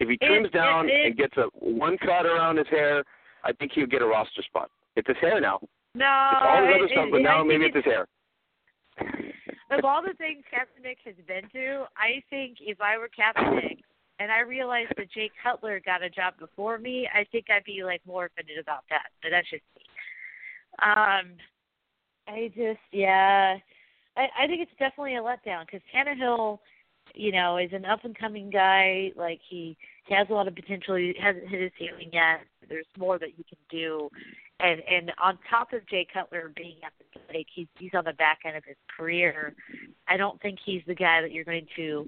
If 0.00 0.08
he 0.08 0.16
trims 0.16 0.46
it- 0.46 0.52
down 0.52 0.88
it- 0.88 1.06
and 1.06 1.16
gets 1.16 1.36
a 1.36 1.44
one 1.54 1.98
cut 1.98 2.26
around 2.26 2.56
his 2.56 2.66
hair, 2.68 3.04
I 3.44 3.52
think 3.52 3.72
he'll 3.74 3.86
get 3.86 4.02
a 4.02 4.06
roster 4.06 4.42
spot. 4.42 4.70
It's 4.96 5.06
his 5.06 5.16
hair 5.20 5.40
now. 5.40 5.60
no. 5.94 6.30
It's 6.32 6.42
all 6.42 6.64
it- 6.64 6.74
other 6.74 6.88
stuff, 6.88 7.06
it- 7.06 7.12
but 7.12 7.20
now 7.22 7.44
maybe 7.44 7.66
it's 7.66 7.76
his 7.76 7.84
hair. 7.84 8.06
Of 9.70 9.84
all 9.84 10.02
the 10.02 10.14
things 10.14 10.44
Kaepernick 10.52 10.98
has 11.04 11.14
been 11.26 11.48
to, 11.52 11.84
I 11.96 12.22
think 12.30 12.58
if 12.60 12.80
I 12.80 12.96
were 12.98 13.08
Kaepernick 13.08 13.78
and 14.18 14.32
I 14.32 14.40
realized 14.40 14.92
that 14.96 15.12
Jay 15.12 15.30
Cutler 15.42 15.80
got 15.84 16.02
a 16.02 16.10
job 16.10 16.34
before 16.38 16.78
me, 16.78 17.08
I 17.12 17.24
think 17.30 17.46
I'd 17.50 17.64
be 17.64 17.84
like 17.84 18.00
more 18.06 18.26
offended 18.26 18.58
about 18.58 18.84
that. 18.90 19.08
But 19.22 19.30
that's 19.30 19.48
just 19.50 19.62
me. 19.76 19.82
Um, 20.82 21.32
I 22.28 22.50
just 22.54 22.80
yeah, 22.92 23.56
I 24.16 24.26
I 24.38 24.46
think 24.46 24.62
it's 24.62 24.78
definitely 24.78 25.16
a 25.16 25.22
letdown 25.22 25.66
because 25.66 25.80
Tannehill, 25.94 26.58
you 27.14 27.32
know, 27.32 27.58
is 27.58 27.70
an 27.72 27.84
up 27.84 28.04
and 28.04 28.16
coming 28.16 28.50
guy. 28.50 29.12
Like 29.16 29.40
he, 29.48 29.76
he 30.06 30.14
has 30.14 30.26
a 30.30 30.34
lot 30.34 30.48
of 30.48 30.54
potential. 30.54 30.96
He 30.96 31.14
hasn't 31.20 31.48
hit 31.48 31.60
his 31.60 31.72
ceiling 31.78 32.10
yet. 32.12 32.40
There's 32.68 32.86
more 32.96 33.18
that 33.18 33.30
he 33.36 33.44
can 33.44 33.58
do. 33.70 34.08
And 34.60 34.82
and 34.90 35.12
on 35.22 35.38
top 35.48 35.72
of 35.72 35.86
Jay 35.88 36.06
Cutler 36.12 36.52
being 36.56 36.76
athletic, 37.28 37.46
he's 37.54 37.66
he's 37.78 37.90
on 37.94 38.04
the 38.04 38.12
back 38.14 38.40
end 38.44 38.56
of 38.56 38.64
his 38.64 38.76
career. 38.96 39.54
I 40.06 40.16
don't 40.16 40.40
think 40.40 40.58
he's 40.64 40.82
the 40.86 40.94
guy 40.94 41.20
that 41.20 41.32
you're 41.32 41.44
going 41.44 41.66
to 41.76 42.06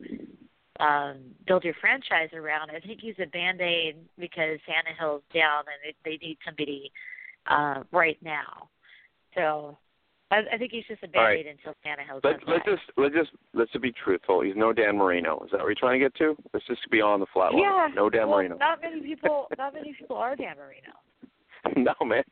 um 0.80 1.18
build 1.47 1.64
your 1.64 1.74
franchise 1.80 2.30
around. 2.32 2.70
I 2.70 2.80
think 2.80 3.01
he's 3.01 3.16
a 3.22 3.26
band 3.26 3.60
aid 3.60 3.97
because 4.18 4.59
Tannehill's 4.68 5.22
down 5.34 5.64
and 5.66 5.94
they, 6.05 6.10
they 6.10 6.26
need 6.26 6.38
somebody 6.44 6.90
uh 7.47 7.82
right 7.92 8.18
now. 8.22 8.68
So 9.34 9.76
I, 10.30 10.42
I 10.55 10.59
think 10.59 10.70
he's 10.72 10.84
just 10.88 11.02
a 11.02 11.09
band 11.09 11.24
right. 11.24 11.38
aid 11.40 11.47
until 11.47 11.74
Tannehill's 11.84 12.22
Let's 12.24 12.42
let's 12.47 12.64
just 12.64 12.82
let's 12.97 13.14
just 13.14 13.30
let's 13.52 13.70
just 13.72 13.82
be 13.82 13.92
truthful. 13.92 14.42
He's 14.42 14.56
no 14.56 14.72
Dan 14.72 14.97
Marino. 14.97 15.42
Is 15.44 15.51
that 15.51 15.59
what 15.60 15.66
you're 15.66 15.74
trying 15.74 16.01
to 16.01 16.05
get 16.05 16.14
to? 16.16 16.36
Let's 16.55 16.66
just 16.66 16.88
be 16.90 17.01
on 17.01 17.20
the 17.20 17.26
flat 17.32 17.52
line. 17.52 17.62
yeah, 17.62 17.88
No 17.94 18.09
Dan 18.09 18.28
well, 18.28 18.38
Marino. 18.38 18.56
Not 18.56 18.80
many 18.80 19.01
people. 19.01 19.48
Not 19.59 19.74
many 19.74 19.94
people 19.98 20.16
are 20.16 20.36
Dan 20.36 20.56
Marino. 20.56 20.94
no 21.77 21.95
man, 22.05 22.23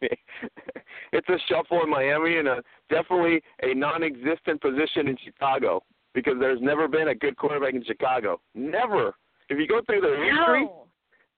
it's 1.13 1.29
a 1.29 1.37
shuffle 1.49 1.83
in 1.83 1.91
Miami 1.91 2.39
and 2.39 2.49
a 2.49 2.63
definitely 2.91 3.43
a 3.63 3.75
non-existent 3.75 4.61
position 4.61 5.09
in 5.09 5.17
Chicago 5.25 5.83
because 6.15 6.35
there's 6.41 6.61
never 6.61 6.89
been 6.89 7.09
a 7.09 7.15
good 7.15 7.37
quarterback 7.37 7.75
in 7.75 7.85
Chicago. 7.85 8.41
Never. 8.55 9.15
If 9.49 9.59
you 9.59 9.67
go 9.67 9.81
through 9.87 10.01
their 10.01 10.17
history, 10.23 10.65
No. 10.65 10.87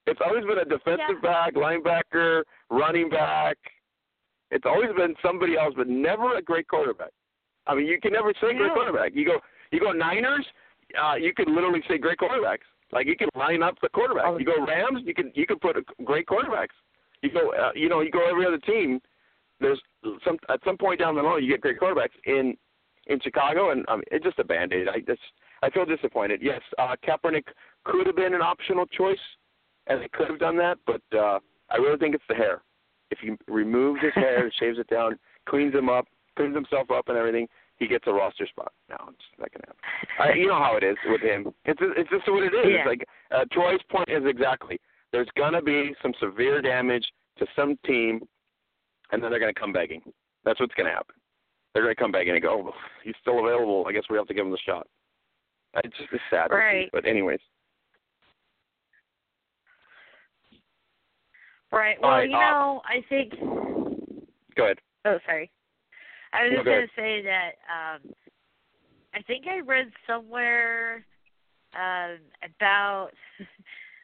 it's 0.07 0.21
always 0.25 0.45
been 0.45 0.59
a 0.59 0.65
defensive 0.65 1.21
Yeah. 1.23 1.31
back, 1.31 1.55
linebacker, 1.55 2.43
running 2.71 3.09
back. 3.09 3.57
It's 4.51 4.67
always 4.67 4.93
been 4.97 5.15
somebody 5.23 5.57
else, 5.57 5.75
but 5.77 5.89
never 5.89 6.37
a 6.37 6.43
great 6.43 6.67
quarterback. 6.69 7.11
I 7.67 7.75
mean, 7.75 7.87
you 7.87 8.01
can 8.01 8.13
never 8.13 8.33
say 8.41 8.55
great 8.55 8.73
quarterback. 8.73 9.15
You 9.15 9.25
go, 9.25 9.41
you 9.71 9.79
go 9.81 9.93
Niners. 9.93 10.47
Uh, 11.01 11.15
you 11.15 11.33
could 11.33 11.49
literally 11.49 11.83
say 11.87 11.99
great 11.99 12.19
quarterbacks. 12.19 12.67
Like 12.93 13.07
you 13.07 13.17
can 13.17 13.29
line 13.37 13.63
up 13.63 13.77
the 13.81 13.89
quarterback. 13.89 14.39
You 14.41 14.45
go 14.45 14.65
Rams. 14.67 15.03
You 15.05 15.15
can 15.15 15.31
you 15.37 15.47
can 15.47 15.59
put 15.61 15.77
a, 15.77 15.83
great 16.05 16.27
quarterbacks. 16.27 16.75
You 17.23 17.31
go, 17.31 17.53
uh, 17.53 17.73
you 17.75 17.89
know, 17.89 18.01
you 18.01 18.11
go 18.11 18.29
every 18.29 18.47
other 18.47 18.59
team. 18.59 19.01
There's 19.61 19.81
some 20.25 20.39
at 20.49 20.61
some 20.65 20.79
point 20.79 21.01
down 21.01 21.15
the 21.15 21.23
line 21.23 21.43
you 21.43 21.51
get 21.51 21.61
great 21.61 21.79
quarterbacks 21.79 22.17
in 22.25 22.57
in 23.07 23.21
Chicago, 23.21 23.71
and 23.71 23.85
um, 23.89 24.03
it's 24.11 24.25
just 24.25 24.39
a 24.39 24.45
band 24.45 24.73
aid. 24.73 24.89
I 24.89 25.01
just 25.01 25.21
I 25.63 25.71
feel 25.71 25.85
disappointed. 25.85 26.41
Yes, 26.43 26.61
uh, 26.79 26.97
Kaepernick 27.07 27.45
could 27.85 28.07
have 28.07 28.17
been 28.17 28.35
an 28.35 28.43
optional 28.43 28.87
choice, 28.87 29.19
and 29.87 30.01
they 30.01 30.09
could 30.09 30.29
have 30.29 30.39
done 30.39 30.57
that, 30.57 30.79
but 30.87 31.03
uh, 31.17 31.39
I 31.71 31.77
really 31.77 31.99
think 31.99 32.15
it's 32.15 32.25
the 32.29 32.35
hair. 32.35 32.63
If 33.11 33.19
he 33.19 33.33
removes 33.53 34.01
his 34.03 34.15
hair, 34.15 34.51
shaves 34.59 34.79
it 34.79 34.89
down, 34.89 35.19
cleans 35.49 35.75
him 35.75 35.89
up, 35.89 36.07
cleans 36.37 36.55
himself 36.55 36.91
up, 36.91 37.09
and 37.09 37.19
everything, 37.19 37.49
he 37.79 37.87
gets 37.87 38.05
a 38.07 38.13
roster 38.13 38.47
spot. 38.47 38.73
No, 38.89 38.97
it's 39.09 39.25
not 39.39 39.51
gonna 39.53 39.65
happen. 39.67 39.77
I, 40.19 40.39
you 40.39 40.49
know 40.49 40.59
how 40.59 40.77
it 40.77 40.85
is 40.85 40.97
with 41.07 41.21
him. 41.21 41.53
It's 41.65 41.81
it's 41.83 42.11
just 42.11 42.29
what 42.29 42.43
it 42.43 42.55
is. 42.55 42.65
Yeah. 42.65 42.77
It's 42.79 42.87
like 42.87 43.07
uh, 43.31 43.45
Troy's 43.53 43.81
point 43.91 44.09
is 44.09 44.23
exactly. 44.27 44.81
There's 45.13 45.29
gonna 45.37 45.63
be 45.63 45.95
some 46.03 46.13
severe 46.21 46.63
damage 46.63 47.07
to 47.39 47.47
some 47.57 47.79
team, 47.85 48.21
and 49.13 49.23
then 49.23 49.31
they're 49.31 49.41
gonna 49.41 49.55
come 49.55 49.73
begging. 49.73 50.03
That's 50.45 50.61
what's 50.61 50.75
gonna 50.75 50.91
happen. 50.91 51.17
They're 51.75 51.83
gonna 51.83 51.95
come 51.95 52.13
begging 52.13 52.35
and 52.35 52.43
go, 52.43 52.69
oh, 52.69 52.75
he's 53.05 53.15
still 53.21 53.41
available. 53.41 53.85
I 53.89 53.93
guess 53.93 54.05
we 54.11 54.17
have 54.17 54.27
to 54.29 54.35
give 54.35 54.47
him 54.47 54.53
the 54.53 54.59
shot. 54.59 54.87
It's 55.85 55.97
just 55.97 56.13
it's 56.13 56.23
sad. 56.31 56.51
Right. 56.51 56.89
But 56.93 57.07
anyways, 57.07 57.41
Right. 61.73 61.97
Well, 62.01 62.11
right, 62.11 62.29
you 62.29 62.37
uh, 62.37 62.41
know, 62.41 62.83
I 62.85 63.05
think. 63.09 63.33
go 64.57 64.65
ahead. 64.65 64.79
Oh, 65.05 65.19
sorry. 65.25 65.51
I 66.33 66.45
was 66.45 66.51
No, 66.53 66.57
just 66.59 66.65
go 66.65 66.71
going 66.73 66.87
to 66.87 66.93
say 66.97 67.23
that 67.23 67.51
um, 67.71 68.13
I 69.15 69.23
think 69.23 69.47
I 69.47 69.61
read 69.61 69.91
somewhere 70.07 71.05
um, 71.75 72.19
about 72.45 73.11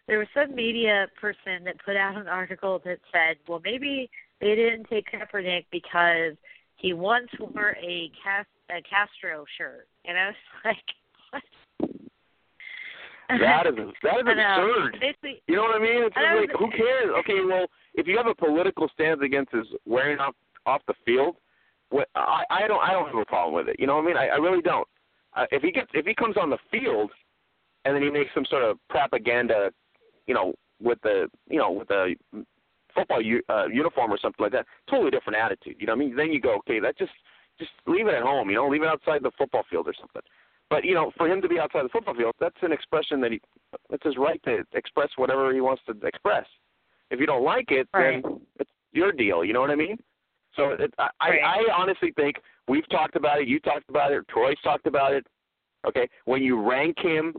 there 0.08 0.18
was 0.18 0.28
some 0.34 0.54
media 0.54 1.06
person 1.20 1.64
that 1.64 1.76
put 1.84 1.96
out 1.96 2.16
an 2.16 2.28
article 2.28 2.80
that 2.84 2.98
said, 3.12 3.36
well, 3.48 3.60
maybe 3.64 4.08
they 4.40 4.54
didn't 4.54 4.84
take 4.88 5.06
Kaepernick 5.10 5.66
because 5.72 6.36
he 6.76 6.92
once 6.92 7.28
wore 7.40 7.76
a, 7.82 8.10
Cas- 8.22 8.46
a 8.70 8.82
Castro 8.82 9.44
shirt, 9.58 9.88
and 10.04 10.18
I 10.18 10.26
was 10.26 10.34
like, 10.64 10.76
what? 11.30 11.42
That 13.28 13.66
is 13.66 13.74
that 14.04 14.20
is 14.20 14.26
absurd. 14.28 14.98
Basically, 15.00 15.42
You 15.48 15.56
know 15.56 15.62
what 15.62 15.76
I 15.76 15.80
mean? 15.80 16.04
It's 16.04 16.14
I 16.16 16.34
like 16.38 16.50
who 16.56 16.70
cares? 16.70 17.10
Okay, 17.20 17.40
well, 17.44 17.66
if 17.94 18.06
you 18.06 18.16
have 18.16 18.26
a 18.26 18.34
political 18.34 18.88
stance 18.94 19.20
against 19.24 19.52
his 19.52 19.66
wearing 19.84 20.18
off 20.18 20.34
off 20.64 20.80
the 20.86 20.94
field, 21.04 21.36
what 21.90 22.08
I 22.14 22.44
I 22.50 22.68
don't 22.68 22.80
I 22.80 22.92
don't 22.92 23.06
have 23.06 23.16
a 23.16 23.24
problem 23.24 23.54
with 23.54 23.68
it. 23.68 23.80
You 23.80 23.88
know 23.88 23.96
what 23.96 24.04
I 24.04 24.06
mean? 24.06 24.16
I, 24.16 24.28
I 24.28 24.36
really 24.36 24.62
don't. 24.62 24.86
Uh, 25.34 25.46
if 25.50 25.62
he 25.62 25.72
gets 25.72 25.90
if 25.92 26.06
he 26.06 26.14
comes 26.14 26.36
on 26.36 26.50
the 26.50 26.58
field 26.70 27.10
and 27.84 27.96
then 27.96 28.02
he 28.02 28.10
makes 28.10 28.30
some 28.32 28.44
sort 28.48 28.62
of 28.62 28.78
propaganda, 28.88 29.70
you 30.26 30.34
know, 30.34 30.54
with 30.82 31.00
the 31.02 31.28
you 31.48 31.58
know 31.58 31.72
with 31.72 31.88
the 31.88 32.14
football 32.94 33.20
u- 33.20 33.42
uh, 33.48 33.66
uniform 33.66 34.12
or 34.12 34.18
something 34.18 34.42
like 34.42 34.52
that, 34.52 34.66
totally 34.88 35.10
different 35.10 35.38
attitude. 35.38 35.76
You 35.78 35.86
know 35.86 35.94
what 35.94 36.02
I 36.02 36.06
mean? 36.06 36.16
Then 36.16 36.32
you 36.32 36.40
go, 36.40 36.56
okay, 36.58 36.80
that 36.80 36.96
just 36.98 37.12
just 37.58 37.70
leave 37.86 38.06
it 38.08 38.14
at 38.14 38.22
home. 38.22 38.48
You 38.50 38.56
know, 38.56 38.68
leave 38.68 38.82
it 38.82 38.88
outside 38.88 39.22
the 39.22 39.30
football 39.38 39.64
field 39.70 39.88
or 39.88 39.94
something. 39.98 40.22
But 40.68 40.84
you 40.84 40.94
know, 40.94 41.12
for 41.16 41.28
him 41.28 41.40
to 41.42 41.48
be 41.48 41.58
outside 41.58 41.84
the 41.84 41.88
football 41.90 42.14
field, 42.14 42.34
that's 42.40 42.56
an 42.62 42.72
expression 42.72 43.20
that 43.20 43.32
he 43.32 43.40
it's 43.90 44.04
his 44.04 44.16
right 44.16 44.40
to 44.44 44.64
express 44.72 45.10
whatever 45.16 45.52
he 45.52 45.60
wants 45.60 45.82
to 45.86 45.96
express. 46.06 46.46
If 47.10 47.20
you 47.20 47.26
don't 47.26 47.44
like 47.44 47.70
it, 47.70 47.88
Right. 47.94 48.22
then 48.22 48.40
it's 48.58 48.70
your 48.92 49.12
deal. 49.12 49.44
You 49.44 49.52
know 49.52 49.60
what 49.60 49.70
I 49.70 49.76
mean? 49.76 49.96
So 50.56 50.70
it, 50.70 50.92
I, 50.98 51.08
Right. 51.20 51.40
I, 51.44 51.58
I 51.70 51.74
honestly 51.76 52.12
think 52.16 52.36
we've 52.66 52.88
talked 52.88 53.14
about 53.14 53.40
it. 53.40 53.46
You 53.46 53.60
talked 53.60 53.88
about 53.88 54.10
it. 54.12 54.26
Troy's 54.28 54.56
talked 54.64 54.86
about 54.86 55.12
it. 55.12 55.26
Okay, 55.86 56.08
when 56.24 56.42
you 56.42 56.60
rank 56.60 56.96
him 56.98 57.34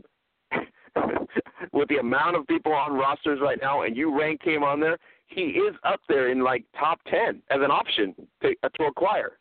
with 1.72 1.88
the 1.88 1.96
amount 1.96 2.36
of 2.36 2.46
people 2.46 2.72
on 2.72 2.94
rosters 2.94 3.40
right 3.40 3.58
now, 3.60 3.82
and 3.82 3.96
you 3.96 4.18
rank 4.18 4.42
him 4.42 4.62
on 4.62 4.80
there, 4.80 4.98
he 5.26 5.42
is 5.42 5.74
up 5.84 6.00
there 6.08 6.30
in 6.30 6.40
like 6.42 6.64
top 6.78 7.00
ten 7.10 7.42
as 7.50 7.60
an 7.62 7.70
option 7.70 8.14
to, 8.42 8.54
uh, 8.62 8.68
to 8.76 8.84
acquire. 8.84 9.38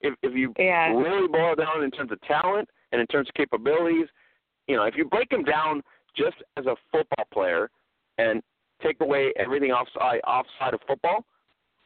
If 0.00 0.14
if 0.22 0.34
you 0.34 0.52
Yeah. 0.58 0.92
really 0.92 1.28
boil 1.28 1.54
down 1.54 1.82
in 1.82 1.90
terms 1.90 2.12
of 2.12 2.20
talent 2.22 2.68
and 2.92 3.00
in 3.00 3.06
terms 3.06 3.28
of 3.28 3.34
capabilities, 3.34 4.06
you 4.66 4.76
know, 4.76 4.84
if 4.84 4.96
you 4.96 5.04
break 5.04 5.32
him 5.32 5.44
down 5.44 5.82
just 6.16 6.36
as 6.56 6.66
a 6.66 6.76
football 6.92 7.26
player 7.32 7.70
and 8.18 8.42
take 8.82 9.00
away 9.00 9.32
everything 9.36 9.72
offside 9.72 10.20
offside 10.26 10.74
of 10.74 10.80
football, 10.86 11.24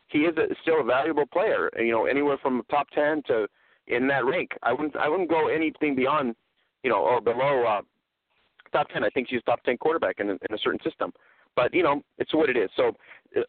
he 0.08 0.20
is 0.20 0.36
a, 0.36 0.54
still 0.62 0.80
a 0.80 0.84
valuable 0.84 1.26
player. 1.26 1.70
You 1.78 1.92
know, 1.92 2.06
anywhere 2.06 2.38
from 2.38 2.62
top 2.70 2.90
ten 2.90 3.22
to 3.28 3.48
in 3.86 4.06
that 4.08 4.24
rank. 4.24 4.50
I 4.62 4.72
wouldn't 4.72 4.96
I 4.96 5.08
wouldn't 5.08 5.30
go 5.30 5.48
anything 5.48 5.94
beyond, 5.94 6.34
you 6.82 6.90
know, 6.90 6.98
or 6.98 7.20
below 7.20 7.64
uh, 7.64 7.82
top 8.72 8.88
ten. 8.88 9.04
I 9.04 9.08
think 9.10 9.28
she's 9.28 9.42
top 9.44 9.62
ten 9.64 9.76
quarterback 9.76 10.20
in 10.20 10.30
a, 10.30 10.32
in 10.32 10.54
a 10.54 10.58
certain 10.58 10.80
system. 10.82 11.12
But 11.56 11.72
you 11.74 11.82
know, 11.82 12.02
it's 12.18 12.34
what 12.34 12.50
it 12.50 12.56
is. 12.56 12.70
So 12.76 12.92
uh, 13.36 13.40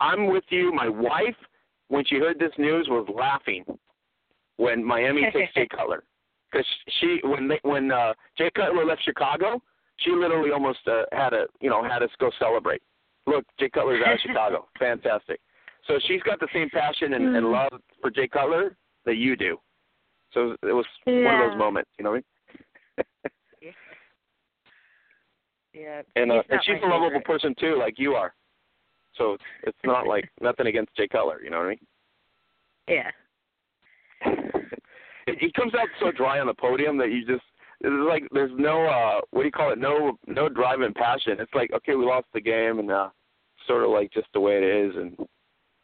I'm 0.00 0.26
with 0.26 0.44
you. 0.50 0.72
My 0.72 0.88
wife, 0.88 1.36
when 1.88 2.04
she 2.04 2.16
heard 2.16 2.38
this 2.38 2.52
news, 2.58 2.88
was 2.88 3.06
laughing 3.14 3.64
when 4.56 4.84
Miami 4.84 5.22
takes 5.32 5.54
Jay 5.54 5.68
Cutler 5.70 6.04
because 6.50 6.66
she 7.00 7.20
when 7.24 7.48
they, 7.48 7.60
when 7.62 7.90
uh, 7.90 8.14
Jay 8.36 8.50
Cutler 8.54 8.84
left 8.84 9.04
Chicago, 9.04 9.62
she 9.98 10.10
literally 10.10 10.50
almost 10.50 10.80
uh, 10.86 11.02
had 11.12 11.32
a 11.32 11.46
you 11.60 11.70
know 11.70 11.82
had 11.82 12.02
us 12.02 12.10
go 12.18 12.30
celebrate. 12.38 12.82
Look, 13.26 13.44
Jay 13.58 13.68
Cutler's 13.68 14.02
out 14.06 14.14
of 14.14 14.20
Chicago. 14.26 14.68
Fantastic. 14.78 15.40
So 15.86 15.98
she's 16.06 16.22
got 16.22 16.40
the 16.40 16.48
same 16.52 16.68
passion 16.70 17.14
and, 17.14 17.36
and 17.36 17.46
love 17.46 17.80
for 18.00 18.10
Jay 18.10 18.26
Cutler 18.26 18.76
that 19.04 19.16
you 19.16 19.36
do. 19.36 19.58
So 20.32 20.56
it 20.62 20.72
was 20.72 20.84
one 21.04 21.40
of 21.40 21.50
those 21.50 21.58
moments, 21.58 21.90
you 21.98 22.04
know 22.04 22.10
what 22.10 22.24
I 22.98 23.02
mean? 23.02 23.32
Yeah. 25.76 26.02
And 26.16 26.32
uh, 26.32 26.42
and 26.48 26.60
she's 26.64 26.76
a 26.82 26.86
lovable 26.86 27.10
favorite. 27.10 27.24
person 27.24 27.54
too, 27.60 27.76
like 27.78 27.98
you 27.98 28.14
are. 28.14 28.34
So 29.16 29.34
it's, 29.34 29.44
it's 29.64 29.78
not 29.84 30.06
like 30.14 30.28
nothing 30.40 30.66
against 30.66 30.96
Jay 30.96 31.08
Cutler, 31.08 31.42
you 31.42 31.50
know 31.50 31.58
what 31.58 31.66
I 31.66 31.68
mean? 31.70 31.78
Yeah. 32.88 33.10
It- 35.26 35.38
he 35.40 35.52
comes 35.52 35.74
out 35.74 35.88
so 36.00 36.10
dry 36.12 36.38
on 36.40 36.46
the 36.46 36.54
podium 36.54 36.96
that 36.98 37.10
you 37.10 37.26
just 37.26 37.44
it's 37.80 38.08
like 38.08 38.22
there's 38.32 38.52
no 38.56 38.86
uh 38.86 39.20
what 39.32 39.42
do 39.42 39.46
you 39.46 39.52
call 39.52 39.70
it 39.70 39.78
no 39.78 40.16
no 40.26 40.48
drive 40.48 40.80
and 40.80 40.94
passion 40.94 41.36
it's 41.38 41.52
like 41.52 41.70
okay 41.72 41.94
we 41.94 42.06
lost 42.06 42.26
the 42.32 42.40
game 42.40 42.78
and 42.78 42.90
uh 42.90 43.10
sort 43.66 43.82
of 43.82 43.90
like 43.90 44.10
just 44.12 44.28
the 44.32 44.40
way 44.40 44.56
it 44.56 44.62
is 44.62 44.96
and 44.96 45.18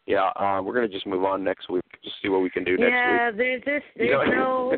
yeah 0.07 0.31
uh 0.37 0.63
we're 0.63 0.73
gonna 0.73 0.89
just 0.89 1.07
move 1.07 1.25
on 1.25 1.45
next 1.45 1.69
week 1.69 1.83
just 2.03 2.17
see 2.23 2.31
what 2.31 2.41
we 2.41 2.49
can 2.49 2.65
do 2.65 2.79
next 2.79 2.85
week. 2.87 2.93
yeah, 2.93 3.31
there's 3.31 3.63
this 3.65 3.83
week 3.99 4.09
there's 4.11 4.29
You 4.29 4.37
no? 4.37 4.77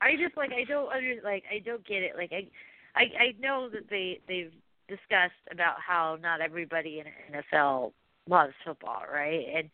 I 0.00 0.16
just 0.16 0.36
like 0.36 0.50
I 0.52 0.64
don't 0.64 0.92
under 0.92 1.14
like 1.24 1.44
I 1.50 1.60
don't 1.60 1.86
get 1.86 2.02
it. 2.02 2.12
Like 2.16 2.32
I 2.32 2.46
I 2.94 3.02
I 3.18 3.34
know 3.40 3.68
that 3.70 3.88
they 3.90 4.20
they've 4.28 4.52
discussed 4.88 5.32
about 5.50 5.76
how 5.86 6.18
not 6.20 6.40
everybody 6.40 7.00
in 7.00 7.34
NFL 7.34 7.92
loves 8.28 8.54
football, 8.64 9.02
right? 9.12 9.46
And 9.54 9.70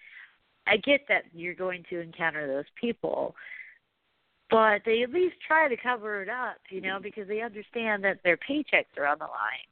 I 0.66 0.76
get 0.76 1.02
that 1.08 1.24
you're 1.32 1.54
going 1.54 1.84
to 1.90 2.00
encounter 2.00 2.46
those 2.46 2.70
people. 2.80 3.34
But 4.50 4.82
they 4.86 5.02
at 5.02 5.10
least 5.10 5.36
try 5.46 5.68
to 5.68 5.76
cover 5.76 6.22
it 6.22 6.28
up, 6.30 6.56
you 6.70 6.80
know, 6.80 6.98
because 7.02 7.28
they 7.28 7.42
understand 7.42 8.02
that 8.04 8.20
their 8.24 8.38
paychecks 8.38 8.96
are 8.96 9.06
on 9.06 9.18
the 9.18 9.24
line. 9.24 9.68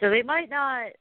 So 0.00 0.08
they 0.08 0.22
might 0.22 0.50
not 0.50 0.92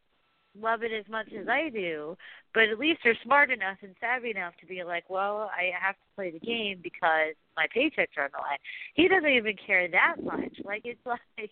love 0.59 0.83
it 0.83 0.91
as 0.91 1.05
much 1.09 1.27
as 1.39 1.47
I 1.47 1.69
do, 1.69 2.17
but 2.53 2.63
at 2.63 2.79
least 2.79 3.01
they're 3.03 3.17
smart 3.23 3.51
enough 3.51 3.77
and 3.81 3.95
savvy 3.99 4.31
enough 4.31 4.53
to 4.61 4.67
be 4.67 4.83
like, 4.83 5.09
well, 5.09 5.51
I 5.55 5.71
have 5.79 5.95
to 5.95 6.15
play 6.15 6.31
the 6.31 6.39
game 6.39 6.79
because 6.81 7.35
my 7.55 7.67
paychecks 7.75 8.17
are 8.17 8.25
on 8.25 8.29
the 8.33 8.39
line. 8.39 8.59
He 8.93 9.07
doesn't 9.07 9.29
even 9.29 9.55
care 9.65 9.87
that 9.89 10.15
much. 10.23 10.57
Like 10.63 10.81
it's 10.85 10.99
like 11.05 11.51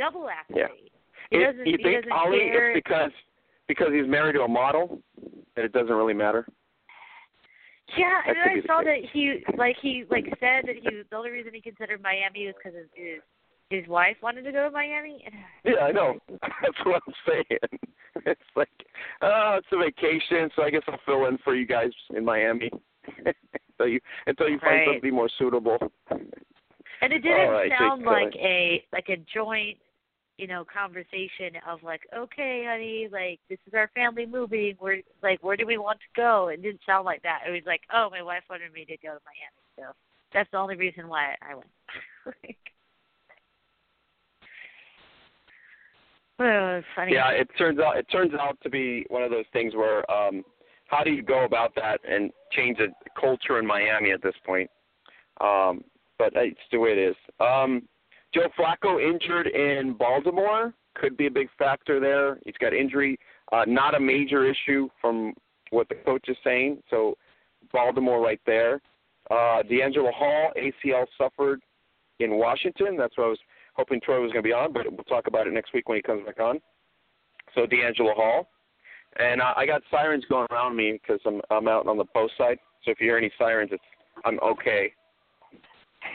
double 0.00 0.28
activate. 0.28 0.92
He 1.30 1.36
It- 1.36 1.44
doesn't. 1.44 1.66
you 1.66 1.76
think 1.78 2.06
Ollie 2.12 2.38
care. 2.50 2.70
it's 2.70 2.82
because 2.82 3.12
because 3.68 3.92
he's 3.92 4.06
married 4.08 4.32
to 4.34 4.42
a 4.42 4.48
model 4.48 5.00
that 5.54 5.64
it 5.64 5.72
doesn't 5.72 5.94
really 5.94 6.14
matter 6.14 6.44
Yeah, 7.96 8.20
That 8.26 8.28
and 8.28 8.36
then 8.36 8.62
I 8.64 8.66
saw 8.66 8.82
that 8.82 9.00
he 9.12 9.44
like 9.56 9.76
he 9.82 10.04
like 10.10 10.26
said 10.40 10.64
that 10.66 10.76
he 10.82 11.02
the 11.10 11.16
only 11.16 11.30
reason 11.30 11.52
he 11.54 11.60
considered 11.60 12.00
Miami 12.02 12.46
was 12.46 12.54
because 12.56 12.76
his, 12.78 12.86
his 12.94 13.20
his 13.70 13.86
wife 13.88 14.16
wanted 14.22 14.42
to 14.42 14.52
go 14.52 14.64
to 14.64 14.70
Miami. 14.70 15.24
Yeah 15.64 15.84
I 15.88 15.92
know 15.92 16.18
that's 16.30 16.80
what 16.84 17.02
I'm 17.06 17.14
saying 17.28 17.80
it's 18.26 18.50
like 18.56 18.68
oh 19.22 19.58
it's 19.58 19.66
a 19.72 19.78
vacation 19.78 20.50
so 20.56 20.62
I 20.62 20.70
guess 20.70 20.82
I'll 20.88 21.00
fill 21.06 21.26
in 21.26 21.36
for 21.38 21.54
you 21.54 21.66
guys 21.66 21.90
in 22.16 22.24
Miami 22.24 22.70
until 23.26 23.88
you 23.88 24.00
until 24.26 24.48
you 24.48 24.58
find 24.60 24.80
Right. 24.80 24.88
something 24.94 25.14
more 25.14 25.30
suitable 25.38 25.78
And 27.02 27.12
it 27.12 27.20
didn't 27.22 27.50
right, 27.50 27.70
sound 27.78 28.02
like 28.02 28.34
a 28.36 28.84
like 28.92 29.08
a 29.08 29.16
joint, 29.34 29.78
you 30.40 30.46
know, 30.46 30.64
conversation 30.64 31.60
of 31.68 31.82
like, 31.82 32.00
okay, 32.16 32.64
honey, 32.66 33.08
like 33.12 33.40
this 33.50 33.58
is 33.66 33.74
our 33.74 33.90
family 33.94 34.24
moving. 34.24 34.74
Where 34.78 35.02
like 35.22 35.44
where 35.44 35.56
do 35.56 35.66
we 35.66 35.76
want 35.76 35.98
to 35.98 36.06
go? 36.20 36.48
It 36.48 36.62
didn't 36.62 36.80
sound 36.86 37.04
like 37.04 37.22
that. 37.24 37.40
It 37.46 37.50
was 37.50 37.60
like, 37.66 37.82
oh, 37.92 38.08
my 38.10 38.22
wife 38.22 38.44
wanted 38.48 38.72
me 38.72 38.86
to 38.86 38.96
go 38.96 39.08
to 39.08 39.20
Miami, 39.26 39.60
so 39.76 39.82
that's 40.32 40.50
the 40.50 40.56
only 40.56 40.76
reason 40.76 41.08
why 41.08 41.34
I 41.42 41.54
went. 41.54 41.66
well, 46.38 46.78
it's 46.78 46.86
funny. 46.96 47.12
Yeah, 47.12 47.32
it 47.32 47.48
turns 47.58 47.78
out 47.78 47.98
it 47.98 48.06
turns 48.10 48.32
out 48.32 48.56
to 48.62 48.70
be 48.70 49.04
one 49.10 49.22
of 49.22 49.30
those 49.30 49.44
things 49.52 49.74
where 49.74 50.10
um 50.10 50.42
how 50.86 51.04
do 51.04 51.10
you 51.10 51.22
go 51.22 51.44
about 51.44 51.74
that 51.76 52.00
and 52.08 52.30
change 52.50 52.78
the 52.78 52.88
culture 53.20 53.58
in 53.58 53.66
Miami 53.66 54.10
at 54.10 54.22
this 54.22 54.34
point? 54.46 54.70
Um 55.42 55.84
but 56.18 56.32
it's 56.34 56.58
the 56.72 56.78
way 56.78 56.92
it 56.92 56.98
is. 56.98 57.16
Um 57.40 57.82
Joe 58.34 58.48
Flacco 58.58 59.02
injured 59.02 59.48
in 59.48 59.94
Baltimore 59.94 60.72
could 60.94 61.16
be 61.16 61.26
a 61.26 61.30
big 61.30 61.48
factor 61.58 62.00
there. 62.00 62.38
He's 62.44 62.54
got 62.60 62.72
injury, 62.72 63.18
uh 63.52 63.64
not 63.66 63.94
a 63.94 64.00
major 64.00 64.44
issue 64.44 64.88
from 65.00 65.34
what 65.70 65.88
the 65.88 65.96
coach 65.96 66.28
is 66.28 66.36
saying. 66.44 66.82
So 66.90 67.16
Baltimore 67.72 68.20
right 68.20 68.40
there. 68.46 68.80
Uh 69.30 69.62
DeAngelo 69.70 70.12
Hall 70.12 70.52
ACL 70.56 71.06
suffered 71.18 71.60
in 72.20 72.36
Washington. 72.36 72.96
That's 72.96 73.16
what 73.16 73.24
I 73.24 73.28
was 73.28 73.38
hoping 73.74 74.00
Troy 74.00 74.20
was 74.20 74.32
going 74.32 74.42
to 74.42 74.48
be 74.48 74.52
on, 74.52 74.72
but 74.72 74.90
we'll 74.90 75.04
talk 75.04 75.26
about 75.26 75.46
it 75.46 75.52
next 75.52 75.72
week 75.72 75.88
when 75.88 75.96
he 75.96 76.02
comes 76.02 76.24
back 76.26 76.40
on. 76.40 76.60
So 77.54 77.66
DeAngelo 77.66 78.14
Hall, 78.14 78.48
and 79.18 79.40
uh, 79.40 79.54
I 79.56 79.66
got 79.66 79.82
sirens 79.90 80.24
going 80.28 80.46
around 80.50 80.76
me 80.76 81.00
because 81.00 81.20
I'm 81.26 81.40
I'm 81.50 81.66
out 81.66 81.86
on 81.86 81.96
the 81.96 82.04
post 82.04 82.34
side. 82.38 82.58
So 82.84 82.90
if 82.90 83.00
you 83.00 83.06
hear 83.06 83.18
any 83.18 83.30
sirens, 83.38 83.70
it's 83.72 83.82
I'm 84.24 84.38
okay. 84.40 84.92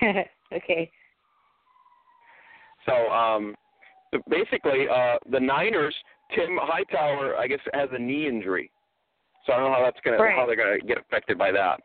okay. 0.53 0.91
So 2.85 3.09
um, 3.11 3.55
basically, 4.29 4.87
uh, 4.89 5.17
the 5.31 5.39
Niners, 5.39 5.95
Tim 6.35 6.57
Hightower, 6.61 7.35
I 7.35 7.47
guess 7.47 7.59
has 7.73 7.89
a 7.91 7.99
knee 7.99 8.27
injury. 8.27 8.71
So 9.45 9.53
I 9.53 9.57
don't 9.57 9.71
know 9.71 9.77
how 9.77 9.83
that's 9.83 9.99
gonna 10.03 10.17
Right. 10.17 10.35
how 10.35 10.45
they're 10.45 10.55
gonna 10.55 10.79
get 10.79 10.97
affected 10.97 11.37
by 11.37 11.51
that. 11.51 11.79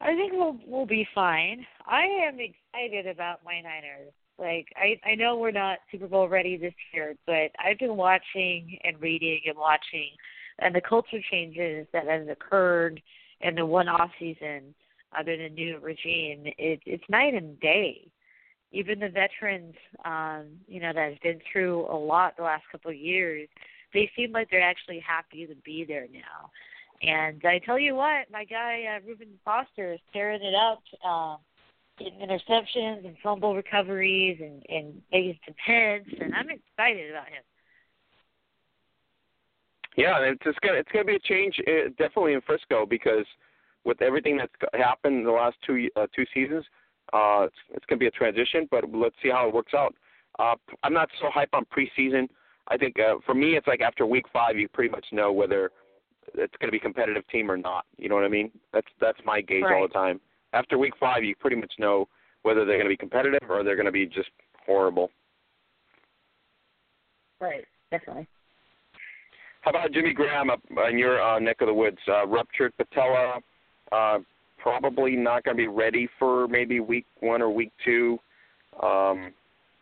I 0.00 0.14
think 0.16 0.32
we'll 0.32 0.58
we'll 0.66 0.86
be 0.86 1.06
fine. 1.14 1.66
I 1.86 2.02
am 2.02 2.38
excited 2.40 3.06
about 3.06 3.44
my 3.44 3.60
Niners. 3.60 4.12
Like 4.38 4.66
I 4.76 4.98
I 5.08 5.14
know 5.14 5.36
we're 5.36 5.50
not 5.50 5.78
Super 5.90 6.08
Bowl 6.08 6.28
ready 6.28 6.56
this 6.56 6.74
year, 6.92 7.16
but 7.26 7.50
I've 7.62 7.78
been 7.78 7.96
watching 7.96 8.78
and 8.84 9.00
reading 9.00 9.40
and 9.46 9.56
watching, 9.56 10.10
and 10.58 10.74
the 10.74 10.80
culture 10.80 11.20
changes 11.30 11.86
that 11.92 12.06
has 12.06 12.26
occurred 12.28 13.00
in 13.42 13.54
the 13.54 13.66
one 13.66 13.88
off 13.88 14.10
season 14.18 14.74
under 15.16 15.36
the 15.36 15.50
new 15.50 15.78
regime. 15.78 16.44
It, 16.58 16.80
it's 16.86 17.04
night 17.08 17.34
and 17.34 17.60
day. 17.60 18.08
Even 18.72 18.98
the 18.98 19.08
veterans, 19.08 19.74
um, 20.04 20.46
you 20.66 20.80
know, 20.80 20.92
that 20.94 21.12
have 21.12 21.20
been 21.22 21.40
through 21.50 21.86
a 21.90 21.96
lot 21.96 22.36
the 22.36 22.42
last 22.42 22.64
couple 22.72 22.90
of 22.90 22.96
years, 22.96 23.48
they 23.92 24.10
seem 24.16 24.32
like 24.32 24.50
they're 24.50 24.62
actually 24.62 25.00
happy 25.00 25.46
to 25.46 25.54
be 25.64 25.84
there 25.86 26.06
now. 26.12 26.50
And 27.02 27.42
I 27.44 27.58
tell 27.58 27.78
you 27.78 27.94
what, 27.94 28.30
my 28.30 28.44
guy 28.44 28.84
uh, 28.96 29.06
Reuben 29.06 29.38
Foster 29.44 29.92
is 29.92 30.00
tearing 30.12 30.42
it 30.42 30.54
up, 30.54 30.82
uh, 31.04 31.36
getting 31.98 32.20
interceptions 32.20 33.04
and 33.04 33.16
fumble 33.22 33.54
recoveries 33.54 34.38
and 34.40 34.62
and 34.68 35.02
making 35.10 35.38
some 35.44 35.54
hits, 35.64 36.08
and 36.20 36.34
I'm 36.34 36.48
excited 36.48 37.10
about 37.10 37.26
him. 37.26 37.42
Yeah, 39.96 40.18
it's 40.20 40.42
just 40.44 40.60
gonna 40.60 40.78
it's 40.78 40.88
gonna 40.92 41.04
be 41.04 41.16
a 41.16 41.20
change 41.20 41.60
uh, 41.66 41.88
definitely 41.98 42.34
in 42.34 42.40
Frisco 42.42 42.86
because 42.86 43.26
with 43.84 44.00
everything 44.00 44.36
that's 44.36 44.52
happened 44.74 45.18
in 45.18 45.24
the 45.24 45.30
last 45.30 45.56
two 45.66 45.90
uh, 45.96 46.06
two 46.14 46.24
seasons, 46.32 46.64
uh, 47.12 47.44
it's, 47.44 47.56
it's 47.74 47.86
gonna 47.86 47.98
be 47.98 48.06
a 48.06 48.10
transition. 48.10 48.68
But 48.70 48.84
let's 48.92 49.16
see 49.22 49.30
how 49.30 49.48
it 49.48 49.54
works 49.54 49.72
out. 49.74 49.94
Uh, 50.38 50.54
I'm 50.82 50.92
not 50.92 51.08
so 51.20 51.28
hype 51.32 51.50
on 51.52 51.64
preseason. 51.66 52.28
I 52.68 52.76
think 52.76 52.96
uh, 52.98 53.16
for 53.26 53.34
me, 53.34 53.56
it's 53.56 53.66
like 53.66 53.80
after 53.80 54.06
week 54.06 54.26
five, 54.32 54.56
you 54.56 54.68
pretty 54.68 54.90
much 54.90 55.04
know 55.12 55.32
whether 55.32 55.70
it's 56.34 56.54
going 56.58 56.68
to 56.68 56.72
be 56.72 56.78
a 56.78 56.80
competitive 56.80 57.26
team 57.28 57.50
or 57.50 57.56
not. 57.56 57.84
You 57.98 58.08
know 58.08 58.14
what 58.14 58.24
I 58.24 58.28
mean? 58.28 58.50
That's 58.72 58.86
that's 59.00 59.18
my 59.24 59.40
gauge 59.40 59.64
all 59.64 59.86
the 59.86 59.92
time. 59.92 60.20
After 60.52 60.78
week 60.78 60.94
five, 60.98 61.24
you 61.24 61.34
pretty 61.36 61.56
much 61.56 61.72
know 61.78 62.08
whether 62.42 62.64
they're 62.64 62.76
going 62.76 62.86
to 62.86 62.92
be 62.92 62.96
competitive 62.96 63.48
or 63.48 63.62
they're 63.64 63.76
going 63.76 63.86
to 63.86 63.92
be 63.92 64.06
just 64.06 64.30
horrible. 64.66 65.10
Right, 67.40 67.64
definitely. 67.90 68.26
How 69.62 69.70
about 69.70 69.92
Jimmy 69.92 70.12
Graham 70.12 70.50
up 70.50 70.60
in 70.90 70.98
your 70.98 71.22
uh, 71.22 71.38
neck 71.38 71.60
of 71.60 71.68
the 71.68 71.74
woods? 71.74 71.98
Uh, 72.08 72.26
ruptured 72.26 72.72
patella, 72.76 73.38
uh, 73.92 74.18
probably 74.62 75.16
not 75.16 75.44
going 75.44 75.56
to 75.56 75.62
be 75.62 75.68
ready 75.68 76.08
for 76.18 76.46
maybe 76.48 76.80
week 76.80 77.06
one 77.20 77.42
or 77.42 77.50
week 77.50 77.72
two. 77.84 78.18
Um, 78.82 79.32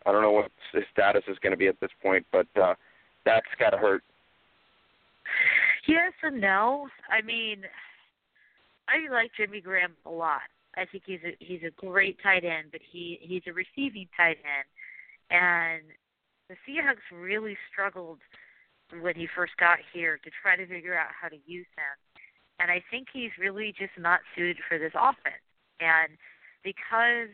I 0.07 0.13
don't 0.13 0.23
know 0.23 0.33
what 0.33 0.51
his 0.73 0.85
status 0.93 1.23
is 1.29 1.39
going 1.43 1.53
to 1.53 1.57
be 1.57 1.69
at 1.69 1.79
this 1.81 1.91
point, 2.03 2.27
but 2.33 2.47
uh, 2.61 2.75
that's 3.25 3.47
got 3.59 3.71
to 3.71 3.77
hurt. 3.77 4.03
Yes 5.87 6.13
and 6.23 6.41
no. 6.41 6.89
I 7.11 7.23
mean, 7.23 7.63
I 8.89 9.13
like 9.13 9.31
Jimmy 9.37 9.61
Graham 9.61 9.93
a 10.07 10.11
lot. 10.11 10.41
I 10.77 10.85
think 10.87 11.05
he's 11.07 11.21
a 11.25 11.37
he's 11.41 11.63
a 11.67 11.71
great 11.85 12.17
tight 12.23 12.45
end, 12.45 12.69
but 12.73 12.81
he 12.93 13.19
he's 13.21 13.43
a 13.49 13.53
receiving 13.53 14.09
tight 14.17 14.39
end, 14.39 14.69
and 15.31 15.83
the 16.49 16.55
Seahawks 16.67 17.05
really 17.13 17.57
struggled 17.71 18.19
when 19.01 19.15
he 19.15 19.29
first 19.37 19.53
got 19.59 19.79
here 19.93 20.19
to 20.25 20.31
try 20.43 20.57
to 20.57 20.67
figure 20.67 20.97
out 20.97 21.09
how 21.21 21.29
to 21.29 21.37
use 21.47 21.67
him. 21.77 22.10
And 22.61 22.71
I 22.71 22.83
think 22.91 23.09
he's 23.13 23.31
really 23.39 23.75
just 23.77 23.93
not 23.99 24.21
suited 24.37 24.59
for 24.69 24.79
this 24.79 24.93
offense. 24.95 25.43
And 25.81 26.19
because 26.63 27.33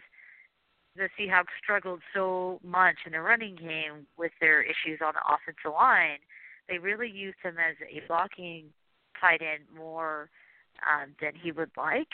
the 0.94 1.08
Seahawks 1.18 1.52
struggled 1.62 2.00
so 2.14 2.60
much 2.62 2.96
in 3.04 3.12
the 3.12 3.20
running 3.20 3.56
game 3.56 4.06
with 4.16 4.32
their 4.40 4.62
issues 4.62 5.00
on 5.04 5.14
the 5.14 5.20
offensive 5.26 5.74
line, 5.74 6.18
they 6.68 6.78
really 6.78 7.10
used 7.10 7.38
him 7.42 7.56
as 7.58 7.76
a 7.82 8.06
blocking 8.06 8.66
tight 9.20 9.42
end 9.42 9.64
more 9.76 10.30
um, 10.86 11.10
than 11.20 11.32
he 11.34 11.52
would 11.52 11.70
like. 11.76 12.12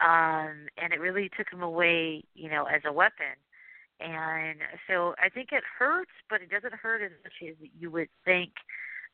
Um, 0.00 0.68
and 0.76 0.92
it 0.92 1.00
really 1.00 1.30
took 1.36 1.50
him 1.50 1.62
away, 1.62 2.22
you 2.34 2.50
know, 2.50 2.64
as 2.64 2.82
a 2.84 2.92
weapon. 2.92 3.40
And 3.98 4.58
so 4.86 5.14
I 5.18 5.30
think 5.30 5.52
it 5.52 5.64
hurts, 5.78 6.10
but 6.28 6.42
it 6.42 6.50
doesn't 6.50 6.74
hurt 6.74 7.02
as 7.02 7.12
much 7.24 7.50
as 7.50 7.56
you 7.78 7.90
would 7.90 8.08
think. 8.24 8.52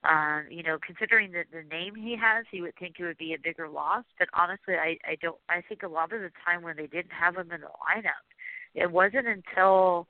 Um, 0.04 0.46
you 0.50 0.64
know, 0.64 0.78
considering 0.84 1.30
the 1.30 1.44
the 1.52 1.62
name 1.62 1.94
he 1.94 2.16
has, 2.16 2.44
you 2.50 2.62
would 2.62 2.76
think 2.76 2.96
it 2.98 3.04
would 3.04 3.18
be 3.18 3.34
a 3.34 3.38
bigger 3.38 3.68
loss. 3.68 4.04
But 4.18 4.28
honestly, 4.34 4.74
I 4.74 4.98
I 5.06 5.16
don't. 5.20 5.38
I 5.48 5.62
think 5.62 5.82
a 5.82 5.88
lot 5.88 6.12
of 6.12 6.20
the 6.20 6.32
time 6.44 6.62
when 6.62 6.76
they 6.76 6.88
didn't 6.88 7.12
have 7.12 7.36
him 7.36 7.52
in 7.52 7.60
the 7.60 7.68
lineup, 7.68 8.26
it 8.74 8.90
wasn't 8.90 9.28
until 9.28 10.08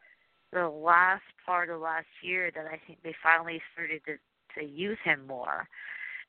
the 0.52 0.68
last 0.68 1.22
part 1.44 1.70
of 1.70 1.80
last 1.80 2.06
year 2.22 2.50
that 2.54 2.66
I 2.66 2.80
think 2.86 3.00
they 3.02 3.14
finally 3.22 3.60
started 3.74 4.02
to 4.06 4.16
to 4.58 4.66
use 4.66 4.98
him 5.04 5.26
more. 5.26 5.68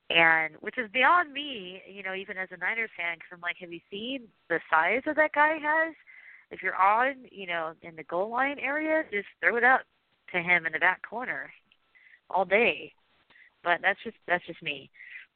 And 0.10 0.56
which 0.60 0.78
is 0.78 0.92
beyond 0.92 1.32
me, 1.32 1.82
you 1.90 2.04
know, 2.04 2.14
even 2.14 2.38
as 2.38 2.50
a 2.52 2.58
Niners 2.58 2.90
fan, 2.98 3.16
because 3.16 3.30
I'm 3.32 3.42
like, 3.42 3.58
have 3.62 3.72
you 3.72 3.80
seen 3.90 4.28
the 4.50 4.60
size 4.70 5.02
that 5.06 5.16
that 5.16 5.34
guy 5.34 5.58
has? 5.62 5.96
If 6.52 6.62
you're 6.62 6.76
on, 6.76 7.16
you 7.32 7.48
know, 7.48 7.74
in 7.82 7.96
the 7.96 8.04
goal 8.04 8.30
line 8.30 8.60
area, 8.60 9.04
just 9.12 9.28
throw 9.40 9.56
it 9.56 9.64
up 9.64 9.82
to 10.34 10.42
him 10.42 10.66
in 10.66 10.74
the 10.74 10.80
back 10.80 11.02
corner 11.10 11.52
all 12.30 12.46
day. 12.46 12.94
But 13.64 13.80
that's 13.82 14.00
just 14.04 14.18
that's 14.28 14.46
just 14.46 14.62
me. 14.62 14.90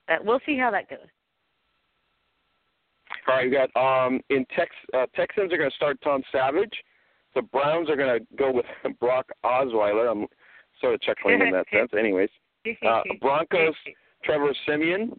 But 0.08 0.24
we'll 0.26 0.42
see 0.46 0.58
how 0.58 0.72
that 0.72 0.90
goes. 0.90 1.00
All 3.28 3.36
right, 3.36 3.50
we 3.50 3.52
got 3.52 3.76
um 3.76 4.20
in 4.30 4.46
Tex 4.56 4.72
uh, 4.94 5.06
Texans 5.16 5.52
are 5.54 5.58
going 5.58 5.70
to 5.70 5.76
start 5.76 5.98
Tom 6.04 6.24
Savage. 6.32 6.74
The 7.36 7.42
Browns 7.42 7.90
are 7.90 7.96
going 7.96 8.20
to 8.20 8.26
go 8.38 8.52
with 8.52 8.66
Brock 9.00 9.28
Osweiler. 9.46 10.12
I'm 10.12 10.28
sort 10.82 10.94
of 10.96 11.02
chuckling 11.02 11.42
in 11.42 11.52
that 11.52 11.66
sense. 11.74 11.92
Anyways, 11.98 12.30
uh, 12.86 13.02
Broncos 13.22 13.76
Trevor 14.24 14.54
Siemian. 14.66 15.14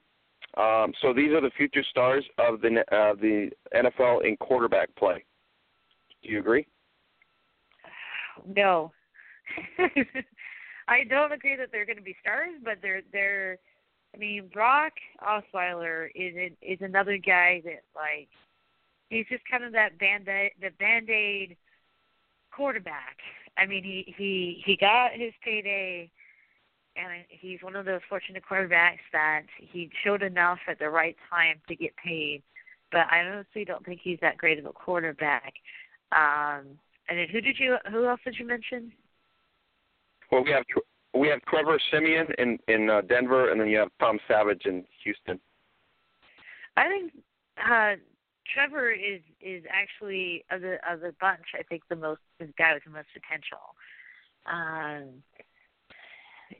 Um, 0.56 0.92
so 1.02 1.12
these 1.12 1.30
are 1.32 1.40
the 1.40 1.50
future 1.56 1.84
stars 1.90 2.24
of 2.38 2.60
the 2.60 2.80
uh, 2.92 3.14
the 3.14 3.50
NFL 3.74 4.26
in 4.26 4.36
quarterback 4.38 4.94
play. 4.96 5.24
Do 6.22 6.30
you 6.30 6.40
agree? 6.40 6.66
No. 8.56 8.92
I 10.88 11.04
don't 11.04 11.32
agree 11.32 11.54
that 11.56 11.68
they're 11.70 11.86
going 11.86 11.98
to 11.98 12.02
be 12.02 12.16
stars, 12.20 12.54
but 12.64 12.78
they're 12.82 13.02
they're. 13.12 13.58
I 14.14 14.18
mean, 14.18 14.48
Brock 14.52 14.94
Osweiler 15.22 16.08
is 16.14 16.52
is 16.62 16.78
another 16.80 17.18
guy 17.18 17.60
that 17.64 17.82
like 17.94 18.28
he's 19.10 19.26
just 19.28 19.42
kind 19.50 19.64
of 19.64 19.72
that 19.72 19.98
band 19.98 20.26
the 20.26 20.70
band 20.78 21.10
aid 21.10 21.56
quarterback. 22.50 23.18
I 23.58 23.66
mean, 23.66 23.84
he 23.84 24.14
he 24.16 24.62
he 24.64 24.76
got 24.76 25.12
his 25.12 25.32
payday, 25.44 26.10
and 26.96 27.24
he's 27.28 27.62
one 27.62 27.76
of 27.76 27.84
those 27.84 28.00
fortunate 28.08 28.42
quarterbacks 28.50 29.04
that 29.12 29.42
he 29.58 29.90
showed 30.04 30.22
enough 30.22 30.58
at 30.68 30.78
the 30.78 30.88
right 30.88 31.16
time 31.30 31.60
to 31.68 31.76
get 31.76 31.94
paid. 31.96 32.42
But 32.90 33.06
I 33.10 33.20
honestly 33.20 33.66
don't 33.66 33.84
think 33.84 34.00
he's 34.02 34.18
that 34.22 34.38
great 34.38 34.58
of 34.58 34.64
a 34.64 34.72
quarterback. 34.72 35.54
Um, 36.12 36.78
and 37.08 37.18
then 37.18 37.28
who 37.30 37.42
did 37.42 37.58
you? 37.58 37.76
Who 37.90 38.06
else 38.06 38.20
did 38.24 38.36
you 38.38 38.46
mention? 38.46 38.92
Well, 40.30 40.44
we 40.44 40.50
have 40.50 40.64
we 41.14 41.28
have 41.28 41.40
Trevor 41.42 41.78
Siemian 41.90 42.26
in 42.38 42.58
in 42.68 42.90
uh, 42.90 43.00
Denver, 43.02 43.50
and 43.50 43.60
then 43.60 43.68
you 43.68 43.78
have 43.78 43.88
Tom 44.00 44.18
Savage 44.28 44.62
in 44.66 44.84
Houston. 45.04 45.40
I 46.76 46.88
think 46.88 47.12
uh, 47.58 47.94
Trevor 48.54 48.90
is 48.90 49.20
is 49.40 49.64
actually 49.70 50.44
of 50.50 50.60
the 50.60 50.78
of 50.88 51.00
the 51.00 51.14
bunch. 51.20 51.46
I 51.58 51.62
think 51.62 51.82
the 51.88 51.96
most 51.96 52.20
the 52.38 52.48
guy 52.58 52.74
with 52.74 52.84
the 52.84 52.90
most 52.90 53.08
potential. 53.12 53.58
Um, 54.46 55.22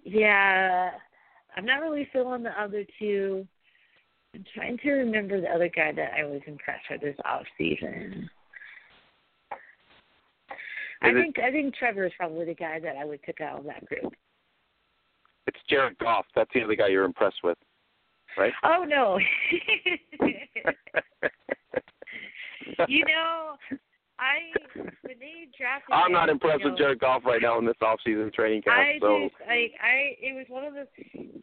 yeah, 0.04 0.90
I'm 1.56 1.64
not 1.64 1.80
really 1.80 2.08
feeling 2.12 2.42
the 2.42 2.60
other 2.60 2.84
two. 2.98 3.46
I'm 4.34 4.44
trying 4.54 4.78
to 4.78 4.90
remember 4.92 5.40
the 5.40 5.48
other 5.48 5.68
guy 5.68 5.92
that 5.92 6.12
I 6.18 6.24
was 6.24 6.40
impressed 6.46 6.84
with 6.90 7.00
this 7.00 7.16
off 7.24 7.44
season. 7.56 8.28
I 11.02 11.12
think 11.12 11.38
I 11.38 11.50
think 11.50 11.74
Trevor 11.74 12.06
is 12.06 12.12
probably 12.16 12.46
the 12.46 12.54
guy 12.54 12.80
that 12.80 12.96
I 12.96 13.04
would 13.04 13.22
pick 13.22 13.40
out 13.40 13.60
of 13.60 13.64
that 13.66 13.86
group. 13.86 14.12
It's 15.46 15.58
Jared 15.68 15.96
Goff. 15.98 16.26
That's 16.34 16.50
the 16.54 16.62
other 16.62 16.74
guy 16.74 16.88
you're 16.88 17.04
impressed 17.04 17.38
with, 17.42 17.58
right? 18.36 18.52
Oh 18.64 18.84
no. 18.84 19.18
you 22.88 23.04
know, 23.04 23.56
I 24.18 24.38
when 25.02 25.18
they 25.18 25.48
drafted. 25.56 25.94
I'm 25.94 26.12
not 26.12 26.28
impressed 26.28 26.60
you 26.60 26.66
know, 26.66 26.72
with 26.72 26.78
Jared 26.78 26.98
Goff 26.98 27.24
right 27.24 27.40
now 27.40 27.58
in 27.58 27.64
this 27.64 27.76
off-season 27.80 28.30
training 28.34 28.60
camp. 28.62 28.76
I 28.76 28.98
so 29.00 29.28
just 29.28 29.34
like 29.46 29.72
I 29.82 30.16
it 30.20 30.34
was 30.34 30.44
one 30.48 30.64
of 30.64 30.74
the 30.74 30.86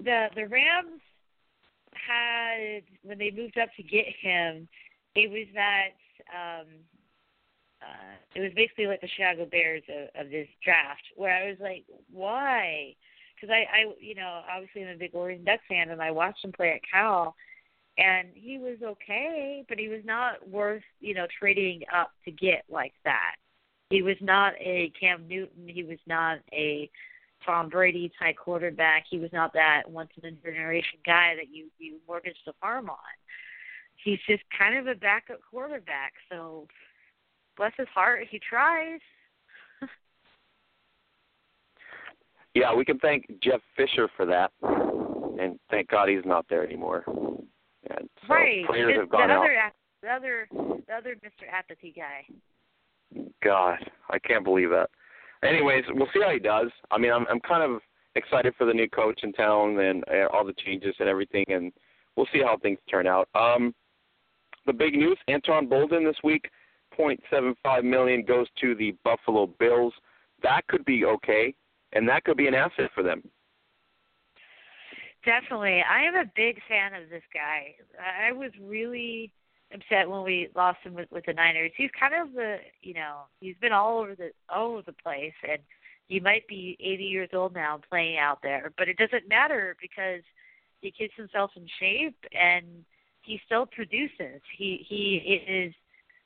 the 0.04 0.28
the 0.36 0.48
Rams 0.48 1.02
had 1.94 2.84
when 3.04 3.18
they 3.18 3.32
moved 3.32 3.58
up 3.58 3.70
to 3.78 3.84
get 3.84 4.06
him, 4.22 4.68
it 5.16 5.32
was 5.32 5.48
that 5.54 5.92
um 6.34 6.68
uh 7.86 8.16
it 8.36 8.42
was 8.42 8.52
basically 8.56 8.88
like 8.88 9.02
the 9.02 9.08
Chicago 9.16 9.46
Bears 9.46 9.84
of, 9.90 10.26
of 10.26 10.32
this 10.32 10.48
draft 10.64 11.04
where 11.16 11.34
I 11.34 11.48
was 11.48 11.58
like, 11.62 11.86
why? 12.12 12.96
Because 13.36 13.50
I 13.54 13.66
I 13.72 13.94
you 14.00 14.16
know 14.16 14.42
obviously 14.52 14.84
I'm 14.84 14.96
a 14.96 14.98
big 14.98 15.12
Oregon 15.14 15.46
Duck 15.46 15.62
fan 15.70 15.90
and 15.90 16.02
I 16.02 16.12
watched 16.12 16.44
him 16.44 16.52
play 16.52 16.72
at 16.72 16.82
Cal 16.92 17.36
and 17.98 18.30
he 18.34 18.58
was 18.58 18.78
okay, 18.84 19.64
but 19.70 19.78
he 19.80 19.88
was 19.88 20.02
not 20.04 20.48
worth 20.48 20.84
you 21.00 21.14
know 21.14 21.28
trading 21.40 21.82
up 21.94 22.12
to 22.26 22.32
get 22.32 22.64
like 22.70 22.94
that. 23.04 23.36
He 23.90 24.02
was 24.02 24.18
not 24.20 24.54
a 24.60 24.92
Cam 25.00 25.28
Newton. 25.28 25.68
He 25.68 25.84
was 25.84 26.00
not 26.08 26.40
a 26.52 26.90
Tom 27.46 27.70
Brady 27.70 28.12
type 28.20 28.36
quarterback. 28.38 29.06
He 29.10 29.20
was 29.20 29.32
not 29.32 29.54
that 29.54 29.84
once 29.88 30.10
in 30.22 30.28
a 30.28 30.32
generation 30.32 31.00
guy 31.06 31.36
that 31.36 31.50
you 31.50 31.68
you 31.78 31.98
mortgage 32.08 32.38
the 32.46 32.54
farm 32.60 32.90
on. 32.90 32.98
He's 34.04 34.20
just 34.28 34.44
kind 34.58 34.78
of 34.78 34.88
a 34.88 34.96
backup 34.96 35.40
quarterback. 35.50 36.14
So 36.30 36.68
bless 37.58 37.74
his 37.78 37.88
heart, 37.94 38.28
he 38.30 38.40
tries. 38.40 39.00
yeah, 42.54 42.74
we 42.74 42.86
can 42.86 43.00
thank 43.00 43.26
Jeff 43.42 43.62
Fisher 43.76 44.10
for 44.16 44.26
that, 44.26 44.52
and 45.40 45.60
thank 45.70 45.90
God 45.90 46.10
he's 46.10 46.26
not 46.26 46.46
there 46.50 46.66
anymore. 46.66 47.04
And 47.08 48.10
so 48.28 48.34
right. 48.34 48.66
have 48.68 49.10
gone 49.10 49.28
the 49.28 49.34
out. 49.34 49.44
other 49.44 49.56
the 50.02 50.10
other 50.10 50.48
the 50.88 50.94
other 50.94 51.16
Mr. 51.16 51.52
Apathy 51.52 51.94
guy. 51.96 52.26
God, 53.44 53.78
I 54.10 54.20
can't 54.20 54.44
believe 54.44 54.70
that. 54.70 54.90
Anyways, 55.44 55.84
we'll 55.94 56.08
see 56.14 56.22
how 56.22 56.32
he 56.32 56.40
does. 56.40 56.70
I 56.92 56.98
mean, 56.98 57.12
I'm 57.12 57.26
I'm 57.30 57.40
kind 57.42 57.64
of 57.64 57.82
excited 58.16 58.54
for 58.58 58.66
the 58.66 58.74
new 58.74 58.90
coach 58.90 59.20
in 59.24 59.34
town 59.34 59.80
and 59.80 60.04
uh, 60.08 60.28
all 60.34 60.46
the 60.46 60.54
changes 60.66 60.96
and 61.00 61.10
everything, 61.10 61.46
and 61.50 61.72
we'll 62.16 62.28
see 62.34 62.42
how 62.42 62.58
things 62.58 62.80
turn 62.90 63.08
out. 63.08 63.30
Um, 63.36 63.74
the 64.66 64.74
big 64.74 64.94
news: 64.96 65.18
Anquan 65.30 65.68
Boldin 65.68 66.06
this 66.06 66.18
week, 66.24 66.50
0.75 66.98 67.84
million 67.84 68.24
goes 68.24 68.48
to 68.62 68.76
the 68.76 68.96
Buffalo 69.04 69.48
Bills. 69.48 69.94
That 70.44 70.68
could 70.68 70.86
be 70.86 71.06
okay, 71.06 71.54
and 71.94 72.08
that 72.10 72.24
could 72.24 72.38
be 72.38 72.48
an 72.48 72.54
asset 72.54 72.90
for 72.94 73.04
them. 73.04 73.24
Definitely. 75.24 75.84
I 75.90 76.04
am 76.04 76.16
a 76.16 76.32
big 76.36 76.60
fan 76.68 76.94
of 76.94 77.10
this 77.10 77.24
guy. 77.34 77.74
I 78.00 78.32
was 78.32 78.52
really 78.62 79.32
upset 79.74 80.10
when 80.10 80.24
we 80.24 80.50
lost 80.56 80.78
him 80.84 80.94
with, 80.94 81.12
with 81.12 81.26
the 81.26 81.34
Niners. 81.34 81.72
He's 81.76 81.90
kind 82.00 82.14
of 82.14 82.34
the, 82.34 82.58
you 82.82 82.94
know, 82.94 83.22
he's 83.40 83.56
been 83.60 83.74
all 83.74 84.00
over 84.00 84.16
the 84.16 84.30
all 84.54 84.74
over 84.74 84.84
the 84.86 84.94
place 84.94 85.34
and 85.48 85.60
he 86.08 86.20
might 86.20 86.48
be 86.48 86.78
80 86.80 87.04
years 87.04 87.30
old 87.34 87.56
now 87.56 87.80
playing 87.90 88.18
out 88.18 88.40
there, 88.44 88.72
but 88.78 88.88
it 88.88 88.98
doesn't 88.98 89.28
matter 89.28 89.76
because 89.82 90.22
he 90.82 90.92
keeps 90.92 91.16
himself 91.16 91.52
in 91.56 91.66
shape 91.80 92.18
and 92.32 92.66
he 93.24 93.42
still 93.46 93.66
produces. 93.66 94.42
He 94.56 94.86
he 94.88 95.16
is 95.48 95.74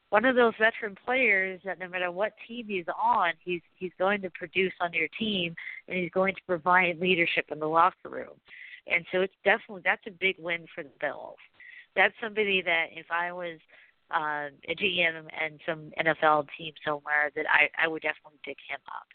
one 0.10 0.26
of 0.26 0.36
those 0.36 0.54
veteran 0.60 0.96
players 1.06 1.62
that 1.66 1.80
no 1.80 1.88
matter 1.88 2.12
what 2.12 2.34
team 2.48 2.66
he's 2.68 2.86
on, 2.88 3.34
he's 3.44 3.62
he's 3.76 3.92
going 4.00 4.22
to 4.22 4.30
produce 4.32 4.74
on 4.82 4.94
your 4.94 5.08
team 5.20 5.56
and 5.88 5.98
he's 5.98 6.12
going 6.12 6.34
to 6.36 6.42
provide 6.48 7.00
leadership 7.00 7.46
in 7.52 7.60
the 7.60 7.68
locker 7.68 8.10
room. 8.10 8.36
And 8.88 9.06
so 9.12 9.22
it's 9.22 9.34
definitely 9.44 9.84
that's 9.86 10.02
a 10.08 10.12
big 10.12 10.36
win 10.40 10.66
for 10.74 10.84
the 10.84 10.90
Bills. 11.00 11.38
That's 11.96 12.14
somebody 12.22 12.62
that 12.64 12.88
if 12.92 13.06
I 13.12 13.32
was 13.32 13.60
uh, 14.12 14.50
a 14.68 14.76
GM 14.76 15.28
and 15.40 15.60
some 15.68 15.92
NFL 16.04 16.48
team 16.58 16.74
somewhere, 16.86 17.32
that 17.36 17.46
I 17.48 17.70
I 17.84 17.88
would 17.88 18.02
definitely 18.02 18.40
pick 18.44 18.58
him 18.68 18.80
up. 18.88 19.08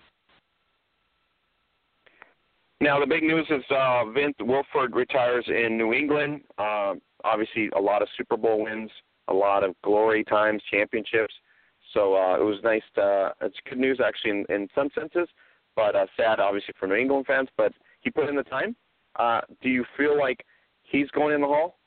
Now 2.81 3.01
the 3.01 3.07
big 3.07 3.25
news 3.25 3.47
is 3.51 3.65
uh, 3.71 4.05
Vince 4.11 4.37
Wilfork 4.41 4.95
retires 4.95 5.45
in 5.49 5.77
New 5.77 5.93
England. 5.93 6.43
Uh, 6.59 6.95
obviously, 7.25 7.71
a 7.77 7.81
lot 7.81 8.03
of 8.03 8.09
Super 8.17 8.37
Bowl 8.37 8.63
wins, 8.65 8.91
a 9.29 9.35
lot 9.35 9.65
of 9.65 9.75
glory 9.83 10.25
times, 10.25 10.63
championships. 10.71 11.35
So 11.93 12.15
uh, 12.15 12.37
it 12.37 12.45
was 12.45 12.59
nice. 12.63 12.83
To, 12.97 13.03
uh, 13.03 13.33
it's 13.43 13.57
good 13.69 13.79
news 13.79 14.01
actually 14.05 14.31
in, 14.31 14.47
in 14.49 14.69
some 14.75 14.89
senses, 14.95 15.29
but 15.77 15.95
uh, 15.95 16.07
sad 16.17 16.41
obviously 16.41 16.75
for 16.79 16.87
New 16.87 16.97
England 16.97 17.27
fans. 17.27 17.49
But 17.57 17.73
he 18.01 18.11
put 18.11 18.29
in 18.29 18.37
the 18.37 18.43
time. 18.43 18.77
Uh, 19.17 19.41
do 19.63 19.69
you 19.69 19.85
feel 19.97 20.19
like 20.19 20.45
he's 20.83 21.09
going 21.11 21.35
in 21.35 21.41
the 21.41 21.47
hall? 21.47 21.79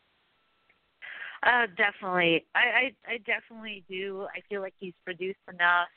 Uh, 1.43 1.67
definitely. 1.77 2.45
I, 2.55 2.59
I 2.59 3.13
I 3.13 3.17
definitely 3.19 3.83
do. 3.89 4.27
I 4.35 4.41
feel 4.49 4.61
like 4.61 4.73
he's 4.79 4.93
produced 5.05 5.39
enough. 5.51 5.87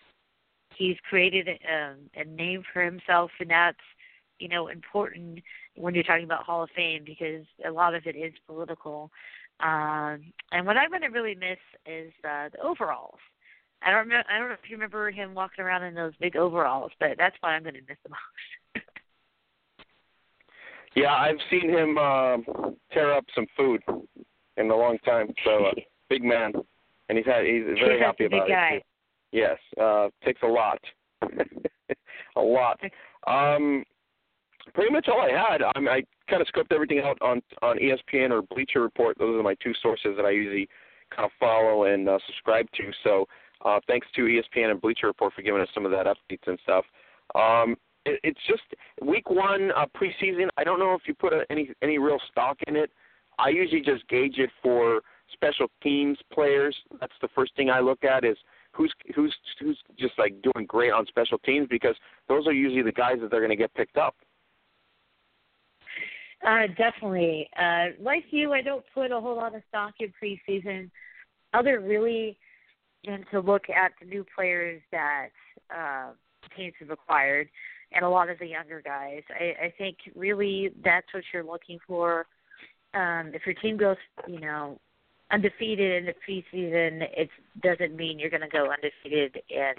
He's 0.77 0.97
created 1.09 1.49
a, 1.49 1.75
um, 1.75 1.97
a 2.15 2.25
name 2.25 2.63
for 2.73 2.83
himself, 2.85 3.31
and 3.41 3.51
that's 3.51 3.79
you 4.39 4.49
know 4.49 4.69
important 4.69 5.41
when 5.77 5.95
you're 5.95 6.05
talking 6.05 6.25
about 6.25 6.45
Hall 6.45 6.63
of 6.63 6.71
Fame 6.77 7.05
because 7.05 7.47
a 7.67 7.71
lot 7.71 7.95
of 7.95 8.07
it 8.07 8.17
is 8.17 8.33
political. 8.47 9.11
Um, 9.63 10.33
and 10.53 10.67
what 10.67 10.77
I'm 10.77 10.91
going 10.91 11.03
to 11.03 11.09
really 11.09 11.35
miss 11.35 11.59
is 11.87 12.13
uh, 12.25 12.49
the 12.53 12.61
overalls. 12.63 13.19
I 13.83 13.91
don't 13.91 14.01
remember. 14.01 14.25
I 14.31 14.39
don't 14.39 14.49
know 14.49 14.55
if 14.55 14.69
you 14.69 14.77
remember 14.77 15.11
him 15.11 15.35
walking 15.35 15.65
around 15.65 15.85
in 15.85 15.95
those 15.95 16.13
big 16.21 16.37
overalls, 16.37 16.93
but 17.01 17.11
that's 17.19 17.37
what 17.41 17.51
I'm 17.51 17.63
going 17.63 17.75
to 17.75 17.81
miss 17.89 17.97
the 18.05 18.11
most. 18.11 18.87
yeah, 20.95 21.15
I've 21.15 21.39
seen 21.51 21.71
him 21.71 21.97
uh, 21.99 22.37
tear 22.93 23.13
up 23.15 23.25
some 23.35 23.47
food 23.57 23.83
in 24.57 24.71
a 24.71 24.77
long 24.77 24.99
time. 24.99 25.29
So 25.45 25.67
uh, 25.67 25.73
big 26.11 26.23
man, 26.23 26.53
and 27.09 27.17
he's 27.17 27.27
had 27.27 27.45
he's 27.45 27.65
very 27.65 27.97
he's 27.97 28.05
happy 28.05 28.27
about 28.27 28.49
guy. 28.49 28.71
it. 28.75 28.83
Yes, 29.33 29.59
uh, 29.81 30.09
takes 30.25 30.43
a 30.43 30.47
lot, 30.47 30.81
a 32.37 32.41
lot. 32.41 32.79
Um, 33.27 33.85
pretty 34.75 34.93
much 34.93 35.09
all 35.09 35.21
I 35.21 35.31
had. 35.31 35.63
I, 35.63 35.79
mean, 35.79 35.89
I 35.89 36.03
kind 36.29 36.43
of 36.43 36.49
scoped 36.49 36.73
everything 36.73 37.01
out 37.01 37.19
on 37.21 37.43
on 37.63 37.79
ESPN 37.79 38.31
or 38.31 38.43
Bleacher 38.43 38.83
Report. 38.83 39.19
Those 39.19 39.39
are 39.39 39.43
my 39.43 39.55
two 39.63 39.73
sources 39.83 40.13
that 40.17 40.25
I 40.25 40.31
usually 40.31 40.69
kind 41.15 41.27
of 41.27 41.33
follow 41.39 41.85
and 41.85 42.09
uh, 42.09 42.19
subscribe 42.27 42.67
to. 42.77 42.91
So 43.05 43.27
uh, 43.65 43.81
thanks 43.87 44.07
to 44.17 44.23
ESPN 44.23 44.71
and 44.71 44.81
Bleacher 44.81 45.07
Report 45.07 45.33
for 45.35 45.43
giving 45.43 45.61
us 45.61 45.69
some 45.75 45.85
of 45.85 45.93
that 45.93 46.07
updates 46.07 46.47
and 46.47 46.59
stuff. 46.63 46.85
Um, 47.35 47.77
it, 48.07 48.21
it's 48.23 48.41
just 48.49 48.63
week 49.03 49.29
one 49.31 49.71
uh, 49.77 49.87
preseason. 49.97 50.49
I 50.57 50.65
don't 50.65 50.79
know 50.79 50.95
if 50.95 51.03
you 51.07 51.15
put 51.15 51.33
a, 51.33 51.45
any 51.51 51.71
any 51.83 51.99
real 51.99 52.19
stock 52.31 52.57
in 52.67 52.77
it. 52.77 52.91
I 53.39 53.49
usually 53.49 53.81
just 53.81 54.07
gauge 54.09 54.39
it 54.39 54.51
for 54.63 55.01
special 55.33 55.69
teams 55.83 56.19
players. 56.33 56.77
That's 57.01 57.13
the 57.23 57.29
first 57.35 57.55
thing 57.57 57.71
I 57.71 57.81
look 57.81 58.05
at 58.05 58.25
is 58.25 58.37
who's 58.73 58.93
who's 59.15 59.35
who's 59.61 59.79
just 59.99 60.15
like 60.19 60.35
doing 60.43 60.67
great 60.67 60.93
on 60.93 61.07
special 61.07 61.39
teams 61.39 61.67
because 61.71 61.95
those 62.29 62.47
are 62.47 62.53
usually 62.53 62.83
the 62.83 62.93
guys 62.93 63.17
that 63.21 63.31
they're 63.31 63.41
going 63.41 63.51
to 63.51 63.57
get 63.57 63.75
picked 63.75 63.97
up. 63.97 64.15
Uh, 66.47 66.67
definitely. 66.79 67.49
Uh, 67.59 67.87
like 68.01 68.25
you, 68.31 68.53
I 68.53 68.63
don't 68.63 68.85
put 68.95 69.13
a 69.13 69.21
whole 69.21 69.37
lot 69.37 69.55
of 69.55 69.63
stock 69.69 69.95
in 70.01 70.13
preseason, 70.23 70.91
other 71.53 71.81
really 71.81 72.39
than 73.05 73.25
to 73.31 73.41
look 73.41 73.69
at 73.69 73.93
the 74.01 74.07
new 74.07 74.25
players 74.35 74.81
that 74.93 75.29
uh, 75.75 76.11
teams 76.57 76.75
have 76.81 76.91
acquired 76.91 77.49
and 77.93 78.05
a 78.05 78.09
lot 78.09 78.31
of 78.31 78.39
the 78.39 78.47
younger 78.47 78.81
guys. 78.81 79.23
I, 79.31 79.67
I 79.67 79.75
think 79.77 79.97
really 80.15 80.71
that's 80.85 81.07
what 81.13 81.25
you're 81.33 81.45
looking 81.45 81.79
for. 81.87 82.27
Um, 82.95 83.33
if 83.35 83.43
your 83.47 83.55
team 83.57 83.77
goes, 83.77 83.97
you 84.27 84.41
know, 84.41 84.79
undefeated 85.33 86.03
in 86.03 86.07
the 86.07 86.15
preseason, 86.27 87.03
it 87.17 87.31
doesn't 87.63 87.97
mean 87.97 88.19
you're 88.19 88.31
going 88.31 88.41
to 88.41 88.49
go 88.49 88.71
undefeated 88.71 89.43
in 89.49 89.75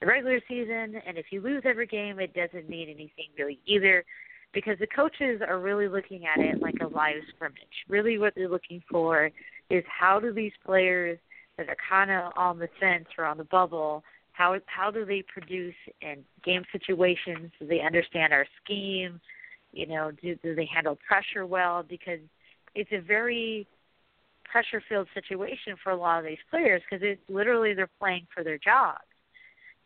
the 0.00 0.06
regular 0.06 0.40
season. 0.48 1.00
And 1.06 1.16
if 1.16 1.26
you 1.30 1.40
lose 1.40 1.62
every 1.64 1.86
game, 1.86 2.20
it 2.20 2.34
doesn't 2.34 2.68
mean 2.68 2.88
anything 2.88 3.26
really 3.38 3.58
either 3.66 4.04
because 4.52 4.78
the 4.78 4.86
coaches 4.86 5.40
are 5.46 5.58
really 5.58 5.88
looking 5.88 6.26
at 6.26 6.40
it 6.40 6.60
like 6.60 6.76
a 6.82 6.86
live 6.86 7.22
scrimmage. 7.34 7.84
Really, 7.88 8.18
what 8.18 8.34
they're 8.34 8.48
looking 8.48 8.82
for 8.90 9.30
is 9.70 9.84
how 9.86 10.18
do 10.20 10.32
these 10.32 10.52
players 10.64 11.18
that 11.56 11.68
are 11.68 11.76
kind 11.88 12.10
of 12.10 12.32
on 12.36 12.58
the 12.58 12.68
fence 12.80 13.06
or 13.18 13.24
on 13.24 13.38
the 13.38 13.44
bubble, 13.44 14.02
how 14.32 14.56
how 14.66 14.90
do 14.90 15.04
they 15.04 15.22
produce 15.22 15.74
in 16.00 16.24
game 16.44 16.62
situations? 16.72 17.50
Do 17.60 17.66
they 17.66 17.80
understand 17.80 18.32
our 18.32 18.46
scheme? 18.62 19.20
You 19.72 19.86
know, 19.86 20.10
do 20.22 20.34
do 20.42 20.54
they 20.54 20.68
handle 20.72 20.98
pressure 21.06 21.46
well? 21.46 21.82
Because 21.82 22.20
it's 22.74 22.90
a 22.92 23.00
very 23.00 23.66
pressure 24.50 24.82
filled 24.88 25.08
situation 25.14 25.74
for 25.82 25.90
a 25.90 25.96
lot 25.96 26.18
of 26.18 26.24
these 26.24 26.38
players 26.50 26.82
because 26.88 27.04
it's 27.06 27.20
literally 27.28 27.74
they're 27.74 27.90
playing 28.00 28.26
for 28.34 28.42
their 28.42 28.58
jobs 28.58 28.98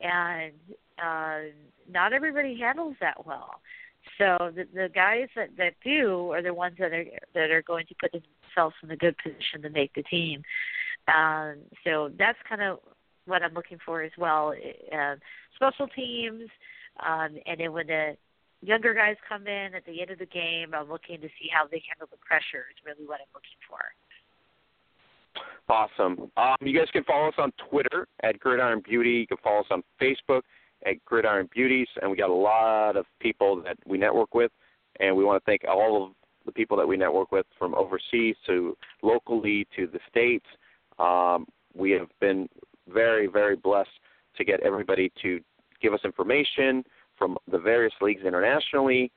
and 0.00 0.52
uh 0.98 1.50
not 1.90 2.12
everybody 2.12 2.58
handles 2.58 2.96
that 3.00 3.26
well 3.26 3.60
so 4.18 4.52
the 4.54 4.66
the 4.72 4.88
guys 4.94 5.28
that 5.36 5.56
that 5.56 5.74
do 5.82 6.30
are 6.32 6.42
the 6.42 6.54
ones 6.54 6.76
that 6.78 6.92
are 6.92 7.04
that 7.34 7.50
are 7.50 7.62
going 7.62 7.86
to 7.86 7.94
put 8.00 8.12
themselves 8.12 8.74
in 8.82 8.90
a 8.90 8.96
good 8.96 9.16
position 9.22 9.62
to 9.62 9.70
make 9.70 9.94
the 9.94 10.02
team. 10.04 10.42
Um, 11.08 11.56
so 11.84 12.10
that's 12.18 12.38
kind 12.48 12.62
of 12.62 12.78
what 13.26 13.42
I'm 13.42 13.54
looking 13.54 13.78
for 13.84 14.02
as 14.02 14.12
well. 14.18 14.54
Uh, 14.92 15.16
special 15.56 15.88
teams, 15.88 16.48
um, 17.04 17.36
and 17.46 17.60
then 17.60 17.72
when 17.72 17.86
the 17.86 18.16
younger 18.62 18.94
guys 18.94 19.16
come 19.28 19.46
in 19.46 19.74
at 19.74 19.84
the 19.86 20.00
end 20.00 20.10
of 20.10 20.18
the 20.18 20.26
game, 20.26 20.74
I'm 20.74 20.88
looking 20.88 21.20
to 21.20 21.28
see 21.40 21.48
how 21.52 21.66
they 21.66 21.82
handle 21.88 22.08
the 22.10 22.18
pressure. 22.18 22.66
Is 22.70 22.84
really 22.84 23.06
what 23.06 23.20
I'm 23.20 23.32
looking 23.34 23.60
for. 23.68 23.80
Awesome. 25.68 26.30
Um, 26.36 26.56
you 26.60 26.78
guys 26.78 26.88
can 26.92 27.04
follow 27.04 27.28
us 27.28 27.34
on 27.38 27.52
Twitter 27.70 28.06
at 28.22 28.38
Gridiron 28.38 28.82
Beautie. 28.82 29.20
You 29.20 29.26
can 29.26 29.38
follow 29.42 29.60
us 29.60 29.66
on 29.70 29.82
Facebook 30.00 30.42
at 30.86 31.04
Gridiron 31.04 31.48
Beauties, 31.52 31.88
and 32.00 32.10
we 32.10 32.16
got 32.16 32.30
a 32.30 32.34
lot 32.34 32.96
of 32.96 33.06
people 33.20 33.62
that 33.62 33.76
we 33.86 33.98
network 33.98 34.34
with, 34.34 34.52
and 35.00 35.16
we 35.16 35.24
want 35.24 35.42
to 35.42 35.50
thank 35.50 35.62
all 35.68 36.04
of 36.04 36.12
the 36.46 36.52
people 36.52 36.76
that 36.76 36.86
we 36.86 36.96
network 36.96 37.32
with 37.32 37.46
from 37.58 37.74
overseas 37.74 38.36
to 38.46 38.76
locally 39.02 39.66
to 39.76 39.86
the 39.86 39.98
states. 40.10 40.46
Um, 40.98 41.46
we 41.74 41.90
have 41.92 42.08
been 42.20 42.48
very, 42.88 43.26
very 43.26 43.56
blessed 43.56 43.88
to 44.36 44.44
get 44.44 44.60
everybody 44.60 45.10
to 45.22 45.40
give 45.80 45.94
us 45.94 46.00
information 46.04 46.84
from 47.16 47.38
the 47.50 47.58
various 47.58 47.94
leagues 48.00 48.22
internationally. 48.24 49.10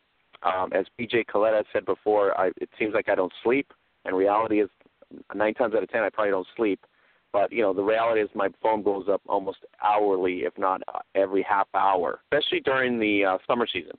Um, 0.44 0.72
as 0.74 0.86
BJ 1.00 1.26
Coletta 1.26 1.64
said 1.74 1.86
before, 1.86 2.40
I, 2.40 2.48
it 2.62 2.70
seems 2.78 2.94
like 2.94 3.10
I 3.10 3.16
don't 3.16 3.34
sleep, 3.44 3.74
and 4.06 4.16
reality 4.16 4.62
is 4.62 4.70
nine 5.34 5.54
times 5.56 5.74
out 5.76 5.84
of 5.84 5.90
ten 5.90 6.04
I 6.04 6.10
probably 6.10 6.32
don't 6.32 6.48
sleep. 6.56 6.80
But 7.34 7.52
you 7.52 7.62
know, 7.62 7.74
the 7.74 7.84
reality 7.84 8.22
is 8.22 8.30
my 8.34 8.50
phone 8.62 8.82
blows 8.82 9.08
up 9.10 9.22
almost 9.28 9.60
hourly, 9.84 10.40
if 10.40 10.58
not 10.58 10.82
uh, 10.88 11.00
every 11.16 11.44
half 11.44 11.68
hour, 11.74 12.22
especially 12.32 12.62
during 12.62 13.00
the 13.00 13.26
uh, 13.26 13.38
summer 13.46 13.68
season. 13.72 13.98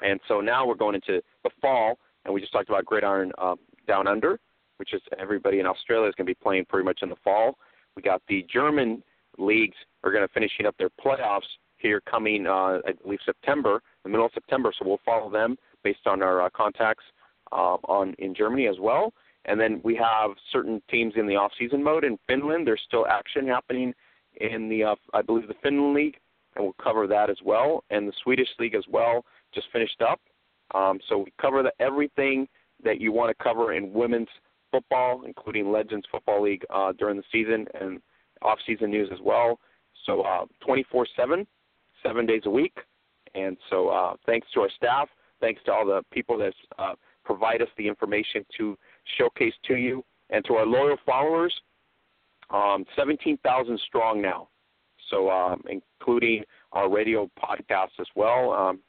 And 0.00 0.20
so 0.28 0.40
now 0.40 0.66
we're 0.66 0.74
going 0.74 0.94
into 0.94 1.20
the 1.42 1.50
fall, 1.60 1.98
and 2.24 2.32
we 2.32 2.40
just 2.40 2.52
talked 2.52 2.68
about 2.68 2.84
Gridiron 2.84 3.32
uh, 3.38 3.56
Down 3.86 4.06
Under, 4.06 4.38
which 4.76 4.94
is 4.94 5.02
everybody 5.18 5.58
in 5.58 5.66
Australia 5.66 6.08
is 6.08 6.14
going 6.14 6.26
to 6.26 6.30
be 6.30 6.38
playing 6.40 6.66
pretty 6.66 6.84
much 6.84 7.00
in 7.02 7.08
the 7.08 7.16
fall. 7.24 7.58
We 7.96 8.02
got 8.02 8.22
the 8.28 8.46
German 8.52 9.02
leagues 9.38 9.76
are 10.04 10.12
going 10.12 10.26
to 10.26 10.32
finishing 10.32 10.66
up 10.66 10.76
their 10.78 10.90
playoffs 11.04 11.48
here 11.78 12.00
coming, 12.08 12.46
uh, 12.46 12.78
I 12.86 12.92
believe 13.02 13.20
September, 13.24 13.80
the 14.02 14.08
middle 14.08 14.26
of 14.26 14.32
September. 14.34 14.72
So 14.78 14.86
we'll 14.86 15.00
follow 15.04 15.30
them 15.30 15.56
based 15.82 16.06
on 16.06 16.22
our 16.22 16.42
uh, 16.42 16.48
contacts 16.54 17.04
uh, 17.52 17.76
on 17.84 18.14
in 18.18 18.34
Germany 18.34 18.66
as 18.66 18.76
well. 18.80 19.12
And 19.44 19.58
then 19.60 19.80
we 19.82 19.94
have 19.96 20.32
certain 20.52 20.82
teams 20.90 21.14
in 21.16 21.26
the 21.26 21.36
off-season 21.36 21.82
mode 21.82 22.04
in 22.04 22.18
Finland. 22.26 22.66
There's 22.66 22.82
still 22.86 23.06
action 23.06 23.46
happening 23.46 23.94
in 24.40 24.68
the, 24.68 24.84
uh, 24.84 24.94
I 25.14 25.22
believe, 25.22 25.48
the 25.48 25.54
Finland 25.62 25.94
League, 25.94 26.18
and 26.54 26.64
we'll 26.64 26.74
cover 26.82 27.06
that 27.06 27.30
as 27.30 27.38
well. 27.44 27.84
And 27.90 28.06
the 28.06 28.12
Swedish 28.22 28.48
League 28.58 28.74
as 28.74 28.84
well 28.88 29.24
just 29.54 29.68
finished 29.72 30.02
up. 30.02 30.20
Um, 30.74 31.00
so 31.08 31.18
we 31.18 31.32
cover 31.40 31.62
the, 31.62 31.72
everything 31.80 32.46
that 32.84 33.00
you 33.00 33.10
want 33.12 33.36
to 33.36 33.42
cover 33.42 33.72
in 33.72 33.92
women's 33.92 34.28
football, 34.70 35.22
including 35.24 35.72
Legends 35.72 36.06
Football 36.10 36.42
League 36.42 36.64
uh, 36.70 36.92
during 36.92 37.16
the 37.16 37.22
season 37.32 37.66
and 37.80 38.00
off-season 38.42 38.90
news 38.90 39.08
as 39.12 39.18
well. 39.22 39.58
So 40.04 40.22
uh, 40.22 40.44
24/7, 40.66 41.46
seven 42.02 42.26
days 42.26 42.42
a 42.44 42.50
week. 42.50 42.76
And 43.34 43.56
so 43.70 43.88
uh, 43.88 44.14
thanks 44.26 44.46
to 44.54 44.60
our 44.60 44.70
staff, 44.76 45.08
thanks 45.40 45.62
to 45.64 45.72
all 45.72 45.86
the 45.86 46.02
people 46.12 46.38
that 46.38 46.54
uh, 46.78 46.94
provide 47.24 47.62
us 47.62 47.68
the 47.76 47.86
information 47.86 48.44
to 48.58 48.76
showcase 49.16 49.54
to 49.66 49.76
you 49.76 50.04
and 50.30 50.44
to 50.44 50.54
our 50.54 50.66
loyal 50.66 50.96
followers. 51.06 51.54
Um, 52.50 52.84
17,000 52.96 53.78
strong 53.86 54.22
now, 54.22 54.48
so 55.10 55.30
um, 55.30 55.62
including 55.68 56.44
our 56.72 56.90
radio 56.90 57.30
podcast 57.38 57.90
as 58.00 58.06
well. 58.14 58.52
Um, 58.52 58.80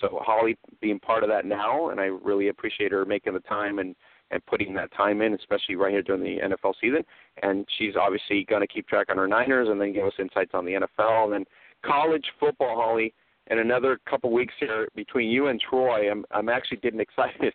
so 0.00 0.18
Holly 0.22 0.56
being 0.80 0.98
part 0.98 1.22
of 1.22 1.28
that 1.28 1.44
now, 1.44 1.90
and 1.90 2.00
I 2.00 2.04
really 2.06 2.48
appreciate 2.48 2.90
her 2.90 3.04
making 3.04 3.34
the 3.34 3.40
time 3.40 3.78
and 3.78 3.94
and 4.30 4.44
putting 4.46 4.74
that 4.74 4.92
time 4.96 5.22
in, 5.22 5.34
especially 5.34 5.76
right 5.76 5.92
here 5.92 6.02
during 6.02 6.22
the 6.22 6.42
NFL 6.42 6.74
season. 6.80 7.04
And 7.42 7.66
she's 7.78 7.94
obviously 7.94 8.44
going 8.48 8.62
to 8.62 8.66
keep 8.66 8.88
track 8.88 9.08
on 9.10 9.18
her 9.18 9.28
Niners 9.28 9.68
and 9.70 9.80
then 9.80 9.92
give 9.92 10.06
us 10.06 10.14
insights 10.18 10.52
on 10.54 10.64
the 10.64 10.72
NFL 10.72 11.24
and 11.24 11.32
then 11.32 11.44
college 11.84 12.24
football, 12.40 12.74
Holly. 12.76 13.14
In 13.50 13.58
another 13.58 14.00
couple 14.08 14.32
weeks 14.32 14.54
here 14.58 14.88
between 14.96 15.28
you 15.30 15.48
and 15.48 15.60
Troy, 15.60 16.10
I'm 16.10 16.24
I'm 16.30 16.48
actually 16.48 16.78
getting 16.78 17.00
excited 17.08 17.54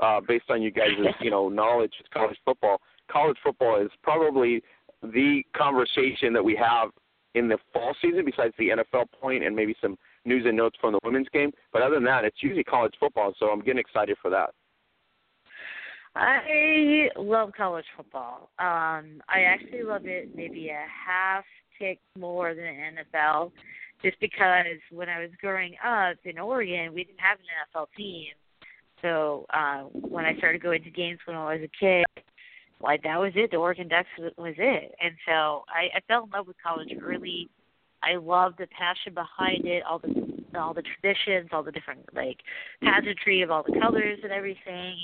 uh, 0.00 0.20
based 0.26 0.50
on 0.50 0.62
you 0.62 0.70
guys' 0.70 0.90
you 1.20 1.30
know 1.30 1.48
knowledge 1.48 1.94
of 2.04 2.10
college 2.10 2.38
football. 2.44 2.80
College 3.10 3.36
football 3.42 3.80
is 3.80 3.90
probably 4.02 4.62
the 5.02 5.42
conversation 5.56 6.32
that 6.32 6.44
we 6.44 6.54
have 6.54 6.90
in 7.34 7.48
the 7.48 7.58
fall 7.72 7.94
season, 8.02 8.24
besides 8.24 8.54
the 8.58 8.68
NFL 8.68 9.06
point 9.20 9.44
and 9.44 9.54
maybe 9.54 9.74
some 9.80 9.96
news 10.24 10.44
and 10.46 10.56
notes 10.56 10.76
from 10.80 10.92
the 10.92 10.98
women's 11.04 11.28
game. 11.32 11.52
But 11.72 11.82
other 11.82 11.94
than 11.94 12.04
that, 12.04 12.24
it's 12.24 12.42
usually 12.42 12.64
college 12.64 12.94
football, 12.98 13.32
so 13.38 13.46
I'm 13.46 13.60
getting 13.60 13.78
excited 13.78 14.16
for 14.20 14.30
that. 14.30 14.50
I 16.16 17.08
love 17.16 17.52
college 17.56 17.84
football. 17.96 18.50
Um, 18.58 19.22
I 19.28 19.42
actually 19.46 19.84
love 19.84 20.06
it 20.06 20.34
maybe 20.34 20.70
a 20.70 20.84
half 20.88 21.44
tick 21.78 22.00
more 22.18 22.54
than 22.54 22.64
the 22.64 23.18
NFL, 23.18 23.52
just 24.02 24.18
because 24.18 24.66
when 24.90 25.08
I 25.08 25.20
was 25.20 25.30
growing 25.40 25.76
up 25.84 26.16
in 26.24 26.38
Oregon, 26.38 26.92
we 26.92 27.04
didn't 27.04 27.20
have 27.20 27.38
an 27.38 27.80
NFL 27.80 27.86
team. 27.96 28.32
So 29.02 29.46
uh, 29.52 29.84
when 29.92 30.24
I 30.24 30.36
started 30.36 30.62
going 30.62 30.82
to 30.82 30.90
games 30.90 31.18
when 31.24 31.36
I 31.36 31.54
was 31.54 31.62
a 31.62 31.78
kid, 31.78 32.04
like 32.82 33.02
that 33.02 33.18
was 33.18 33.32
it. 33.34 33.50
The 33.50 33.56
Oregon 33.58 33.88
Ducks 33.88 34.08
was 34.36 34.54
it, 34.56 34.94
and 35.02 35.14
so 35.26 35.64
I, 35.68 35.96
I 35.96 36.00
fell 36.08 36.24
in 36.24 36.30
love 36.30 36.46
with 36.46 36.56
college 36.64 36.90
early. 37.02 37.48
I 38.02 38.16
love 38.16 38.54
the 38.58 38.66
passion 38.68 39.12
behind 39.12 39.66
it, 39.66 39.82
all 39.88 39.98
the 39.98 40.58
all 40.58 40.74
the 40.74 40.82
traditions, 40.82 41.50
all 41.52 41.62
the 41.62 41.72
different 41.72 42.00
like 42.14 42.38
pageantry 42.82 43.42
of 43.42 43.50
all 43.50 43.62
the 43.62 43.78
colors 43.78 44.18
and 44.22 44.32
everything. 44.32 44.96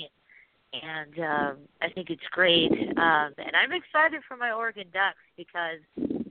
And 0.73 1.19
um, 1.19 1.57
I 1.81 1.89
think 1.93 2.09
it's 2.09 2.27
great. 2.31 2.71
Um, 2.71 3.33
and 3.37 3.55
I'm 3.55 3.71
excited 3.71 4.21
for 4.27 4.35
my 4.35 4.51
Oregon 4.51 4.87
Ducks 4.91 5.17
because 5.37 5.79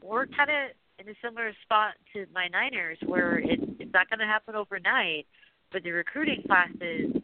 we're 0.02 0.26
kind 0.26 0.50
of 0.50 0.76
in 0.98 1.10
a 1.10 1.14
similar 1.22 1.52
spot 1.62 1.94
to 2.12 2.26
my 2.34 2.48
Niners, 2.48 2.98
where 3.06 3.38
it, 3.38 3.60
it's 3.78 3.92
not 3.92 4.10
going 4.10 4.20
to 4.20 4.26
happen 4.26 4.54
overnight. 4.54 5.26
But 5.72 5.82
the 5.82 5.90
recruiting 5.90 6.42
classes 6.46 7.15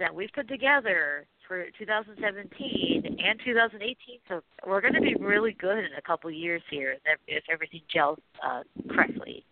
that 0.00 0.12
we've 0.12 0.32
put 0.34 0.48
together 0.48 1.26
for 1.46 1.66
2017 1.78 3.18
and 3.24 3.40
2018. 3.44 3.96
So 4.28 4.40
we're 4.66 4.80
going 4.80 4.94
to 4.94 5.00
be 5.00 5.14
really 5.14 5.52
good 5.52 5.78
in 5.78 5.90
a 5.96 6.02
couple 6.02 6.30
years 6.30 6.62
here 6.70 6.96
if 7.28 7.44
everything 7.52 7.82
gels 7.92 8.18
uh, 8.44 8.62
correctly. 8.88 9.44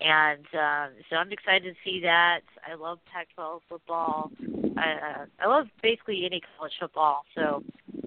And 0.00 0.44
um, 0.54 0.90
so 1.08 1.16
I'm 1.16 1.32
excited 1.32 1.62
to 1.62 1.74
see 1.84 2.00
that. 2.02 2.40
I 2.70 2.74
love 2.74 2.98
Pac-12 3.12 3.60
football. 3.68 4.30
I, 4.76 4.92
uh, 4.92 5.24
I 5.40 5.46
love 5.46 5.66
basically 5.82 6.26
any 6.26 6.42
college 6.56 6.72
football. 6.78 7.22
So 7.34 7.62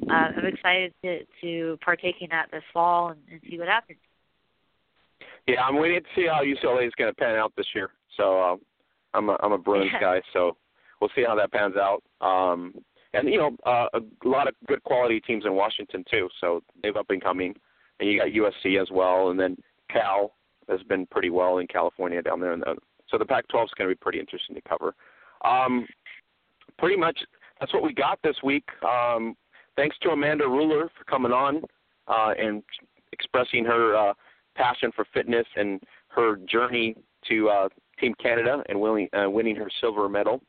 uh, 0.10 0.14
I'm 0.14 0.46
excited 0.46 0.94
to, 1.04 1.20
to 1.42 1.78
partake 1.84 2.16
in 2.22 2.30
that 2.30 2.48
this 2.52 2.64
fall 2.74 3.10
and, 3.10 3.20
and 3.32 3.42
see 3.50 3.58
what 3.58 3.68
happens. 3.68 4.00
Yeah, 5.48 5.62
I'm 5.64 5.78
waiting 5.78 6.02
to 6.02 6.08
see 6.14 6.28
how 6.28 6.44
UCLA 6.44 6.86
is 6.86 6.94
going 6.98 7.10
to 7.10 7.16
pan 7.16 7.36
out 7.36 7.54
this 7.56 7.68
year. 7.74 7.90
So 8.18 8.40
uh, 8.40 8.56
I'm 9.14 9.30
a 9.30 9.38
I'm 9.42 9.54
a 9.54 9.58
Bruins 9.58 9.90
yeah. 9.94 10.02
guy, 10.02 10.22
so 10.34 10.58
we'll 11.00 11.10
see 11.16 11.24
how 11.26 11.36
that 11.36 11.52
pans 11.52 11.76
out. 11.76 12.04
Um, 12.22 12.74
and 13.14 13.30
you 13.30 13.38
know, 13.38 13.56
uh, 13.66 13.88
a 13.94 14.28
lot 14.28 14.48
of 14.48 14.56
good 14.68 14.84
quality 14.84 15.20
teams 15.20 15.46
in 15.46 15.54
Washington 15.56 16.04
too. 16.10 16.30
So 16.40 16.62
they've 16.84 16.96
up 16.96 17.10
and 17.10 17.22
coming, 17.22 17.56
and 18.00 18.10
you 18.10 18.20
got 18.20 18.28
USC 18.28 18.82
as 18.82 18.90
well, 18.92 19.30
and 19.30 19.40
then 19.40 19.58
Cal 19.92 20.34
has 20.70 20.82
been 20.84 21.06
pretty 21.08 21.30
well 21.30 21.60
in 21.60 21.68
California 21.68 22.22
down 22.22 22.40
there. 22.40 22.54
In 22.54 22.60
the, 22.60 22.76
so 23.10 23.18
the 23.18 23.26
Pac-12 23.26 23.64
is 23.64 23.72
going 23.78 23.90
to 23.90 23.96
be 23.96 24.00
pretty 24.00 24.20
interesting 24.20 24.56
to 24.56 24.62
cover. 24.62 24.94
Um, 25.46 25.88
pretty 26.78 26.98
much 26.98 27.18
that's 27.60 27.74
what 27.74 27.84
we 27.84 27.94
got 27.94 28.20
this 28.24 28.36
week. 28.44 28.66
Um, 28.86 29.36
thanks 29.76 29.96
to 30.02 30.10
Amanda 30.10 30.44
Ruller 30.44 30.90
for 30.98 31.04
coming 31.10 31.32
on 31.32 31.62
uh, 32.08 32.34
and 32.38 32.64
expressing 33.14 33.66
her 33.66 33.96
uh, 33.96 34.14
passion 34.56 34.92
for 34.96 35.06
fitness 35.14 35.46
and 35.56 35.82
her 36.10 36.38
journey 36.50 36.96
to 37.30 37.50
uh, 37.50 37.70
Team 38.00 38.14
Canada 38.22 38.64
and 38.70 38.80
winning, 38.80 39.08
uh, 39.14 39.30
winning 39.30 39.56
her 39.56 39.70
silver 39.80 40.10
medal 40.10 40.42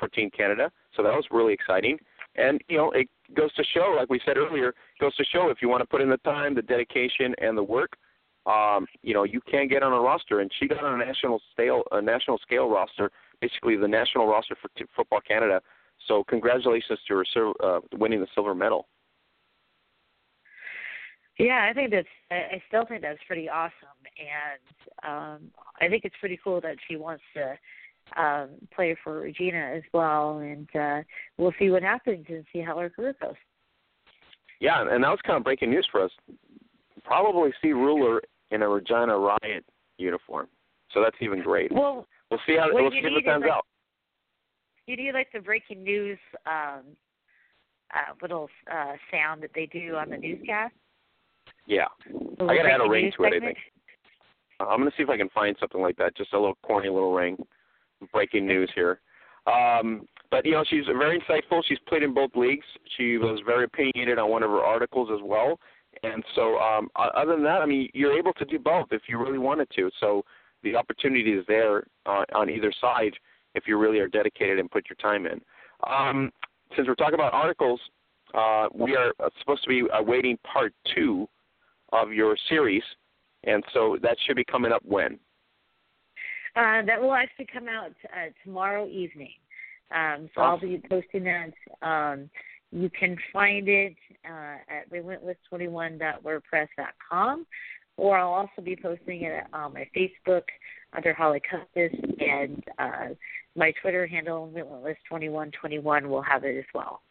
for 0.00 0.08
Team 0.08 0.30
Canada. 0.36 0.72
So 0.96 1.04
that 1.04 1.12
was 1.12 1.24
really 1.30 1.52
exciting. 1.52 1.98
And 2.36 2.60
you 2.68 2.78
know, 2.78 2.90
it 2.92 3.08
goes 3.36 3.52
to 3.54 3.64
show, 3.74 3.94
like 3.96 4.10
we 4.10 4.20
said 4.24 4.36
earlier, 4.36 4.74
goes 5.00 5.14
to 5.16 5.24
show 5.32 5.50
if 5.50 5.58
you 5.62 5.68
want 5.68 5.82
to 5.82 5.86
put 5.86 6.00
in 6.00 6.08
the 6.08 6.16
time, 6.18 6.54
the 6.54 6.62
dedication, 6.62 7.34
and 7.38 7.56
the 7.56 7.62
work, 7.62 7.96
um, 8.46 8.86
you 9.02 9.14
know, 9.14 9.24
you 9.24 9.40
can 9.48 9.68
get 9.68 9.82
on 9.82 9.92
a 9.92 10.00
roster. 10.00 10.40
And 10.40 10.50
she 10.58 10.66
got 10.66 10.82
on 10.82 11.00
a 11.00 11.04
national 11.04 11.40
scale, 11.52 11.82
a 11.92 12.00
national 12.00 12.38
scale 12.38 12.68
roster, 12.68 13.10
basically 13.40 13.76
the 13.76 13.88
national 13.88 14.26
roster 14.26 14.56
for 14.60 14.68
t- 14.76 14.84
Football 14.96 15.20
Canada. 15.26 15.60
So 16.08 16.24
congratulations 16.24 16.98
to 17.08 17.22
her 17.34 17.52
uh, 17.62 17.80
winning 17.92 18.20
the 18.20 18.26
silver 18.34 18.54
medal. 18.54 18.86
Yeah, 21.38 21.66
I 21.70 21.72
think 21.72 21.90
that's. 21.90 22.08
I 22.30 22.62
still 22.68 22.84
think 22.84 23.00
that's 23.00 23.18
pretty 23.26 23.48
awesome, 23.48 23.72
and 24.18 25.08
um, 25.10 25.50
I 25.80 25.88
think 25.88 26.04
it's 26.04 26.14
pretty 26.20 26.38
cool 26.44 26.60
that 26.60 26.76
she 26.86 26.96
wants 26.96 27.22
to 27.34 27.58
um, 28.16 28.48
play 28.74 28.96
for 29.02 29.20
Regina 29.20 29.72
as 29.76 29.82
well, 29.92 30.38
and 30.38 30.68
uh, 30.74 31.02
we'll 31.38 31.52
see 31.58 31.70
what 31.70 31.82
happens 31.82 32.26
and 32.28 32.44
see 32.52 32.60
how 32.60 32.78
her 32.78 32.90
career 32.90 33.14
goes. 33.20 33.34
Yeah, 34.60 34.82
and 34.82 35.02
that 35.02 35.08
was 35.08 35.20
kind 35.26 35.36
of 35.36 35.44
breaking 35.44 35.70
news 35.70 35.88
for 35.90 36.04
us. 36.04 36.10
Probably 37.04 37.50
see 37.62 37.68
Ruller 37.68 38.20
in 38.50 38.62
a 38.62 38.68
Regina 38.68 39.16
Riot 39.16 39.64
uniform, 39.96 40.48
so 40.92 41.02
that's 41.02 41.16
even 41.20 41.42
great. 41.42 41.72
Well, 41.72 42.06
we'll 42.30 42.40
see 42.46 42.56
how 42.56 42.68
we'll 42.72 42.90
see 42.90 42.98
if 42.98 43.04
it 43.04 43.24
pans 43.24 43.42
like, 43.42 43.50
out. 43.50 43.66
You 44.86 44.96
do 44.96 45.02
you 45.02 45.12
like 45.12 45.28
the 45.32 45.40
breaking 45.40 45.82
news 45.82 46.18
um, 46.46 46.82
uh, 47.94 48.12
little 48.20 48.48
uh, 48.70 48.94
sound 49.10 49.42
that 49.42 49.50
they 49.54 49.66
do 49.66 49.96
on 49.96 50.10
the 50.10 50.18
newscast. 50.18 50.74
Yeah, 51.66 51.86
I 52.40 52.56
gotta 52.56 52.70
add 52.70 52.80
a 52.80 52.88
ring 52.88 53.12
to 53.16 53.24
it. 53.24 53.34
I 53.34 53.40
think. 53.40 53.58
I'm 54.60 54.78
gonna 54.78 54.90
see 54.94 55.02
if 55.02 55.08
I 55.08 55.16
can 55.16 55.30
find 55.30 55.56
something 55.58 55.80
like 55.80 55.96
that, 55.96 56.16
just 56.16 56.34
a 56.34 56.38
little 56.38 56.58
corny 56.62 56.90
little 56.90 57.14
ring 57.14 57.38
breaking 58.12 58.46
news 58.46 58.70
here. 58.74 59.00
Um, 59.46 60.06
but 60.30 60.44
you 60.46 60.52
know, 60.52 60.64
she's 60.68 60.84
very 60.86 61.20
insightful. 61.20 61.62
She's 61.66 61.78
played 61.88 62.02
in 62.02 62.14
both 62.14 62.30
leagues. 62.36 62.66
She 62.96 63.18
was 63.18 63.40
very 63.44 63.64
opinionated 63.64 64.18
on 64.18 64.30
one 64.30 64.42
of 64.42 64.50
her 64.50 64.62
articles 64.62 65.08
as 65.12 65.20
well. 65.22 65.58
And 66.02 66.22
so, 66.34 66.56
um, 66.58 66.88
other 66.94 67.32
than 67.32 67.42
that, 67.44 67.62
I 67.62 67.66
mean, 67.66 67.88
you're 67.94 68.16
able 68.16 68.32
to 68.34 68.44
do 68.44 68.58
both 68.58 68.88
if 68.92 69.02
you 69.08 69.18
really 69.18 69.38
wanted 69.38 69.68
to. 69.74 69.90
So 69.98 70.24
the 70.62 70.76
opportunity 70.76 71.32
is 71.32 71.44
there 71.48 71.84
uh, 72.06 72.24
on 72.34 72.48
either 72.48 72.72
side 72.80 73.14
if 73.54 73.64
you 73.66 73.76
really 73.76 73.98
are 73.98 74.08
dedicated 74.08 74.58
and 74.58 74.70
put 74.70 74.84
your 74.88 74.96
time 74.96 75.26
in. 75.26 75.40
Um, 75.88 76.30
since 76.76 76.86
we're 76.86 76.94
talking 76.94 77.14
about 77.14 77.34
articles, 77.34 77.80
uh, 78.34 78.68
we 78.72 78.94
are 78.94 79.12
supposed 79.40 79.64
to 79.64 79.68
be 79.68 79.82
awaiting 79.92 80.38
part 80.44 80.72
two 80.94 81.28
of 81.92 82.12
your 82.12 82.36
series, 82.48 82.82
and 83.44 83.64
so 83.74 83.96
that 84.02 84.16
should 84.24 84.36
be 84.36 84.44
coming 84.44 84.70
up 84.70 84.82
when. 84.84 85.18
Uh, 86.56 86.82
that 86.84 87.00
will 87.00 87.14
actually 87.14 87.46
come 87.52 87.68
out 87.68 87.92
uh, 88.06 88.30
tomorrow 88.44 88.88
evening. 88.88 89.34
Um, 89.94 90.28
so 90.34 90.40
awesome. 90.40 90.50
I'll 90.50 90.60
be 90.60 90.82
posting 90.88 91.22
that. 91.24 91.52
Um, 91.82 92.28
you 92.72 92.88
can 92.90 93.16
find 93.32 93.68
it 93.68 93.96
uh, 94.24 94.58
at 94.68 94.88
relentless21.wordpress.com, 94.92 97.46
or 97.96 98.18
I'll 98.18 98.28
also 98.28 98.62
be 98.62 98.76
posting 98.76 99.22
it 99.22 99.42
on 99.52 99.74
my 99.74 99.88
Facebook 99.96 100.44
under 100.92 101.12
Holly 101.12 101.40
Custis, 101.40 101.92
and 102.18 102.62
uh, 102.78 103.08
my 103.56 103.72
Twitter 103.80 104.06
handle, 104.06 104.48
relentless2121, 104.54 106.06
will 106.06 106.22
have 106.22 106.44
it 106.44 106.56
as 106.58 106.64
well. 106.74 107.02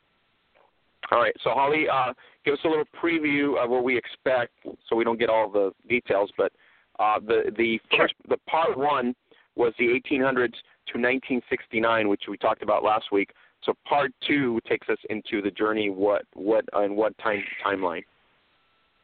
All 1.11 1.19
right. 1.19 1.35
So 1.43 1.49
Holly, 1.51 1.89
uh, 1.91 2.13
give 2.45 2.53
us 2.53 2.59
a 2.63 2.67
little 2.67 2.85
preview 3.01 3.57
of 3.61 3.69
what 3.69 3.83
we 3.83 3.97
expect, 3.97 4.53
so 4.87 4.95
we 4.95 5.03
don't 5.03 5.19
get 5.19 5.29
all 5.29 5.49
the 5.49 5.73
details. 5.87 6.31
But 6.37 6.53
uh, 6.99 7.19
the 7.19 7.51
the 7.57 7.79
first, 7.97 8.13
the 8.27 8.37
part 8.49 8.77
one 8.77 9.15
was 9.59 9.73
the 9.77 9.87
1800s 9.87 10.55
to 10.87 10.97
1969, 10.97 12.07
which 12.07 12.23
we 12.29 12.37
talked 12.37 12.63
about 12.63 12.81
last 12.81 13.11
week. 13.11 13.33
So 13.63 13.73
part 13.87 14.13
two 14.25 14.59
takes 14.67 14.87
us 14.87 14.97
into 15.09 15.41
the 15.41 15.51
journey. 15.51 15.89
What 15.89 16.23
what 16.33 16.63
and 16.73 16.95
what 16.95 17.15
time 17.17 17.43
timeline? 17.63 18.03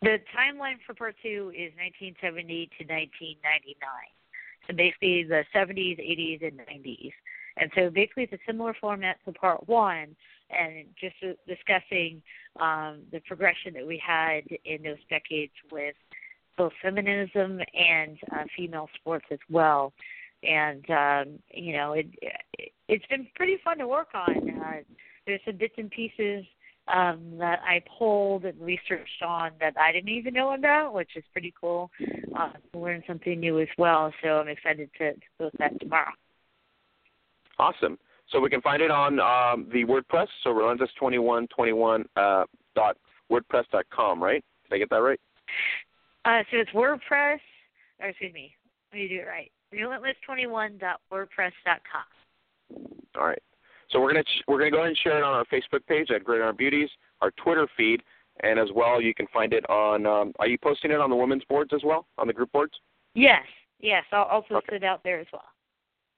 The 0.01 0.17
timeline 0.33 0.77
for 0.87 0.93
part 0.93 1.15
two 1.21 1.51
is 1.53 1.71
1970 1.75 2.69
to 2.77 2.83
1999. 2.85 3.75
So 4.65 4.73
basically 4.73 5.23
the 5.23 5.43
70s, 5.53 5.99
80s, 5.99 6.47
and 6.47 6.59
90s. 6.59 7.11
And 7.57 7.69
so 7.75 7.89
basically 7.89 8.23
it's 8.23 8.33
a 8.33 8.39
similar 8.47 8.73
format 8.79 9.17
to 9.25 9.33
part 9.33 9.67
one, 9.67 10.15
and 10.49 10.85
just 10.99 11.15
discussing 11.47 12.21
um, 12.59 13.01
the 13.11 13.19
progression 13.27 13.73
that 13.73 13.85
we 13.85 14.01
had 14.05 14.43
in 14.63 14.83
those 14.83 15.03
decades 15.09 15.53
with 15.71 15.95
both 16.57 16.71
feminism 16.81 17.59
and 17.73 18.17
uh, 18.31 18.43
female 18.55 18.87
sports 18.95 19.25
as 19.31 19.39
well 19.49 19.91
and 20.47 20.89
um, 20.89 21.39
you 21.51 21.73
know 21.73 21.93
it, 21.93 22.07
it 22.21 22.71
it's 22.87 23.05
been 23.07 23.27
pretty 23.35 23.57
fun 23.63 23.77
to 23.79 23.87
work 23.87 24.09
on. 24.13 24.49
Uh, 24.61 24.71
there's 25.25 25.41
some 25.45 25.57
bits 25.57 25.73
and 25.77 25.89
pieces 25.89 26.45
um, 26.87 27.37
that 27.39 27.59
I 27.67 27.81
pulled 27.97 28.45
and 28.45 28.59
researched 28.61 29.23
on 29.25 29.51
that 29.59 29.73
I 29.77 29.91
didn't 29.91 30.09
even 30.09 30.33
know 30.33 30.53
about, 30.53 30.93
which 30.93 31.09
is 31.15 31.23
pretty 31.31 31.53
cool. 31.59 31.89
Uh, 32.37 32.51
to 32.73 32.79
learn 32.79 33.01
something 33.07 33.39
new 33.39 33.59
as 33.59 33.67
well. 33.77 34.13
So 34.21 34.39
I'm 34.39 34.47
excited 34.47 34.89
to, 34.99 35.13
to 35.13 35.19
post 35.39 35.55
that 35.57 35.79
tomorrow. 35.79 36.11
Awesome. 37.57 37.97
So 38.31 38.39
we 38.39 38.49
can 38.49 38.61
find 38.61 38.81
it 38.81 38.91
on 38.91 39.19
um, 39.19 39.67
the 39.71 39.85
WordPress. 39.85 40.27
So 40.43 40.49
relentless2121 40.51 42.05
uh, 42.15 42.43
dot 42.75 42.97
wordpress 43.31 43.63
dot 43.71 43.85
com, 43.89 44.21
right? 44.21 44.43
Did 44.69 44.75
I 44.75 44.79
get 44.79 44.89
that 44.89 44.97
right? 44.97 45.19
Uh, 46.25 46.43
so 46.51 46.57
it's 46.57 46.71
WordPress. 46.71 47.39
Or 48.01 48.07
excuse 48.09 48.33
me. 48.33 48.53
Me 48.95 49.07
do 49.09 49.19
it 49.19 49.27
right 49.27 49.51
relentless21.wordpress.com. 49.73 52.05
All 53.17 53.27
right. 53.27 53.41
So 53.91 53.99
we're 53.99 54.11
gonna 54.11 54.23
ch- 54.23 54.43
we're 54.47 54.57
gonna 54.57 54.71
go 54.71 54.77
ahead 54.77 54.89
and 54.89 54.97
share 54.97 55.17
it 55.17 55.23
on 55.23 55.33
our 55.33 55.45
Facebook 55.45 55.85
page 55.87 56.11
at 56.11 56.23
Gridiron 56.23 56.55
Beauties, 56.55 56.89
our 57.21 57.31
Twitter 57.31 57.67
feed, 57.77 58.01
and 58.41 58.59
as 58.59 58.69
well 58.73 59.01
you 59.01 59.13
can 59.13 59.27
find 59.27 59.53
it 59.53 59.69
on. 59.69 60.05
Um, 60.05 60.33
are 60.39 60.47
you 60.47 60.57
posting 60.57 60.91
it 60.91 60.99
on 60.99 61.09
the 61.09 61.15
women's 61.15 61.43
boards 61.45 61.71
as 61.73 61.81
well 61.83 62.07
on 62.17 62.27
the 62.27 62.33
group 62.33 62.51
boards? 62.51 62.73
Yes, 63.13 63.45
yes. 63.79 64.03
I'll 64.11 64.23
also 64.23 64.55
okay. 64.55 64.65
put 64.65 64.75
it 64.75 64.83
out 64.83 65.01
there 65.03 65.19
as 65.19 65.27
well. 65.31 65.45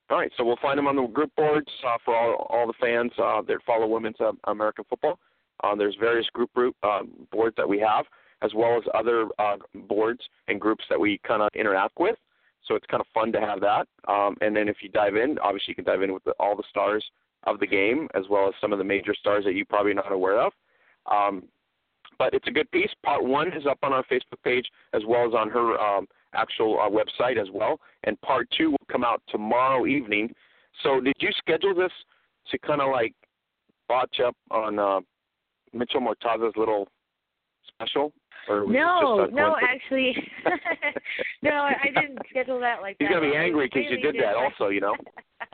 All 0.10 0.18
right, 0.18 0.32
so 0.38 0.46
we'll 0.46 0.56
find 0.62 0.78
them 0.78 0.88
on 0.88 0.96
the 0.96 1.06
group 1.08 1.36
boards 1.36 1.70
uh, 1.86 1.98
for 2.06 2.16
all 2.16 2.48
all 2.50 2.68
the 2.68 2.74
fans 2.80 3.12
uh, 3.18 3.42
that 3.42 3.58
follow 3.66 3.88
women's 3.88 4.16
uh, 4.22 4.32
American 4.46 4.86
football. 4.90 5.20
Uh, 5.64 5.76
there's 5.76 5.96
various 6.00 6.30
group 6.30 6.54
group 6.54 6.76
uh, 6.84 7.02
boards 7.32 7.56
that 7.58 7.68
we 7.68 7.80
have, 7.80 8.06
as 8.42 8.54
well 8.54 8.78
as 8.78 8.84
other 8.94 9.28
uh, 9.40 9.58
boards 9.90 10.22
and 10.48 10.62
groups 10.62 10.86
that 10.90 11.00
we 11.00 11.20
kind 11.28 11.42
of 11.42 11.50
interact 11.54 12.00
with. 12.00 12.16
So 12.68 12.76
it's 12.76 12.86
kind 12.88 13.02
of 13.02 13.08
fun 13.14 13.32
to 13.32 13.40
have 13.40 13.62
that. 13.62 13.88
Um, 14.08 14.36
and 14.42 14.56
then 14.56 14.68
if 14.68 14.78
you 14.82 14.90
dive 14.90 15.16
in, 15.16 15.38
obviously 15.40 15.72
you 15.72 15.76
can 15.76 15.86
dive 15.86 16.02
in 16.02 16.14
with 16.14 16.24
the, 16.24 16.34
all 16.40 16.56
the 16.56 16.64
stars 16.70 17.04
of 17.44 17.60
the 17.60 17.68
game, 17.68 18.08
as 18.14 18.24
well 18.30 18.48
as 18.48 18.54
some 18.60 18.74
of 18.74 18.80
the 18.80 18.84
major 18.84 19.16
stars 19.16 19.46
that 19.46 19.54
you 19.54 19.66
probably 19.66 19.94
not 19.94 20.12
aware 20.12 20.42
of. 20.42 20.52
Um, 21.10 21.44
but 22.20 22.34
it's 22.34 22.48
a 22.48 22.52
good 22.52 22.70
piece. 22.72 22.90
Part 23.06 23.24
one 23.24 23.50
is 23.54 23.66
up 23.70 23.78
on 23.84 23.94
our 23.94 24.04
Facebook 24.04 24.42
page, 24.44 24.66
as 24.94 25.04
well 25.08 25.28
as 25.28 25.34
on 25.34 25.50
her 25.50 25.78
um, 25.80 26.08
actual 26.34 26.80
uh, 26.80 26.90
website 26.90 27.40
as 27.40 27.48
well. 27.54 27.80
And 28.04 28.20
part 28.22 28.48
two 28.58 28.72
will 28.72 28.88
come 28.92 29.04
out 29.04 29.22
tomorrow 29.30 29.86
evening. 29.86 30.34
So 30.84 31.00
did 31.00 31.16
you 31.20 31.30
schedule 31.38 31.76
this 31.76 31.92
to 32.52 32.58
kind 32.60 32.82
of 32.82 32.92
like 32.92 33.14
botch 33.88 34.20
up 34.26 34.36
on 34.52 34.80
uh, 34.80 35.00
Mitchell 35.74 36.02
Mortaza's 36.02 36.56
little 36.56 36.88
special? 37.82 38.12
No, 38.50 39.26
no, 39.26 39.58
actually, 39.62 40.16
no, 41.42 41.52
I 41.52 41.88
didn't 41.94 42.20
schedule 42.30 42.60
that 42.62 42.82
like 42.82 42.96
He's 42.98 43.10
that. 43.10 43.16
gonna 43.16 43.30
be 43.30 43.36
angry 43.36 43.68
because 43.68 43.84
you 43.90 43.98
really 43.98 44.14
did 44.14 44.24
that 44.24 44.36
also, 44.36 44.70
you 44.70 44.80
know. 44.80 44.96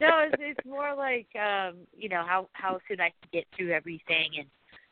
no, 0.00 0.18
it's, 0.26 0.34
it's 0.40 0.66
more 0.66 0.94
like 0.96 1.28
um, 1.36 1.76
you 1.96 2.08
know 2.08 2.24
how 2.26 2.48
how 2.54 2.80
soon 2.88 3.00
I 3.00 3.10
can 3.10 3.28
get 3.32 3.44
through 3.56 3.70
everything, 3.70 4.30
and 4.38 4.48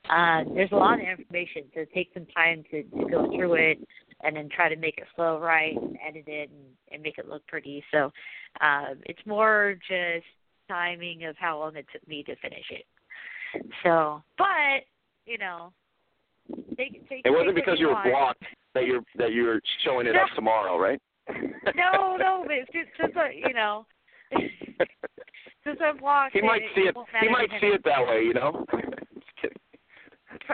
uh, 0.08 0.54
there's 0.54 0.70
a 0.72 0.76
lot 0.76 1.00
of 1.00 1.06
information, 1.06 1.64
so 1.74 1.84
take 1.92 2.10
some 2.14 2.26
time 2.26 2.64
to, 2.70 2.82
to 2.84 3.10
go 3.10 3.28
through 3.34 3.54
it, 3.54 3.78
and 4.22 4.36
then 4.36 4.48
try 4.48 4.68
to 4.68 4.76
make 4.76 4.98
it 4.98 5.04
flow 5.16 5.40
right, 5.40 5.76
and 5.76 5.98
edit 6.06 6.24
it, 6.28 6.50
and, 6.50 6.66
and 6.92 7.02
make 7.02 7.18
it 7.18 7.28
look 7.28 7.44
pretty. 7.48 7.82
So 7.90 8.12
um, 8.60 9.00
it's 9.06 9.24
more 9.26 9.74
just 9.88 10.26
timing 10.68 11.24
of 11.24 11.36
how 11.38 11.58
long 11.58 11.74
it 11.74 11.86
took 11.92 12.06
me 12.06 12.22
to 12.22 12.36
finish 12.36 12.64
it. 12.70 13.66
So, 13.82 14.22
but 14.38 14.84
you 15.26 15.38
know, 15.38 15.72
take 16.76 17.08
take. 17.08 17.22
It 17.24 17.30
wasn't 17.30 17.54
because 17.54 17.78
you 17.78 17.88
were 17.88 18.02
blocked 18.04 18.44
that 18.74 18.86
you're 18.86 19.02
that 19.16 19.32
you're 19.32 19.60
showing 19.84 20.06
it 20.06 20.12
No. 20.14 20.22
up 20.22 20.28
tomorrow, 20.34 20.78
right? 20.78 21.00
No, 21.76 22.16
no, 22.16 22.42
but 22.46 22.54
it's 22.56 22.70
just, 22.72 22.88
just 23.00 23.16
a, 23.16 23.30
you 23.34 23.54
know, 23.54 23.86
since 25.64 25.78
I'm 25.84 25.98
blocked. 25.98 26.32
he 26.32 26.42
might 26.42 26.62
see 26.74 26.82
it. 26.82 26.96
He 27.20 27.28
might 27.28 27.50
see 27.60 27.68
it 27.68 27.82
that 27.84 28.04
way, 28.06 28.22
you 28.22 28.34
know. 28.34 28.64
Just 29.14 29.26
kidding. 29.40 29.56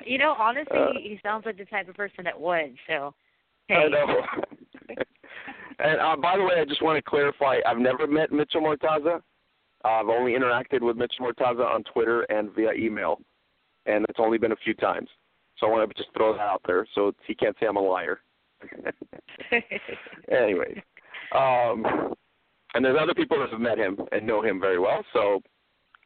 You 0.04 0.18
know, 0.18 0.34
honestly, 0.38 0.76
Uh, 0.76 0.92
he 0.94 1.18
sounds 1.22 1.46
like 1.46 1.56
the 1.56 1.64
type 1.64 1.88
of 1.88 1.94
person 1.94 2.24
that 2.24 2.38
would. 2.38 2.74
So, 2.86 3.14
I 3.70 3.88
know. 3.88 4.22
and 5.78 6.00
uh, 6.00 6.16
by 6.16 6.36
the 6.36 6.42
way, 6.44 6.54
I 6.60 6.64
just 6.64 6.82
want 6.82 6.96
to 7.02 7.02
clarify: 7.08 7.58
I've 7.66 7.78
never 7.78 8.06
met 8.06 8.32
Mitchell 8.32 8.60
Mortaza. 8.60 9.22
I've 9.84 10.08
only 10.08 10.32
interacted 10.32 10.80
with 10.82 10.96
Mitchell 10.96 11.26
Mortaza 11.26 11.64
on 11.64 11.84
Twitter 11.84 12.22
and 12.22 12.50
via 12.54 12.72
email, 12.72 13.18
and 13.86 14.04
it's 14.08 14.18
only 14.18 14.36
been 14.38 14.52
a 14.52 14.56
few 14.56 14.74
times. 14.74 15.08
So 15.58 15.66
I 15.66 15.70
want 15.70 15.88
to 15.88 15.94
just 15.96 16.14
throw 16.16 16.32
that 16.34 16.40
out 16.40 16.62
there 16.66 16.86
so 16.94 17.12
he 17.26 17.34
can't 17.34 17.56
say 17.58 17.66
I'm 17.66 17.76
a 17.76 17.80
liar. 17.80 18.20
Anyways, 20.30 20.78
um, 21.34 22.14
and 22.74 22.84
there's 22.84 22.98
other 23.00 23.14
people 23.14 23.38
that 23.38 23.50
have 23.50 23.60
met 23.60 23.78
him 23.78 23.98
and 24.12 24.26
know 24.26 24.42
him 24.42 24.60
very 24.60 24.78
well, 24.78 25.04
so 25.12 25.42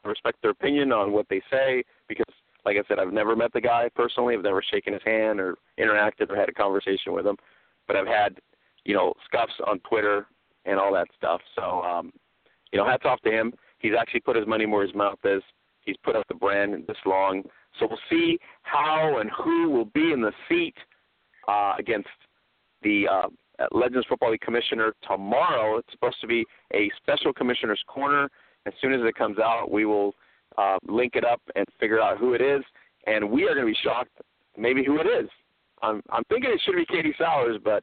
I 0.05 0.09
respect 0.09 0.39
their 0.43 0.53
opinion 0.53 0.93
on 0.93 1.13
what 1.13 1.27
they 1.29 1.41
say 1.51 1.83
because, 2.09 2.33
like 2.65 2.77
I 2.77 2.83
said, 2.89 2.99
I've 2.99 3.13
never 3.13 3.37
met 3.37 3.53
the 3.53 3.61
guy 3.61 3.89
personally. 3.95 4.35
I've 4.35 4.43
never 4.43 4.63
shaken 4.63 4.93
his 4.93 5.03
hand 5.05 5.41
or 5.41 5.57
interacted 5.79 6.31
or 6.31 6.37
had 6.37 6.49
a 6.49 6.53
conversation 6.53 7.13
with 7.13 7.27
him, 7.27 7.37
but 7.87 7.97
I've 7.97 8.07
had, 8.07 8.39
you 8.85 8.95
know, 8.95 9.15
scuffs 9.25 9.53
on 9.67 9.81
Twitter 9.81 10.27
and 10.65 10.79
all 10.79 10.93
that 10.95 11.09
stuff. 11.17 11.41
So, 11.57 11.83
um, 11.83 12.13
you 12.73 12.79
know, 12.79 12.87
hats 12.87 13.05
off 13.05 13.21
to 13.23 13.31
him. 13.31 13.53
He's 13.79 13.93
actually 13.99 14.21
put 14.21 14.37
his 14.37 14.47
money 14.47 14.67
where 14.67 14.85
his 14.85 14.95
mouth 14.95 15.19
is. 15.25 15.43
He's 15.85 15.97
put 16.05 16.17
up 16.17 16.27
the 16.29 16.35
brand 16.35 16.85
this 16.87 16.97
long. 17.07 17.43
So 17.79 17.87
we'll 17.89 17.99
see 18.11 18.39
how 18.63 19.19
and 19.19 19.31
who 19.31 19.71
will 19.71 19.87
be 19.87 20.13
in 20.13 20.21
the 20.21 20.33
seat 20.49 20.75
uh, 21.49 21.75
against 21.79 22.09
the 22.83 23.07
uh, 23.09 23.29
Legends 23.73 24.07
Football 24.09 24.33
League 24.33 24.41
commissioner 24.41 24.95
tomorrow. 25.07 25.79
It's 25.79 25.93
supposed 25.93 26.21
to 26.21 26.27
be 26.27 26.45
a 26.75 26.91
special 26.97 27.33
commissioner's 27.33 27.83
corner. 27.87 28.29
As 28.67 28.73
soon 28.81 28.93
as 28.93 29.01
it 29.03 29.15
comes 29.15 29.39
out, 29.39 29.71
we 29.71 29.85
will 29.85 30.15
uh, 30.59 30.79
link 30.87 31.15
it 31.15 31.25
up 31.25 31.41
and 31.55 31.67
figure 31.79 32.01
out 32.01 32.19
who 32.19 32.35
it 32.35 32.41
is. 32.41 32.63
And 33.07 33.31
we 33.31 33.45
are 33.45 33.55
going 33.55 33.67
to 33.67 33.73
be 33.73 33.79
shocked, 33.83 34.11
maybe 34.57 34.85
who 34.85 35.01
it 35.01 35.07
is. 35.07 35.29
I'm 35.83 36.03
I'm 36.11 36.25
thinking 36.25 36.51
it 36.53 36.61
should 36.65 36.77
be 36.77 36.85
Katie 36.85 37.15
Sowers, 37.19 37.59
but 37.65 37.83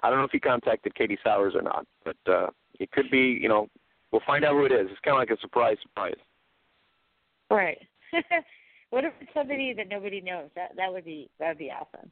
I 0.00 0.08
don't 0.08 0.18
know 0.18 0.24
if 0.24 0.30
he 0.30 0.40
contacted 0.40 0.94
Katie 0.94 1.18
Sowers 1.22 1.54
or 1.54 1.60
not. 1.60 1.86
But 2.04 2.16
uh, 2.26 2.46
it 2.80 2.90
could 2.92 3.10
be, 3.10 3.38
you 3.40 3.48
know, 3.48 3.68
we'll 4.12 4.22
find 4.26 4.44
out 4.44 4.52
who 4.52 4.64
it 4.64 4.72
is. 4.72 4.88
It's 4.90 5.00
kind 5.00 5.14
of 5.14 5.18
like 5.18 5.30
a 5.30 5.40
surprise 5.40 5.76
surprise. 5.82 6.16
right. 7.50 7.78
what 8.96 9.04
if 9.04 9.12
it's 9.20 9.30
somebody 9.34 9.74
that 9.74 9.90
nobody 9.90 10.22
knows? 10.22 10.48
That 10.56 10.70
that 10.78 10.90
would 10.90 11.04
be 11.04 11.28
that 11.38 11.48
would 11.48 11.58
be 11.58 11.70
awesome. 11.70 12.10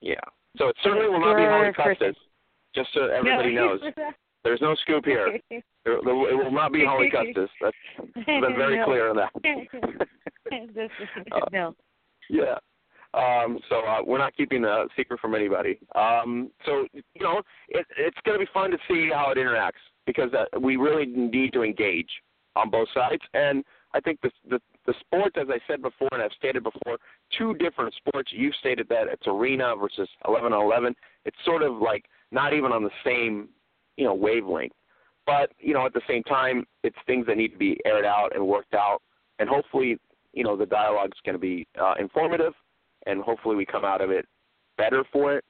Yeah. 0.00 0.14
So 0.56 0.68
it 0.68 0.76
certainly 0.84 1.08
will 1.08 1.18
not 1.18 1.36
be 1.36 1.42
Holly. 1.42 1.72
Custis. 1.74 2.14
Just 2.76 2.90
so 2.94 3.08
everybody 3.08 3.56
knows, 3.56 3.80
there's 4.44 4.60
no 4.60 4.76
scoop 4.82 5.04
here. 5.04 5.40
There, 5.50 5.62
there, 5.84 6.14
will- 6.14 6.28
it 6.28 6.34
will 6.34 6.52
not 6.52 6.72
be 6.72 6.84
Holly 6.84 7.10
Custis. 7.10 7.50
That's 7.60 7.76
been 8.14 8.54
very 8.56 8.76
No. 8.78 8.84
clear 8.84 9.10
on 9.10 9.16
that. 9.16 10.06
Uh, 10.52 11.40
no. 11.52 11.74
Yeah. 12.30 12.54
Um, 13.14 13.58
so 13.68 13.80
uh, 13.80 13.98
we're 14.06 14.18
not 14.18 14.36
keeping 14.36 14.64
a 14.64 14.84
secret 14.96 15.18
from 15.18 15.34
anybody. 15.34 15.80
Um, 15.96 16.52
so 16.64 16.86
you 16.92 17.02
know, 17.20 17.42
it, 17.68 17.84
it's 17.98 18.16
going 18.24 18.38
to 18.38 18.44
be 18.46 18.50
fun 18.54 18.70
to 18.70 18.78
see 18.88 19.10
how 19.12 19.32
it 19.32 19.38
interacts 19.38 19.82
because 20.06 20.30
uh, 20.34 20.60
we 20.60 20.76
really 20.76 21.04
need 21.06 21.52
to 21.54 21.64
engage 21.64 22.08
on 22.54 22.70
both 22.70 22.86
sides. 22.94 23.22
And 23.34 23.64
I 23.92 23.98
think 23.98 24.20
the, 24.22 24.30
the 24.48 24.60
the 24.86 24.94
sport, 25.00 25.36
as 25.36 25.48
I 25.50 25.58
said 25.66 25.82
before, 25.82 26.08
and 26.12 26.22
I've 26.22 26.32
stated 26.38 26.62
before, 26.62 26.98
two 27.36 27.54
different 27.54 27.94
sports. 27.94 28.30
You've 28.32 28.54
stated 28.56 28.88
that 28.88 29.08
it's 29.08 29.26
arena 29.26 29.74
versus 29.76 30.08
11 30.26 30.52
on 30.52 30.64
11. 30.64 30.94
It's 31.24 31.36
sort 31.44 31.62
of 31.62 31.76
like 31.76 32.04
not 32.30 32.52
even 32.52 32.72
on 32.72 32.82
the 32.82 32.90
same, 33.04 33.48
you 33.96 34.04
know, 34.04 34.14
wavelength. 34.14 34.72
But 35.26 35.52
you 35.58 35.74
know, 35.74 35.84
at 35.84 35.92
the 35.92 36.02
same 36.08 36.22
time, 36.22 36.64
it's 36.84 36.96
things 37.06 37.26
that 37.26 37.36
need 37.36 37.48
to 37.48 37.58
be 37.58 37.78
aired 37.84 38.04
out 38.04 38.34
and 38.34 38.46
worked 38.46 38.74
out, 38.74 39.02
and 39.40 39.48
hopefully, 39.48 39.98
you 40.32 40.44
know, 40.44 40.56
the 40.56 40.66
dialogue's 40.66 41.18
going 41.24 41.34
to 41.34 41.40
be 41.40 41.66
uh, 41.80 41.94
informative, 41.98 42.52
and 43.06 43.20
hopefully, 43.22 43.56
we 43.56 43.66
come 43.66 43.84
out 43.84 44.00
of 44.00 44.10
it 44.10 44.26
better 44.78 45.04
for 45.12 45.36
it. 45.36 45.44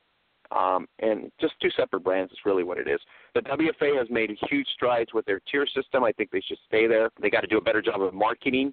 Um, 0.51 0.87
and 1.01 1.31
just 1.41 1.55
two 1.61 1.71
separate 1.77 2.05
brands 2.05 2.33
is 2.33 2.39
really 2.45 2.63
what 2.63 2.79
it 2.79 2.89
is. 2.89 3.01
The 3.35 3.41
WFA 3.41 3.99
has 3.99 4.07
made 4.11 4.31
huge 4.49 4.67
strides 4.75 5.13
with 5.13 5.27
their 5.27 5.41
tier 5.51 5.67
system. 5.67 6.05
I 6.05 6.13
think 6.13 6.31
they 6.31 6.41
should 6.41 6.59
stay 6.69 6.87
there. 6.87 7.11
They 7.21 7.31
got 7.31 7.41
to 7.41 7.49
do 7.49 7.59
a 7.59 7.61
better 7.61 7.83
job 7.83 8.01
of 8.01 8.15
marketing, 8.15 8.73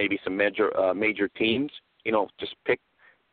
maybe 0.00 0.18
some 0.24 0.36
major 0.36 0.76
uh, 0.78 0.94
major 0.94 1.28
teams. 1.28 1.70
You 2.04 2.12
know, 2.12 2.28
just 2.38 2.54
pick 2.66 2.80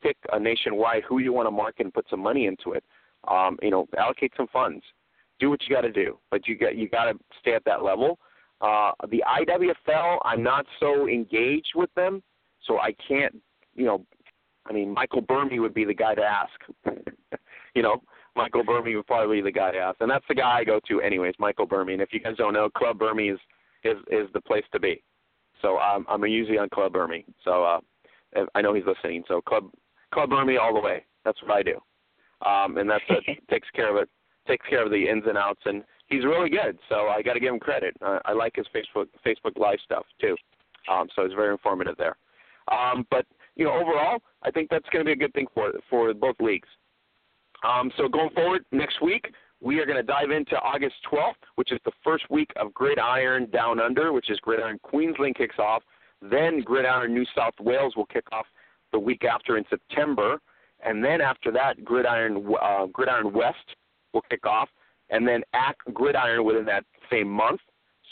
pick 0.02 0.18
a 0.34 0.40
nationwide 0.40 1.04
who 1.08 1.20
you 1.20 1.32
want 1.32 1.48
to 1.48 1.52
market 1.52 1.86
and 1.86 1.94
put 1.94 2.06
some 2.10 2.20
money 2.20 2.46
into 2.46 2.74
it. 2.74 2.84
Um, 3.28 3.58
you 3.62 3.72
know, 3.72 3.88
allocate 3.98 4.34
some 4.36 4.48
funds. 4.48 4.84
Do 5.40 5.50
what 5.50 5.62
you 5.64 5.74
got 5.74 5.82
to 5.82 5.92
do, 5.92 6.18
but 6.30 6.48
you 6.48 6.58
got 6.58 6.76
you 6.76 6.90
got 6.90 7.06
to 7.06 7.18
stay 7.40 7.54
at 7.54 7.64
that 7.66 7.84
level. 7.84 8.20
Uh, 8.60 8.92
the 9.10 9.24
IWFL, 9.40 10.18
I'm 10.26 10.42
not 10.42 10.66
so 10.80 11.08
engaged 11.08 11.74
with 11.76 11.94
them, 11.96 12.22
so 12.66 12.80
I 12.80 12.94
can't. 13.08 13.36
You 13.76 13.86
know, 13.86 14.06
I 14.66 14.74
mean, 14.74 14.94
Michael 14.94 15.22
Burmy 15.22 15.60
would 15.60 15.74
be 15.74 15.86
the 15.86 15.94
guy 15.94 16.16
to 16.16 16.24
ask. 16.24 16.60
you 17.76 17.84
know, 17.84 18.02
Michael 18.36 18.64
Burmy 18.64 18.96
would 18.96 19.08
probably 19.08 19.38
be 19.38 19.44
the 19.44 19.52
guy 19.52 19.72
to 19.72 19.78
ask, 19.78 19.98
and 20.02 20.10
that's 20.10 20.26
the 20.28 20.36
guy 20.36 20.58
I 20.58 20.64
go 20.64 20.80
to 20.90 21.02
anyways, 21.02 21.36
Michael 21.40 21.68
Burmy. 21.68 21.94
And 21.94 22.02
if 22.02 22.12
you 22.12 22.20
guys 22.20 22.36
don't 22.38 22.54
know, 22.54 22.70
Club 22.70 23.00
Burmy 23.00 23.32
is 23.32 23.40
is 23.84 23.98
is 24.12 24.28
the 24.34 24.42
place 24.42 24.66
to 24.74 24.80
be. 24.80 25.02
So 25.62 25.78
um, 25.80 26.06
I'm 26.10 26.26
usually 26.26 26.58
on 26.58 26.70
Club 26.70 26.94
Burmy. 26.94 27.26
So 27.44 27.64
uh, 27.64 27.80
I 28.56 28.62
know 28.62 28.74
he's 28.74 28.86
listening. 28.86 29.24
So 29.28 29.42
Club 29.42 29.72
Club 30.14 30.30
Burmy 30.30 30.60
all 30.60 30.74
the 30.74 30.80
way. 30.80 31.06
That's 31.26 31.42
what 31.42 31.52
I 31.52 31.64
do, 31.64 31.80
um, 32.46 32.78
and 32.78 32.90
that's 32.90 33.04
that 33.10 33.24
takes 33.50 33.68
care 33.76 33.96
of 33.96 34.02
it. 34.02 34.10
Takes 34.48 34.66
care 34.70 34.86
of 34.86 34.92
the 34.92 35.10
ins 35.10 35.24
and 35.28 35.38
outs, 35.38 35.60
and 35.66 35.84
he's 36.08 36.24
really 36.24 36.50
good. 36.50 36.78
So 36.90 37.08
I 37.08 37.22
got 37.22 37.34
to 37.34 37.40
give 37.40 37.54
him 37.54 37.60
credit. 37.60 37.96
Uh, 38.02 38.20
I 38.26 38.34
like 38.34 38.56
his 38.56 38.68
Facebook 38.74 39.08
Facebook 39.26 39.58
Live 39.58 39.80
stuff 39.84 40.06
too. 40.22 40.36
Um, 40.90 41.08
so 41.16 41.24
it's 41.24 41.34
very 41.34 41.52
informative 41.52 41.96
there. 41.98 42.16
Um, 42.72 43.06
but 43.12 43.26
you 43.56 43.66
know, 43.66 43.74
overall, 43.74 44.20
I 44.44 44.52
think 44.52 44.70
that's 44.70 44.88
going 44.90 45.06
to 45.06 45.10
be 45.10 45.14
a 45.14 45.16
good 45.16 45.34
thing 45.34 45.48
for 45.54 45.74
for 45.90 46.14
both 46.14 46.36
leagues. 46.40 46.70
Um, 47.68 47.92
so 47.98 48.08
going 48.08 48.30
forward 48.32 48.64
next 48.72 49.02
week, 49.02 49.34
we 49.62 49.80
are 49.80 49.86
going 49.86 49.98
to 49.98 50.04
dive 50.04 50.32
into 50.32 50.56
August 50.58 50.96
12th, 51.12 51.34
which 51.56 51.72
is 51.72 51.80
the 51.86 51.92
first 52.04 52.30
week 52.30 52.52
of 52.58 52.74
Gridiron 52.74 53.50
Down 53.50 53.80
Under, 53.80 54.14
which 54.14 54.30
is 54.30 54.40
Gridiron 54.40 54.80
Queensland 54.84 55.36
kicks 55.36 55.58
off. 55.58 55.84
Then 56.22 56.62
Gridiron 56.62 57.14
New 57.14 57.26
South 57.36 57.54
Wales 57.60 57.96
will 57.96 58.06
kick 58.06 58.26
off 58.32 58.46
the 58.92 59.00
week 59.00 59.24
after 59.24 59.58
in 59.58 59.66
September, 59.70 60.40
and 60.84 61.04
then 61.04 61.22
after 61.22 61.52
that, 61.52 61.84
Gridiron 61.84 62.46
uh, 62.62 62.86
Gridiron 62.88 63.34
West 63.34 63.76
will 64.14 64.24
kick 64.30 64.46
off, 64.46 64.70
and 65.10 65.28
then 65.28 65.42
at 65.54 65.76
Gridiron 65.94 66.44
within 66.46 66.66
that 66.66 66.86
same 67.12 67.30
month. 67.30 67.60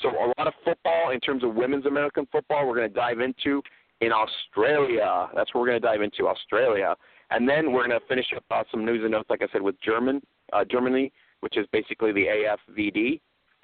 So 0.02 0.10
a 0.10 0.34
lot 0.38 0.48
of 0.48 0.54
football 0.64 1.12
in 1.12 1.20
terms 1.20 1.44
of 1.44 1.56
women's 1.56 1.86
American 1.86 2.28
football 2.32 2.68
we're 2.68 2.76
going 2.76 2.90
to 2.90 2.96
dive 2.96 3.20
into 3.22 3.62
in 4.02 4.12
Australia. 4.12 5.30
That's 5.34 5.54
where 5.54 5.62
we're 5.62 5.70
going 5.70 5.82
to 5.82 5.88
dive 5.88 6.02
into 6.02 6.28
Australia, 6.28 6.96
and 7.30 7.48
then 7.48 7.72
we're 7.72 7.88
going 7.88 8.00
to 8.00 8.06
finish 8.08 8.28
up 8.36 8.44
uh, 8.52 8.64
some 8.72 8.86
news 8.86 9.02
and 9.04 9.12
notes, 9.12 9.30
like 9.30 9.42
I 9.42 9.48
said, 9.54 9.62
with 9.62 9.80
German 9.82 10.22
uh, 10.54 10.66
Germany, 10.70 11.12
which 11.46 11.58
is 11.58 11.68
basically 11.72 12.12
the 12.12 12.26
AFVD. 12.26 13.22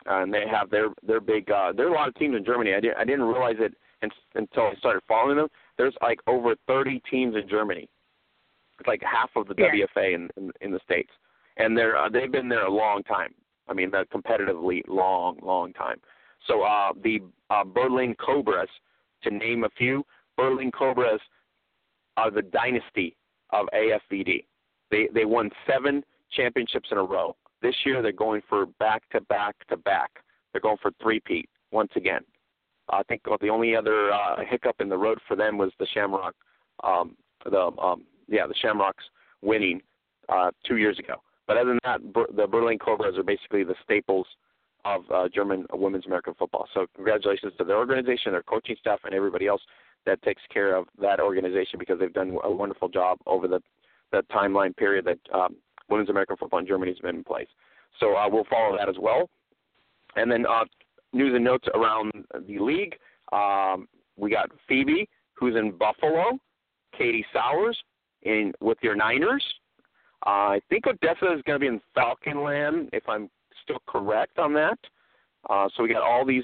uh, 0.08 0.22
and 0.22 0.32
they 0.32 0.45
have 0.48 0.70
their 0.70 0.90
their 1.02 1.20
big. 1.20 1.49
Uh, 1.49 1.74
there 1.76 1.88
are 1.88 1.90
a 1.90 1.95
lot 1.95 2.08
of 2.08 2.14
teams 2.14 2.36
in 2.36 2.45
Germany. 2.45 2.76
I 2.76 2.80
didn't 2.80 2.98
I 2.98 3.06
didn't 3.06 3.24
realize 3.24 3.56
it 3.58 3.74
until 4.36 4.64
I 4.68 4.76
started 4.76 5.02
following 5.08 5.38
them. 5.38 5.48
There's 5.80 5.95
like 5.99 6.20
over 6.28 6.53
30 6.68 7.02
teams 7.10 7.36
in 7.36 7.49
Germany. 7.49 7.90
It's 8.80 8.88
like 8.88 9.02
half 9.02 9.32
of 9.36 9.48
the 9.48 9.56
yeah. 9.58 9.72
WFA 9.98 10.14
in, 10.14 10.30
in 10.38 10.52
in 10.62 10.72
the 10.72 10.80
states, 10.84 11.10
and 11.58 11.76
they're 11.76 11.98
uh, 11.98 12.08
they've 12.08 12.32
been 12.32 12.49
there 12.49 12.68
a 12.68 12.72
long 12.72 13.02
time. 13.02 13.34
I 13.68 13.74
mean, 13.74 13.90
competitively 14.14 14.84
long, 14.88 15.40
long 15.41 15.74
time. 15.74 15.98
So 16.48 16.62
uh, 16.62 16.91
the 17.03 17.20
uh, 17.49 17.64
Berlin 17.64 18.16
Cobras, 18.24 18.70
to 19.24 19.32
name 19.32 19.64
a 19.64 19.70
few, 19.76 20.03
Berlin 20.38 20.72
Cobras 20.72 21.22
are 22.18 22.30
the 22.30 22.44
dynasty 22.44 23.16
of 23.52 23.66
AFVD. 23.74 24.45
They 24.91 25.10
they 25.16 25.26
won 25.26 25.49
seven 25.66 26.03
championships 26.32 26.90
in 26.91 26.98
a 26.98 27.03
row. 27.03 27.36
This 27.62 27.76
year 27.86 28.02
they're 28.02 28.12
going 28.12 28.42
for 28.50 28.66
back 28.66 29.08
to 29.12 29.22
back 29.22 29.56
to 29.70 29.78
back. 29.78 30.12
They're 30.52 30.62
going 30.62 30.78
for 30.82 30.92
three-peat 31.02 31.50
once 31.72 31.92
again. 31.96 32.22
I 32.90 33.04
think 33.04 33.22
the 33.24 33.50
only 33.50 33.76
other 33.76 34.12
uh, 34.12 34.38
hiccup 34.48 34.82
in 34.82 34.90
the 34.90 34.98
road 34.98 35.20
for 35.28 35.36
them 35.36 35.58
was 35.58 35.72
the 35.80 35.88
Shamrock, 35.94 36.36
um, 36.84 37.16
the 37.46 37.72
um, 37.82 38.04
yeah 38.28 38.48
the 38.48 38.56
Shamrocks 38.62 39.04
winning 39.42 39.82
uh, 40.28 40.52
two 40.68 40.78
years 40.78 41.00
ago. 41.00 41.16
But 41.48 41.58
other 41.58 41.70
than 41.70 41.80
that, 41.84 42.02
the 42.36 42.48
Berlin 42.48 42.80
Cobras 42.80 43.18
are 43.18 43.24
basically 43.24 43.64
the 43.64 43.76
staples 43.84 44.28
of 44.84 45.04
uh, 45.14 45.28
German 45.34 45.66
women's 45.74 46.06
American 46.06 46.34
football. 46.34 46.68
So 46.74 46.88
congratulations 46.96 47.54
to 47.58 47.64
their 47.64 47.78
organization, 47.78 48.32
their 48.32 48.44
coaching 48.44 48.76
staff, 48.80 49.00
and 49.06 49.14
everybody 49.14 49.48
else 49.48 49.62
that 50.06 50.22
takes 50.24 50.42
care 50.52 50.76
of 50.76 50.88
that 51.00 51.20
organization 51.20 51.78
because 51.78 52.00
they've 52.00 52.14
done 52.14 52.38
a 52.44 52.52
wonderful 52.52 52.90
job 52.90 53.20
over 53.26 53.48
the 53.48 53.62
the 54.12 54.24
timeline 54.32 54.76
period 54.76 55.06
that 55.06 55.20
um, 55.34 55.56
women's 55.91 56.09
American 56.09 56.38
football 56.38 56.59
in 56.59 56.68
Germany 56.68 56.91
has 56.91 56.99
been 56.99 57.18
in 57.18 57.23
place. 57.23 57.47
So 57.99 58.15
uh, 58.15 58.27
we'll 58.30 58.45
follow 58.45 58.77
that 58.77 58.89
as 58.89 58.95
well. 58.99 59.30
And 60.15 60.31
then 60.31 60.45
uh, 60.45 60.65
news 61.13 61.34
and 61.35 61.43
notes 61.43 61.68
around 61.73 62.11
the 62.47 62.59
league. 62.59 62.95
Um, 63.31 63.88
we 64.18 64.31
got 64.31 64.49
Phoebe, 64.68 65.07
who's 65.34 65.55
in 65.55 65.72
Buffalo. 65.72 66.39
Katie 66.97 67.26
Sowers 67.34 67.77
in 68.23 68.53
with 68.59 68.77
your 68.81 68.95
Niners. 68.95 69.43
Uh, 70.26 70.53
I 70.53 70.61
think 70.69 70.85
Odessa 70.85 71.34
is 71.34 71.41
going 71.45 71.55
to 71.55 71.59
be 71.59 71.68
in 71.68 71.81
Falcon 71.95 72.43
Land, 72.43 72.89
if 72.93 73.07
I'm 73.09 73.30
still 73.63 73.81
correct 73.88 74.38
on 74.38 74.53
that. 74.53 74.77
Uh, 75.49 75.68
so 75.76 75.84
we 75.84 75.89
got 75.89 76.03
all 76.03 76.26
these, 76.26 76.43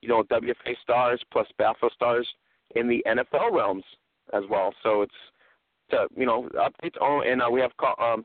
you 0.00 0.08
know, 0.08 0.24
WFA 0.24 0.74
stars 0.82 1.20
plus 1.32 1.46
BAFA 1.60 1.92
stars 1.94 2.26
in 2.74 2.88
the 2.88 3.04
NFL 3.06 3.52
realms 3.52 3.84
as 4.32 4.42
well. 4.50 4.74
So 4.82 5.02
it's, 5.02 5.14
to, 5.90 6.08
you 6.16 6.26
know, 6.26 6.48
updates. 6.54 6.96
Oh, 7.00 7.20
and 7.20 7.40
uh, 7.40 7.48
we 7.50 7.60
have 7.60 7.70
um, 8.00 8.24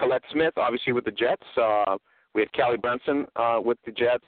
Colette 0.00 0.22
Smith, 0.32 0.54
obviously 0.56 0.92
with 0.92 1.04
the 1.04 1.10
Jets. 1.10 1.44
Uh, 1.56 1.98
we 2.34 2.40
had 2.40 2.52
Callie 2.52 2.78
Brownson 2.78 3.26
uh, 3.36 3.60
with 3.62 3.78
the 3.84 3.92
Jets, 3.92 4.24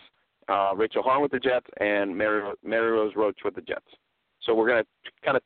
uh, 0.48 0.72
Rachel 0.76 1.02
Hahn 1.02 1.22
with 1.22 1.32
the 1.32 1.38
Jets, 1.38 1.66
and 1.80 2.16
Mary, 2.16 2.52
Mary 2.62 2.90
Rose 2.92 3.12
Roach 3.16 3.38
with 3.44 3.54
the 3.54 3.62
Jets. 3.62 3.86
So 4.42 4.54
we're 4.54 4.68
going 4.68 4.84
to 4.84 5.10
kind 5.24 5.36
of 5.36 5.42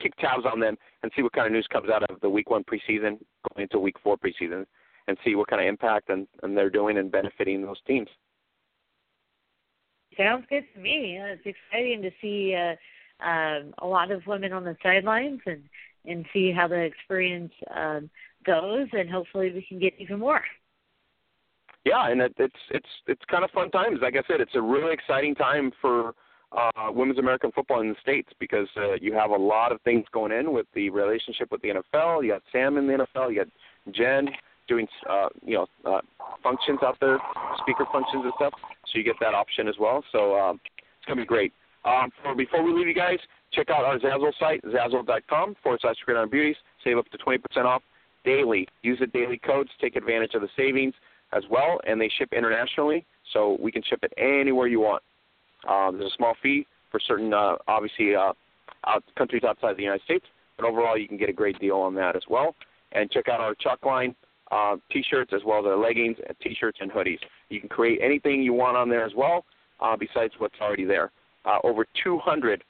kick 0.00 0.14
tabs 0.16 0.44
on 0.50 0.60
them 0.60 0.76
and 1.02 1.10
see 1.16 1.22
what 1.22 1.32
kind 1.32 1.46
of 1.46 1.52
news 1.52 1.66
comes 1.72 1.88
out 1.90 2.08
of 2.08 2.20
the 2.20 2.28
Week 2.28 2.50
One 2.50 2.62
preseason 2.64 3.18
going 3.50 3.64
into 3.64 3.78
Week 3.78 3.96
Four 4.02 4.16
preseason, 4.16 4.64
and 5.08 5.18
see 5.24 5.34
what 5.34 5.48
kind 5.48 5.60
of 5.60 5.66
impact 5.66 6.10
and, 6.10 6.28
and 6.42 6.56
they're 6.56 6.70
doing 6.70 6.98
and 6.98 7.10
benefiting 7.10 7.62
those 7.62 7.80
teams. 7.86 8.08
Sounds 10.16 10.44
good 10.48 10.64
to 10.74 10.80
me. 10.80 11.18
It's 11.20 11.42
exciting 11.44 12.02
to 12.02 12.10
see 12.20 12.54
uh, 12.54 13.26
um, 13.26 13.74
a 13.78 13.86
lot 13.86 14.10
of 14.10 14.26
women 14.26 14.52
on 14.52 14.64
the 14.64 14.76
sidelines 14.82 15.40
and 15.46 15.62
and 16.04 16.26
see 16.32 16.50
how 16.50 16.66
the 16.66 16.80
experience 16.80 17.52
um, 17.74 18.10
goes, 18.44 18.88
and 18.92 19.10
hopefully 19.10 19.52
we 19.52 19.62
can 19.62 19.78
get 19.78 19.94
even 19.98 20.18
more. 20.18 20.42
Yeah, 21.84 22.10
and 22.10 22.20
it, 22.20 22.34
it's 22.38 22.54
it's 22.70 22.88
it's 23.06 23.22
kind 23.30 23.44
of 23.44 23.50
fun 23.50 23.70
times. 23.70 23.98
Like 24.02 24.14
I 24.14 24.22
said, 24.28 24.40
it's 24.40 24.54
a 24.54 24.60
really 24.60 24.92
exciting 24.92 25.34
time 25.34 25.72
for 25.80 26.14
uh, 26.56 26.90
women's 26.90 27.18
American 27.18 27.50
football 27.52 27.80
in 27.80 27.88
the 27.88 27.96
states 28.00 28.28
because 28.38 28.68
uh, 28.76 28.94
you 29.00 29.12
have 29.14 29.30
a 29.30 29.36
lot 29.36 29.72
of 29.72 29.80
things 29.82 30.04
going 30.12 30.32
in 30.32 30.52
with 30.52 30.66
the 30.74 30.90
relationship 30.90 31.50
with 31.50 31.60
the 31.62 31.68
NFL. 31.68 32.22
You 32.22 32.32
got 32.32 32.42
Sam 32.52 32.76
in 32.76 32.86
the 32.86 33.04
NFL. 33.04 33.30
You 33.30 33.44
got 33.44 33.94
Jen 33.94 34.28
doing 34.68 34.86
uh, 35.10 35.28
you 35.44 35.54
know 35.54 35.66
uh, 35.84 36.00
functions 36.42 36.78
out 36.84 36.98
there, 37.00 37.18
speaker 37.62 37.84
functions 37.90 38.22
and 38.24 38.32
stuff. 38.36 38.52
So 38.86 38.98
you 38.98 39.04
get 39.04 39.16
that 39.20 39.34
option 39.34 39.66
as 39.66 39.74
well. 39.80 40.04
So 40.12 40.38
um, 40.38 40.60
it's 40.74 41.06
gonna 41.08 41.22
be 41.22 41.26
great. 41.26 41.52
Um, 41.84 42.10
for, 42.22 42.34
before 42.36 42.62
we 42.62 42.72
leave 42.72 42.86
you 42.86 42.94
guys, 42.94 43.18
check 43.52 43.70
out 43.70 43.84
our 43.84 43.98
Zazzle 43.98 44.32
site, 44.38 44.62
zazzle.com 44.62 45.56
forward 45.62 45.80
slash 45.82 45.96
Gridiron 46.04 46.30
Beauties. 46.30 46.56
Save 46.84 46.98
up 46.98 47.08
to 47.10 47.18
20% 47.18 47.40
off 47.64 47.82
daily. 48.24 48.66
Use 48.82 48.98
the 48.98 49.06
daily 49.06 49.38
codes. 49.38 49.70
Take 49.80 49.96
advantage 49.96 50.34
of 50.34 50.42
the 50.42 50.48
savings 50.56 50.94
as 51.32 51.42
well, 51.50 51.80
and 51.86 52.00
they 52.00 52.10
ship 52.18 52.28
internationally, 52.32 53.06
so 53.32 53.56
we 53.60 53.72
can 53.72 53.82
ship 53.82 54.00
it 54.02 54.12
anywhere 54.18 54.66
you 54.66 54.80
want. 54.80 55.02
Um, 55.68 55.98
there's 55.98 56.12
a 56.12 56.16
small 56.16 56.34
fee 56.42 56.66
for 56.90 57.00
certain, 57.00 57.32
uh, 57.32 57.56
obviously, 57.68 58.14
uh, 58.14 58.32
out, 58.86 59.02
countries 59.16 59.42
outside 59.44 59.76
the 59.76 59.82
United 59.82 60.04
States, 60.04 60.26
but 60.56 60.66
overall 60.66 60.98
you 60.98 61.08
can 61.08 61.16
get 61.16 61.28
a 61.28 61.32
great 61.32 61.58
deal 61.58 61.76
on 61.76 61.94
that 61.94 62.16
as 62.16 62.22
well. 62.28 62.54
And 62.92 63.10
check 63.10 63.28
out 63.28 63.40
our 63.40 63.54
Chuck 63.54 63.84
line 63.86 64.14
uh, 64.52 64.76
T-shirts 64.90 65.32
as 65.34 65.40
well 65.44 65.60
as 65.60 65.66
our 65.66 65.76
leggings, 65.76 66.18
and 66.28 66.36
T-shirts, 66.40 66.78
and 66.80 66.92
hoodies. 66.92 67.18
You 67.48 67.58
can 67.58 67.68
create 67.68 68.00
anything 68.02 68.42
you 68.42 68.52
want 68.52 68.76
on 68.76 68.88
there 68.88 69.04
as 69.04 69.12
well, 69.16 69.44
uh, 69.80 69.96
besides 69.96 70.34
what's 70.38 70.54
already 70.60 70.84
there. 70.84 71.10
Uh, 71.44 71.58
over 71.64 71.86
200 72.04 72.62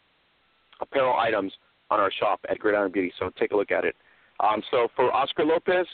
apparel 0.80 1.18
items 1.18 1.52
on 1.90 2.00
our 2.00 2.10
shop 2.10 2.40
at 2.48 2.58
Gridiron 2.58 2.92
Beauty, 2.92 3.12
so 3.18 3.30
take 3.38 3.50
a 3.50 3.56
look 3.56 3.70
at 3.70 3.84
it. 3.84 3.96
Um, 4.42 4.62
so 4.70 4.88
for 4.96 5.12
Oscar 5.12 5.44
Lopez, 5.44 5.86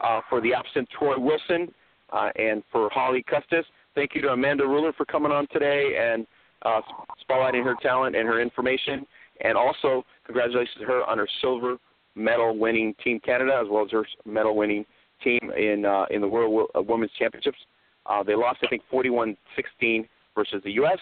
uh, 0.00 0.20
for 0.28 0.40
the 0.40 0.52
absent 0.54 0.88
Troy 0.96 1.18
Wilson, 1.18 1.72
uh, 2.12 2.28
and 2.36 2.62
for 2.70 2.88
Holly 2.90 3.24
Custis, 3.28 3.64
thank 3.94 4.14
you 4.14 4.20
to 4.22 4.28
Amanda 4.28 4.64
Ruller 4.64 4.94
for 4.94 5.04
coming 5.04 5.32
on 5.32 5.46
today 5.52 5.96
and 5.98 6.26
uh, 6.62 6.80
spotlighting 7.28 7.64
her 7.64 7.74
talent 7.82 8.14
and 8.14 8.28
her 8.28 8.40
information. 8.40 9.06
And 9.40 9.56
also, 9.56 10.04
congratulations 10.26 10.76
to 10.80 10.86
her 10.86 11.04
on 11.04 11.18
her 11.18 11.28
silver 11.40 11.76
medal 12.14 12.56
winning 12.56 12.94
Team 13.02 13.18
Canada 13.20 13.58
as 13.60 13.68
well 13.68 13.84
as 13.84 13.90
her 13.90 14.06
medal 14.24 14.54
winning 14.54 14.84
team 15.22 15.50
in 15.56 15.84
uh, 15.84 16.04
in 16.10 16.20
the 16.20 16.28
World 16.28 16.68
Women's 16.74 17.10
Championships. 17.18 17.58
Uh, 18.06 18.22
they 18.22 18.34
lost, 18.34 18.58
I 18.62 18.68
think, 18.68 18.82
41-16 18.92 20.06
versus 20.34 20.60
the 20.62 20.72
U.S. 20.72 20.98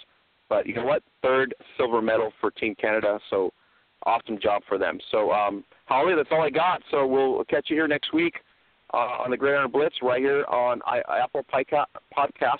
But 0.49 0.66
you 0.66 0.74
know 0.74 0.85
what? 0.85 1.03
Third 1.20 1.55
silver 1.77 2.01
medal 2.01 2.33
for 2.41 2.51
Team 2.53 2.74
Canada. 2.81 3.19
So 3.29 3.53
awesome 4.07 4.39
job 4.41 4.62
for 4.69 4.79
them. 4.79 4.99
So 5.11 5.33
um, 5.33 5.65
Holly, 5.87 6.15
that's 6.15 6.29
all 6.31 6.43
I 6.43 6.51
got. 6.51 6.83
So 6.91 7.07
we'll 7.07 7.45
catch 7.45 7.66
you 7.69 7.77
here 7.77 7.89
next 7.89 8.12
week 8.12 8.35
uh, 8.95 9.23
on 9.24 9.31
the 9.31 9.37
Gridiron 9.37 9.70
Blitz 9.70 9.97
right 10.03 10.20
here 10.20 10.45
on 10.47 10.81
I, 10.87 11.01
Apple 11.23 11.45
Podcast 11.53 12.57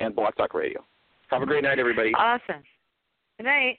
and 0.00 0.14
Blog 0.14 0.34
Talk 0.36 0.54
Radio. 0.54 0.84
Have 1.30 1.42
a 1.42 1.46
great 1.46 1.62
night, 1.62 1.78
everybody. 1.78 2.12
Awesome. 2.14 2.62
Good 3.36 3.44
night. 3.44 3.78